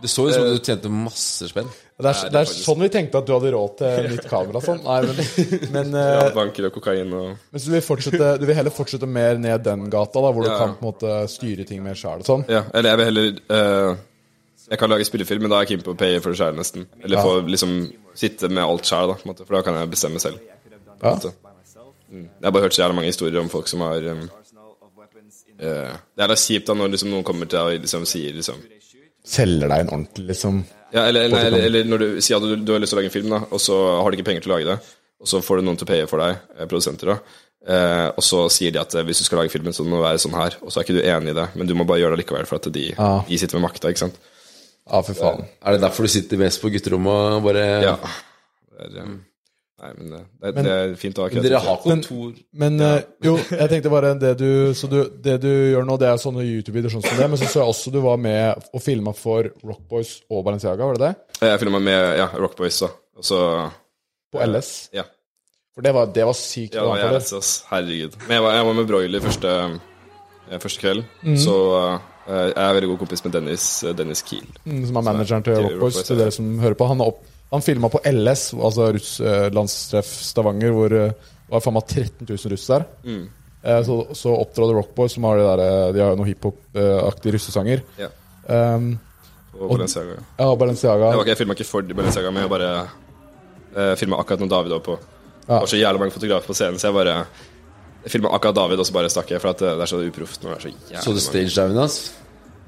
Det 0.02 0.10
så 0.10 0.24
ut 0.26 0.34
som 0.34 0.46
du 0.48 0.58
tjente 0.64 0.90
masse 0.90 1.46
spenn. 1.50 1.68
Det 2.02 2.10
er, 2.10 2.30
det 2.34 2.40
er 2.40 2.48
sånn 2.50 2.80
vi 2.82 2.88
tenkte 2.90 3.20
at 3.20 3.26
du 3.28 3.34
hadde 3.36 3.50
råd 3.54 3.74
til 3.78 4.06
nytt 4.10 4.24
kamera 4.30 4.62
sånn. 4.64 4.80
Nei, 4.82 4.96
men, 5.06 5.20
men, 5.76 5.92
Ja, 5.94 6.24
eh, 6.24 6.30
banker 6.34 6.66
og 6.66 6.74
kokain 6.74 7.12
og 7.14 7.28
men 7.36 7.60
så 7.62 7.68
du 7.68 7.76
vil, 7.76 7.84
fortsette, 7.86 8.30
du 8.42 8.46
vil 8.48 8.58
heller 8.58 8.74
fortsette 8.74 9.06
mer 9.06 9.38
ned 9.38 9.62
den 9.68 9.84
gata, 9.92 10.18
da, 10.24 10.32
hvor 10.32 10.42
du 10.42 10.50
Ja. 10.50 10.56
kan 10.64 10.74
på 10.80 10.82
en 10.82 10.88
måte 10.88 11.12
styre 11.30 11.68
ting 11.68 11.84
mer 11.84 11.94
sjæl 11.98 12.24
sånn? 12.26 12.42
Ja, 12.50 12.64
eller 12.72 12.90
jeg 12.90 13.00
vil 13.02 13.10
heller 13.10 13.30
uh, 13.52 14.02
Jeg 14.72 14.80
kan 14.80 14.90
lage 14.90 15.06
spillefilm, 15.06 15.44
men 15.44 15.52
da 15.52 15.60
er 15.60 15.66
jeg 15.66 15.76
keen 15.76 15.86
på 15.86 15.94
å 15.94 16.00
paye 16.00 16.18
for 16.24 16.32
det 16.32 16.40
sjæl, 16.40 16.58
nesten. 16.58 16.88
Eller 17.04 17.20
Ja. 17.20 17.22
få 17.28 17.46
liksom 17.46 17.76
sitte 18.18 18.48
med 18.48 18.64
alt 18.64 18.88
måte, 19.28 19.44
for 19.46 19.54
da 19.58 19.62
kan 19.62 19.78
jeg 19.78 19.90
bestemme 19.92 20.18
selv. 20.22 20.40
Ja. 21.02 21.14
Mm. 22.12 22.28
Jeg 22.40 22.44
har 22.44 22.52
bare 22.52 22.62
hørt 22.66 22.74
så 22.74 22.82
jævla 22.82 22.94
mange 22.98 23.12
historier 23.12 23.40
om 23.40 23.48
folk 23.52 23.68
som 23.68 23.80
har 23.84 24.02
um, 24.12 24.26
eh, 25.62 25.92
Det 26.16 26.24
er 26.26 26.32
da 26.32 26.36
kjipt 26.38 26.66
da 26.70 26.74
når 26.78 26.92
liksom, 26.94 27.10
noen 27.14 27.24
kommer 27.26 27.48
til 27.50 27.58
deg 27.58 27.78
og 27.80 27.84
liksom 27.86 28.06
sier 28.10 28.34
liksom 28.38 28.60
Selger 29.22 29.70
deg 29.70 29.84
en 29.84 29.92
ordentlig, 29.94 30.26
liksom 30.32 30.56
Ja, 30.92 31.04
eller, 31.06 31.28
eller, 31.28 31.46
eller, 31.46 31.66
eller 31.68 31.84
når 31.88 32.02
du 32.02 32.08
sier 32.20 32.36
at 32.40 32.42
du, 32.42 32.56
du 32.66 32.72
har 32.74 32.82
lyst 32.82 32.90
til 32.92 32.98
å 32.98 33.00
lage 33.02 33.10
en 33.12 33.14
film, 33.14 33.30
da, 33.32 33.38
og 33.54 33.60
så 33.62 33.76
har 34.02 34.10
du 34.10 34.18
ikke 34.18 34.26
penger 34.28 34.44
til 34.44 34.52
å 34.52 34.56
lage 34.58 34.66
det, 34.72 34.76
og 35.22 35.30
så 35.30 35.40
får 35.46 35.60
du 35.62 35.64
noen 35.68 35.78
til 35.80 35.86
å 35.86 35.90
paye 35.92 36.08
for 36.10 36.20
deg, 36.24 36.40
eh, 36.58 36.66
produsenter, 36.68 37.12
da. 37.14 37.38
Eh, 37.62 38.08
og 38.18 38.24
så 38.26 38.40
sier 38.50 38.74
de 38.74 38.80
at 38.82 38.92
eh, 38.98 39.04
hvis 39.06 39.22
du 39.22 39.24
skal 39.28 39.38
lage 39.40 39.52
filmen, 39.54 39.72
så 39.72 39.86
må 39.86 39.96
det 40.00 40.04
være 40.08 40.20
sånn 40.24 40.34
her, 40.34 40.56
og 40.60 40.68
så 40.74 40.80
er 40.82 40.84
ikke 40.88 40.96
du 40.98 41.04
enig 41.06 41.32
i 41.32 41.38
det, 41.38 41.46
men 41.56 41.70
du 41.70 41.74
må 41.78 41.86
bare 41.88 42.02
gjøre 42.02 42.18
det 42.18 42.24
likevel, 42.24 42.44
for 42.50 42.58
at 42.58 42.66
de, 42.74 42.88
Ja. 42.96 43.10
de 43.28 43.38
sitter 43.40 43.56
med 43.60 43.68
makta, 43.70 43.88
ikke 43.94 44.02
sant. 44.02 44.18
Ja, 44.82 44.98
for 45.06 45.14
faen. 45.14 45.44
Er 45.62 45.76
det 45.78 45.84
derfor 45.86 46.02
du 46.04 46.10
sitter 46.12 46.40
mest 46.42 46.60
på 46.60 46.72
gutterommet 46.74 47.36
og 47.38 47.44
bare 47.46 47.64
Ja. 47.86 47.94
Det 48.02 48.88
er, 48.90 48.96
eh, 49.04 49.12
nei, 49.82 49.90
men 49.98 50.12
eh, 50.16 50.24
det, 50.40 50.48
er- 50.52 50.56
det 50.66 50.72
er 50.76 50.94
fint 51.00 51.18
å 51.18 51.24
ha 51.26 51.32
Men 51.34 51.44
Dere 51.46 51.60
har 51.64 51.78
kontor 51.82 52.32
Men 52.64 52.80
eh, 52.86 52.98
jo, 53.26 53.34
jeg 53.50 53.68
tenkte 53.72 53.90
bare 53.92 54.12
det 54.22 54.32
du 54.40 54.48
Så 54.78 54.88
du, 54.92 54.98
det 55.24 55.36
du 55.42 55.48
gjør 55.50 55.84
nå, 55.88 55.96
det 56.00 56.08
er 56.10 56.20
sånne 56.22 56.44
YouTube-videoer 56.46 56.94
sånn 56.96 57.04
som 57.06 57.18
det, 57.18 57.28
men 57.32 57.40
så 57.42 57.48
så 57.50 57.62
jeg 57.64 57.72
også 57.74 57.92
du 57.94 58.00
var 58.04 58.20
med 58.22 58.62
og 58.72 58.82
filma 58.84 59.12
for 59.16 59.50
Rockboys 59.66 60.20
og 60.30 60.44
Balenciaga, 60.46 60.86
var 60.86 60.98
det 61.00 61.08
det? 61.10 61.14
Jeg 61.48 61.62
filma 61.64 61.80
med 61.82 62.18
ja, 62.22 62.28
Rockboys, 62.38 62.78
da. 62.84 62.92
Og 63.18 63.26
så 63.26 63.40
På 64.32 64.40
LS? 64.46 64.70
Ja. 64.96 65.04
For 65.74 65.84
det 65.84 65.92
var, 65.96 66.06
det 66.12 66.24
var 66.28 66.36
sykt. 66.36 66.74
Ja, 66.76 66.84
jeg 67.00 67.12
det. 67.16 67.24
ass. 67.40 67.50
Herregud. 67.70 68.16
Men 68.28 68.34
jeg 68.36 68.42
var, 68.44 68.54
jeg 68.58 68.64
var 68.68 68.74
med 68.76 68.88
Broiler 68.90 69.22
første, 69.24 69.52
eh, 70.50 70.58
første 70.60 70.82
kveld, 70.82 71.02
så 71.40 71.54
eh, 71.80 72.48
jeg 72.52 72.58
er 72.60 72.74
veldig 72.76 72.90
god 72.92 72.98
kompis 73.00 73.24
med 73.24 73.32
Dennis, 73.38 73.64
eh, 73.88 73.94
Dennis 73.96 74.20
Kiel. 74.28 74.44
Mm, 74.68 74.82
Som 74.90 74.98
er 75.00 75.06
manageren 75.08 75.46
til 75.46 75.56
Rockboys, 75.56 75.80
Rockboys, 75.80 76.08
til 76.10 76.20
dere 76.20 76.34
som 76.36 76.50
hører 76.60 76.76
på. 76.76 76.88
Han, 76.92 77.00
er 77.00 77.12
opp, 77.14 77.22
han 77.52 77.62
filma 77.62 77.88
på 77.92 78.00
LS, 78.08 78.48
altså 78.54 78.88
russ, 78.96 79.20
eh, 79.20 79.48
Stavanger, 80.02 80.72
hvor 80.72 80.88
det 80.92 81.04
var 81.52 81.60
faen 81.60 81.74
meg 81.76 81.86
13 81.86 82.26
000 82.28 82.52
russ 82.54 82.66
der. 82.70 82.84
Mm. 83.04 83.22
Eh, 83.62 83.82
så, 83.86 83.96
så 84.16 84.32
opptrådte 84.40 84.74
Rockboys, 84.78 85.12
som 85.18 85.24
har 85.28 85.36
de 85.38 85.44
der, 85.46 85.62
eh, 85.66 85.92
de 85.92 86.00
har 86.02 86.14
jo 86.14 86.18
noen 86.22 86.30
hiphop-aktige 86.32 87.34
russesanger. 87.36 87.82
Ja. 88.00 88.08
Um, 88.48 88.98
Og 89.60 89.76
Balenciaga. 89.76 90.16
ja, 90.38 90.48
Balenciaga. 90.56 91.10
Jeg, 91.12 91.20
ikke- 91.20 91.28
jeg 91.28 91.38
filma 91.42 91.54
ikke 91.54 91.68
for 91.68 91.82
Balenciaga, 91.82 92.30
men 92.32 92.42
jeg 92.42 92.50
bare 92.50 92.70
uh, 93.76 93.94
filma 94.00 94.16
akkurat 94.18 94.40
når 94.40 94.48
David 94.48 94.72
var 94.72 94.80
på. 94.80 94.96
Ja. 95.42 95.54
Det 95.54 95.60
var 95.60 95.66
så 95.66 95.76
jævlig 95.82 96.00
mange 96.00 96.12
fotografer 96.16 96.46
på 96.46 96.54
scenen, 96.56 96.78
så 96.80 96.88
jeg 96.88 96.94
bare 96.94 97.26
filma 98.08 98.32
akkurat 98.34 98.54
David, 98.56 98.80
og 98.80 98.86
så 98.88 98.92
bare 98.96 99.10
stakk 99.12 99.30
jeg, 99.30 99.40
for 99.44 99.52
at 99.52 99.58
det, 99.62 99.76
det 99.76 99.82
er 99.84 99.92
så 99.92 100.00
uproft 100.08 100.42
så 101.04 101.12
du 101.14 101.20
stage-diven 101.20 101.76
hans? 101.78 102.00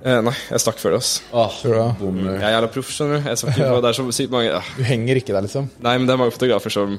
Eh, 0.05 0.19
nei, 0.21 0.35
jeg 0.51 0.61
stakk 0.61 0.81
før 0.83 0.97
det, 0.97 1.01
ass. 1.01 1.13
Jeg 1.33 2.43
er 2.45 2.53
jævla 2.53 2.69
proff, 2.75 2.91
skjønner 2.93 3.23
du. 3.23 3.29
Jeg 3.31 3.41
skal 3.41 3.51
ikke, 3.55 3.69
det 3.81 3.89
er 3.91 3.97
så 3.97 4.05
sykt 4.13 4.35
mange 4.35 4.51
ah. 4.59 4.67
Du 4.77 4.83
henger 4.85 5.21
ikke 5.21 5.33
der, 5.33 5.47
liksom? 5.47 5.71
Nei, 5.87 5.95
men 5.97 6.05
det 6.11 6.13
er 6.17 6.21
mange 6.21 6.35
fotografer 6.37 6.75
som 6.75 6.99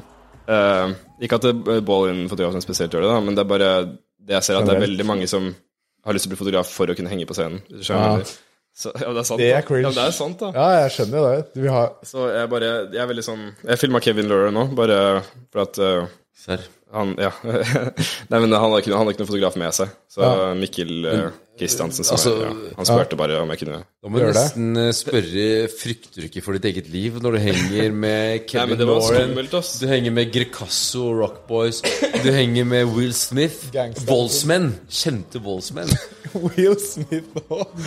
eh, 0.50 0.96
Ikke 1.22 1.38
at 1.38 1.46
det- 1.46 1.84
ball-in-fotografen 1.86 2.66
spesielt 2.66 2.96
gjør 2.96 3.06
det, 3.06 3.12
da, 3.14 3.20
men 3.28 3.38
det 3.38 3.46
er 3.46 3.52
bare 3.52 3.70
det 4.26 4.40
jeg 4.40 4.48
ser 4.48 4.58
at 4.58 4.66
det 4.66 4.74
er 4.74 4.82
veldig 4.88 5.06
mange 5.06 5.28
som 5.30 5.52
har 6.06 6.18
lyst 6.18 6.26
til 6.26 6.32
å 6.32 6.34
bli 6.34 6.40
fotograf 6.42 6.70
for 6.74 6.90
å 6.90 6.96
kunne 6.98 7.12
henge 7.14 7.28
på 7.30 7.38
scenen. 7.38 7.62
hvis 7.70 7.84
du 7.86 7.88
skjønner 7.92 8.26
Ja. 8.26 8.34
Så, 8.76 8.92
ja, 8.92 9.08
det 9.16 9.22
er 9.22 9.28
sant. 9.30 9.40
Det 9.40 9.52
er 9.56 9.62
da. 9.64 9.78
Ja, 9.80 9.92
det 9.96 10.04
er 10.04 10.12
sant, 10.12 10.42
da. 10.42 10.48
Ja, 10.52 10.66
jeg 10.82 10.92
skjønner 10.98 11.28
det. 11.30 11.44
Du 11.54 11.62
vil 11.64 11.72
ha 11.72 11.84
Så 12.04 12.26
jeg 12.28 12.50
bare 12.52 12.72
Jeg 12.92 13.00
er 13.00 13.08
veldig 13.08 13.24
sånn 13.24 13.46
Jeg 13.64 13.80
filma 13.80 14.02
Kevin 14.04 14.28
Laurer 14.28 14.52
nå, 14.52 14.66
bare 14.76 14.98
for 15.54 15.62
at 15.64 15.80
uh, 15.80 16.10
Serr. 16.36 16.66
han 16.92 17.14
Ja. 17.22 17.30
Nei, 17.46 18.42
men 18.42 18.52
han 18.52 18.60
hadde 18.66 18.82
ikke, 18.82 18.92
han 18.92 19.06
hadde 19.06 19.14
ikke 19.16 19.24
noen 19.24 19.32
fotograf 19.32 19.56
med 19.62 19.78
seg. 19.78 19.94
Så 20.12 20.26
Ja. 20.26 20.50
Mikkel 20.60 20.92
uh, 21.08 21.30
Kristiansen 21.56 22.04
som 22.04 22.18
altså, 22.18 22.32
er, 22.36 22.50
ja, 22.50 22.74
Han 22.76 22.88
spurte 22.90 23.16
bare 23.20 23.38
om 23.40 23.52
jeg 23.54 23.62
kunne 23.62 23.78
Da 23.88 24.10
må 24.12 24.20
du 24.20 24.26
det. 24.26 24.34
nesten 24.36 24.80
eh, 24.82 24.90
spørre 24.96 25.46
Frykter 25.72 26.20
du 26.20 26.28
ikke 26.28 26.44
for 26.44 26.58
ditt 26.58 26.68
eget 26.68 26.90
liv 26.92 27.20
når 27.24 27.38
du 27.38 27.40
henger 27.46 27.96
med 27.96 28.24
Nei, 28.36 28.42
Kevin 28.50 28.82
var 28.82 28.90
Lauren? 28.90 29.32
skummelt. 29.32 29.72
Du 29.80 29.88
henger 29.88 30.16
med 30.18 30.34
Grecasso 30.34 31.06
Rockboys. 31.16 31.80
Du 32.24 32.30
henger 32.34 32.68
med 32.68 32.92
Will 32.92 33.14
Smith. 33.16 33.70
Voldsmenn. 34.08 34.74
Kjente 34.92 35.40
voldsmenn. 35.44 35.92
Will 36.46 36.76
Smith 36.82 37.32
òg. 37.48 37.72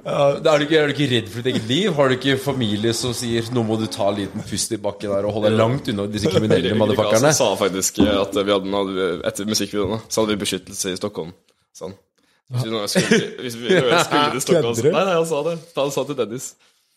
Er, 0.00 0.38
du 0.40 0.64
ikke, 0.64 0.78
er 0.80 0.88
du 0.88 0.94
ikke 0.94 1.08
redd 1.10 1.26
for 1.28 1.44
ditt 1.44 1.50
eget 1.52 1.66
liv? 1.68 1.90
Har 1.92 2.08
du 2.08 2.14
ikke 2.16 2.38
familie 2.40 2.94
som 2.96 3.12
sier 3.16 3.44
'nå 3.52 3.64
må 3.68 3.76
du 3.76 3.84
ta 3.90 4.08
en 4.08 4.16
liten 4.16 4.44
pust 4.48 4.72
i 4.72 4.78
bakken 4.80 5.12
der 5.12 5.28
og 5.28 5.34
holde 5.36 5.50
deg 5.50 5.58
langt 5.60 5.90
unna 5.92 6.06
disse 6.08 6.30
kriminelle 6.32 6.72
motherfuckerne'? 6.78 7.34
sa 7.36 7.50
faktisk 7.60 8.00
at 8.00 8.32
vi 8.32 8.54
hadde, 8.54 8.72
hadde 8.72 9.10
etter 9.28 9.50
musikkvideoene 9.50 10.00
så 10.08 10.22
hadde 10.22 10.32
vi 10.32 10.40
beskyttelse 10.44 10.94
i 10.94 10.96
Stockholm. 10.96 11.34
Sånn. 11.76 11.94
Hvis 12.50 12.64
vi 12.66 12.70
skulle, 12.90 13.28
hvis 13.44 13.56
vi 13.60 13.68
skulle 14.04 14.26
til 14.34 14.42
Stockholm 14.42 14.74
Kødder 14.74 14.88
du? 14.88 14.90
Nei, 14.90 15.04
nei, 15.06 15.14
han 15.20 15.30
sa 15.30 15.44
det. 15.46 15.56
Han 15.76 15.94
sa 15.94 16.04
til 16.08 16.18
Dennis. 16.18 16.50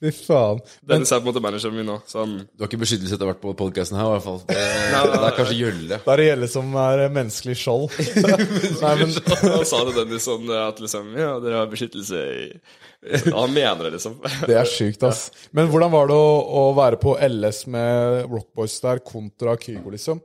Fy 0.03 0.11
faen. 0.11 0.57
Dennis 0.83 1.11
er 1.13 1.21
på 1.21 1.23
en 1.23 1.29
måte 1.29 1.41
manageren 1.43 1.75
min 1.77 1.85
nå, 1.87 1.93
så 2.09 2.23
han 2.25 2.31
Du 2.43 2.63
har 2.63 2.67
ikke 2.67 2.81
beskyttelse 2.81 3.15
etter 3.15 3.23
å 3.23 3.29
ha 3.29 3.33
vært 3.35 3.43
på 3.43 3.53
podkasten 3.61 3.95
her, 3.95 4.09
i 4.09 4.15
hvert 4.15 4.25
fall. 4.25 4.39
Det, 4.49 4.57
det 5.13 5.19
er 5.29 5.35
kanskje 5.37 5.57
Gjølle. 5.61 5.99
Da 6.03 6.15
er 6.15 6.19
det 6.19 6.25
Gjelle 6.25 6.49
som 6.51 6.73
er 6.83 7.03
eh, 7.05 7.13
menneskelig 7.19 7.55
skjold. 7.61 7.85
Nei, 8.83 8.95
men 8.99 9.13
Han 9.13 9.63
sa 9.69 9.79
til 9.85 9.93
Dennis 10.01 10.27
sånn 10.27 10.51
at 10.57 10.81
liksom 10.83 11.13
Ja, 11.15 11.29
dere 11.43 11.61
har 11.61 11.71
beskyttelse 11.71 12.23
i 12.33 12.43
Ja, 12.49 13.21
Han 13.37 13.55
mener 13.55 13.87
det, 13.87 13.93
liksom. 13.95 14.17
Det 14.49 14.57
er 14.59 14.67
sjukt, 14.73 15.05
ass. 15.07 15.27
Men 15.55 15.71
hvordan 15.71 15.93
var 15.93 16.11
det 16.11 16.17
å, 16.19 16.35
å 16.63 16.65
være 16.81 16.99
på 16.99 17.15
LS 17.29 17.63
med 17.71 18.25
Rockboys 18.33 18.75
der 18.83 19.03
kontra 19.07 19.55
Kygo, 19.61 19.93
liksom? 19.93 20.19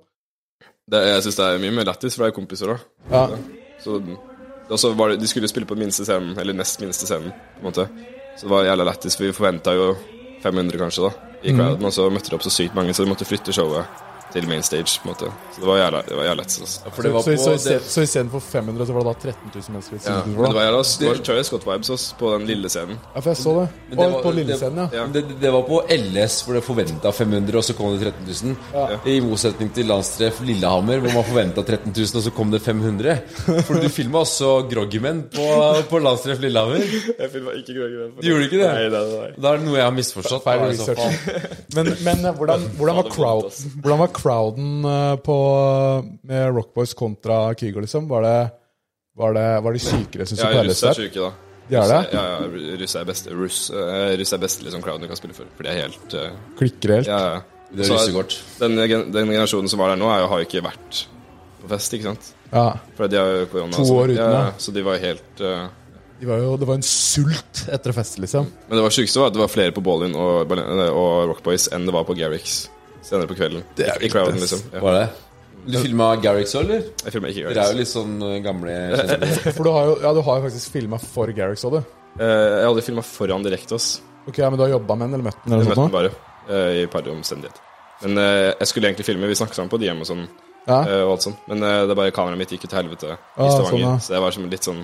Det, 0.89 1.05
jeg 1.05 1.23
syns 1.29 1.39
det 1.39 1.47
er 1.53 1.63
mye 1.63 1.77
mer 1.79 1.87
lættis, 1.93 2.17
for 2.17 2.25
det 2.25 2.33
er 2.33 2.39
kompiser 2.41 2.75
òg. 2.75 2.83
Ja. 3.13 3.29
Så 3.85 4.01
og 4.69 4.79
så 4.81 4.93
var 4.95 5.09
det, 5.09 5.21
De 5.21 5.29
skulle 5.29 5.49
spille 5.49 5.67
på 5.67 5.75
den 5.75 5.87
minste 5.87 6.05
scenen, 6.05 6.39
eller 6.39 6.55
nest 6.55 6.81
minste 6.81 7.07
scenen. 7.07 7.33
på 7.33 7.63
en 7.63 7.71
måte 7.71 7.89
Så 8.39 8.47
det 8.47 8.51
var 8.51 8.65
jævla 8.65 8.85
lættis, 8.85 9.21
vi 9.21 9.33
forventa 9.33 9.73
jo 9.75 9.97
500 10.43 10.79
kanskje 10.79 11.09
da 11.09 11.11
i 11.43 11.55
crowden, 11.55 11.85
og 11.85 11.93
så 11.93 12.11
møtte 12.11 12.31
det 12.31 12.35
opp 12.35 12.43
så 12.43 12.51
sykt 12.51 12.75
mange, 12.75 12.95
så 12.95 13.05
de 13.05 13.11
måtte 13.11 13.27
flytte 13.27 13.53
showet 13.53 13.87
til 14.33 14.49
main 14.49 14.63
stage. 14.63 15.01
på 15.03 15.09
en 15.09 15.15
måte 15.15 15.31
Så 15.55 15.61
det 15.63 15.67
var 15.69 15.77
jævla, 15.79 16.03
det 16.09 16.17
var 16.17 16.25
jævla 16.29 16.35
lættis. 16.43 16.61
Altså. 16.61 16.91
For 16.95 17.03
det 17.03 17.13
var 17.13 17.21
så, 17.23 17.31
på 17.31 17.43
så, 17.45 17.55
sted- 17.59 17.83
så 17.89 18.03
istedenfor 18.07 18.41
500, 18.41 18.87
så 18.87 18.93
var 18.93 19.05
det 19.05 19.15
da 19.15 19.31
13 19.33 19.51
000 19.55 19.65
mennesker? 19.73 19.97
Ja, 20.05 20.17
det 20.27 20.37
var 20.55 20.65
jævla 20.65 20.83
Det 21.01 21.09
var 21.09 21.23
Travis 21.29 21.47
Scott-vibes 21.53 21.91
også, 21.97 22.15
på 22.19 22.33
den 22.35 22.47
lille 22.47 22.69
scenen. 22.69 22.99
Ja, 23.15 23.21
for 23.21 23.31
jeg 23.31 23.37
så 23.37 23.55
det. 23.61 23.69
Men 23.89 23.99
det 23.99 24.09
var- 24.13 24.23
på 24.23 24.31
lille 24.37 24.57
scenen, 24.57 24.79
ja. 24.93 24.99
Ja. 25.01 25.07
det, 25.13 25.25
det 25.41 25.53
var 25.53 25.63
på 25.63 25.81
LS 25.91 26.43
hvor 26.45 26.55
det 26.59 26.65
forventa 26.65 27.11
500, 27.13 27.57
og 27.59 27.65
så 27.65 27.75
kom 27.79 27.97
det 27.99 28.13
13 28.13 28.57
000. 28.75 29.15
I 29.15 29.21
motsetning 29.21 29.73
til 29.75 29.87
landstreff 29.87 30.41
Lillehammer, 30.45 30.99
hvor 30.99 31.13
man 31.15 31.25
forventa 31.25 31.63
13 31.63 31.93
000, 31.97 32.17
og 32.21 32.23
så 32.23 32.31
kom 32.37 32.51
det 32.51 32.61
500. 32.63 33.19
For 33.67 33.75
du 33.75 33.89
filma 33.89 34.19
også 34.25 34.53
Groggymen 34.71 35.23
på, 35.35 35.47
på 35.91 35.99
landstreff 36.05 36.41
Lillehammer. 36.41 36.85
Jeg 37.19 37.31
filma 37.33 37.51
ikke 37.57 37.75
Grønge 37.79 38.11
Du 38.21 38.29
gjorde 38.29 38.45
ikke 38.49 38.59
det? 38.61 38.69
Nei, 38.69 38.89
nei, 38.93 39.03
nei. 39.15 39.31
Da 39.43 39.53
er 39.55 39.57
det 39.63 39.67
noe 39.67 39.77
jeg 39.79 39.85
har 39.89 39.95
misforstått. 39.97 40.45
Feil 40.45 40.61
da, 40.63 40.69
i 40.73 40.77
så 40.77 40.95
fall. 40.95 41.13
research. 41.13 41.75
Men, 41.77 41.91
men 42.05 42.25
eh, 42.27 42.35
hvordan, 42.39 42.65
hvordan, 42.79 42.97
var 42.97 43.09
crowd, 43.13 43.59
hvordan 43.83 43.99
var 44.03 44.11
crowden 44.19 44.85
eh, 44.85 45.17
på, 45.25 45.37
med 46.29 46.55
Rockboys 46.57 46.95
kontra 46.99 47.55
Kygo, 47.59 47.83
liksom? 47.85 48.09
Var 48.11 48.27
det, 48.27 48.39
var 49.19 49.37
det, 49.37 49.47
var 49.65 49.77
de 49.77 49.83
sykere, 49.83 50.27
syns 50.27 50.41
du, 50.43 50.47
Ja, 50.47 50.65
russ 50.67 50.83
er 50.83 50.99
syke, 50.99 51.29
da. 51.29 51.31
De 51.69 51.77
er 51.77 51.91
det? 51.93 52.01
Ja, 52.17 52.25
ja, 52.33 52.77
russ 52.81 52.95
er 52.97 53.05
best 53.05 53.27
Russ, 53.29 53.59
eh, 53.71 54.15
russ 54.17 54.33
er 54.33 54.41
best 54.41 54.63
liksom 54.65 54.83
crowden 54.85 55.05
du 55.05 55.11
kan 55.11 55.21
spille 55.21 55.37
for. 55.37 55.49
For 55.57 55.67
de 55.67 55.73
er 55.75 55.83
helt 55.85 56.15
uh, 56.17 56.31
Klikker 56.59 56.95
helt? 56.97 57.11
Ja, 57.11 57.19
ja. 57.37 57.65
Det 57.69 57.85
er 57.85 57.93
russekort. 57.93 58.39
Den, 58.63 58.79
den 58.81 59.29
generasjonen 59.29 59.69
som 59.69 59.83
var 59.83 59.93
der 59.93 60.01
nå, 60.01 60.09
er, 60.09 60.23
jo- 60.23 60.31
har 60.33 60.41
jo 60.41 60.47
ikke 60.49 60.63
vært 60.65 61.03
på 61.61 61.69
fest, 61.75 61.93
ikke 61.99 62.09
sant? 62.09 62.31
Ja. 62.49 62.71
For 62.97 63.13
de 63.13 63.19
har 63.21 63.35
jo 63.43 63.51
korona. 63.53 63.77
To 63.77 63.99
år 63.99 64.15
uten, 64.15 64.23
ja. 64.23 64.47
ja. 64.47 64.57
Så 64.57 64.73
de 64.73 64.87
var 64.87 65.03
helt 65.03 65.43
uh, 65.45 65.67
De 66.23 66.31
var 66.31 66.41
jo, 66.41 66.55
det 66.57 66.71
var 66.71 66.81
en 66.81 66.87
sult 66.89 67.67
etter 67.69 67.93
å 67.93 67.99
feste, 67.99 68.23
liksom. 68.25 68.49
Men 68.71 68.81
det 68.81 68.87
var 68.87 68.97
sjukeste 68.97 69.21
var 69.21 69.29
at 69.29 69.37
det 69.37 69.45
var 69.45 69.53
flere 69.53 69.77
på 69.77 69.85
Ballin 69.85 70.17
og, 70.17 70.57
og 70.89 71.13
Rockboys 71.35 71.69
enn 71.77 71.85
det 71.85 71.93
var 71.95 72.09
på 72.09 72.17
Garrix 72.17 72.63
senere 73.09 73.31
på 73.31 73.37
kvelden. 73.39 73.65
Det 73.79 73.89
er 73.89 74.05
I 74.05 74.11
crowden, 74.13 74.39
liksom. 74.43 74.63
Ja. 74.75 74.83
Var 74.85 74.99
det? 75.01 75.07
Du 75.69 75.77
filma 75.83 76.11
Garrix 76.23 76.55
òg, 76.57 76.63
eller? 76.65 76.85
Jeg 77.05 77.13
filma 77.17 77.29
ikke 77.33 77.43
Garrix. 77.45 77.57
Dere 77.59 77.65
er 77.67 77.73
jo 77.75 77.79
litt 77.83 77.91
sånn 77.91 78.13
eh, 78.25 78.37
gamle 78.45 78.75
kjente. 78.97 79.53
For 79.59 79.67
du 79.67 79.71
har 79.75 79.89
jo, 79.91 79.95
ja, 80.05 80.13
du 80.17 80.21
har 80.29 80.39
jo 80.39 80.45
faktisk 80.49 80.77
filma 80.79 81.01
for 81.03 81.33
Garrix 81.37 81.65
òg, 81.69 81.79
du. 81.79 81.97
Eh, 82.19 82.27
jeg 82.29 82.61
har 82.63 82.69
aldri 82.71 82.85
filma 82.87 83.05
foran 83.05 83.45
direkte, 83.45 83.77
ass. 83.77 83.89
Ok, 84.29 84.39
ja, 84.41 84.49
Men 84.53 84.61
du 84.61 84.65
har 84.65 84.71
jobba 84.77 84.95
med 85.01 85.09
den, 85.09 85.19
eller 85.19 85.27
møtt 85.31 85.41
den? 85.45 85.53
Jeg 85.53 85.59
eller 85.59 85.69
møtte 85.69 85.81
noe 85.81 85.89
den 85.89 85.89
sånt? 85.89 85.97
bare 85.99 86.61
eh, 86.61 86.77
i 86.79 86.85
et 86.87 86.93
par 86.95 87.11
omstendigheter. 87.13 87.65
Men 88.05 88.21
eh, 88.23 88.53
jeg 88.63 88.71
skulle 88.71 88.89
egentlig 88.93 89.09
filme. 89.09 89.27
Vi 89.33 89.37
snakket 89.41 89.59
sammen 89.59 89.73
på 89.73 89.81
DM 89.83 90.05
og 90.05 90.09
sånn. 90.09 90.25
Ja. 90.69 90.79
eh, 90.85 91.03
og 91.05 91.15
alt 91.17 91.25
sånt. 91.27 91.45
Men 91.51 91.63
eh, 91.67 91.83
det 91.89 91.95
er 91.97 92.01
bare 92.01 92.13
kameraet 92.15 92.39
mitt 92.45 92.51
gikk 92.55 92.65
jo 92.69 92.71
til 92.73 92.79
helvete 92.83 93.11
i 93.11 93.17
Ah, 93.17 93.49
Stavanger. 93.51 93.71
sånn, 93.73 93.85
ja. 93.85 93.93
Så 94.05 94.13
det 94.15 94.21
var 94.25 94.35
som 94.37 94.49
litt 94.53 94.67
sånn 94.69 94.83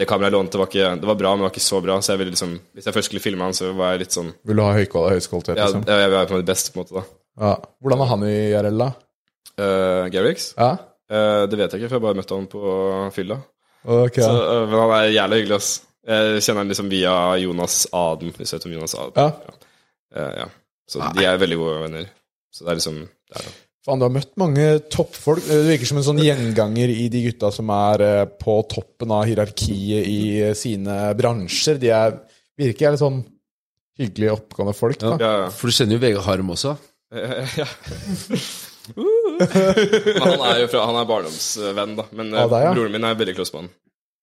Det 0.00 0.06
kameraet 0.08 0.30
jeg 0.32 0.36
lånte, 0.38 0.58
var 0.60 0.68
ikke 0.70 0.90
Det 1.02 1.08
var 1.10 1.16
bra, 1.20 1.32
men 1.34 1.42
det 1.42 1.46
var 1.48 1.52
ikke 1.54 1.64
så 1.66 1.80
bra. 1.84 1.96
Så 2.00 2.12
jeg 2.14 2.20
ville 2.22 2.32
liksom 2.34 2.54
Hvis 2.74 2.86
jeg 2.88 2.96
først 2.96 3.10
skulle 3.10 3.22
filme 3.24 3.44
han, 3.44 3.56
så 3.56 3.72
var 3.76 3.92
jeg 3.94 4.04
litt 4.06 4.16
sånn 4.16 4.30
Vil 4.48 4.56
du 4.60 4.62
ha 4.64 4.70
høykvalitet, 4.78 5.16
høyskvalitet, 5.18 5.56
Ja, 5.60 5.66
liksom? 5.68 5.84
jeg, 5.90 6.04
jeg 6.06 6.12
var 6.14 6.30
på 6.30 6.38
en 6.40 6.46
beste, 6.50 6.72
på 6.72 6.80
en 6.80 6.84
måte, 6.86 6.96
da. 7.02 7.19
Ja. 7.40 7.54
Hvordan 7.80 8.04
er 8.04 8.10
han 8.12 8.26
i 8.28 8.34
IRL, 8.50 8.82
da? 8.84 8.90
Uh, 9.60 10.04
Garrix? 10.12 10.50
Ja? 10.58 10.74
Uh, 11.10 11.46
det 11.50 11.58
vet 11.58 11.72
jeg 11.72 11.80
ikke, 11.82 11.88
for 11.90 11.98
jeg 11.98 12.04
bare 12.06 12.18
møtte 12.20 12.36
han 12.36 12.48
på 12.52 12.74
fylla. 13.16 13.40
Ok, 13.88 14.18
Så, 14.20 14.28
ja. 14.28 14.58
eh, 14.58 14.66
men 14.68 14.76
han 14.82 14.90
er 14.98 15.06
jævlig 15.14 15.38
hyggelig, 15.40 15.56
ass. 15.56 15.70
Jeg 16.10 16.42
kjenner 16.44 16.60
han 16.64 16.70
liksom 16.72 16.90
via 16.92 17.14
Jonas 17.40 17.76
Aden, 17.96 18.32
hvis 18.36 18.52
du 18.52 18.56
vet 18.56 18.66
om 18.68 18.74
Jonas 18.76 18.94
Aden. 18.98 19.16
Ja. 19.16 19.56
Eh, 20.16 20.32
ja. 20.42 20.46
Så 20.90 21.00
de 21.16 21.24
er 21.24 21.40
veldig 21.40 21.58
gode 21.60 21.82
venner. 21.86 22.06
Så 22.52 22.64
det 22.66 22.72
er 22.72 22.80
liksom 22.80 23.00
det 23.06 23.38
er 23.38 23.46
det. 23.46 23.52
Faen, 23.86 24.00
du 24.00 24.04
har 24.04 24.12
møtt 24.12 24.34
mange 24.40 24.64
toppfolk. 24.92 25.46
Du 25.46 25.62
virker 25.64 25.88
som 25.88 26.00
en 26.02 26.04
sånn 26.04 26.20
gjenganger 26.20 26.90
i 26.92 27.06
de 27.12 27.22
gutta 27.30 27.48
som 27.54 27.70
er 27.72 28.04
eh, 28.04 28.24
på 28.42 28.58
toppen 28.68 29.14
av 29.16 29.24
hierarkiet 29.30 30.10
i 30.10 30.20
eh, 30.50 30.56
sine 30.58 30.98
bransjer. 31.16 31.78
De 31.80 31.88
er, 31.96 32.18
virker 32.60 32.92
litt 32.92 33.00
sånn 33.00 33.22
hyggelige, 34.00 34.34
oppegående 34.36 34.76
folk. 34.76 35.00
da. 35.00 35.14
Ja, 35.16 35.32
ja. 35.46 35.48
For 35.54 35.72
du 35.72 35.76
kjenner 35.78 35.96
jo 35.96 36.02
Vegard 36.04 36.28
Harm 36.28 36.52
også. 36.52 36.74
Ja. 37.60 37.66
Men 38.96 40.22
han 40.24 40.42
er 40.46 40.62
jo 40.62 40.70
fra, 40.72 40.86
han 40.88 40.98
er 40.98 41.06
barndomsvenn, 41.08 41.92
da. 41.98 42.06
Men 42.16 42.32
ah, 42.34 42.44
Ja, 42.44 42.48
det 42.50 42.58
er, 42.58 42.64
ja. 42.68 42.72
broren 42.78 42.94
min 42.96 43.06
er 43.06 43.18
veldig 43.18 43.34
close 43.36 43.54
med 43.54 43.64
han. 43.64 43.70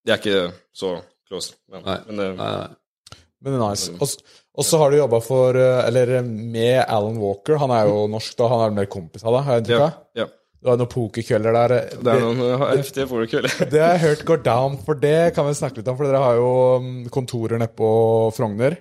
De 0.07 0.13
er 0.13 0.21
ikke 0.21 0.41
så 0.75 0.93
close. 1.27 1.55
Men, 1.71 1.83
Nei. 1.85 1.97
men 2.09 2.23
eh, 2.23 2.33
Nei, 2.39 2.49
nei. 2.63 3.21
Men 3.43 3.53
det 3.53 3.59
er 3.59 3.63
nice. 3.69 4.17
Og 4.57 4.65
så 4.65 4.79
har 4.81 4.89
du 4.89 4.97
jobba 4.97 5.19
for 5.21 5.59
eh, 5.61 5.83
Eller 5.85 6.15
eh, 6.17 6.25
med 6.25 6.79
Alan 6.88 7.19
Walker. 7.21 7.59
Han 7.61 7.73
er 7.75 7.91
jo 7.91 8.07
norsk, 8.11 8.33
da. 8.39 8.49
Han 8.53 8.63
er 8.65 8.75
mer 8.79 8.89
kompis 8.91 9.23
av 9.27 9.35
deg, 9.35 9.45
har 9.45 9.57
jeg 9.59 9.65
inntrykk 9.65 9.83
ja, 9.83 9.88
av? 9.91 10.03
ja. 10.23 10.27
Du 10.57 10.71
har 10.71 10.79
noen 10.81 10.89
pokerkvelder 10.89 11.53
der. 11.53 11.73
Det 12.01 12.13
er 12.15 12.23
noen 12.23 12.63
heftige 12.73 13.05
pokerkvelder. 13.11 13.57
Det 13.71 13.83
har 13.83 13.93
jeg 13.93 14.03
hørt 14.07 14.23
går 14.31 14.39
down, 14.47 14.79
for 14.88 14.97
det 14.99 15.35
kan 15.35 15.45
vi 15.45 15.53
snakke 15.59 15.79
litt 15.83 15.91
om. 15.91 15.99
For 15.99 16.09
dere 16.09 16.23
har 16.23 16.39
jo 16.39 16.49
mm, 16.81 16.95
kontorer 17.13 17.61
nede 17.61 17.75
på 17.77 17.89
Frogner, 18.35 18.79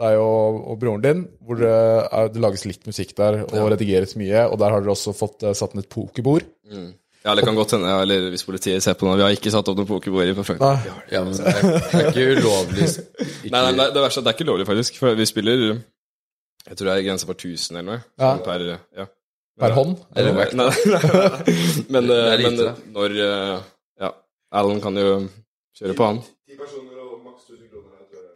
deg 0.00 0.18
og, 0.20 0.60
og 0.72 0.78
broren 0.82 1.02
din, 1.04 1.24
hvor 1.40 1.58
det, 1.60 1.72
er, 1.72 2.28
det 2.34 2.42
lages 2.44 2.66
litt 2.68 2.84
musikk 2.88 3.14
der 3.16 3.42
og 3.46 3.70
redigeres 3.72 4.16
mye. 4.20 4.44
Og 4.50 4.58
der 4.60 4.74
har 4.74 4.84
dere 4.84 4.92
også 4.96 5.14
fått 5.16 5.44
eh, 5.46 5.54
satt 5.56 5.74
ned 5.76 5.86
et 5.86 5.92
pokerbord. 5.92 6.44
Ja, 7.26 7.34
det 7.34 7.42
kan 7.42 7.56
godt 7.58 7.72
hende, 7.74 7.88
ja, 7.90 8.02
eller 8.04 8.28
hvis 8.30 8.44
politiet 8.46 8.84
ser 8.84 8.94
på 8.94 9.08
noe. 9.08 9.16
Vi 9.18 9.24
har 9.24 9.32
ikke 9.34 9.50
satt 9.50 9.66
opp 9.72 9.78
noen 9.80 9.88
pokerbord 9.88 10.28
i 10.30 10.34
Frank. 10.46 10.60
Nei. 10.62 10.76
Nei, 10.84 11.06
Ja, 11.10 11.22
det 11.26 11.40
er, 11.42 11.64
det 11.66 12.02
er 12.04 12.10
ikke 12.12 12.26
ulovlig. 12.38 12.86
Ikke, 13.46 13.50
nei, 13.54 13.62
nei, 13.78 13.86
det 13.94 14.02
verste 14.04 14.20
er 14.20 14.22
at 14.22 14.26
det 14.28 14.30
er 14.32 14.36
ikke 14.38 14.46
lovlig, 14.50 14.66
faktisk. 14.68 14.96
For 15.00 15.18
vi 15.18 15.26
spiller 15.26 15.64
Jeg 16.66 16.76
tror 16.78 16.88
det 16.88 16.94
er 16.94 17.04
grensa 17.06 17.26
for 17.28 17.38
1000 17.38 17.80
eller 17.80 17.88
noe. 17.88 17.98
Ja. 18.18 18.30
sånn 18.36 18.44
Per, 18.46 18.64
ja. 19.00 19.06
Per 19.56 19.74
hånd? 19.74 19.96
Eller 20.14 20.34
Nei, 20.36 20.44
vekt. 20.44 20.54
nei, 20.60 20.68
nei. 20.92 21.56
Men, 21.96 22.10
eh, 22.12 22.32
lite, 22.42 22.52
men 22.52 22.94
når 22.94 23.18
eh, 23.26 23.52
Ja, 24.04 24.10
Alan 24.60 24.82
kan 24.84 24.98
jo 25.00 25.10
kjøre 25.78 25.96
på 25.98 26.08
han. 26.10 26.22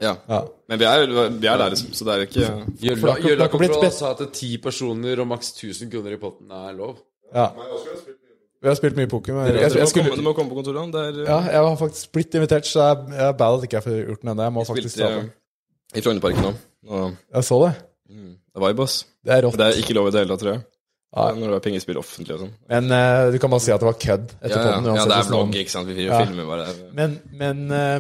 Ja. 0.01 0.15
Ja. 0.29 0.41
Men 0.71 0.81
vi 0.81 0.87
er, 0.89 1.07
vi 1.13 1.47
er 1.47 1.59
der, 1.61 1.75
liksom. 1.75 1.93
Så 1.93 2.07
det 2.09 2.15
er 2.15 2.25
ikke 2.25 2.47
Gjølla 2.81 3.49
Kontroll 3.53 3.91
sa 3.93 4.15
at 4.15 4.23
ti 4.37 4.55
personer 4.63 5.21
og 5.21 5.29
maks 5.29 5.53
1000 5.53 5.91
kroner 5.93 6.17
i 6.17 6.21
potten 6.21 6.55
er 6.57 6.73
lov. 6.77 6.97
Ja. 7.35 7.51
Vi 8.61 8.69
har 8.69 8.77
spilt 8.77 8.97
mye 8.97 9.09
poker. 9.09 9.37
Men 9.37 9.47
jeg, 9.55 9.73
jeg, 9.77 9.89
skulle, 9.89 10.09
komme, 10.09 10.17
du 10.21 10.27
må 10.27 10.33
komme 10.37 10.53
på 10.53 10.59
kontoret. 10.61 10.91
Det 10.93 11.05
er 11.05 11.21
ja, 11.25 11.39
jeg 11.53 11.69
har 11.69 11.77
faktisk 11.81 12.11
blitt 12.17 12.35
invitert, 12.37 12.69
så 12.69 12.89
jeg, 12.91 13.13
jeg 13.17 13.29
er 13.29 13.37
bad 13.41 13.59
at 13.59 13.69
ikke 13.69 13.79
jeg 13.79 13.87
får 13.87 14.01
gjort 14.01 14.25
den 14.25 14.33
ennå. 14.35 14.49
Jeg 14.49 14.57
må 14.57 14.65
faktisk 14.69 15.01
ta 15.01 15.13
den. 15.15 15.31
i 15.95 16.03
Frognerparken 16.05 16.49
nå. 16.49 16.53
Og 16.91 17.07
Jeg 17.37 17.49
så 17.49 17.61
det. 17.67 17.73
det 18.11 18.61
var 18.61 18.69
vibe, 18.69 18.77
boss. 18.83 18.99
Det 19.25 19.37
er 19.37 19.47
rått. 19.47 19.57
Det 19.61 19.67
er 19.69 19.81
ikke 19.85 19.97
lov 19.97 20.09
i 20.09 20.13
det 20.17 20.25
hele 20.25 20.33
tatt, 20.35 20.45
tror 20.45 20.53
jeg. 20.55 20.63
Ja. 21.11 21.25
Når 21.35 21.49
det 21.51 21.57
er 21.57 21.63
pengespill 21.65 21.99
offentlig 21.99 22.35
og 22.37 22.43
sånn. 22.45 22.51
Men 22.71 22.85
uh, 22.95 23.31
du 23.35 23.39
kan 23.43 23.51
bare 23.51 23.63
si 23.65 23.73
at 23.75 23.83
det 23.83 23.89
var 23.89 23.97
kødd 23.99 24.29
Ja, 24.31 24.49
ja. 24.49 24.59
podden. 24.63 24.85
ja, 24.95 25.07
det 25.11 25.17
er 25.17 25.25
vlogg, 25.27 25.57
ikke 25.59 25.73
sant. 25.73 25.89
Vi 25.91 26.05
Ja. 26.07 26.21
filmer 26.25 26.47
bare. 26.47 26.67
Men, 26.95 27.17
men, 27.35 27.65
eh, 27.75 27.99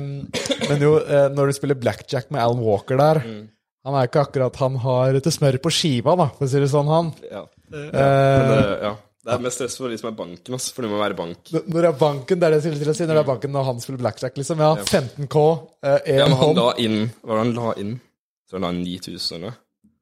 men 0.68 0.84
jo, 0.84 0.92
uh, 1.02 1.26
når 1.34 1.50
du 1.50 1.56
spiller 1.58 1.74
blackjack 1.80 2.30
med 2.30 2.40
Alan 2.44 2.62
Walker 2.62 2.96
der 3.00 3.20
Mm. 3.26 3.48
Han 3.82 3.94
er 3.96 4.06
ikke 4.10 4.20
akkurat 4.26 4.56
Han 4.60 4.74
har 4.76 5.18
til 5.24 5.32
smør 5.32 5.56
på 5.64 5.70
skiva, 5.72 6.12
da, 6.14 6.26
for 6.36 6.44
å 6.44 6.48
si 6.52 6.60
det 6.60 6.68
sånn, 6.70 6.86
han. 6.92 7.10
Ja. 7.32 7.40
Uh, 7.72 7.90
Men 7.96 8.50
det, 8.52 8.82
ja. 8.84 8.92
det 9.24 9.32
er 9.34 9.38
mest 9.46 9.56
stress 9.58 9.76
for 9.80 9.88
de 9.88 9.96
som 9.98 10.10
er 10.12 10.16
banken, 10.18 10.54
ass. 10.54 10.70
For 10.70 10.82
det 10.86 10.90
må 10.92 10.98
være 11.00 11.16
bank. 11.16 11.38
når 11.50 11.80
det 11.80 11.88
er 11.90 11.98
banken, 11.98 12.38
det 12.38 12.46
er 12.46 12.50
det 12.54 12.60
jeg 12.62 12.66
skulle 12.74 12.84
til 12.84 12.92
å 12.92 12.96
si, 13.00 13.06
når 13.08 13.14
det 13.18 13.24
er 13.24 13.30
banken 13.32 13.50
når 13.56 13.64
han 13.72 13.80
spiller 13.80 13.98
blackjack, 14.04 14.36
liksom. 14.38 14.58
Ja, 14.62 14.74
15K, 14.76 15.44
én 15.82 16.18
Ja, 16.20 16.28
men 16.28 16.36
han 16.44 16.54
la 16.60 16.68
inn 16.78 16.98
Hva 17.24 17.32
var 17.32 17.40
det 17.40 17.44
han 17.46 17.54
la 17.58 17.74
inn? 17.80 18.00
Så 18.46 18.58
han 18.60 18.62
la 18.68 18.70
inn 18.76 18.84
9000 18.84 19.34
eller 19.34 19.46
noe. 19.48 19.56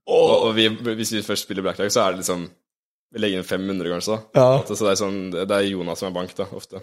Og, 0.08 0.30
og 0.48 0.54
vi, 0.56 0.68
hvis 0.68 1.12
vi 1.16 1.22
først 1.22 1.46
spiller 1.48 1.62
blackjack, 1.62 1.92
så 1.94 2.04
er 2.04 2.12
det 2.12 2.24
liksom 2.26 2.48
Vi 3.14 3.22
legger 3.22 3.40
inn 3.40 3.44
500, 3.48 3.88
kanskje. 3.94 4.18
Ja. 4.36 4.48
Så 4.68 4.76
det 4.84 4.90
er 4.92 4.98
sånn 5.00 5.20
Det 5.32 5.46
er 5.48 5.68
Jonas 5.70 6.02
som 6.02 6.10
er 6.10 6.16
bank, 6.18 6.34
da, 6.36 6.44
ofte. 6.52 6.82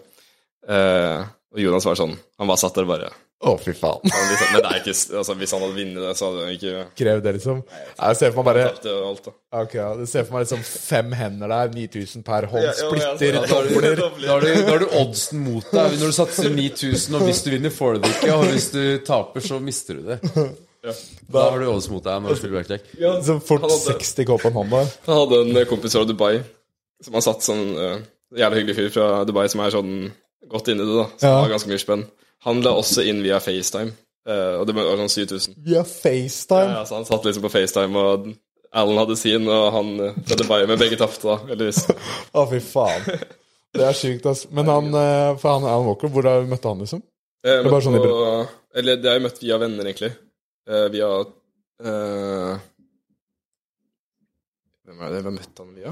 Eh, 0.68 1.22
og 1.54 1.60
Jonas 1.62 1.86
var 1.86 1.98
sånn 2.00 2.16
Han 2.42 2.50
bare 2.50 2.58
satt 2.58 2.74
der 2.74 2.88
og 2.88 2.90
bare 2.96 3.12
Å, 3.46 3.52
fy 3.62 3.74
faen. 3.78 4.00
liksom, 4.08 4.48
Men 4.56 4.64
det 4.64 4.70
er 4.72 4.80
ikke 4.80 4.94
altså, 5.20 5.36
Hvis 5.38 5.52
han 5.54 5.62
hadde 5.62 5.76
vunnet 5.78 6.00
det, 6.02 6.14
så 6.18 6.30
hadde 6.32 6.46
han 6.48 6.56
ikke 6.56 6.86
Krevd 6.98 7.24
det, 7.28 7.34
liksom. 7.38 7.60
Jeg 8.00 8.18
ser 8.18 8.34
for 8.34 8.40
meg 8.42 8.48
bare 8.50 8.96
alt. 9.12 9.30
Ok, 9.62 9.76
ja, 9.78 9.90
Du 10.00 10.06
ser 10.10 10.26
for 10.26 10.40
meg 10.40 10.48
liksom 10.48 10.64
fem 10.66 11.14
hender 11.20 11.54
der, 11.54 11.70
9000 11.76 12.26
per 12.26 12.48
hånd, 12.50 12.66
splitter, 12.80 13.38
ja, 13.38 13.46
dobler. 13.52 14.02
Da 14.02 14.72
har 14.72 14.82
du 14.82 14.88
oddsen 15.04 15.46
mot 15.46 15.70
deg 15.76 16.00
når 16.02 16.10
du 16.16 16.18
satser 16.18 16.50
9000, 16.50 17.20
og 17.20 17.28
hvis 17.30 17.44
du 17.46 17.52
vinner, 17.54 17.76
får 17.76 18.00
du 18.00 18.08
det 18.08 18.16
ikke. 18.16 18.34
Og 18.40 18.48
hvis 18.56 18.72
du 18.74 18.82
taper, 19.06 19.46
så 19.46 19.62
mister 19.62 20.00
du 20.02 20.10
det. 20.16 20.20
Da 21.32 21.46
har 21.50 21.60
du 21.62 21.66
odds 21.72 21.88
mot 21.92 22.04
deg 22.06 22.22
når 22.22 22.36
du 22.36 22.40
spiller 22.40 22.60
blackjack. 22.60 22.92
Så 23.26 23.36
fort 23.46 23.66
60K 23.70 24.38
på 24.42 24.52
en 24.52 24.58
hånd 24.60 24.74
der. 24.76 24.92
Han 25.08 25.20
hadde 25.24 25.40
en 25.46 25.66
kompis 25.70 25.96
fra 25.98 26.06
Dubai 26.08 26.36
som 27.04 27.18
har 27.18 27.24
satt 27.26 27.44
sånn 27.46 27.64
uh, 27.76 27.96
Jævlig 28.36 28.62
hyggelig 28.62 28.76
fyr 28.78 28.88
fra 28.96 29.08
Dubai 29.28 29.46
som 29.52 29.62
er 29.64 29.74
sånn 29.74 29.92
godt 30.50 30.70
inni 30.72 30.86
det, 30.86 30.96
da. 30.98 31.06
Som 31.20 31.30
Ja. 31.30 31.36
har 31.44 31.52
ganske 31.54 31.70
mye 31.72 31.82
spenn. 31.82 32.04
Han 32.46 32.62
la 32.66 32.74
også 32.78 33.04
inn 33.08 33.22
via 33.24 33.38
FaceTime, 33.42 33.94
uh, 34.30 34.60
og 34.60 34.66
det 34.68 34.76
var 34.78 34.90
sånn 35.00 35.14
7000. 35.14 35.56
Via 35.66 35.84
FaceTime. 35.88 36.74
Ja, 36.74 36.82
så 36.90 36.98
han 37.00 37.08
satt 37.08 37.26
liksom 37.26 37.46
på 37.46 37.52
FaceTime, 37.54 37.96
og 38.02 38.28
Alan 38.76 39.00
hadde 39.00 39.16
sin, 39.18 39.48
og 39.48 39.70
han 39.72 39.92
eh, 40.04 40.18
fra 40.28 40.36
Dubai, 40.42 40.66
men 40.68 40.78
begge 40.82 40.98
tapte, 41.00 41.24
da, 41.24 41.38
heldigvis. 41.48 41.86
Å, 42.38 42.44
fy 42.50 42.60
faen. 42.60 43.06
Det 43.76 43.86
er 43.88 43.96
sykt, 43.96 44.28
ass. 44.28 44.44
Men 44.52 44.68
han, 44.68 44.90
for 45.40 45.48
han 45.54 45.64
Alan 45.70 45.88
Walker, 45.88 46.12
hvor 46.12 46.28
møtte 46.50 46.68
han, 46.74 46.84
liksom? 46.84 47.02
det 47.46 47.54
er 47.62 47.70
bare 47.70 47.86
sånn 47.86 47.96
i 47.96 48.04
på, 48.04 48.12
eller 48.76 49.00
det 49.00 49.10
har 49.10 49.20
jeg 49.20 49.24
møtt 49.30 49.42
via 49.46 49.62
venner, 49.62 49.88
egentlig. 49.88 50.12
Eh, 50.66 50.88
via 50.90 51.08
eh, 51.86 52.62
Hvem 54.86 55.02
er 55.02 55.12
det 55.14 55.22
Hvem 55.22 55.36
møtte 55.38 55.40
møtt 55.40 55.62
han 55.62 55.74
via? 55.78 55.92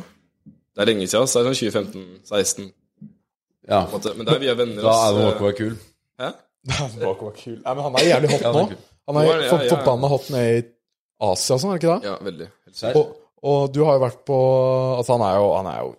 Det 0.74 0.82
er 0.82 0.90
lenge 0.90 1.06
siden, 1.10 1.30
så 1.30 1.44
det 1.44 1.52
er 1.52 1.54
sånn 1.54 1.92
2015-16. 2.26 2.70
Ja. 3.70 3.84
Men 3.94 4.26
det 4.26 4.34
er 4.34 4.40
via 4.42 4.56
venner. 4.58 4.82
Da 4.82 4.94
er 5.06 5.12
det 5.14 5.26
Walker 5.28 5.46
var 5.46 5.58
kul. 5.60 5.76
Hæ? 6.22 6.30
Walker 7.04 7.28
var 7.30 7.36
kul. 7.38 7.60
Nei, 7.60 7.76
men 7.76 7.86
han 7.86 7.98
er 8.00 8.08
jævlig 8.08 8.32
hot 8.34 8.48
nå. 8.48 8.64
han 9.12 9.20
er 9.20 9.28
er 9.28 9.44
Ja, 9.44 9.44
ja, 9.52 9.68
forbanna 9.76 10.10
hot 10.10 10.32
nede 10.34 10.56
i 10.56 10.64
Asia 11.30 11.56
og 11.56 11.62
sånn, 11.62 11.76
er 11.76 11.78
det 11.78 11.84
ikke 11.84 11.94
det? 11.94 12.10
Ja, 12.10 12.16
veldig. 12.26 12.48
Helt 12.66 12.98
Og, 13.00 13.14
og 13.54 13.76
du 13.76 13.80
har 13.86 14.00
jo 14.00 14.04
vært 14.08 14.24
på 14.26 14.40
Altså, 14.98 15.14
han 15.14 15.26
er 15.28 15.38
jo 15.38 15.46
Han 15.54 15.70
er 15.70 15.78
jo, 15.84 15.94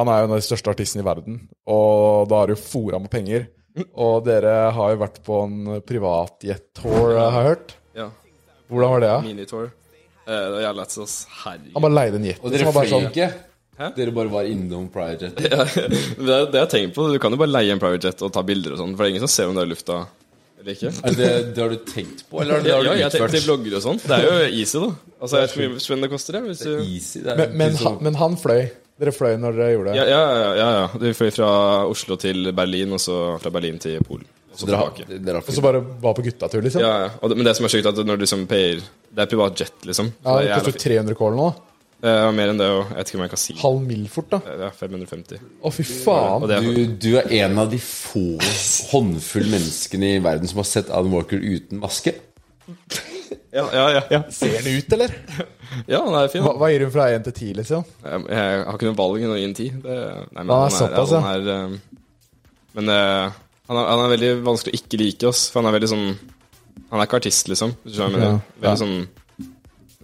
han 0.00 0.12
er 0.12 0.22
jo 0.22 0.28
en 0.28 0.34
av 0.34 0.40
de 0.40 0.48
største 0.48 0.72
artistene 0.72 1.04
i 1.04 1.08
verden, 1.10 1.38
og 1.68 2.30
da 2.32 2.40
har 2.40 2.48
du 2.48 2.56
jo 2.56 2.62
fora 2.62 3.02
med 3.02 3.12
penger. 3.12 3.48
Og 4.02 4.24
dere 4.26 4.72
har 4.74 4.94
jo 4.94 4.98
vært 5.04 5.20
på 5.22 5.42
en 5.44 5.82
privatjet-tour, 5.86 7.12
har 7.14 7.36
jeg 7.36 7.46
hørt. 7.52 7.74
Hvordan 8.68 8.90
var 8.94 9.00
det? 9.04 9.10
Ja? 9.12 9.20
Minitour. 9.24 9.68
Eh, 10.28 10.32
det 10.32 10.52
var 10.54 10.60
jævlig 10.66 10.80
lættis, 10.82 10.98
ass. 11.04 11.16
Herregud. 11.44 11.72
Han 11.74 11.82
bare 11.86 11.96
leide 11.98 12.16
en 12.20 12.26
jet. 12.28 12.40
Og 12.44 12.52
dere 12.52 12.68
bare 12.68 12.84
fløy 12.84 12.92
sånn- 12.92 13.10
ikke? 13.10 13.28
Hæ? 13.78 13.88
Dere 13.94 14.10
bare 14.12 14.28
var 14.32 14.48
innom 14.50 14.88
Private 14.90 15.28
Jet? 15.28 15.40
Ja, 15.52 15.64
det 16.26 16.32
er 16.34 16.46
det 16.50 16.58
jeg 16.64 16.70
tenker 16.72 16.94
på. 16.96 17.04
Du 17.14 17.18
kan 17.22 17.30
jo 17.30 17.38
bare 17.38 17.52
leie 17.54 17.70
en 17.72 17.78
private 17.82 18.10
jet 18.10 18.24
og 18.26 18.32
ta 18.34 18.42
bilder 18.42 18.74
og 18.74 18.80
sånn, 18.82 18.96
for 18.96 19.04
det 19.04 19.08
er 19.08 19.14
ingen 19.14 19.22
som 19.28 19.30
ser 19.30 19.50
om 19.52 19.54
det 19.54 19.62
er 19.62 19.70
i 19.70 19.74
lufta 19.76 19.98
eller 20.58 20.74
ikke. 20.74 20.90
Er 21.06 21.14
det, 21.14 21.28
det 21.54 21.62
har 21.62 21.70
du 21.70 21.76
tenkt 21.86 22.24
på, 22.28 22.40
eller 22.42 22.66
Ja, 22.66 22.74
har 22.74 22.82
du 22.82 22.88
ja, 22.88 22.94
jeg 22.98 23.12
tenkte 23.14 23.28
utført? 23.28 23.34
til 23.36 23.44
vlogger 23.46 23.76
og 23.78 23.82
sånn. 23.84 24.00
Det 24.02 24.16
er 24.16 24.24
jo 24.26 24.48
easy, 24.58 24.80
da. 24.82 24.88
Altså, 25.22 25.36
jeg 25.38 25.44
vet 25.44 25.52
ikke 25.54 25.62
hvor 25.62 25.70
mye 25.76 25.84
spenn 25.84 26.02
det 26.02 26.08
koster, 26.10 26.34
det. 26.34 26.40
Hvis 26.48 26.62
du... 26.66 26.72
Easy, 26.82 27.20
det 27.22 27.30
er 27.30 27.38
men, 27.38 27.54
men, 27.60 27.76
han, 27.84 27.98
men 28.08 28.18
han 28.18 28.34
fløy. 28.42 28.64
Dere 28.98 29.12
fløy 29.14 29.36
når 29.38 29.54
dere 29.54 29.68
gjorde 29.76 29.92
det? 29.94 30.00
Ja, 30.00 30.06
ja, 30.10 30.24
ja. 30.42 30.50
ja, 30.58 30.68
ja. 30.80 30.88
Vi 31.04 31.12
fløy 31.14 31.30
fra 31.38 31.50
Oslo 31.86 32.18
til 32.18 32.50
Berlin, 32.58 32.96
og 32.98 33.00
så 33.00 33.20
fra 33.38 33.52
Berlin 33.54 33.78
til 33.78 34.02
Polen. 34.02 34.26
Og 34.58 34.64
så 34.64 34.66
dere 34.66 34.80
har, 34.80 34.90
tilbake. 34.96 35.20
dere 35.22 35.38
har 35.38 35.46
Og 35.46 35.54
så 35.54 35.62
bare 35.62 35.80
var 36.02 36.14
på 36.18 36.24
gutta-tur, 36.26 36.64
liksom? 36.64 36.82
Ja, 36.82 36.92
ja. 37.04 37.10
Og 37.22 37.30
det, 37.30 37.38
men 37.38 37.46
det 37.46 37.54
som 37.54 37.68
er 37.68 37.72
sjukt, 37.72 37.86
er 37.86 37.94
at 37.94 38.10
når 38.10 38.18
du 38.18 38.24
liksom 38.24 38.44
payer 38.50 38.80
Det 38.82 39.22
er 39.22 39.30
privat 39.30 39.62
jet, 39.62 39.76
liksom. 39.86 40.10
Ja, 40.24 40.34
det 40.42 40.50
er 40.56 40.66
koster 40.66 40.84
300 40.88 41.18
kål 41.18 41.38
nå, 41.38 41.48
da. 41.48 41.64
Ja, 41.98 42.28
mer 42.30 42.52
enn 42.52 42.60
det, 42.60 42.66
og 42.70 42.92
jeg 42.92 42.94
vet 42.94 43.08
ikke 43.10 43.18
om 43.18 43.22
jeg 43.24 43.30
kan 43.32 43.40
si. 43.42 43.54
Halv 43.58 43.78
mil 43.82 44.02
fort, 44.12 44.28
da. 44.30 44.38
Ja, 44.60 44.68
550. 44.70 45.40
Å, 45.62 45.72
fy 45.74 45.86
faen. 45.86 46.44
Er 46.54 46.66
du, 46.66 46.82
du 46.94 47.08
er 47.18 47.32
en 47.40 47.58
av 47.58 47.72
de 47.72 47.80
få 47.82 48.22
håndfull 48.92 49.48
menneskene 49.50 50.12
i 50.14 50.20
verden 50.22 50.50
som 50.50 50.60
har 50.62 50.68
sett 50.70 50.92
Alan 50.94 51.10
Walker 51.14 51.42
uten 51.42 51.82
maske. 51.82 52.14
Ja, 53.50 53.64
ja, 53.72 53.86
ja. 53.96 54.02
ja. 54.14 54.20
Ser 54.30 54.60
den 54.62 54.78
ut, 54.78 54.92
eller? 54.98 55.14
Ja, 55.86 55.98
den 56.00 56.14
er 56.16 56.30
fin. 56.32 56.40
Hva, 56.40 56.54
hva 56.56 56.70
gir 56.72 56.86
hun 56.86 56.92
fra 56.94 57.10
1 57.12 57.26
til 57.26 57.34
10, 57.34 57.48
liksom? 57.58 57.82
Jeg, 58.00 58.22
jeg 58.32 58.62
har 58.64 58.78
ikke 58.78 58.88
noe 58.88 58.98
valg 58.98 59.24
når 59.24 59.34
jeg 59.34 59.42
gir 59.42 59.48
en 59.48 59.58
tid. 59.58 59.74
Det, 59.84 59.98
nei, 60.32 60.44
men 60.44 60.52
Han 60.54 60.64
er 60.64 60.74
såpass, 60.74 61.12
ja. 61.12 61.20
er, 61.34 61.50
eh, 61.52 62.06
Men 62.78 62.92
eh, 62.94 63.36
han, 63.68 63.76
er, 63.76 63.86
han 63.92 64.04
er 64.06 64.12
veldig 64.16 64.32
vanskelig 64.48 64.74
å 64.74 64.80
ikke 64.82 65.00
like 65.02 65.28
oss, 65.30 65.46
for 65.52 65.60
han 65.62 65.70
er 65.72 65.78
veldig 65.78 65.92
sånn 65.94 66.06
Han 66.88 67.00
er 67.02 67.06
ikke 67.08 67.18
artist, 67.20 67.48
liksom. 67.52 67.74
Hvis 67.84 67.94
du 67.94 67.98
skjønner 68.00 68.18
hva 68.18 68.24
jeg 68.24 68.28
mener. 68.28 68.38
Ja, 68.38 68.60
Veldig 68.62 68.70
ja. 68.72 68.78
sånn 68.80 69.48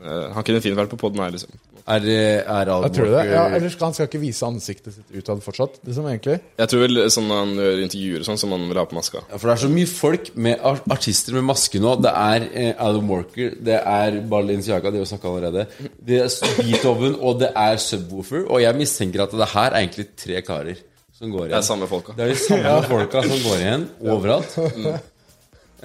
eh, 0.05 0.27
Han 0.35 0.45
kunne 0.45 0.61
fint 0.65 0.77
vært 0.79 0.93
på 0.93 0.99
poden 1.01 1.23
her, 1.25 1.33
liksom. 1.35 1.55
Er, 1.85 1.99
det- 2.01 2.45
er 2.49 2.69
Alan 2.73 2.87
Jeg 2.87 2.95
tror 2.97 3.05
det. 3.11 3.13
Walker 3.13 3.35
Ja, 3.35 3.43
eller 3.59 3.69
skal, 3.69 3.85
han 3.91 3.95
skal 3.97 4.07
ikke 4.09 4.21
vise 4.23 4.47
ansiktet 4.47 4.95
sitt 4.95 5.11
utad 5.21 5.43
fortsatt, 5.45 5.75
liksom, 5.85 6.07
egentlig? 6.09 6.39
Jeg 6.57 6.71
tror 6.73 6.81
vel 6.81 7.01
sånn 7.13 7.27
når 7.29 7.41
han 7.43 7.53
gjør 7.61 7.83
intervjuer 7.85 8.23
og 8.23 8.29
sånn, 8.31 8.39
som 8.41 8.55
han 8.57 8.65
vil 8.71 8.81
ha 8.81 8.85
på 8.89 8.97
maska. 8.97 9.21
Ja, 9.29 9.37
for 9.37 9.51
det 9.51 9.57
er 9.59 9.63
så 9.67 9.69
mye 9.75 9.91
folk 9.91 10.31
med 10.47 10.65
ar- 10.65 10.81
artister 10.97 11.37
med 11.37 11.45
maske 11.51 11.83
nå. 11.85 11.93
Det 12.01 12.15
er 12.23 12.47
eh, 12.55 12.73
Alan 12.81 13.09
Walker, 13.13 13.53
det 13.69 13.77
er 13.81 14.17
Balenciaga, 14.33 14.89
det 14.95 15.03
har 15.03 15.05
vi 15.05 15.13
snakka 15.13 15.29
allerede. 15.35 15.67
Det 16.01 16.23
er 16.25 16.57
Beethoven, 16.63 17.19
og 17.21 17.39
det 17.45 17.53
er 17.53 17.77
Subwoofer. 17.85 18.47
Og 18.49 18.65
jeg 18.65 18.81
mistenker 18.81 19.27
at 19.27 19.37
det 19.37 19.51
her 19.53 19.69
er 19.73 19.81
egentlig 19.85 20.09
tre 20.25 20.41
karer 20.41 20.81
som 21.25 21.35
går 21.35 21.51
Det 21.51 21.59
er 21.59 21.67
samme 21.67 21.91
folka. 21.91 22.15
Det 22.17 22.25
er 22.27 22.33
de 22.35 22.39
samme 22.41 22.79
folka 22.93 23.25
som 23.27 23.43
går 23.49 23.65
igjen 23.65 23.89
overalt. 24.05 24.57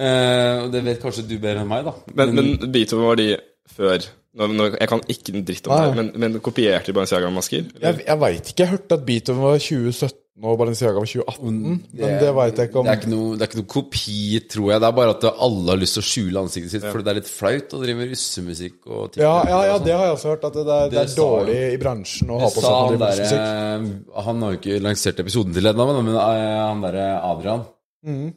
Eh, 0.00 0.56
og 0.64 0.70
det 0.72 0.84
vet 0.86 1.02
kanskje 1.02 1.26
du 1.28 1.36
bedre 1.36 1.64
enn 1.64 1.70
meg, 1.70 1.84
da. 1.88 1.96
Men, 2.16 2.34
men 2.36 2.72
Beethoven 2.72 3.08
var 3.10 3.20
de 3.20 3.28
før 3.70 4.06
nå, 4.30 4.46
nå, 4.54 4.66
Jeg 4.78 4.88
kan 4.90 5.02
ikke 5.10 5.34
en 5.34 5.44
dritt 5.46 5.66
om 5.66 5.74
Nei. 5.74 5.82
det, 5.88 5.96
men, 5.98 6.10
men 6.22 6.42
kopierte 6.44 6.90
de 6.90 6.94
Balenciaga-masker? 6.96 7.70
Jeg, 7.82 8.02
jeg 8.06 8.20
veit 8.22 8.52
ikke. 8.52 8.62
Jeg 8.62 8.72
hørte 8.76 8.98
at 9.00 9.06
Beethoven 9.08 9.42
var 9.42 9.58
2017 9.58 10.19
og 10.40 10.56
Balenciaga 10.60 11.02
var 11.02 11.10
2018. 11.10 11.60
Men 12.00 12.16
det 12.20 12.30
veit 12.36 12.60
jeg 12.60 12.70
ikke 12.70 12.80
om. 12.80 12.88
Det 12.88 12.94
er 12.94 13.00
ikke, 13.02 13.12
noe, 13.12 13.34
det 13.36 13.44
er 13.44 13.50
ikke 13.50 13.60
noe 13.60 13.70
kopi, 13.74 14.18
tror 14.54 14.70
jeg. 14.72 14.82
Det 14.82 14.88
er 14.90 14.96
bare 15.00 15.16
at 15.16 15.28
alle 15.30 15.74
har 15.74 15.80
lyst 15.82 15.98
til 15.98 16.04
å 16.04 16.08
skjule 16.10 16.44
ansiktet 16.46 16.74
sitt, 16.76 16.86
fordi 16.88 17.06
det 17.06 17.14
er 17.14 17.20
litt 17.20 17.30
flaut 17.30 17.76
å 17.76 17.82
drive 17.82 18.00
med 18.00 18.12
russemusikk 18.14 18.90
og 18.90 19.20
Ja, 19.20 19.34
ja, 19.50 19.60
ja, 19.68 19.76
og 19.76 19.84
det 19.84 19.96
har 19.96 20.08
jeg 20.08 20.18
også 20.18 20.34
hørt. 20.34 20.48
At 20.50 20.56
det, 20.56 20.66
er, 20.66 20.88
det 20.90 20.96
Det 20.96 21.02
er 21.04 21.16
dårlig 21.18 21.50
dårlig 21.50 21.58
i 21.74 21.80
bransjen 21.80 22.30
å 22.30 22.38
ha 22.40 22.50
på 22.52 22.64
seg 22.64 23.24
sånn 23.30 23.40
han 23.40 24.28
Han 24.28 24.44
har 24.44 24.54
jo 24.54 24.60
ikke 24.60 24.78
lansert 24.82 25.22
episoden 25.22 25.56
til 25.56 25.70
ennå, 25.70 25.88
men 25.90 26.12
eh, 26.14 26.60
han 26.60 26.84
derre 26.84 27.08
Adrian 27.30 27.66
mm. 28.06 28.30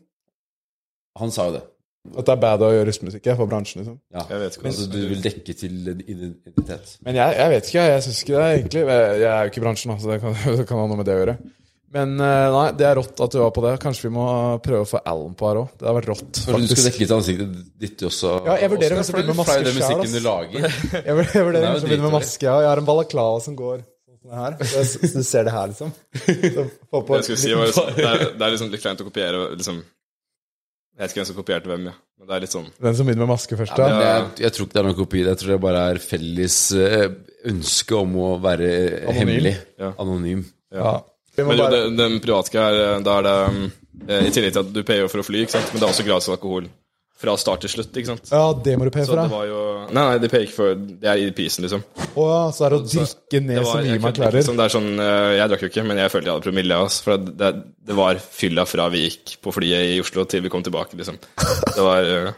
Han 1.22 1.34
sa 1.34 1.47
jo 1.49 1.56
det. 1.60 1.64
At 2.18 2.28
det 2.28 2.34
er 2.34 2.39
bad 2.41 2.64
å 2.66 2.70
gjøre 2.74 2.88
russemusikk 2.89 3.28
for 3.38 3.47
bransjen, 3.47 3.84
liksom. 3.84 3.99
Ja. 4.12 4.24
Jeg 4.28 4.41
vet 4.41 4.56
ikke 4.58 4.66
men, 4.66 4.72
Altså, 4.74 4.88
du 4.91 4.97
vil 5.12 5.22
dekke 5.24 5.54
til 5.56 5.76
identitet. 5.93 6.95
Men 7.06 7.20
jeg, 7.20 7.36
jeg 7.38 7.51
vet 7.54 7.70
ikke, 7.70 7.84
jeg 7.91 8.04
syns 8.04 8.22
ikke 8.24 8.34
det, 8.34 8.47
egentlig. 8.56 8.82
Jeg, 8.89 9.28
er 9.30 9.38
jo 9.38 9.51
ikke 9.51 9.62
i 9.62 9.64
bransjen, 9.64 9.93
så 10.01 10.10
det 10.10 10.18
kan, 10.24 10.36
det 10.58 10.66
kan 10.68 10.82
ha 10.82 10.88
noe 10.89 10.99
med 10.99 11.08
det 11.08 11.16
å 11.16 11.22
gjøre. 11.22 11.38
Men 11.94 12.16
eh, 12.18 12.48
nei, 12.56 12.66
det 12.78 12.88
er 12.89 12.98
rått 12.98 13.22
at 13.22 13.36
du 13.36 13.38
var 13.38 13.52
på 13.54 13.62
det. 13.68 13.76
Kanskje 13.84 14.08
vi 14.08 14.14
må 14.16 14.26
prøve 14.66 14.86
å 14.86 14.89
få 14.89 15.02
Alan 15.06 15.36
på 15.38 15.50
her 15.50 15.60
òg. 15.62 15.74
Det 15.78 15.86
har 15.86 15.98
vært 16.00 16.10
rått, 16.10 16.24
Kanskje 16.26 16.41
du 16.41 16.46
skulle 16.50 16.66
faktisk. 16.66 16.86
dekke 16.88 17.02
litt 17.04 17.16
ansiktet 17.20 17.58
ditt 17.84 18.06
også? 18.10 18.32
Ja, 18.48 18.56
jeg 18.64 18.72
vurderer 18.74 18.98
kanskje 18.98 19.14
å 19.14 19.18
begynne 19.20 19.36
med 19.36 19.41
maske 19.44 20.24
lager. 20.26 20.78
Jeg 21.08 21.18
vurderer 21.20 21.60
er 21.60 21.68
kanskje 21.68 21.86
å 21.86 21.91
begynne 21.91 22.08
med 22.08 22.16
maske. 22.18 22.48
Ja. 22.48 22.56
Jeg 22.66 22.72
har 22.72 22.82
en 22.82 22.88
balaklava 22.88 23.44
som 23.46 23.58
går 23.60 23.84
sånn 24.24 24.39
her. 24.39 24.58
Så, 24.64 25.12
du 25.14 25.24
ser 25.28 25.46
det 25.48 25.54
her, 25.54 25.70
liksom. 25.70 25.94
Så 26.16 27.04
på 27.04 27.20
Jeg 27.20 27.28
skulle 27.28 27.41
si, 27.44 27.54
det, 27.54 28.08
er, 28.08 28.26
det 28.39 28.48
er 28.48 28.56
liksom 28.56 28.74
litt 28.74 28.84
kleint 28.84 29.04
å 29.04 29.08
kopiere 29.08 29.46
liksom 29.54 29.80
Jeg 29.84 31.02
vet 31.04 31.14
ikke 31.14 31.22
hvem 31.22 31.30
som 31.30 31.38
kopierte 31.38 31.72
hvem, 31.72 31.88
ja. 31.89 31.96
men 32.20 32.30
det 32.30 32.36
er 32.38 32.46
litt 32.46 32.54
sånn 32.54 32.68
Den 32.78 32.98
som 32.98 33.10
begynner 33.10 33.28
med 33.28 33.34
maske 33.36 33.58
først, 33.60 33.78
Men 33.78 33.94
ja. 33.94 34.04
jeg, 34.10 34.28
jeg 34.46 34.56
tror 34.56 34.68
ikke 34.68 34.78
det 34.78 34.84
er 34.84 34.89
noen 34.89 35.00
kopi. 35.04 35.24
Jeg 35.28 35.41
tror 35.41 35.56
det 35.56 35.62
bare 35.70 35.88
er 35.94 36.04
felles 36.04 36.60
eh, 36.78 37.08
ønske 37.54 37.98
om 38.00 38.22
å 38.24 38.30
være 38.44 38.70
hemmelig. 39.14 39.58
Ja. 39.82 39.94
Anonym. 40.02 40.46
ja. 40.74 41.02
Men 41.38 41.58
jo, 41.58 41.64
bare, 41.64 41.72
det, 41.88 41.98
den 41.98 42.20
private 42.22 42.60
her, 42.62 42.80
da 43.06 43.18
er 43.20 43.28
det 43.28 43.36
eh, 44.08 44.28
I 44.28 44.32
tillegg 44.36 44.54
til 44.54 44.64
at 44.66 44.72
du 44.76 44.84
payer 44.86 45.10
for 45.12 45.24
å 45.24 45.26
fly, 45.26 45.46
ikke 45.48 45.56
sant? 45.58 45.72
men 45.74 45.82
det 45.82 45.88
er 45.88 45.94
også 45.96 46.06
gratis 46.08 46.30
alkohol 46.34 46.68
fra 47.24 47.38
start 47.40 47.62
til 47.64 47.72
slutt. 47.72 47.96
ikke 47.96 48.10
sant? 48.10 48.26
ja, 48.34 48.42
det 48.66 48.74
må 48.76 48.84
du 48.90 48.92
Så 48.98 49.06
for, 49.14 49.20
det 49.22 49.32
var 49.32 49.46
jo 49.48 49.60
Nei, 49.96 50.02
nei, 50.10 50.18
de 50.20 50.30
payer 50.32 50.44
ikke 50.44 50.56
for 50.58 50.74
Det 50.76 51.08
er 51.08 51.22
i 51.24 51.30
prisen, 51.38 51.64
liksom. 51.64 51.84
Å 52.20 52.26
ja, 52.28 52.40
så 52.52 52.66
er 52.68 52.74
det 52.74 52.80
å 52.82 52.86
drikke 52.90 53.40
ned 53.46 53.62
så 53.70 53.76
mye 53.80 54.00
man 54.04 54.18
klarer. 54.18 54.36
liksom. 54.42 54.58
det 54.60 54.66
er 54.66 54.74
sånn, 54.76 54.90
eh, 55.00 55.30
jeg 55.38 55.52
drakk 55.54 55.64
jo 55.64 55.70
ikke, 55.72 55.86
men 55.88 56.02
jeg 56.04 56.12
følte 56.12 56.28
jeg 56.30 56.36
hadde 56.36 56.48
promille. 56.50 56.80
Altså, 56.84 57.06
For 57.06 57.22
det, 57.24 57.36
det, 57.40 57.52
det 57.90 57.98
var 58.02 58.20
fylla 58.42 58.66
fra 58.68 58.90
vi 58.92 59.06
gikk 59.06 59.38
på 59.46 59.54
flyet 59.56 59.94
i 59.94 60.02
Oslo 60.04 60.26
til 60.28 60.44
vi 60.44 60.52
kom 60.52 60.66
tilbake. 60.68 61.00
liksom. 61.00 61.18
Det 61.78 61.86
var 61.88 62.10
eh, 62.18 62.34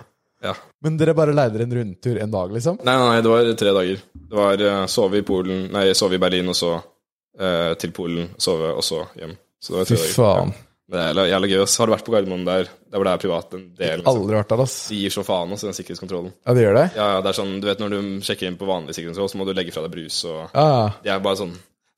Ja. 0.45 0.53
Men 0.85 0.99
dere 1.01 1.15
bare 1.17 1.33
leide 1.33 1.63
en 1.65 1.73
rundtur 1.79 2.19
en 2.21 2.35
dag, 2.37 2.51
liksom? 2.53 2.77
Nei, 2.85 2.93
nei, 3.01 3.07
nei, 3.15 3.21
det 3.25 3.31
var 3.33 3.49
tre 3.57 3.73
dager. 3.79 4.03
Det 4.29 4.37
var 4.37 4.65
eh, 4.69 4.83
sove 4.91 5.23
i 5.23 5.25
Polen 5.25 5.65
Nei, 5.73 5.87
sove 5.97 6.19
i 6.19 6.21
Berlin, 6.21 6.51
og 6.53 6.59
så 6.59 6.75
eh, 6.77 6.83
til 7.35 7.91
Polen, 7.95 8.29
sove, 8.39 8.69
og 8.75 8.83
så 8.85 9.01
hjem. 9.19 9.33
Så 9.59 9.81
Fy 9.89 9.97
faen. 10.13 10.53
Det 10.85 11.01
er 11.01 11.17
jævla 11.31 11.47
gøy. 11.49 11.63
Så 11.65 11.81
Har 11.81 11.89
du 11.89 11.95
vært 11.95 12.05
på 12.05 12.13
Gardermoen 12.13 12.43
der? 12.45 12.67
Der 12.91 12.99
hvor 12.99 13.07
det 13.07 13.13
er 13.15 13.21
privat 13.23 13.53
en 13.57 13.63
del? 13.73 14.01
Liksom. 14.01 14.09
Aldri 14.11 14.37
vært 14.37 14.51
der, 14.53 14.61
ass. 14.67 14.75
De 14.91 14.99
gir 14.99 15.13
så 15.13 15.23
faen 15.25 15.55
også, 15.55 15.69
den 15.71 15.77
sikkerhetskontrollen. 15.79 16.33
Ja, 16.45 16.53
de 16.53 16.65
gjør 16.65 16.77
det? 16.77 16.83
Ja, 16.93 17.07
ja, 17.15 17.23
det 17.25 17.31
er 17.31 17.37
sånn, 17.39 17.55
du 17.63 17.65
vet 17.71 17.81
Når 17.81 17.95
du 17.95 18.11
sjekker 18.27 18.49
inn 18.51 18.59
på 18.59 18.69
vanlig 18.69 18.93
sikkerhetskontroll, 18.93 19.31
så 19.33 19.39
må 19.41 19.47
du 19.49 19.55
legge 19.57 19.73
fra 19.73 19.81
deg 19.85 19.95
brus. 19.95 20.19
og 20.29 20.43
Ja, 20.53 20.65
ja. 20.69 20.85
De 21.01 21.13
er 21.15 21.25
bare 21.25 21.41
sånn 21.41 21.55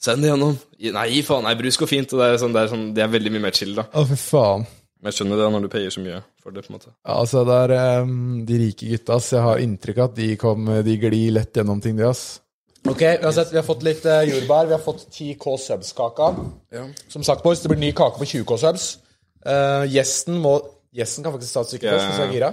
Send 0.08 0.22
det 0.22 0.30
gjennom. 0.30 0.54
Nei, 0.94 1.22
faen, 1.26 1.46
nei, 1.48 1.56
brus 1.58 1.80
går 1.82 1.90
fint. 1.90 2.12
Og 2.14 2.22
det 2.22 2.26
er 2.30 2.36
sånn, 2.40 2.54
det 2.54 2.64
er, 2.64 2.68
sånn, 2.70 2.90
det 2.94 3.02
er 3.04 3.10
veldig 3.10 3.32
mye 3.34 3.48
mer 3.48 3.56
chill, 3.58 3.74
da. 3.80 3.88
Å, 3.98 4.04
fy 4.06 4.18
faen. 4.22 4.68
Men 5.02 5.10
jeg 5.10 5.18
skjønner 5.18 5.40
det 5.42 5.48
når 5.54 5.66
du 5.66 5.70
payer 5.74 5.94
så 5.94 6.04
mye 6.06 6.20
for 6.42 6.54
det. 6.54 6.64
på 6.66 6.72
en 6.72 6.78
måte 6.78 6.92
Ja, 6.94 7.16
altså, 7.18 7.44
det 7.50 7.58
er 7.66 8.06
um, 8.06 8.14
de 8.46 8.60
rike 8.62 8.92
gutta, 8.94 9.18
ass. 9.18 9.32
Jeg 9.34 9.44
har 9.46 9.62
inntrykk 9.62 10.04
av 10.04 10.12
at 10.12 10.20
de, 10.22 10.30
kom, 10.42 10.70
de 10.86 10.96
glir 11.02 11.34
lett 11.36 11.60
gjennom 11.60 11.82
ting, 11.84 11.98
de, 11.98 12.06
ass. 12.08 12.24
Ok, 12.88 13.02
uansett, 13.24 13.52
vi 13.52 13.58
har 13.60 13.66
fått 13.68 13.84
litt 13.84 14.06
eh, 14.06 14.22
jordbær. 14.30 14.68
Vi 14.70 14.76
har 14.78 14.82
fått 14.84 15.08
10K 15.12 15.58
subs-kaka. 15.60 16.30
Som 17.12 17.24
sagt, 17.28 17.44
boys, 17.44 17.62
det 17.64 17.70
blir 17.74 17.80
ny 17.82 17.92
kake 17.96 18.18
på 18.22 18.26
20K 18.26 18.58
subs. 18.64 18.88
Eh, 19.46 19.86
gjesten 19.94 20.40
må 20.44 20.58
Gjesten 20.98 21.22
kan 21.24 21.34
faktisk 21.36 21.54
ta 21.54 21.62
et 21.62 21.68
stykke 21.70 21.84
Ja. 21.86 21.92
først, 21.94 22.08
hvis 22.08 22.18
du 22.18 22.24
er 22.24 22.32
gira. 22.34 22.48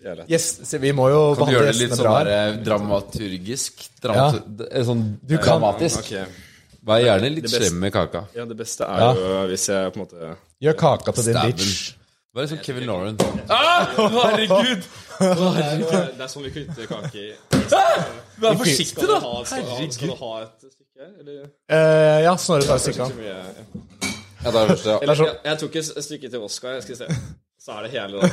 Jævla. 0.00 0.24
Gjest, 0.30 0.60
se, 0.66 0.78
vi 0.80 0.92
må 0.96 1.08
jo 1.10 1.18
Kan 1.34 1.34
du 1.34 1.40
behandle 1.40 1.56
gjøre 1.58 1.66
det 1.66 1.74
litt 1.76 1.90
gjestene 1.90 1.96
sånn 1.98 2.06
bra. 2.06 2.18
her. 2.18 2.24
der, 2.24 2.52
eh, 2.54 2.64
dramaturgisk? 2.64 3.82
Dramat 4.00 4.34
eh, 4.70 4.84
Sånn 4.86 5.02
kan- 5.28 5.38
dramatisk? 5.42 5.98
Ok. 5.98 6.36
Vær 6.86 7.02
gjerne 7.04 7.28
litt 7.34 7.44
Det 7.44 7.50
beste- 7.50 7.66
slem 7.68 7.80
med 7.80 7.92
kaka. 7.92 8.22
Ja, 8.34 8.44
det 8.46 8.56
beste 8.56 8.80
er 8.86 9.14
jo 9.14 9.48
hvis 9.50 9.66
jeg 9.68 9.92
på 9.92 9.96
en 10.00 10.06
måte 10.06 10.36
Gjør 10.62 10.76
kaka 10.78 11.12
til 11.12 11.24
din 11.24 11.42
bitch. 11.42 11.92
Vær 12.30 12.38
var 12.38 12.46
liksom 12.46 12.58
Kevin 12.62 12.84
Lauren. 12.86 13.16
Ah, 13.48 13.86
herregud! 13.90 14.84
Det 15.18 16.22
er 16.22 16.28
sånn 16.30 16.44
vi 16.44 16.50
kutter 16.54 16.86
kake 16.86 17.18
i. 17.18 17.30
Vær 18.44 18.54
forsiktig, 18.60 19.02
da! 19.10 19.16
Skal 19.50 19.64
du 19.66 20.12
ha 20.20 20.28
et 20.44 20.62
stykke 20.62 21.00
her, 21.00 21.08
eller? 21.24 21.48
Eh, 21.66 22.18
ja, 22.22 22.36
Snorre 22.38 22.68
tar 22.68 22.78
et 22.78 22.84
stykke. 22.84 23.08
Ja, 23.26 23.42
det 24.46 24.60
er 24.60 24.70
det 24.70 24.76
ja. 24.78 24.94
Eller, 25.02 25.24
jeg, 25.26 25.40
jeg 25.48 25.58
tok 25.64 25.78
et 25.80 25.90
stykke 26.06 26.30
til 26.36 26.44
Oskar. 26.46 26.76
Jeg 26.78 26.84
skal 26.86 27.00
se. 27.00 27.18
Så 27.60 27.74
er 27.74 27.80
det 27.88 27.90
hele 27.96 28.14
den. 28.22 28.30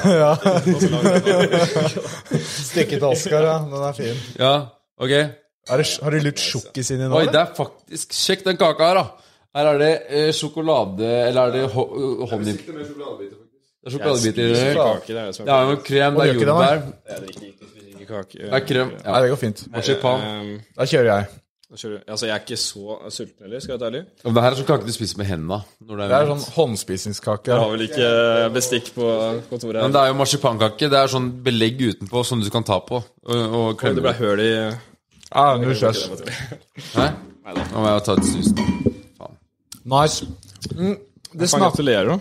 Stykke 2.38 3.00
til 3.00 3.08
Oskar, 3.10 3.50
ja. 3.50 3.58
Den 3.66 3.88
er 3.90 3.98
fin. 3.98 4.22
Ja, 4.38 4.54
ok. 5.02 5.16
Er 5.18 5.82
det, 5.82 5.90
har 6.06 6.14
du 6.14 6.20
lurt 6.22 6.46
sjokkis 6.46 6.94
inni 6.94 7.10
nå? 7.10 7.18
Oi, 7.18 7.26
det 7.34 7.42
er 7.42 7.50
faktisk 7.58 8.14
Sjekk 8.16 8.46
den 8.46 8.62
kaka 8.62 8.94
her, 8.94 9.02
da. 9.02 9.34
Her 9.58 9.74
er 9.74 9.82
det 9.82 9.92
eh, 10.14 10.30
sjokolade 10.38 11.10
Eller 11.32 11.50
er 11.50 11.58
det 11.58 11.66
ho 11.74 11.90
honning? 12.30 12.62
Det 13.84 13.88
er 13.88 13.98
sjokoladebiter. 13.98 14.44
i 14.44 14.48
Det 14.48 14.54
det 14.54 14.62
er 14.62 15.32
det 15.32 15.54
er 15.54 15.62
jo 15.70 15.76
krem, 15.86 16.16
det 16.16 16.30
er 16.30 16.34
det, 16.34 16.42
jordbær, 16.42 16.78
det 17.08 18.54
er 18.54 18.64
krem 18.68 18.90
Nei, 19.06 19.22
det 19.22 19.30
går 19.30 19.36
fint. 19.42 19.68
Marsipan. 19.72 20.24
Um, 20.42 20.60
Da 20.78 20.86
kjører 20.86 21.10
jeg. 21.12 21.26
kjører, 21.78 22.00
altså, 22.08 22.26
jeg 22.26 22.34
er 22.36 22.40
ikke 22.40 22.58
så 22.58 22.98
sulten 23.12 23.42
heller, 23.44 23.60
skal 23.60 23.74
jeg 23.74 23.80
være 23.82 23.90
ærlig. 23.92 24.04
Men 24.24 24.36
Det 24.36 24.44
her 24.44 24.52
er 24.52 24.56
sånn 24.56 24.68
kake 24.70 24.86
du 24.88 24.92
spiser 24.96 25.18
med 25.18 25.26
hendene. 25.28 25.60
Når 25.82 25.96
det 26.02 26.10
Det 26.10 26.16
er 26.18 26.22
er 26.22 26.32
sånn 26.32 26.54
håndspisingskake. 26.58 27.48
Jeg 27.52 27.60
har 27.60 27.70
vel 27.74 27.82
ikke 27.88 28.54
bestikk 28.56 28.92
på 28.96 29.08
kontoret. 29.50 29.82
Men 29.84 29.92
det 29.92 30.02
er 30.02 30.08
jo 30.08 30.14
marsipankake. 30.22 30.90
Det 30.90 31.00
er 31.00 31.08
sånn 31.08 31.32
belegg 31.44 31.82
utenpå 31.82 32.24
som 32.26 32.42
du 32.42 32.50
kan 32.50 32.64
ta 32.64 32.80
på 32.80 32.96
og, 32.96 33.36
og 33.36 33.68
Det 33.74 33.80
klemme. 33.82 34.02
ble 34.02 34.14
høl 34.14 34.40
i 34.40 34.52
Ja, 35.28 35.58
Nå. 35.58 35.74
Hæ? 36.96 37.08
Nå 37.48 37.82
må 37.84 37.88
jeg 37.92 38.04
ta 38.04 38.14
et 38.14 38.24
snus. 38.26 38.54
Faen. 39.20 39.36
Nice. 39.86 40.26
Mm, 40.76 40.98
det 41.38 41.50
Faen, 41.52 41.62
Gratulerer, 41.66 42.10
da. 42.14 42.18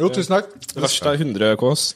Jo, 0.00 0.08
tusen 0.14 0.36
takk. 0.36 0.52
Det 0.74 0.82
verste 0.84 1.10
er 1.12 1.20
100 1.24 1.56
Ks. 1.60 1.86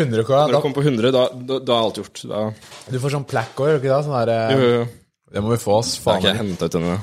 100 0.00 0.24
K. 0.26 0.30
Når 0.34 0.52
Da, 0.52 0.58
du 0.58 0.62
kommer 0.64 0.78
på 0.80 0.84
100, 0.86 1.12
da, 1.16 1.22
da, 1.50 1.58
da 1.58 1.76
er 1.78 1.86
alt 1.86 2.00
gjort. 2.00 2.22
Da, 2.30 2.42
du 2.90 2.98
får 3.02 3.14
sånn 3.16 3.26
plack 3.30 3.56
òg, 3.60 3.70
gjør 3.70 3.78
du 3.78 3.82
ikke 3.84 3.94
det? 3.94 4.04
Sånn 4.06 4.18
der, 4.20 4.34
eh, 4.34 4.52
jo, 4.54 4.60
jo, 4.60 4.76
jo. 4.80 4.86
Det 5.30 5.42
må 5.46 5.52
vi 5.54 5.60
få 5.62 5.74
oss. 5.78 5.94
Det 5.98 6.10
har 6.10 6.20
ikke 6.22 6.30
jeg 6.32 6.40
henta 6.42 6.68
ut 6.70 6.78
ennå. 6.80 6.94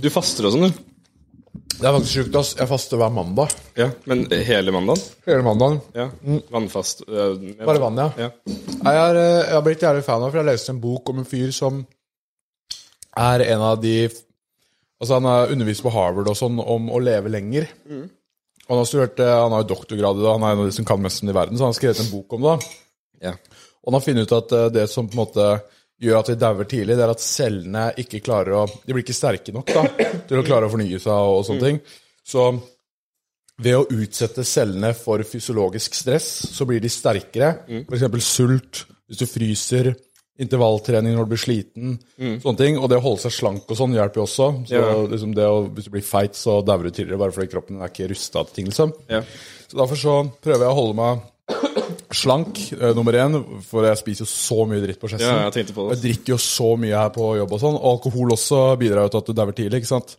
Du 0.00 0.08
faster 0.12 0.48
og 0.48 0.54
sånn, 0.54 0.70
du. 0.70 0.86
Det 1.80 1.88
er 1.88 1.94
faktisk 1.96 2.12
sjukt, 2.18 2.34
ass. 2.36 2.50
Jeg 2.58 2.68
faster 2.68 2.98
hver 3.00 3.12
mandag. 3.14 3.52
Ja, 3.78 3.86
Men 4.10 4.26
hele 4.30 4.72
mandagen? 4.74 5.00
Hele 5.24 5.44
mandagen. 5.46 5.78
Ja. 5.96 6.08
Vannfast. 6.52 7.04
øh. 7.08 7.38
Bare 7.64 7.80
vann, 7.80 7.96
ja. 7.96 8.10
Ja. 8.26 8.30
Jeg 8.50 8.98
har, 9.00 9.16
eh, 9.16 9.44
jeg 9.46 9.54
har 9.56 9.62
blitt 9.64 9.80
jævlig 9.86 10.04
fan 10.04 10.22
av, 10.22 10.30
for 10.30 10.42
jeg 10.42 10.48
leste 10.50 10.74
en 10.74 10.80
bok 10.82 11.08
om 11.08 11.18
en 11.22 11.28
fyr 11.30 11.52
som 11.56 11.86
er 13.16 13.40
en 13.48 13.60
av 13.70 13.80
de 13.80 13.94
Altså, 15.00 15.16
han 15.16 15.28
har 15.28 15.52
undervist 15.54 15.84
på 15.84 15.92
Harvard 15.94 16.28
og 16.28 16.36
sånn 16.36 16.60
om 16.60 16.90
å 16.92 17.00
leve 17.00 17.32
lenger. 17.32 17.70
Og 18.70 18.74
han 18.74 18.82
har 18.82 18.88
studert 18.88 19.20
eh, 19.24 19.32
Han 19.42 19.54
har 19.54 19.64
jo 19.64 19.72
doktorgrad 19.72 20.20
i 20.20 20.24
det, 20.24 20.30
han 20.30 20.46
er 20.46 20.54
en 20.54 20.62
av 20.62 20.68
de 20.68 20.76
som 20.76 20.86
kan 20.86 21.00
mest 21.02 21.22
om 21.22 21.30
det 21.30 21.34
i 21.34 21.40
verden, 21.40 21.58
så 21.58 21.66
han 21.66 21.72
har 21.72 21.78
skrevet 21.80 22.02
en 22.04 22.12
bok 22.12 22.36
om 22.36 22.44
det. 22.46 22.56
Ja. 23.26 23.34
Og 23.80 23.90
han 23.90 23.96
har 23.96 24.04
funnet 24.04 24.28
ut 24.28 24.34
at 24.36 24.56
eh, 24.56 24.72
det 24.76 24.86
som 24.92 25.08
på 25.08 25.16
en 25.16 25.22
måte 25.24 25.46
gjør 26.00 26.20
at 26.20 26.30
vi 26.30 26.36
dauer 26.40 26.68
tidlig, 26.68 26.96
det 26.96 27.04
er 27.04 27.12
at 27.12 27.24
cellene 27.24 27.86
ikke 28.00 28.22
klarer 28.24 28.56
å 28.56 28.66
De 28.70 28.94
blir 28.94 29.04
ikke 29.04 29.16
sterke 29.16 29.52
nok 29.52 29.72
da, 29.72 29.82
til 30.28 30.40
å 30.40 30.44
klare 30.46 30.68
å 30.68 30.72
fornye 30.72 31.00
seg 31.02 31.32
og, 31.32 31.42
sånne 31.48 31.66
ting. 31.66 31.80
Så 32.24 32.46
ved 33.60 33.76
å 33.76 33.88
utsette 33.92 34.44
cellene 34.48 34.94
for 34.96 35.20
fysiologisk 35.28 35.96
stress, 35.98 36.28
så 36.54 36.64
blir 36.68 36.80
de 36.80 36.92
sterkere. 36.92 37.50
For 37.88 37.98
eksempel 37.98 38.24
sult, 38.24 38.84
hvis 39.10 39.20
du 39.20 39.26
fryser, 39.28 39.90
intervalltrening 40.40 41.14
når 41.16 41.26
du 41.28 41.32
blir 41.34 41.42
sliten, 41.42 41.96
sånne 42.18 42.56
ting. 42.58 42.78
Og 42.80 42.88
det 42.90 42.98
å 43.00 43.04
holde 43.04 43.22
seg 43.26 43.34
slank 43.36 43.68
og 43.70 43.76
sånn 43.78 43.94
hjelper 43.96 44.22
jo 44.22 44.26
også. 44.26 44.48
Så 44.68 44.74
Ja. 44.78 44.94
liksom 45.06 45.34
det 45.36 45.44
å, 45.46 45.66
hvis 45.74 45.84
du 45.88 45.90
blir 45.90 46.02
feit, 46.06 46.34
så 46.38 46.60
dauer 46.64 46.84
du 46.88 46.90
tidligere 46.90 47.18
bare 47.18 47.32
fordi 47.36 47.50
kroppen 47.52 47.80
er 47.82 47.88
ikke 47.92 48.08
rusta 48.10 48.44
til 48.46 48.54
ting, 48.54 48.70
liksom. 48.72 48.92
Ja. 49.08 49.22
Så 49.68 49.76
derfor 49.78 49.96
så 50.00 50.14
prøver 50.42 50.64
jeg 50.66 50.72
å 50.72 50.80
holde 50.80 50.96
meg 50.96 51.20
slank, 52.10 52.58
eh, 52.72 52.94
nummer 52.94 53.12
én, 53.12 53.36
for 53.66 53.84
jeg 53.86 53.98
spiser 54.00 54.24
jo 54.24 54.30
så 54.30 54.66
mye 54.68 54.80
dritt 54.82 55.00
på 55.00 55.10
ja, 55.12 55.50
jeg 55.50 55.66
jeg 55.66 56.00
drikker 56.02 56.34
jo 56.34 56.38
så 56.42 56.76
mye 56.78 56.96
her 56.96 57.12
på 57.14 57.36
jobb 57.38 57.52
og 57.52 57.60
sånn, 57.62 57.76
og 57.78 57.86
alkohol 57.94 58.34
også 58.34 58.62
bidrar 58.80 59.06
jo 59.06 59.12
til 59.14 59.18
at 59.22 59.26
du 59.30 59.32
dauer 59.38 59.52
tidlig, 59.56 59.82
ikke 59.82 59.92
sant. 59.94 60.16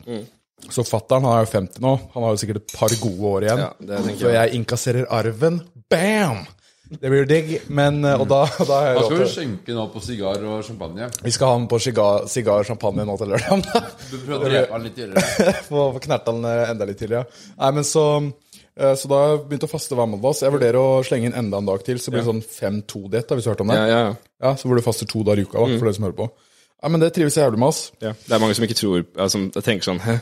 Så 0.69 0.85
fattern, 0.85 1.25
han 1.25 1.39
er 1.39 1.45
jo 1.45 1.51
50 1.57 1.81
nå, 1.81 1.99
han 2.13 2.23
har 2.23 2.35
jo 2.35 2.41
sikkert 2.41 2.61
et 2.61 2.73
par 2.77 2.93
gode 3.01 3.31
år 3.33 3.45
igjen. 3.47 3.63
Ja, 3.65 3.71
tenker 4.05 4.19
så 4.19 4.29
jeg. 4.29 4.37
jeg 4.37 4.59
innkasserer 4.59 5.07
arven. 5.09 5.61
Bam! 5.89 6.45
Det 6.91 7.07
blir 7.09 7.23
digg, 7.29 7.51
men 7.71 8.03
eh, 8.03 8.19
Og 8.19 8.27
da, 8.27 8.41
da 8.67 8.77
har 8.83 8.97
Hva 8.97 9.03
skal 9.07 9.21
vi 9.21 9.27
skjenke 9.31 9.75
nå 9.77 9.85
på 9.93 10.01
sigar 10.03 10.43
og 10.43 10.63
champagne? 10.67 11.07
Vi 11.23 11.31
skal 11.31 11.47
ha 11.53 11.57
den 11.61 11.67
på 11.71 11.79
sigar, 11.79 12.25
sigar 12.27 12.63
champagne 12.67 13.05
nå 13.07 13.15
til 13.21 13.31
lørdag. 13.31 13.63
Du 14.11 14.17
prøvde 14.25 14.39
å 14.41 14.49
drepe 14.51 14.73
han 14.75 14.83
litt 14.83 14.95
tidligere. 14.99 15.53
Få 15.69 15.85
knerta 16.03 16.33
den 16.35 16.43
eh, 16.51 16.63
enda 16.73 16.87
litt 16.89 16.99
tidligere. 16.99 17.23
ja. 17.29 17.53
Nei, 17.63 17.71
men 17.79 17.87
så 17.87 18.05
Eh, 18.81 18.93
Så 18.95 19.09
da 19.11 19.17
har 19.19 19.31
jeg 19.33 19.39
begynt 19.49 19.65
å 19.67 19.67
faste 19.67 19.95
hver 19.99 20.07
mandag. 20.07 20.31
Så 20.39 20.45
jeg 20.45 20.53
vurderer 20.53 20.77
å 20.79 21.01
slenge 21.03 21.27
inn 21.27 21.33
enda 21.35 21.59
en 21.59 21.65
dag 21.67 21.81
til. 21.83 21.97
Så 21.99 22.07
blir 22.09 22.21
det 22.23 22.29
sånn 22.29 22.39
5-2-diett, 22.39 23.27
da, 23.27 23.35
hvis 23.35 23.43
du 23.43 23.49
har 23.49 23.57
hørt 23.57 23.63
om 23.65 23.73
det. 23.73 23.75
Ja, 23.75 23.87
ja, 23.89 23.97
ja. 24.07 24.13
Ja, 24.47 24.51
Så 24.55 24.69
hvor 24.69 24.79
du 24.79 24.81
faster 24.85 25.09
to 25.11 25.25
dager 25.27 25.41
i 25.43 25.43
uka, 25.43 25.59
da, 25.59 25.75
for 25.75 25.89
dere 25.89 25.97
som 25.97 26.05
hører 26.07 26.15
på. 26.21 26.27
Ja, 26.79 26.89
Men 26.93 27.03
det 27.03 27.09
trives 27.17 27.35
jeg 27.35 27.43
jævlig 27.43 27.59
med, 27.59 27.67
ass. 27.75 27.81
ja. 27.99 28.13
Det 28.23 28.31
er 28.37 28.39
mange 28.41 28.55
som 28.55 28.63
ikke 28.65 28.77
tror 28.79 29.03
Som 29.35 29.49
tenker 29.51 29.85
sånn 29.89 29.99
Hæ, 30.01 30.15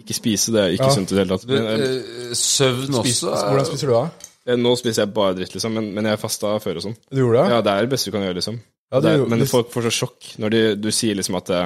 ikke 0.00 0.16
spise, 0.16 0.50
det 0.56 0.62
er 0.64 0.72
ikke 0.78 0.88
Ja. 0.88 0.96
sunt 0.96 1.12
i 1.12 1.18
det 1.18 1.26
hele 1.26 1.36
tatt. 1.36 1.44
Søvn 1.44 2.34
Søvn 2.40 2.98
Spis, 3.04 3.20
også. 3.22 3.46
hvordan 3.52 3.68
spiser 3.68 3.86
du 3.86 3.94
da? 3.98 4.02
Eh, 4.46 4.58
nå 4.58 4.74
spiser 4.78 5.04
jeg 5.04 5.14
bare 5.16 5.36
dritt, 5.38 5.54
liksom, 5.56 5.76
men, 5.76 5.90
men 5.96 6.10
jeg 6.10 6.20
fasta 6.22 6.56
før 6.62 6.80
og 6.80 6.86
sånn. 6.88 6.98
Du 7.10 7.22
gjorde 7.22 7.44
det? 7.44 7.54
Ja, 7.54 7.62
det 7.66 7.74
er 7.74 7.86
det 7.86 7.94
beste 7.94 8.10
du 8.10 8.16
kan 8.16 8.26
gjøre, 8.26 8.38
liksom. 8.40 8.60
Ja, 8.90 8.98
det 8.98 9.06
det 9.06 9.14
er, 9.18 9.28
men 9.30 9.46
folk 9.46 9.70
får 9.70 9.86
så 9.86 9.94
sjokk 10.00 10.32
når 10.42 10.54
de, 10.54 10.62
du 10.82 10.90
sier 10.94 11.18
liksom 11.18 11.38
at 11.38 11.50
det, 11.52 11.62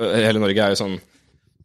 hele 0.00 0.40
Norge 0.40 0.64
er 0.64 0.72
jo 0.72 0.80
sånn 0.80 0.96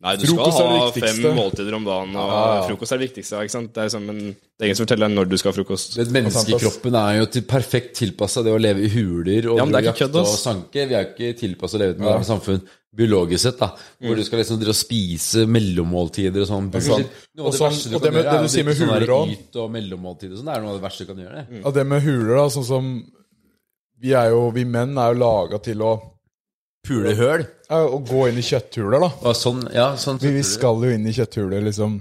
Nei, 0.02 0.16
du 0.18 0.24
Frokost 0.26 0.58
skal 0.58 0.72
ha 0.74 0.86
fem 0.96 1.36
måltider 1.38 1.76
om 1.78 1.84
dagen, 1.86 2.16
og 2.18 2.64
frokost 2.72 2.92
er 2.96 2.98
det 2.98 3.06
viktigste. 3.12 3.38
Ikke 3.46 3.54
sant? 3.54 3.68
Det 3.76 3.84
er 3.84 3.90
som 3.94 4.08
en, 4.10 4.18
det 4.34 4.64
er 4.66 4.66
ingen 4.72 4.78
som 4.80 4.88
forteller 4.88 5.06
deg 5.12 5.14
når 5.20 5.28
du 5.30 5.36
skal 5.38 5.52
ha 5.52 5.56
frokost. 5.60 5.98
Et 6.02 6.10
menneskekroppen 6.16 6.96
er 6.98 7.20
jo 7.20 7.28
til 7.36 7.44
perfekt 7.46 7.92
tilpassa 8.00 8.42
det 8.42 8.50
å 8.56 8.58
leve 8.58 8.82
i 8.82 8.90
huler 8.90 9.46
og 9.52 9.60
Ja, 9.62 9.66
det 9.70 9.84
jakte 9.86 10.08
kødd, 10.08 10.18
og 10.24 10.32
sanke. 10.34 10.88
Vi 10.90 10.98
er 10.98 11.06
ikke 11.12 11.36
tilpassa 11.38 11.78
å 11.78 11.84
leve 11.84 11.94
i 11.94 11.96
et 12.00 12.02
moderne 12.02 12.26
samfunn 12.32 12.64
biologisk 12.98 13.44
sett, 13.46 13.60
da. 13.62 13.70
Hvor 14.02 14.18
du 14.18 14.24
skal 14.26 14.42
liksom 14.42 14.58
drive 14.60 14.74
og 14.74 14.80
spise 14.82 15.46
mellommåltider 15.48 16.42
og 16.44 16.50
sånn. 16.50 16.72
Noe 16.74 16.82
av 16.82 17.46
Og 17.46 17.52
det 17.54 17.60
sånn- 17.62 17.70
verste 17.70 17.90
du 17.92 17.96
og 17.96 18.02
kan 18.02 18.08
det 18.10 18.14
med- 18.18 18.26
gjøre, 18.26 18.34
det 18.34 18.42
du 18.42 18.54
sier 18.56 18.66
med 18.66 18.76
sånn 18.82 18.90
huler 18.90 19.32
yt 19.38 19.56
og 19.62 19.72
mellommåltider 19.78 20.34
og 20.34 20.40
sånn. 20.42 20.50
Det 20.50 20.56
er 20.58 20.62
noe 20.66 20.74
av 20.74 20.82
det 20.82 20.86
verste 20.90 21.06
du 21.06 21.14
kan 21.14 21.22
gjøre. 21.24 21.46
det. 21.46 21.62
Ja, 21.64 21.72
det 21.78 21.86
med 21.88 22.02
huler, 22.02 22.36
da, 22.42 22.48
sånn 22.50 22.66
som 22.66 23.12
Vi 24.02 24.14
er 24.18 24.32
jo, 24.34 24.50
vi 24.50 24.64
menn 24.66 24.98
er 24.98 25.14
jo 25.14 25.20
laga 25.22 25.62
til 25.62 25.78
å 25.86 26.02
Pule 26.84 27.14
høl. 27.14 27.46
Ja, 27.72 27.82
Å 27.88 28.00
gå 28.04 28.26
inn 28.30 28.40
i 28.40 28.46
kjøtthuler, 28.46 29.00
da. 29.00 29.10
Og 29.24 29.36
sånn, 29.38 29.62
ja, 29.72 29.92
sånn 30.00 30.20
Vi, 30.22 30.34
vi 30.36 30.44
skal 30.46 30.84
jo 30.84 30.92
inn 30.92 31.08
i 31.08 31.14
kjøtthuler, 31.16 31.64
liksom. 31.70 32.00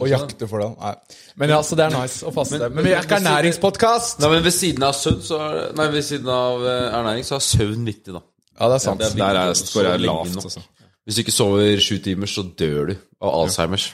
Og 0.00 0.08
jakte 0.08 0.48
for 0.48 0.62
det. 0.62 0.68
Nei. 0.80 1.20
Men 1.38 1.52
ja, 1.52 1.60
så 1.62 1.76
det 1.78 1.84
er 1.86 1.94
nice 1.94 2.26
å 2.26 2.32
faste. 2.34 2.58
Men, 2.72 2.82
vi 2.86 2.94
er 2.96 3.04
ikke 3.04 3.20
ernæringspodkast! 3.20 4.22
Nei, 4.24 4.30
men 4.32 4.44
ved 4.46 4.56
siden 4.56 4.86
av 4.88 4.96
søvn 4.98 5.20
så 5.26 5.40
er, 5.44 5.58
Nei, 5.78 5.88
ved 5.92 6.06
siden 6.06 6.30
av 6.32 6.64
eh, 6.64 6.86
ernæring 6.98 7.28
så 7.28 7.36
er 7.38 7.44
søvn 7.46 7.84
viktig, 7.86 8.16
da. 8.16 8.24
Ja, 8.56 8.68
det 8.68 8.78
er 8.78 8.84
sant. 8.86 9.02
Det 9.02 9.10
er 9.12 9.18
Der 9.20 9.40
er 9.42 9.52
viktig 9.52 9.84
jeg 9.86 10.04
lavt, 10.06 10.40
altså. 10.42 10.64
Hvis 11.02 11.18
du 11.18 11.22
ikke 11.24 11.34
sover 11.34 11.82
sju 11.82 11.96
timer, 12.02 12.30
så 12.30 12.44
dør 12.46 12.92
du 12.92 12.94
av 12.96 13.38
Alzheimers. 13.42 13.88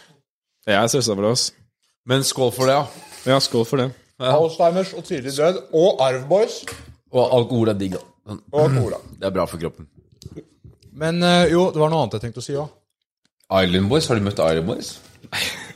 Jeg 0.69 0.77
er 0.77 0.91
stressa 0.93 1.15
for 1.17 1.25
det, 1.25 1.35
altså. 1.37 1.53
Men 2.09 2.25
skål 2.25 2.53
for 2.57 2.71
det, 2.71 2.79
ja. 2.79 3.33
Ja, 3.35 3.43
skål 3.45 3.67
for 3.69 3.83
det. 3.83 3.91
Alzheimers 4.19 4.95
og 4.97 5.05
tidlig 5.09 5.35
død. 5.37 5.63
Og 5.77 6.03
arvboys. 6.05 6.63
Og 7.13 7.23
alkohol 7.25 7.73
er 7.73 7.79
digg, 7.81 7.97
da. 7.99 8.37
Og 8.53 8.75
cola. 8.77 9.01
Det 9.19 9.29
er 9.29 9.35
bra 9.35 9.47
for 9.49 9.61
kroppen. 9.61 9.89
Men 10.99 11.23
eh, 11.23 11.47
jo, 11.53 11.69
det 11.75 11.81
var 11.83 11.93
noe 11.93 12.05
annet 12.05 12.19
jeg 12.19 12.27
tenkte 12.27 12.43
å 12.43 12.47
si 12.47 12.57
òg. 12.59 12.69
Island 13.49 13.89
Boys, 13.89 14.09
har 14.11 14.19
du 14.19 14.25
møtt 14.27 14.41
Island 14.43 14.69
Boys? 14.69 14.93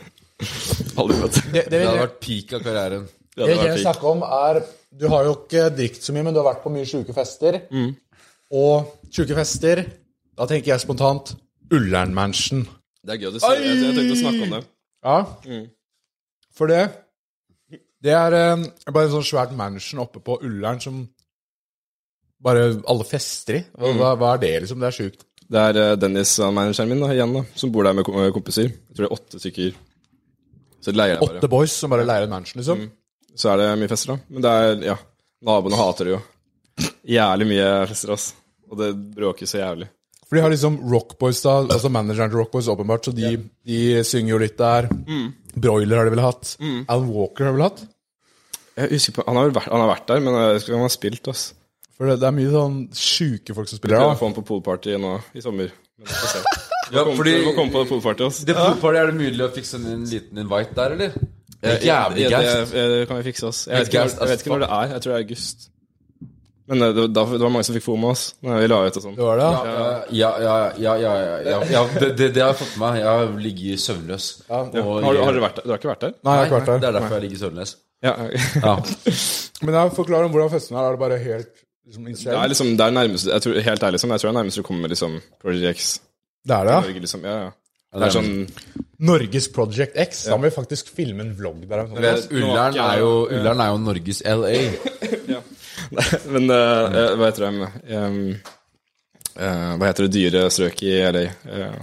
Aldri 1.01 1.19
møtt. 1.21 1.39
Det, 1.55 1.67
Det 1.71 1.83
hadde 1.87 2.01
vært 2.03 2.19
peak 2.25 2.55
av 2.59 2.65
karrieren. 2.67 3.07
Det 3.33 3.47
Det 3.49 3.55
jeg 3.57 3.71
vil 3.71 3.85
snakke 3.87 4.11
om 4.11 4.25
er 4.27 4.59
Du 4.93 5.07
har 5.09 5.25
jo 5.25 5.37
ikke 5.39 5.69
drikt 5.73 6.05
så 6.05 6.13
mye, 6.13 6.27
men 6.27 6.35
du 6.35 6.43
har 6.43 6.51
vært 6.51 6.65
på 6.67 6.73
mye 6.75 6.89
sjuke 6.89 7.15
fester. 7.17 7.63
Og 8.53 8.91
sjuke 9.09 9.37
fester 9.39 9.81
Da 10.37 10.45
tenker 10.51 10.75
jeg 10.75 10.83
spontant 10.83 11.33
Ullern 11.73 12.13
Mansion. 12.13 12.67
Det 13.03 13.15
er 13.15 13.23
gøy 13.23 13.31
å 13.31 13.33
du 13.33 13.41
sier 13.41 13.57
det. 13.57 13.71
Jeg, 13.71 13.79
jeg 13.87 13.97
tenkte 13.97 14.19
å 14.19 14.21
snakke 14.21 14.45
om 14.49 14.53
det. 14.59 14.63
Ja. 15.07 15.63
For 16.53 16.69
det 16.69 16.83
Det 18.03 18.13
er 18.19 18.37
eh, 18.37 18.67
bare 18.91 19.07
en 19.09 19.15
sånn 19.15 19.27
svært 19.31 19.55
mansion 19.57 20.03
oppe 20.03 20.21
på 20.21 20.37
Ullern 20.45 20.83
som 20.83 21.05
bare 22.43 22.65
alle 22.91 23.05
fester 23.09 23.61
i. 23.61 23.63
Hva, 23.79 23.93
hva- 23.99 24.17
hva 24.19 24.33
er 24.35 24.43
det, 24.43 24.53
liksom? 24.65 24.81
Det 24.83 24.89
er 24.91 24.97
sjukt. 24.99 25.25
Det 25.53 25.61
er 25.69 25.77
eh, 25.83 25.95
Dennis, 26.01 26.33
manageren 26.41 26.89
min, 26.89 27.01
da, 27.05 27.11
igjen, 27.15 27.33
da, 27.37 27.43
som 27.61 27.71
bor 27.75 27.85
der 27.85 27.93
med 27.99 28.05
kom- 28.09 28.19
kompiser. 28.35 28.71
Jeg 28.73 28.97
tror 28.97 29.05
det 29.07 29.11
er 29.11 29.17
åtte 29.19 29.41
stykker. 29.43 29.75
Så 30.83 30.95
leier 30.97 31.15
jeg 31.17 31.21
bare. 31.23 31.39
Åtte 31.43 31.51
boys 31.53 31.73
som 31.79 31.91
bare 31.93 32.07
leier 32.09 32.25
en 32.27 32.33
mansion, 32.35 32.59
liksom. 32.63 32.87
Så 33.39 33.51
er 33.53 33.61
det 33.63 33.67
mye 33.81 33.89
fester, 33.93 34.15
da. 34.17 34.21
Men 34.33 34.43
det 34.45 34.51
er, 34.63 34.87
ja 34.93 34.97
Naboene 35.43 35.79
hater 35.79 36.05
det 36.09 36.13
jo. 36.17 36.21
Jævlig 37.13 37.47
mye 37.51 37.69
fester, 37.91 38.13
ass. 38.15 38.29
Og 38.71 38.79
det 38.81 38.91
bråker 39.17 39.47
så 39.51 39.59
jævlig. 39.61 39.89
For 40.29 40.39
de 40.39 40.43
har 40.47 40.53
liksom 40.55 40.79
Rockboys, 40.89 41.43
da. 41.45 41.59
Altså 41.67 41.91
manageren 41.93 42.31
til 42.33 42.39
Rockboys, 42.41 42.69
åpenbart. 42.73 43.05
Så 43.05 43.13
de, 43.17 43.35
de 43.69 43.81
synger 44.09 44.33
jo 44.37 44.39
litt 44.43 44.57
der. 44.61 44.89
Broiler 45.55 45.99
har 46.01 46.09
de 46.09 46.15
vel 46.15 46.25
hatt. 46.25 46.55
Alan 46.89 47.11
Walker 47.13 47.45
har 47.45 47.53
de 47.53 47.59
vel 47.59 47.67
hatt. 47.69 47.83
Jeg 48.79 48.87
er 48.89 48.95
usikker 48.97 49.19
på, 49.21 49.27
Han 49.29 49.37
har 49.37 49.51
vært, 49.53 49.69
han 49.69 49.83
har 49.85 49.91
vært 49.93 50.07
der, 50.09 50.21
men 50.25 50.33
jeg 50.39 50.55
husker 50.57 50.71
ikke 50.73 50.77
om 50.79 50.81
han 50.81 50.89
har 50.89 50.97
spilt, 50.97 51.29
ass. 51.29 51.43
For 52.03 52.11
det, 52.11 52.17
det 52.19 52.27
er 52.27 52.35
mye 52.35 52.51
sånn 52.51 52.77
sjuke 52.99 53.55
folk 53.55 53.69
som 53.71 53.79
spiller 53.79 53.95
Prøver 53.95 54.09
å 54.11 54.15
der. 54.17 54.19
få 54.19 54.31
på 54.41 54.43
poolparty 54.49 54.97
nå 54.99 55.13
i 55.39 55.43
sommer. 55.45 55.69
Men 56.01 56.09
vi 56.09 56.17
får 56.19 56.33
se. 56.33 56.41
Ja, 56.93 57.05
Kom, 57.07 57.15
fordi 57.21 57.35
Du 57.39 57.45
må 57.47 57.53
komme 57.55 57.71
på 57.73 57.83
det 57.85 57.89
poolpartyet 57.93 58.27
også. 58.27 58.47
det 58.49 58.57
fotballet 58.59 58.99
er 59.05 59.13
det 59.13 59.19
mulig 59.21 59.45
å 59.47 59.51
fikse 59.55 59.79
en 59.79 60.03
liten 60.11 60.41
invite 60.43 60.75
der, 60.75 60.97
eller? 60.97 61.13
Det 61.63 61.77
er 61.77 61.85
jævlig 61.87 62.25
Ja, 62.27 62.31
gassed. 62.41 62.73
Det, 62.75 62.87
det 62.91 63.05
kan 63.09 63.21
vi 63.23 63.29
fikse, 63.31 63.45
oss. 63.53 63.61
Jeg 63.71 63.79
vet, 63.79 63.93
ikke, 63.93 64.03
når- 64.03 64.19
jeg 64.19 64.29
vet 64.33 64.43
ikke 64.43 64.51
når 64.57 64.65
det 64.65 64.71
er. 64.81 64.87
Jeg 64.97 65.01
tror 65.05 65.13
det 65.13 65.21
er 65.21 65.25
august. 65.29 65.69
Men 66.73 66.83
eh, 66.83 66.93
det, 66.97 67.05
da, 67.15 67.25
det 67.31 67.41
var 67.45 67.53
mange 67.55 67.65
som 67.69 67.75
fikk 67.77 67.85
FOMO, 67.87 68.11
oss. 68.17 68.25
Når 68.43 68.61
vi 68.65 68.67
la 68.73 68.81
ut 68.89 68.97
og 68.99 69.03
sånn. 69.07 69.15
Det 69.17 69.25
var 69.29 69.37
det, 69.39 69.47
ja. 69.47 69.63
Ja, 69.63 69.87
ja, 70.11 70.33
ja, 70.43 70.57
ja, 70.75 70.97
ja, 70.99 71.15
ja, 71.23 71.39
ja, 71.53 71.63
ja 71.71 71.83
det, 72.01 72.11
det, 72.19 72.29
det 72.35 72.43
har 72.43 72.51
jeg 72.53 72.61
fått 72.65 72.77
med 72.77 72.85
meg. 72.89 72.99
Jeg 73.03 73.09
har 73.23 73.33
ligget 73.47 73.81
søvnløs. 73.87 74.27
Og- 74.51 74.75
Har, 75.07 75.13
du- 75.15 75.23
har 75.23 75.33
du 75.33 75.41
vært 75.47 75.57
der? 75.57 75.63
Du 75.63 75.71
har 75.71 75.79
ikke 75.79 75.93
vært 75.95 76.01
der? 76.09 76.15
Nei, 76.25 76.35
jeg 76.37 76.43
har 76.43 76.47
ikke 76.51 76.61
vært 76.61 76.81
Det 76.83 76.89
er 76.91 76.99
derfor 76.99 77.17
jeg 77.19 77.25
ligger 77.29 77.43
søvnløs. 77.47 77.77
Ja. 78.03 78.15
Ja. 78.59 78.77
Men 79.65 79.75
jeg 79.79 79.93
forklarer 79.95 80.25
om 80.27 80.33
hvordan 80.35 80.51
festen 80.51 80.77
er. 80.77 80.83
Er 80.89 80.97
det 80.97 81.03
bare 81.07 81.19
helt 81.23 81.53
liksom, 81.87 82.05
Det 82.07 82.37
er 82.37 82.53
liksom, 82.53 82.77
det 82.79 82.85
er 82.87 82.95
nærmest 82.95 83.27
Jeg 83.27 83.45
tror 83.45 83.59
helt 83.67 83.83
ærlig, 83.89 84.01
sånn, 84.01 84.15
jeg 84.15 84.23
tror 84.23 84.31
det 84.31 84.35
er 84.35 84.41
nærmest 84.41 84.61
du 84.61 84.63
kommer 84.67 84.87
med 84.87 84.95
liksom 84.95 85.19
Project 85.43 85.77
X. 85.77 85.91
Det 86.43 86.57
er 86.57 86.67
det, 86.67 86.73
ja. 86.73 86.81
Norge, 86.87 87.03
liksom. 87.07 87.27
Ja, 87.27 87.37
ja. 87.47 87.51
Det 87.93 88.07
er 88.09 88.15
sånn 88.15 88.31
Norges 89.05 89.49
Project 89.53 89.99
X. 90.01 90.25
Da 90.31 90.39
må 90.39 90.49
vi 90.49 90.55
faktisk 90.55 90.89
filme 90.97 91.27
en 91.27 91.33
vlogg 91.37 91.67
der. 91.69 91.85
Ullern 92.33 92.79
er 92.81 93.01
jo, 93.03 93.11
Ullern 93.29 93.61
er 93.61 93.73
jo 93.75 93.81
Norges 93.83 94.23
LA. 94.25 94.55
Men 96.33 96.49
uh, 96.49 96.87
eh, 96.89 97.15
hva 97.19 97.29
heter 97.29 97.45
det 97.45 97.99
um, 97.99 98.15
uh, 99.37 99.73
Hva 99.77 99.91
heter 99.91 100.07
det 100.07 100.13
dyre 100.15 100.47
strøket 100.55 100.87
i 100.89 100.95
LA? 101.13 101.25
Uh, 101.45 101.83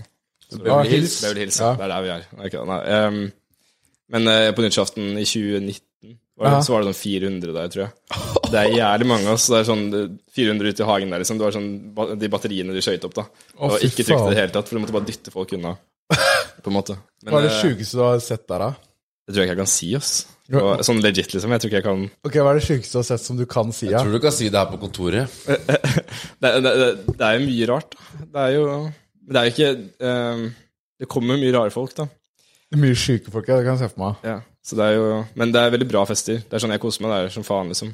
Beverly 0.56 0.96
Hills. 0.96 1.20
Beverly 1.22 1.46
Hills, 1.46 1.60
Ja. 1.62 1.74
ja. 1.74 1.76
Det 1.78 1.86
er 1.86 1.94
der 1.94 2.08
vi 2.08 2.14
er. 2.16 2.26
Okay, 2.48 2.64
nei. 2.72 2.80
Um, 3.04 3.20
men 4.10 4.32
uh, 4.32 4.50
på 4.56 4.66
nyttårsaften 4.66 5.12
i 5.20 5.28
2019 5.30 5.86
det, 6.40 6.52
Ja. 6.54 6.62
så 6.64 6.74
var 6.74 6.84
det 6.84 6.90
sånn 6.90 7.00
400 7.02 7.54
der, 7.54 7.68
tror 7.74 7.84
jeg. 7.84 7.92
Det 8.50 8.60
er 8.60 8.76
jævlig 8.78 9.08
mange. 9.12 9.28
ass. 9.34 9.48
Det 9.52 9.60
er 9.60 9.68
sånn 9.68 9.86
eh, 9.94 10.10
400 10.36 10.74
ute 10.74 10.84
i 10.84 10.90
hagen 10.90 11.14
der, 11.14 11.20
liksom. 11.24 11.40
Det 11.40 11.48
var 11.48 11.56
sånn 11.58 12.20
de 12.20 12.30
batteriene 12.32 12.76
de 12.76 12.84
skøyt 12.86 13.08
opp, 13.08 13.16
da. 13.18 13.26
Det 13.54 13.72
var 13.74 13.88
ikke 13.90 14.06
trygt 14.08 14.28
i 14.28 14.34
det 14.34 14.40
hele 14.40 14.54
tatt, 14.56 14.70
for 14.70 14.78
du 14.78 14.84
måtte 14.86 14.96
bare 14.96 15.10
dytte 15.10 15.34
folk 15.36 15.54
unna. 15.58 15.76
På 16.64 16.72
en 16.72 16.78
måte. 16.80 16.96
Men 17.24 17.34
Hva 17.34 17.42
er 17.42 17.50
det 17.50 17.56
eh, 17.56 17.62
sjukeste 17.64 18.00
du 18.00 18.04
har 18.06 18.22
sett 18.24 18.48
der, 18.48 18.66
da? 18.70 18.74
det 19.30 19.36
tror 19.36 19.44
jeg 19.44 19.50
ikke 19.52 19.54
jeg 19.54 19.62
kan 19.62 19.70
si, 19.70 19.90
ass. 19.94 20.14
Og, 20.50 20.80
sånn 20.82 21.02
legit, 21.04 21.34
liksom. 21.36 21.52
Jeg 21.54 21.62
tror 21.62 21.70
ikke 21.70 21.78
jeg 21.78 21.86
kan 21.86 22.06
Ok, 22.26 22.38
Hva 22.42 22.50
er 22.50 22.58
det 22.58 22.64
sjukeste 22.66 22.96
du 22.96 22.98
har 22.98 23.06
sett 23.06 23.22
som 23.22 23.38
du 23.38 23.44
kan 23.46 23.70
si? 23.76 23.92
Ja? 23.92 24.00
Tror 24.02 24.16
du 24.16 24.24
kan 24.24 24.34
si 24.34 24.48
det 24.50 24.58
her 24.58 24.72
på 24.72 24.80
kontoret? 24.82 25.36
det, 25.46 26.50
det, 26.66 26.72
det, 26.74 26.88
det 27.12 27.28
er 27.28 27.36
jo 27.38 27.44
mye 27.46 27.68
rart, 27.70 27.94
da. 27.94 28.24
Det 28.24 28.46
er 28.48 28.56
jo 28.56 28.64
Men 28.88 29.36
det 29.36 29.44
er 29.44 29.46
jo 29.46 29.54
ikke 29.54 30.08
um, 30.10 30.42
Det 31.04 31.10
kommer 31.14 31.38
mye 31.38 31.54
rare 31.54 31.76
folk, 31.76 31.94
da. 32.00 32.08
Mye 32.82 32.98
sjuke 32.98 33.30
folk, 33.34 33.46
ja, 33.50 33.60
det 33.60 33.68
kan 33.68 33.78
jeg 33.78 33.84
se 33.84 33.92
for 33.94 34.02
meg. 34.08 34.26
Ja, 34.26 34.40
det 34.70 34.90
jo 34.94 35.06
Men 35.40 35.54
det 35.54 35.62
er 35.62 35.72
veldig 35.74 35.88
bra 35.90 36.04
fester. 36.06 36.42
Det 36.44 36.58
er 36.58 36.62
sånn 36.62 36.74
jeg 36.76 36.82
koser 36.84 37.06
meg 37.06 37.16
der 37.16 37.32
som 37.34 37.46
faen, 37.48 37.72
liksom. 37.72 37.94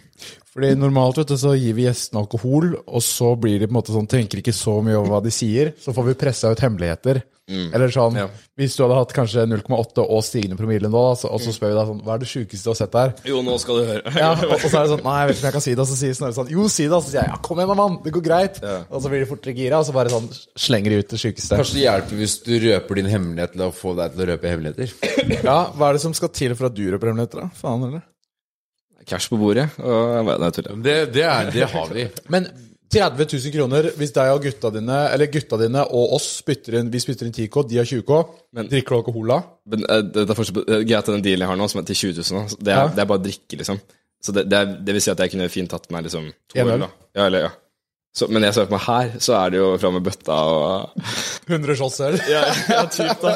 Fordi 0.55 0.74
Normalt 0.80 1.20
vet 1.22 1.32
du, 1.32 1.38
så 1.39 1.53
gir 1.55 1.76
vi 1.78 1.86
gjestene 1.86 2.24
alkohol, 2.24 2.74
og 2.86 3.03
så 3.03 3.34
blir 3.39 3.59
de 3.59 3.70
på 3.70 3.74
en 3.74 3.78
måte 3.78 3.95
sånn, 3.95 4.09
tenker 4.11 4.41
ikke 4.41 4.55
så 4.55 4.80
mye 4.84 4.97
over 4.97 5.13
hva 5.13 5.22
de 5.24 5.34
sier. 5.36 5.74
Så 5.80 5.93
får 5.95 6.09
vi 6.09 6.20
pressa 6.26 6.51
ut 6.51 6.63
hemmeligheter. 6.63 7.22
Eller 7.48 7.91
sånn, 7.93 8.16
Ja. 8.18 8.26
Hvis 8.58 8.74
du 8.74 8.82
hadde 8.82 8.96
hatt 8.98 9.12
kanskje 9.14 9.43
0,8 9.46 10.02
og 10.02 10.24
stigende 10.26 10.56
promille 10.58 10.89
nå, 10.89 11.02
så, 11.20 11.30
og 11.30 11.41
så 11.43 11.52
spør 11.54 11.74
vi 11.74 11.76
deg 11.78 11.89
sånn 11.91 12.00
Hva 12.02 12.16
er 12.16 12.22
det 12.24 12.30
sjukeste 12.32 12.66
du 12.66 12.72
har 12.72 12.78
sett 12.80 12.96
der? 12.96 13.12
Jo, 13.30 13.41
nå 13.46 13.58
skal 13.62 13.78
du 13.78 13.89
høre. 13.91 14.14
Ja, 14.24 14.32
og, 14.34 14.56
og 14.56 14.64
så 14.66 14.72
er 14.80 14.88
det 14.88 14.93
sånn 14.96 15.04
Nei, 15.06 15.14
jeg 15.20 15.30
vet 15.30 15.36
ikke 15.38 15.46
om 15.46 15.50
jeg 15.52 15.56
kan 15.58 15.66
si 15.66 15.76
det. 15.76 15.84
Og 15.84 15.89
så 15.91 15.98
sier 16.00 16.18
Snorre 16.18 16.38
sånn 16.39 16.50
Jo, 16.56 16.66
si 16.74 16.88
det. 16.88 16.98
Og 16.98 17.06
så 17.06 17.14
sier 17.14 17.22
jeg 17.22 17.34
ja, 17.36 17.38
kom 17.46 17.62
igjen 17.62 17.72
da, 17.74 17.78
mann. 17.78 18.00
Det 18.02 18.16
går 18.16 18.26
greit. 18.26 18.58
Ja. 18.66 18.80
Og 18.89 19.06
så 19.06 19.14
blir 19.14 19.22
de 19.22 19.30
fortere 19.30 19.56
gira, 19.60 19.84
og 19.84 19.86
så 19.86 19.93
bare 20.00 20.14
sånn 20.16 20.32
slenger 20.66 20.96
de 20.96 21.00
ut 21.04 21.14
det 21.14 21.22
sjukeste. 21.22 21.62
Kanskje 21.62 21.78
det 21.78 21.86
hjelper 21.86 22.22
hvis 22.24 22.36
du 22.48 22.52
røper 22.66 23.02
din 23.02 23.14
hemmelighet 23.14 23.54
til 23.54 23.66
å 23.68 23.72
få 23.84 23.93
deg 24.02 24.16
til 24.18 24.26
å 24.26 24.30
røpe 24.32 24.54
hemmeligheter? 24.56 24.98
Ja, 25.46 25.60
hva 25.78 25.91
er 25.91 26.00
det 26.00 26.06
som 26.08 26.18
skal 26.18 26.34
til 26.34 26.58
for 26.58 26.72
at 26.72 26.78
du 26.78 26.86
røper 26.89 27.14
hemmeligheter, 27.14 27.46
da? 27.46 27.62
Faen, 27.62 27.86
eller? 27.91 28.06
Cash 29.06 29.30
på 29.30 29.38
bordet, 29.38 29.68
og 29.86 30.32
nei. 30.41 30.50
Det, 30.82 30.96
det, 31.14 31.26
er, 31.30 31.52
det 31.54 31.68
har 31.70 31.91
vi. 31.93 32.08
Men 32.34 32.48
30 32.91 33.25
000 33.33 33.51
kroner, 33.55 33.88
hvis 33.97 34.13
deg 34.15 34.31
og 34.36 34.43
gutta 34.45 34.69
dine, 34.75 34.97
eller 35.13 35.29
gutta 35.33 35.57
dine 35.59 35.82
og 35.89 36.13
oss 36.20 36.28
spytter 36.39 36.78
inn, 36.79 36.91
vi 36.93 36.99
spytter 37.01 37.25
inn 37.28 37.33
10K, 37.36 37.63
de 37.70 37.79
har 37.82 37.86
20K, 37.89 38.20
Men- 38.53 38.70
drikker 38.71 38.95
du 38.95 38.99
alkohol 39.01 39.28
da? 39.33 39.39
Men 39.74 39.86
eh, 39.89 40.01
det 40.13 40.25
er 40.29 40.37
fortsatt 40.37 40.62
greit 40.87 41.05
den 41.12 41.25
dealen 41.25 41.45
jeg 41.47 41.51
har 41.51 41.59
nå, 41.59 41.67
som 41.71 41.82
er 41.82 41.87
til 41.89 41.95
20 42.13 42.21
000, 42.21 42.39
da. 42.39 42.57
det 42.62 42.74
er, 42.74 42.82
Ja. 42.82 42.87
det 42.95 43.03
er 43.03 43.09
bare 43.12 43.20
å 43.24 43.25
drikke, 43.25 43.57
liksom. 43.63 43.79
Så 44.25 44.33
det, 44.33 44.45
det, 44.49 44.57
er, 44.57 44.66
det 44.86 44.93
vil 44.95 45.01
si 45.05 45.12
at 45.12 45.20
jeg 45.21 45.32
kunne 45.36 45.49
fint 45.53 45.70
tatt 45.70 45.89
meg 45.93 46.05
liksom 46.07 46.32
to 46.49 46.57
øl? 46.62 46.79
da. 46.86 46.89
Ja, 47.17 47.25
eller, 47.28 47.39
ja. 47.49 47.51
Så, 48.16 48.29
men 48.32 48.45
jeg 48.47 48.53
ser 48.55 48.66
på 48.70 48.78
meg 48.78 48.86
her, 48.87 49.09
så 49.20 49.33
er 49.41 49.49
det 49.51 49.59
jo 49.59 49.74
fram 49.78 49.97
med 49.97 50.05
bøtta 50.05 50.37
og 50.47 51.01
100 51.51 51.75
shots 51.82 51.99
øl. 52.05 52.16
Ja, 52.32 52.45
ja 52.71 52.86
typ, 52.87 53.12
da. 53.21 53.33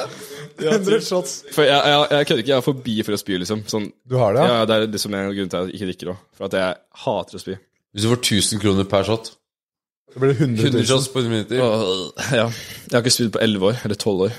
100 0.59 1.01
shots. 1.03 1.33
For 1.55 1.63
jeg, 1.67 1.75
jeg, 1.75 2.07
jeg 2.11 2.27
kødder 2.29 2.41
ikke, 2.43 2.51
jeg 2.53 2.57
er 2.57 2.65
forbi 2.65 2.95
for 3.03 3.15
å 3.15 3.19
spy, 3.19 3.37
liksom. 3.43 3.65
Sånn, 3.69 3.89
Du 4.07 4.15
har 4.21 4.33
det, 4.37 4.45
ja? 4.47 4.55
ja, 4.61 4.65
det 4.69 4.77
er 4.77 4.87
liksom 4.93 5.13
en 5.19 5.29
grunn 5.35 5.51
til 5.51 5.59
at 5.59 5.67
jeg 5.69 5.75
ikke 5.79 5.89
drikker 5.91 6.11
òg. 6.13 6.23
For 6.39 6.47
at 6.49 6.57
jeg 6.59 6.79
hater 7.03 7.37
å 7.39 7.43
spy. 7.43 7.57
Hvis 7.93 8.05
du 8.05 8.09
får 8.11 8.19
1000 8.23 8.61
kroner 8.63 8.87
per 8.89 9.05
shot 9.07 9.29
Det 10.13 10.19
blir 10.23 10.31
100 10.35 10.63
100 10.69 10.85
shots 10.89 11.07
på 11.13 11.19
100 11.21 11.29
minutter 11.29 11.61
Og, 11.61 12.13
ja. 12.33 12.45
Jeg 12.49 12.93
har 12.95 13.03
ikke 13.03 13.13
spydd 13.17 13.31
på 13.35 13.41
11 13.45 13.67
år, 13.69 13.75
eller 13.85 13.95
12 13.95 14.23
år. 14.27 14.31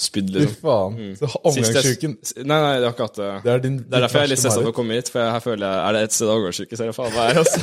spydd, 0.00 0.30
Fy 0.32 0.38
liksom. 0.38 0.60
faen. 0.62 1.16
Så 1.18 1.28
Sist 1.52 1.74
jeg- 1.76 2.44
Nei, 2.46 2.60
nei, 2.62 2.76
det 2.80 2.86
har 2.86 2.94
ikke 2.94 3.06
hatt 3.08 3.16
det. 3.20 3.30
Det 3.44 3.52
er, 3.52 3.58
din, 3.66 3.76
Det 3.78 3.94
er 3.98 4.00
derfor 4.06 4.18
jeg 4.22 4.24
er 4.24 4.32
litt 4.32 4.38
stressa 4.40 4.62
for 4.62 4.70
å 4.72 4.76
komme 4.78 4.94
hit, 4.96 5.10
for 5.12 5.20
jeg, 5.20 5.32
her 5.34 5.40
føler 5.44 5.66
jeg 5.66 5.88
Er 5.88 5.92
det 5.92 6.02
et 6.06 6.12
sted 6.16 6.28
omgangsuke, 6.32 6.76
så 6.78 6.82
er 6.82 6.86
det 6.86 6.96
faen 6.96 7.12
meg 7.12 7.22
her, 7.28 7.36
altså. 7.44 7.60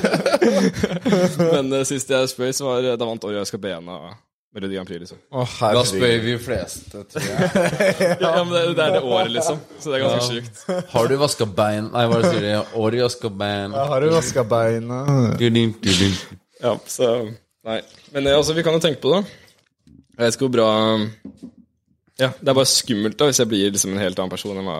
Men 1.55 1.73
uh, 1.73 1.83
sist 1.87 2.09
jeg 2.13 2.29
spøy, 2.29 2.51
så 2.53 2.67
var 2.69 2.81
Da 2.97 3.05
vant 3.09 3.23
Orja 3.25 3.45
Skabena 3.47 3.97
Melodi 4.53 4.75
Grand 4.77 4.87
Prix, 4.89 4.99
liksom. 5.03 5.17
Å, 5.33 5.43
Da 5.43 5.49
herregud. 5.59 5.89
spør 5.91 6.21
vi 6.23 6.37
fleste, 6.41 7.01
tror 7.11 7.25
jeg. 7.25 8.17
Ja, 8.23 8.31
men 8.43 8.53
det, 8.53 8.61
det 8.77 8.85
er 8.85 8.93
det 8.95 9.01
året, 9.03 9.31
liksom. 9.33 9.59
Så 9.81 9.91
det 9.91 9.97
er 9.99 10.05
ganske 10.05 10.29
sjukt. 10.29 10.61
Har 10.93 11.07
du 11.11 11.15
vaska 11.21 11.45
bein 11.57 11.89
Nei, 11.93 12.05
hva 12.09 12.21
sier 12.23 12.41
du? 12.45 12.77
Ori 12.81 13.01
vaska 13.03 13.29
bein 13.29 13.75
Jeg 13.75 13.91
har 13.91 14.05
jo 14.07 14.13
vaska 14.15 14.43
beina. 14.49 15.01
Du-ding. 15.37 15.73
Ja, 16.63 16.75
så 16.89 17.11
Nei. 17.67 17.81
Men 18.13 18.27
eh, 18.27 18.37
altså, 18.37 18.53
vi 18.55 18.63
kan 18.63 18.77
jo 18.77 18.79
tenke 18.83 19.01
på 19.03 19.11
det. 19.15 19.25
Jeg 20.17 20.23
vet 20.23 20.37
ikke 20.37 20.47
hvor 20.47 20.53
bra 20.55 20.69
Ja, 22.17 22.29
det 22.39 22.49
er 22.49 22.55
bare 22.57 22.69
skummelt 22.69 23.17
da 23.19 23.27
hvis 23.29 23.41
jeg 23.43 23.49
blir 23.51 23.73
liksom 23.73 23.91
en 23.93 24.01
helt 24.01 24.17
annen 24.17 24.31
person 24.33 24.57
enn 24.57 24.65
hva 24.65 24.77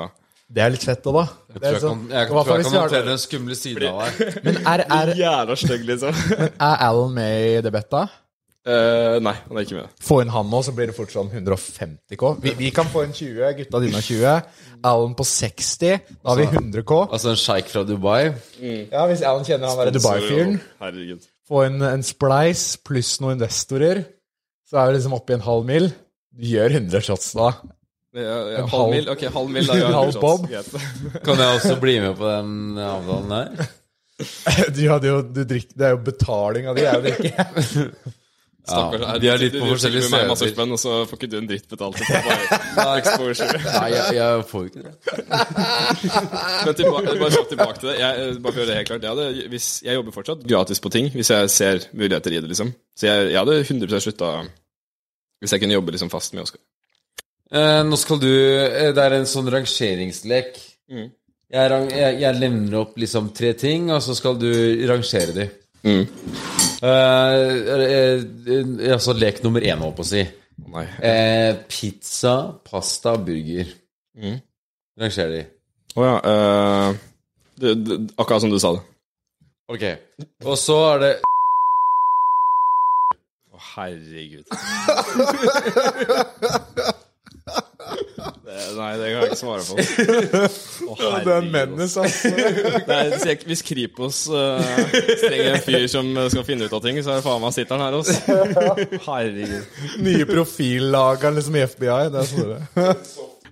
Det 0.48 0.64
er 0.64 0.72
litt 0.74 0.86
fett 0.88 1.06
òg, 1.12 1.18
da. 1.20 1.26
Jeg 1.54 1.60
tror 1.62 1.74
jeg 1.76 1.82
sånn- 1.84 1.98
kan, 2.08 2.14
jeg 2.16 2.30
i 2.30 2.34
hvert 2.38 2.48
tror 2.48 2.56
jeg 2.58 2.64
kan 2.64 2.72
vi 2.72 2.80
håndtere 2.80 3.10
den 3.12 3.20
skumle 3.22 3.58
siden 3.60 3.90
av 3.92 4.00
deg. 4.06 4.40
Men 4.46 4.62
er, 4.72 4.86
er, 5.02 5.12
Jævla 5.20 5.60
stygg, 5.60 5.84
liksom. 5.92 6.24
er 6.40 6.86
Alan 6.88 7.14
med 7.20 7.50
i 7.50 7.62
det 7.68 7.74
betta? 7.76 8.08
Eh, 8.68 9.18
nei, 9.24 9.36
han 9.48 9.60
er 9.60 9.64
ikke 9.68 9.78
med. 9.78 9.92
Få 10.04 10.18
inn 10.24 10.32
han 10.32 10.50
nå, 10.52 10.60
så 10.64 10.74
blir 10.76 10.90
det 10.90 10.96
fort 10.96 11.12
sånn 11.14 11.30
150 11.32 12.18
K. 12.20 12.32
Vi, 12.44 12.56
vi 12.60 12.72
kan 12.76 12.88
få 12.92 13.06
inn 13.06 13.14
20, 13.16 13.54
gutta 13.62 13.80
dine 13.84 14.00
har 14.00 14.08
20. 14.08 14.82
Alan 14.88 15.14
på 15.20 15.28
60. 15.28 15.94
Da 16.16 16.34
har 16.34 16.42
vi 16.42 16.48
100 16.50 16.84
K. 16.88 16.98
Altså 17.06 17.32
en 17.36 17.40
sjeik 17.40 17.70
fra 17.72 17.84
Dubai. 17.88 18.34
Ja, 18.64 19.06
Hvis 19.12 19.24
Alan 19.24 19.46
kjenner 19.48 19.72
han 19.72 19.84
der 19.86 19.96
Dubai-fyren, 20.00 20.60
Herregud. 20.82 21.28
Få 21.48 21.64
en, 21.68 21.82
en 21.88 22.04
spleis 22.06 22.76
pluss 22.86 23.18
noen 23.24 23.38
investorer, 23.38 24.04
så 24.68 24.82
er 24.82 24.90
vi 24.92 24.98
liksom 24.98 25.16
oppe 25.18 25.34
i 25.34 25.38
en 25.40 25.46
halv 25.48 25.66
mil. 25.68 25.90
Du 26.38 26.46
gjør 26.52 26.76
100 26.82 27.02
shots 27.08 27.32
da. 27.38 27.52
Ja, 28.18 28.22
ja, 28.24 28.62
En 28.64 28.68
halv 28.68 28.72
halv- 28.74 28.94
mil? 28.96 29.10
Ok, 29.14 29.26
halv 29.34 29.50
mil. 29.54 29.68
Da, 29.68 29.76
ja, 29.80 29.88
En 29.92 29.98
halv 30.02 30.20
bob. 30.22 30.48
Kan 31.26 31.40
jeg 31.44 31.58
også 31.60 31.76
bli 31.82 31.98
med 32.04 32.16
på 32.20 32.30
den 32.32 32.80
avtalen 32.84 33.36
der? 33.36 33.68
Du 34.74 34.80
hadde 34.90 35.06
jo, 35.12 35.18
du 35.22 35.44
drikker, 35.46 35.76
det 35.78 35.86
er 35.86 35.92
jo 35.94 36.00
betaling 36.02 36.66
av 36.72 36.78
de, 36.80 36.86
jeg 36.88 37.12
ikke? 37.14 37.92
Stakkars. 38.68 39.04
Ja, 39.08 39.18
de 39.24 39.30
er 39.32 39.42
litt 39.42 39.54
Du- 39.56 39.60
på 39.62 39.66
du 39.70 39.72
forskjellige 39.74 40.10
meg 40.12 40.28
masse 40.32 40.50
spenn, 40.52 40.74
og 40.76 40.80
så 40.82 40.96
får 41.08 41.18
ikke 41.22 41.30
du 41.32 41.38
en 41.40 41.48
dritt 41.50 41.68
betalt. 41.72 42.02
Bare 42.76 42.98
exposure. 43.02 43.62
Nei, 43.64 43.90
jeg, 43.96 44.16
jeg 44.18 44.46
får 44.52 44.66
ikke 44.70 44.84
det. 44.86 44.94
Men 46.68 46.78
tilbake, 46.78 47.16
bare 47.22 47.32
kjapt 47.38 47.52
tilbake 47.54 47.80
til 47.82 47.90
det. 47.92 47.98
Jeg, 48.02 48.24
eh, 48.28 48.40
bare 48.44 48.54
for 48.54 48.60
å 48.60 48.64
gjøre 48.64 48.72
det 48.72 48.78
helt 48.82 48.90
klart 48.92 49.06
jeg, 49.08 49.14
hadde, 49.16 49.50
hvis, 49.54 49.68
jeg 49.88 49.98
jobber 50.00 50.16
fortsatt 50.16 50.46
gratis 50.52 50.82
på 50.84 50.92
ting 50.94 51.10
hvis 51.14 51.32
jeg 51.34 51.52
ser 51.54 51.86
muligheter 51.98 52.36
i 52.36 52.42
det, 52.42 52.50
liksom. 52.52 52.74
Så 52.98 53.08
jeg, 53.10 53.30
jeg 53.34 53.40
hadde 53.42 53.60
100 53.64 54.02
slutta 54.08 54.32
hvis 55.42 55.54
jeg 55.54 55.62
kunne 55.62 55.78
jobbe 55.78 55.94
liksom 55.94 56.10
fast 56.10 56.34
med 56.34 56.44
Oskar. 56.48 56.62
Eh, 57.54 57.84
nå 57.88 57.96
skal 58.00 58.20
du 58.20 58.28
eh, 58.34 58.90
Det 58.92 59.04
er 59.04 59.14
en 59.20 59.30
sånn 59.30 59.48
rangeringslek. 59.54 60.58
Mm. 60.92 61.08
Jeg, 61.54 61.78
jeg, 61.96 62.16
jeg 62.26 62.40
levner 62.42 62.80
opp 62.82 62.98
liksom 63.00 63.30
tre 63.38 63.54
ting, 63.56 63.86
og 63.96 64.02
så 64.04 64.16
skal 64.18 64.36
du 64.42 64.50
rangere 64.90 65.32
de. 65.38 65.46
Mm. 65.84 66.06
Uh, 66.84 67.50
altså 68.94 69.14
lek 69.18 69.44
nummer 69.44 69.62
én, 69.66 69.80
holdt 69.82 69.98
på 69.98 70.06
å 70.06 70.10
si. 70.10 70.24
Oh, 70.58 70.70
Nei. 70.74 70.86
Eh, 71.06 71.54
pizza, 71.70 72.36
pasta, 72.66 73.16
burger. 73.22 73.70
Mm. 74.18 74.40
Rangerer 75.02 75.34
de. 75.36 75.44
Å 75.98 76.06
ja. 76.06 76.16
Uh, 76.26 76.90
det, 77.62 77.76
det, 77.86 77.98
akkurat 78.18 78.42
som 78.44 78.54
du 78.54 78.60
sa 78.62 78.74
det. 78.78 78.84
Ok. 79.74 79.84
Og 80.46 80.58
så 80.60 80.78
er 80.94 80.98
det 81.04 81.14
Å, 83.52 83.60
herregud. 83.74 84.46
nei, 88.78 88.90
det 89.00 89.08
kan 89.12 89.22
jeg 89.22 89.30
ikke 89.32 89.40
svare 89.40 89.64
på. 89.68 89.76
Å, 90.92 90.98
Det 91.26 91.34
er 91.38 91.48
mennes, 91.54 91.96
altså. 92.00 92.32
Det 92.34 92.98
er, 92.98 93.14
så 93.20 93.30
jeg- 93.32 93.46
hvis 93.48 93.64
Kripos 93.68 94.20
uh, 94.32 94.60
trenger 95.22 95.54
en 95.56 95.64
fyr 95.66 95.88
som 95.92 96.10
eh, 96.18 96.28
skal 96.34 96.46
finne 96.48 96.68
ut 96.68 96.74
av 96.78 96.84
ting, 96.84 97.00
så 97.04 97.14
er 97.16 97.20
det 97.22 97.26
faen 97.28 97.42
meg 97.44 97.56
sitter 97.56 97.78
han 97.78 97.86
her, 97.88 97.98
altså. 98.02 98.14
Herregud. 99.08 99.82
Nye 100.06 100.28
profillageren 100.30 101.40
liksom 101.40 101.58
i 101.60 101.66
FBI. 101.70 101.98
Det 102.14 102.22
er 102.24 102.30
sånn 102.34 102.52
det 102.52 102.60
er. 102.84 103.02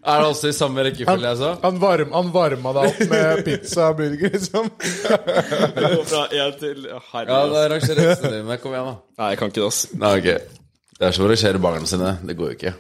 Det 0.05 0.15
også 0.29 0.51
i 0.51 0.53
samme 0.53 0.83
rekkefølge 0.85 1.29
Altså? 1.31 1.47
Han, 1.63 1.79
varm, 1.81 2.11
han 2.13 2.27
varma 2.35 2.73
deg 2.77 2.91
opp 2.91 2.99
med 3.09 3.39
pizza 3.47 3.87
og 3.89 3.97
burger, 4.03 4.35
liksom. 4.35 4.67
Det 4.77 5.81
går 5.81 6.03
fra 6.11 6.25
én 6.29 6.59
til 6.61 6.85
Ja, 6.91 6.99
Herregud. 7.13 7.55
da 7.55 7.63
resten 7.73 8.35
dine. 8.37 8.59
Kom 8.61 8.75
igjen, 8.77 8.91
da. 8.91 8.97
Nei, 9.23 9.31
jeg 9.33 9.41
kan 9.41 9.49
ikke 9.53 9.63
det, 9.63 9.71
ass. 9.71 9.81
Nei, 9.97 10.13
ok. 10.21 10.61
Det 10.95 11.09
er 11.09 11.15
som 11.17 11.25
å 11.25 11.31
rangere 11.33 11.59
barna 11.65 11.89
sine. 11.89 12.17
Det 12.23 12.37
går 12.39 12.53
jo 12.53 12.59
ikke. 12.59 12.75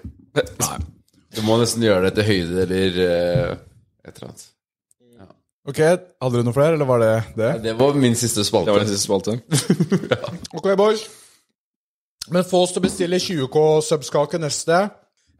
Du 1.35 1.41
må 1.45 1.57
nesten 1.59 1.83
gjøre 1.83 2.07
det 2.07 2.15
til 2.17 2.27
høyde 2.29 2.65
eller 2.65 2.99
uh, 2.99 3.55
et 4.05 4.13
eller 4.15 4.29
annet. 4.29 4.45
Ok, 5.65 5.79
Hadde 5.81 6.37
du 6.37 6.45
noe 6.45 6.53
flere, 6.53 6.75
eller 6.77 6.85
var 6.85 7.01
det 7.01 7.13
det? 7.39 7.51
Det 7.63 7.71
var 7.79 7.95
min 7.97 8.13
siste 8.17 8.43
spalte. 8.45 8.69
Det 8.69 8.75
var 8.75 8.83
den 8.83 8.91
siste 8.91 9.07
spalte. 9.07 9.39
Ok, 10.59 10.67
boys. 10.77 11.07
Men 12.29 12.45
få 12.45 12.61
oss 12.65 12.73
til 12.73 12.83
å 12.83 12.85
bestille 12.85 13.17
20K 13.21 13.63
subskake 13.85 14.39
neste. 14.41 14.83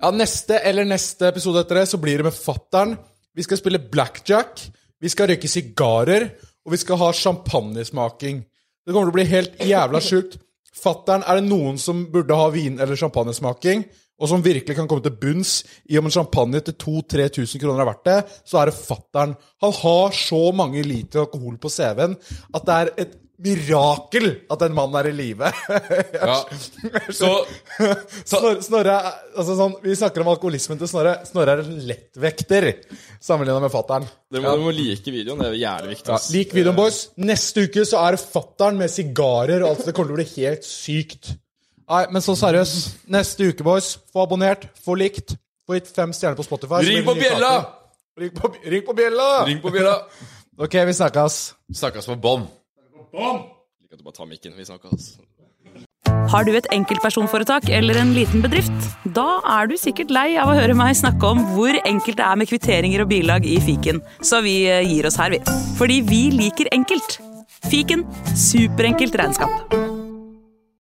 Ja, 0.02 0.10
neste 0.14 0.58
eller 0.66 0.88
neste 0.90 1.30
episode 1.30 1.62
etter 1.62 1.80
det, 1.80 1.86
så 1.94 2.00
blir 2.02 2.20
det 2.20 2.28
med 2.28 2.36
fattern. 2.36 2.96
Vi 3.38 3.46
skal 3.46 3.60
spille 3.62 3.82
blackjack, 3.92 4.66
vi 5.02 5.12
skal 5.14 5.30
røyke 5.30 5.50
sigarer, 5.52 6.28
og 6.66 6.74
vi 6.74 6.80
skal 6.82 7.00
ha 7.02 7.12
champagnesmaking. 7.14 8.42
Det 8.86 8.94
kommer 8.94 9.10
til 9.10 9.14
å 9.14 9.18
bli 9.20 9.28
helt 9.30 9.62
jævla 9.66 10.02
sjukt. 10.04 10.40
Fattern, 10.76 11.24
er 11.24 11.40
det 11.40 11.48
noen 11.48 11.78
som 11.82 12.02
burde 12.12 12.36
ha 12.38 12.50
vin- 12.54 12.82
eller 12.82 12.98
champagnesmaking, 13.00 13.86
og 14.16 14.32
som 14.32 14.44
virkelig 14.46 14.78
kan 14.78 14.88
komme 14.88 15.04
til 15.04 15.18
bunns 15.20 15.58
i 15.92 16.00
om 16.00 16.08
en 16.08 16.14
champagne 16.14 16.62
til 16.64 16.78
2000-3000 16.80 17.62
kroner 17.62 17.84
er 17.84 17.92
verdt 17.92 18.08
det, 18.08 18.18
så 18.48 18.62
er 18.62 18.72
det 18.72 18.80
fattern. 18.80 19.36
Han 19.64 19.78
har 19.82 20.16
så 20.16 20.42
mange 20.56 20.84
liter 20.88 21.26
alkohol 21.26 21.60
på 21.62 21.72
CV-en 21.72 22.16
at 22.56 22.68
det 22.68 22.80
er 22.80 22.92
et 23.06 23.22
mirakel 23.44 24.30
at 24.48 24.62
den 24.62 24.76
mannen 24.76 24.96
er 25.00 25.10
i 25.10 25.16
live. 25.16 25.52
Ja. 26.16 26.38
Så 27.14 27.30
Snorre, 28.30 28.54
Snorre 28.64 28.94
altså 29.36 29.56
sånn, 29.58 29.76
Vi 29.84 29.96
snakker 29.98 30.24
om 30.24 30.30
alkoholismen 30.32 30.80
til 30.80 30.90
Snorre. 30.90 31.18
Snorre 31.28 31.58
er 31.58 31.64
en 31.66 31.82
lettvekter 31.90 32.70
sammenlignet 33.24 33.66
med 33.66 33.74
fattern. 33.74 34.08
Dere 34.32 34.46
må, 34.46 34.54
ja. 34.56 34.64
må 34.64 34.74
like 34.76 35.12
videoen, 35.12 35.44
det 35.44 35.52
er 35.52 35.58
jævlig 35.60 35.96
viktig. 35.98 36.14
Ja, 36.14 36.20
Lik 36.38 36.56
videoen, 36.56 36.78
boys. 36.80 37.02
Neste 37.22 37.68
uke 37.68 37.86
så 37.88 38.02
er 38.06 38.16
det 38.16 38.24
fattern 38.24 38.80
med 38.80 38.94
sigarer 38.94 39.66
og 39.66 39.74
alt. 39.74 39.86
Det 39.90 39.96
kommer 39.98 40.14
til 40.14 40.18
å 40.18 40.22
bli 40.22 40.46
helt 40.46 40.68
sykt. 40.68 41.36
Nei, 41.90 42.06
men 42.12 42.24
så 42.26 42.34
seriøst. 42.38 43.06
Neste 43.14 43.52
uke, 43.52 43.66
boys. 43.66 43.96
Få 44.14 44.26
abonnert, 44.26 44.70
få 44.86 44.98
likt. 44.98 45.36
Få 45.66 45.78
gitt 45.78 45.90
fem 45.94 46.14
stjerner 46.14 46.38
på 46.38 46.46
Spotify. 46.46 46.82
ring 46.86 47.06
på 47.06 47.14
bjella! 47.18 47.54
Ring 48.20 48.32
på, 48.34 48.54
ring 48.64 48.84
på 48.86 48.94
bjella! 48.98 49.30
Ring 49.50 49.62
på 49.62 49.74
bjella! 49.74 50.00
Ok, 50.56 50.72
vi 50.88 50.94
snakkes. 50.96 51.34
Snakkes 51.76 52.06
på 52.08 52.14
bånn. 52.24 52.46
Vi 53.12 53.26
at 53.92 53.98
du 54.00 54.06
bare 54.06 54.16
tar 54.16 54.30
mikken. 54.30 54.54
Vi 54.56 54.64
snakkes. 54.64 55.10
Har 56.32 56.48
du 56.48 56.54
et 56.56 56.70
enkeltpersonforetak 56.72 57.68
eller 57.76 58.00
en 58.00 58.14
liten 58.16 58.40
bedrift? 58.40 58.88
Da 59.18 59.42
er 59.58 59.68
du 59.68 59.76
sikkert 59.76 60.14
lei 60.16 60.38
av 60.40 60.54
å 60.54 60.56
høre 60.56 60.78
meg 60.80 60.96
snakke 60.96 61.28
om 61.28 61.44
hvor 61.58 61.76
enkelt 61.84 62.22
det 62.22 62.24
er 62.24 62.40
med 62.40 62.48
kvitteringer 62.48 63.04
og 63.04 63.12
bilag 63.12 63.44
i 63.44 63.60
fiken, 63.68 64.00
så 64.24 64.40
vi 64.48 64.62
eh, 64.72 64.80
gir 64.88 65.12
oss 65.12 65.20
her, 65.20 65.36
vi. 65.36 65.44
Fordi 65.76 66.00
vi 66.08 66.22
liker 66.40 66.72
enkelt. 66.72 67.20
Fiken 67.68 68.08
superenkelt 68.32 69.20
regnskap. 69.20 70.05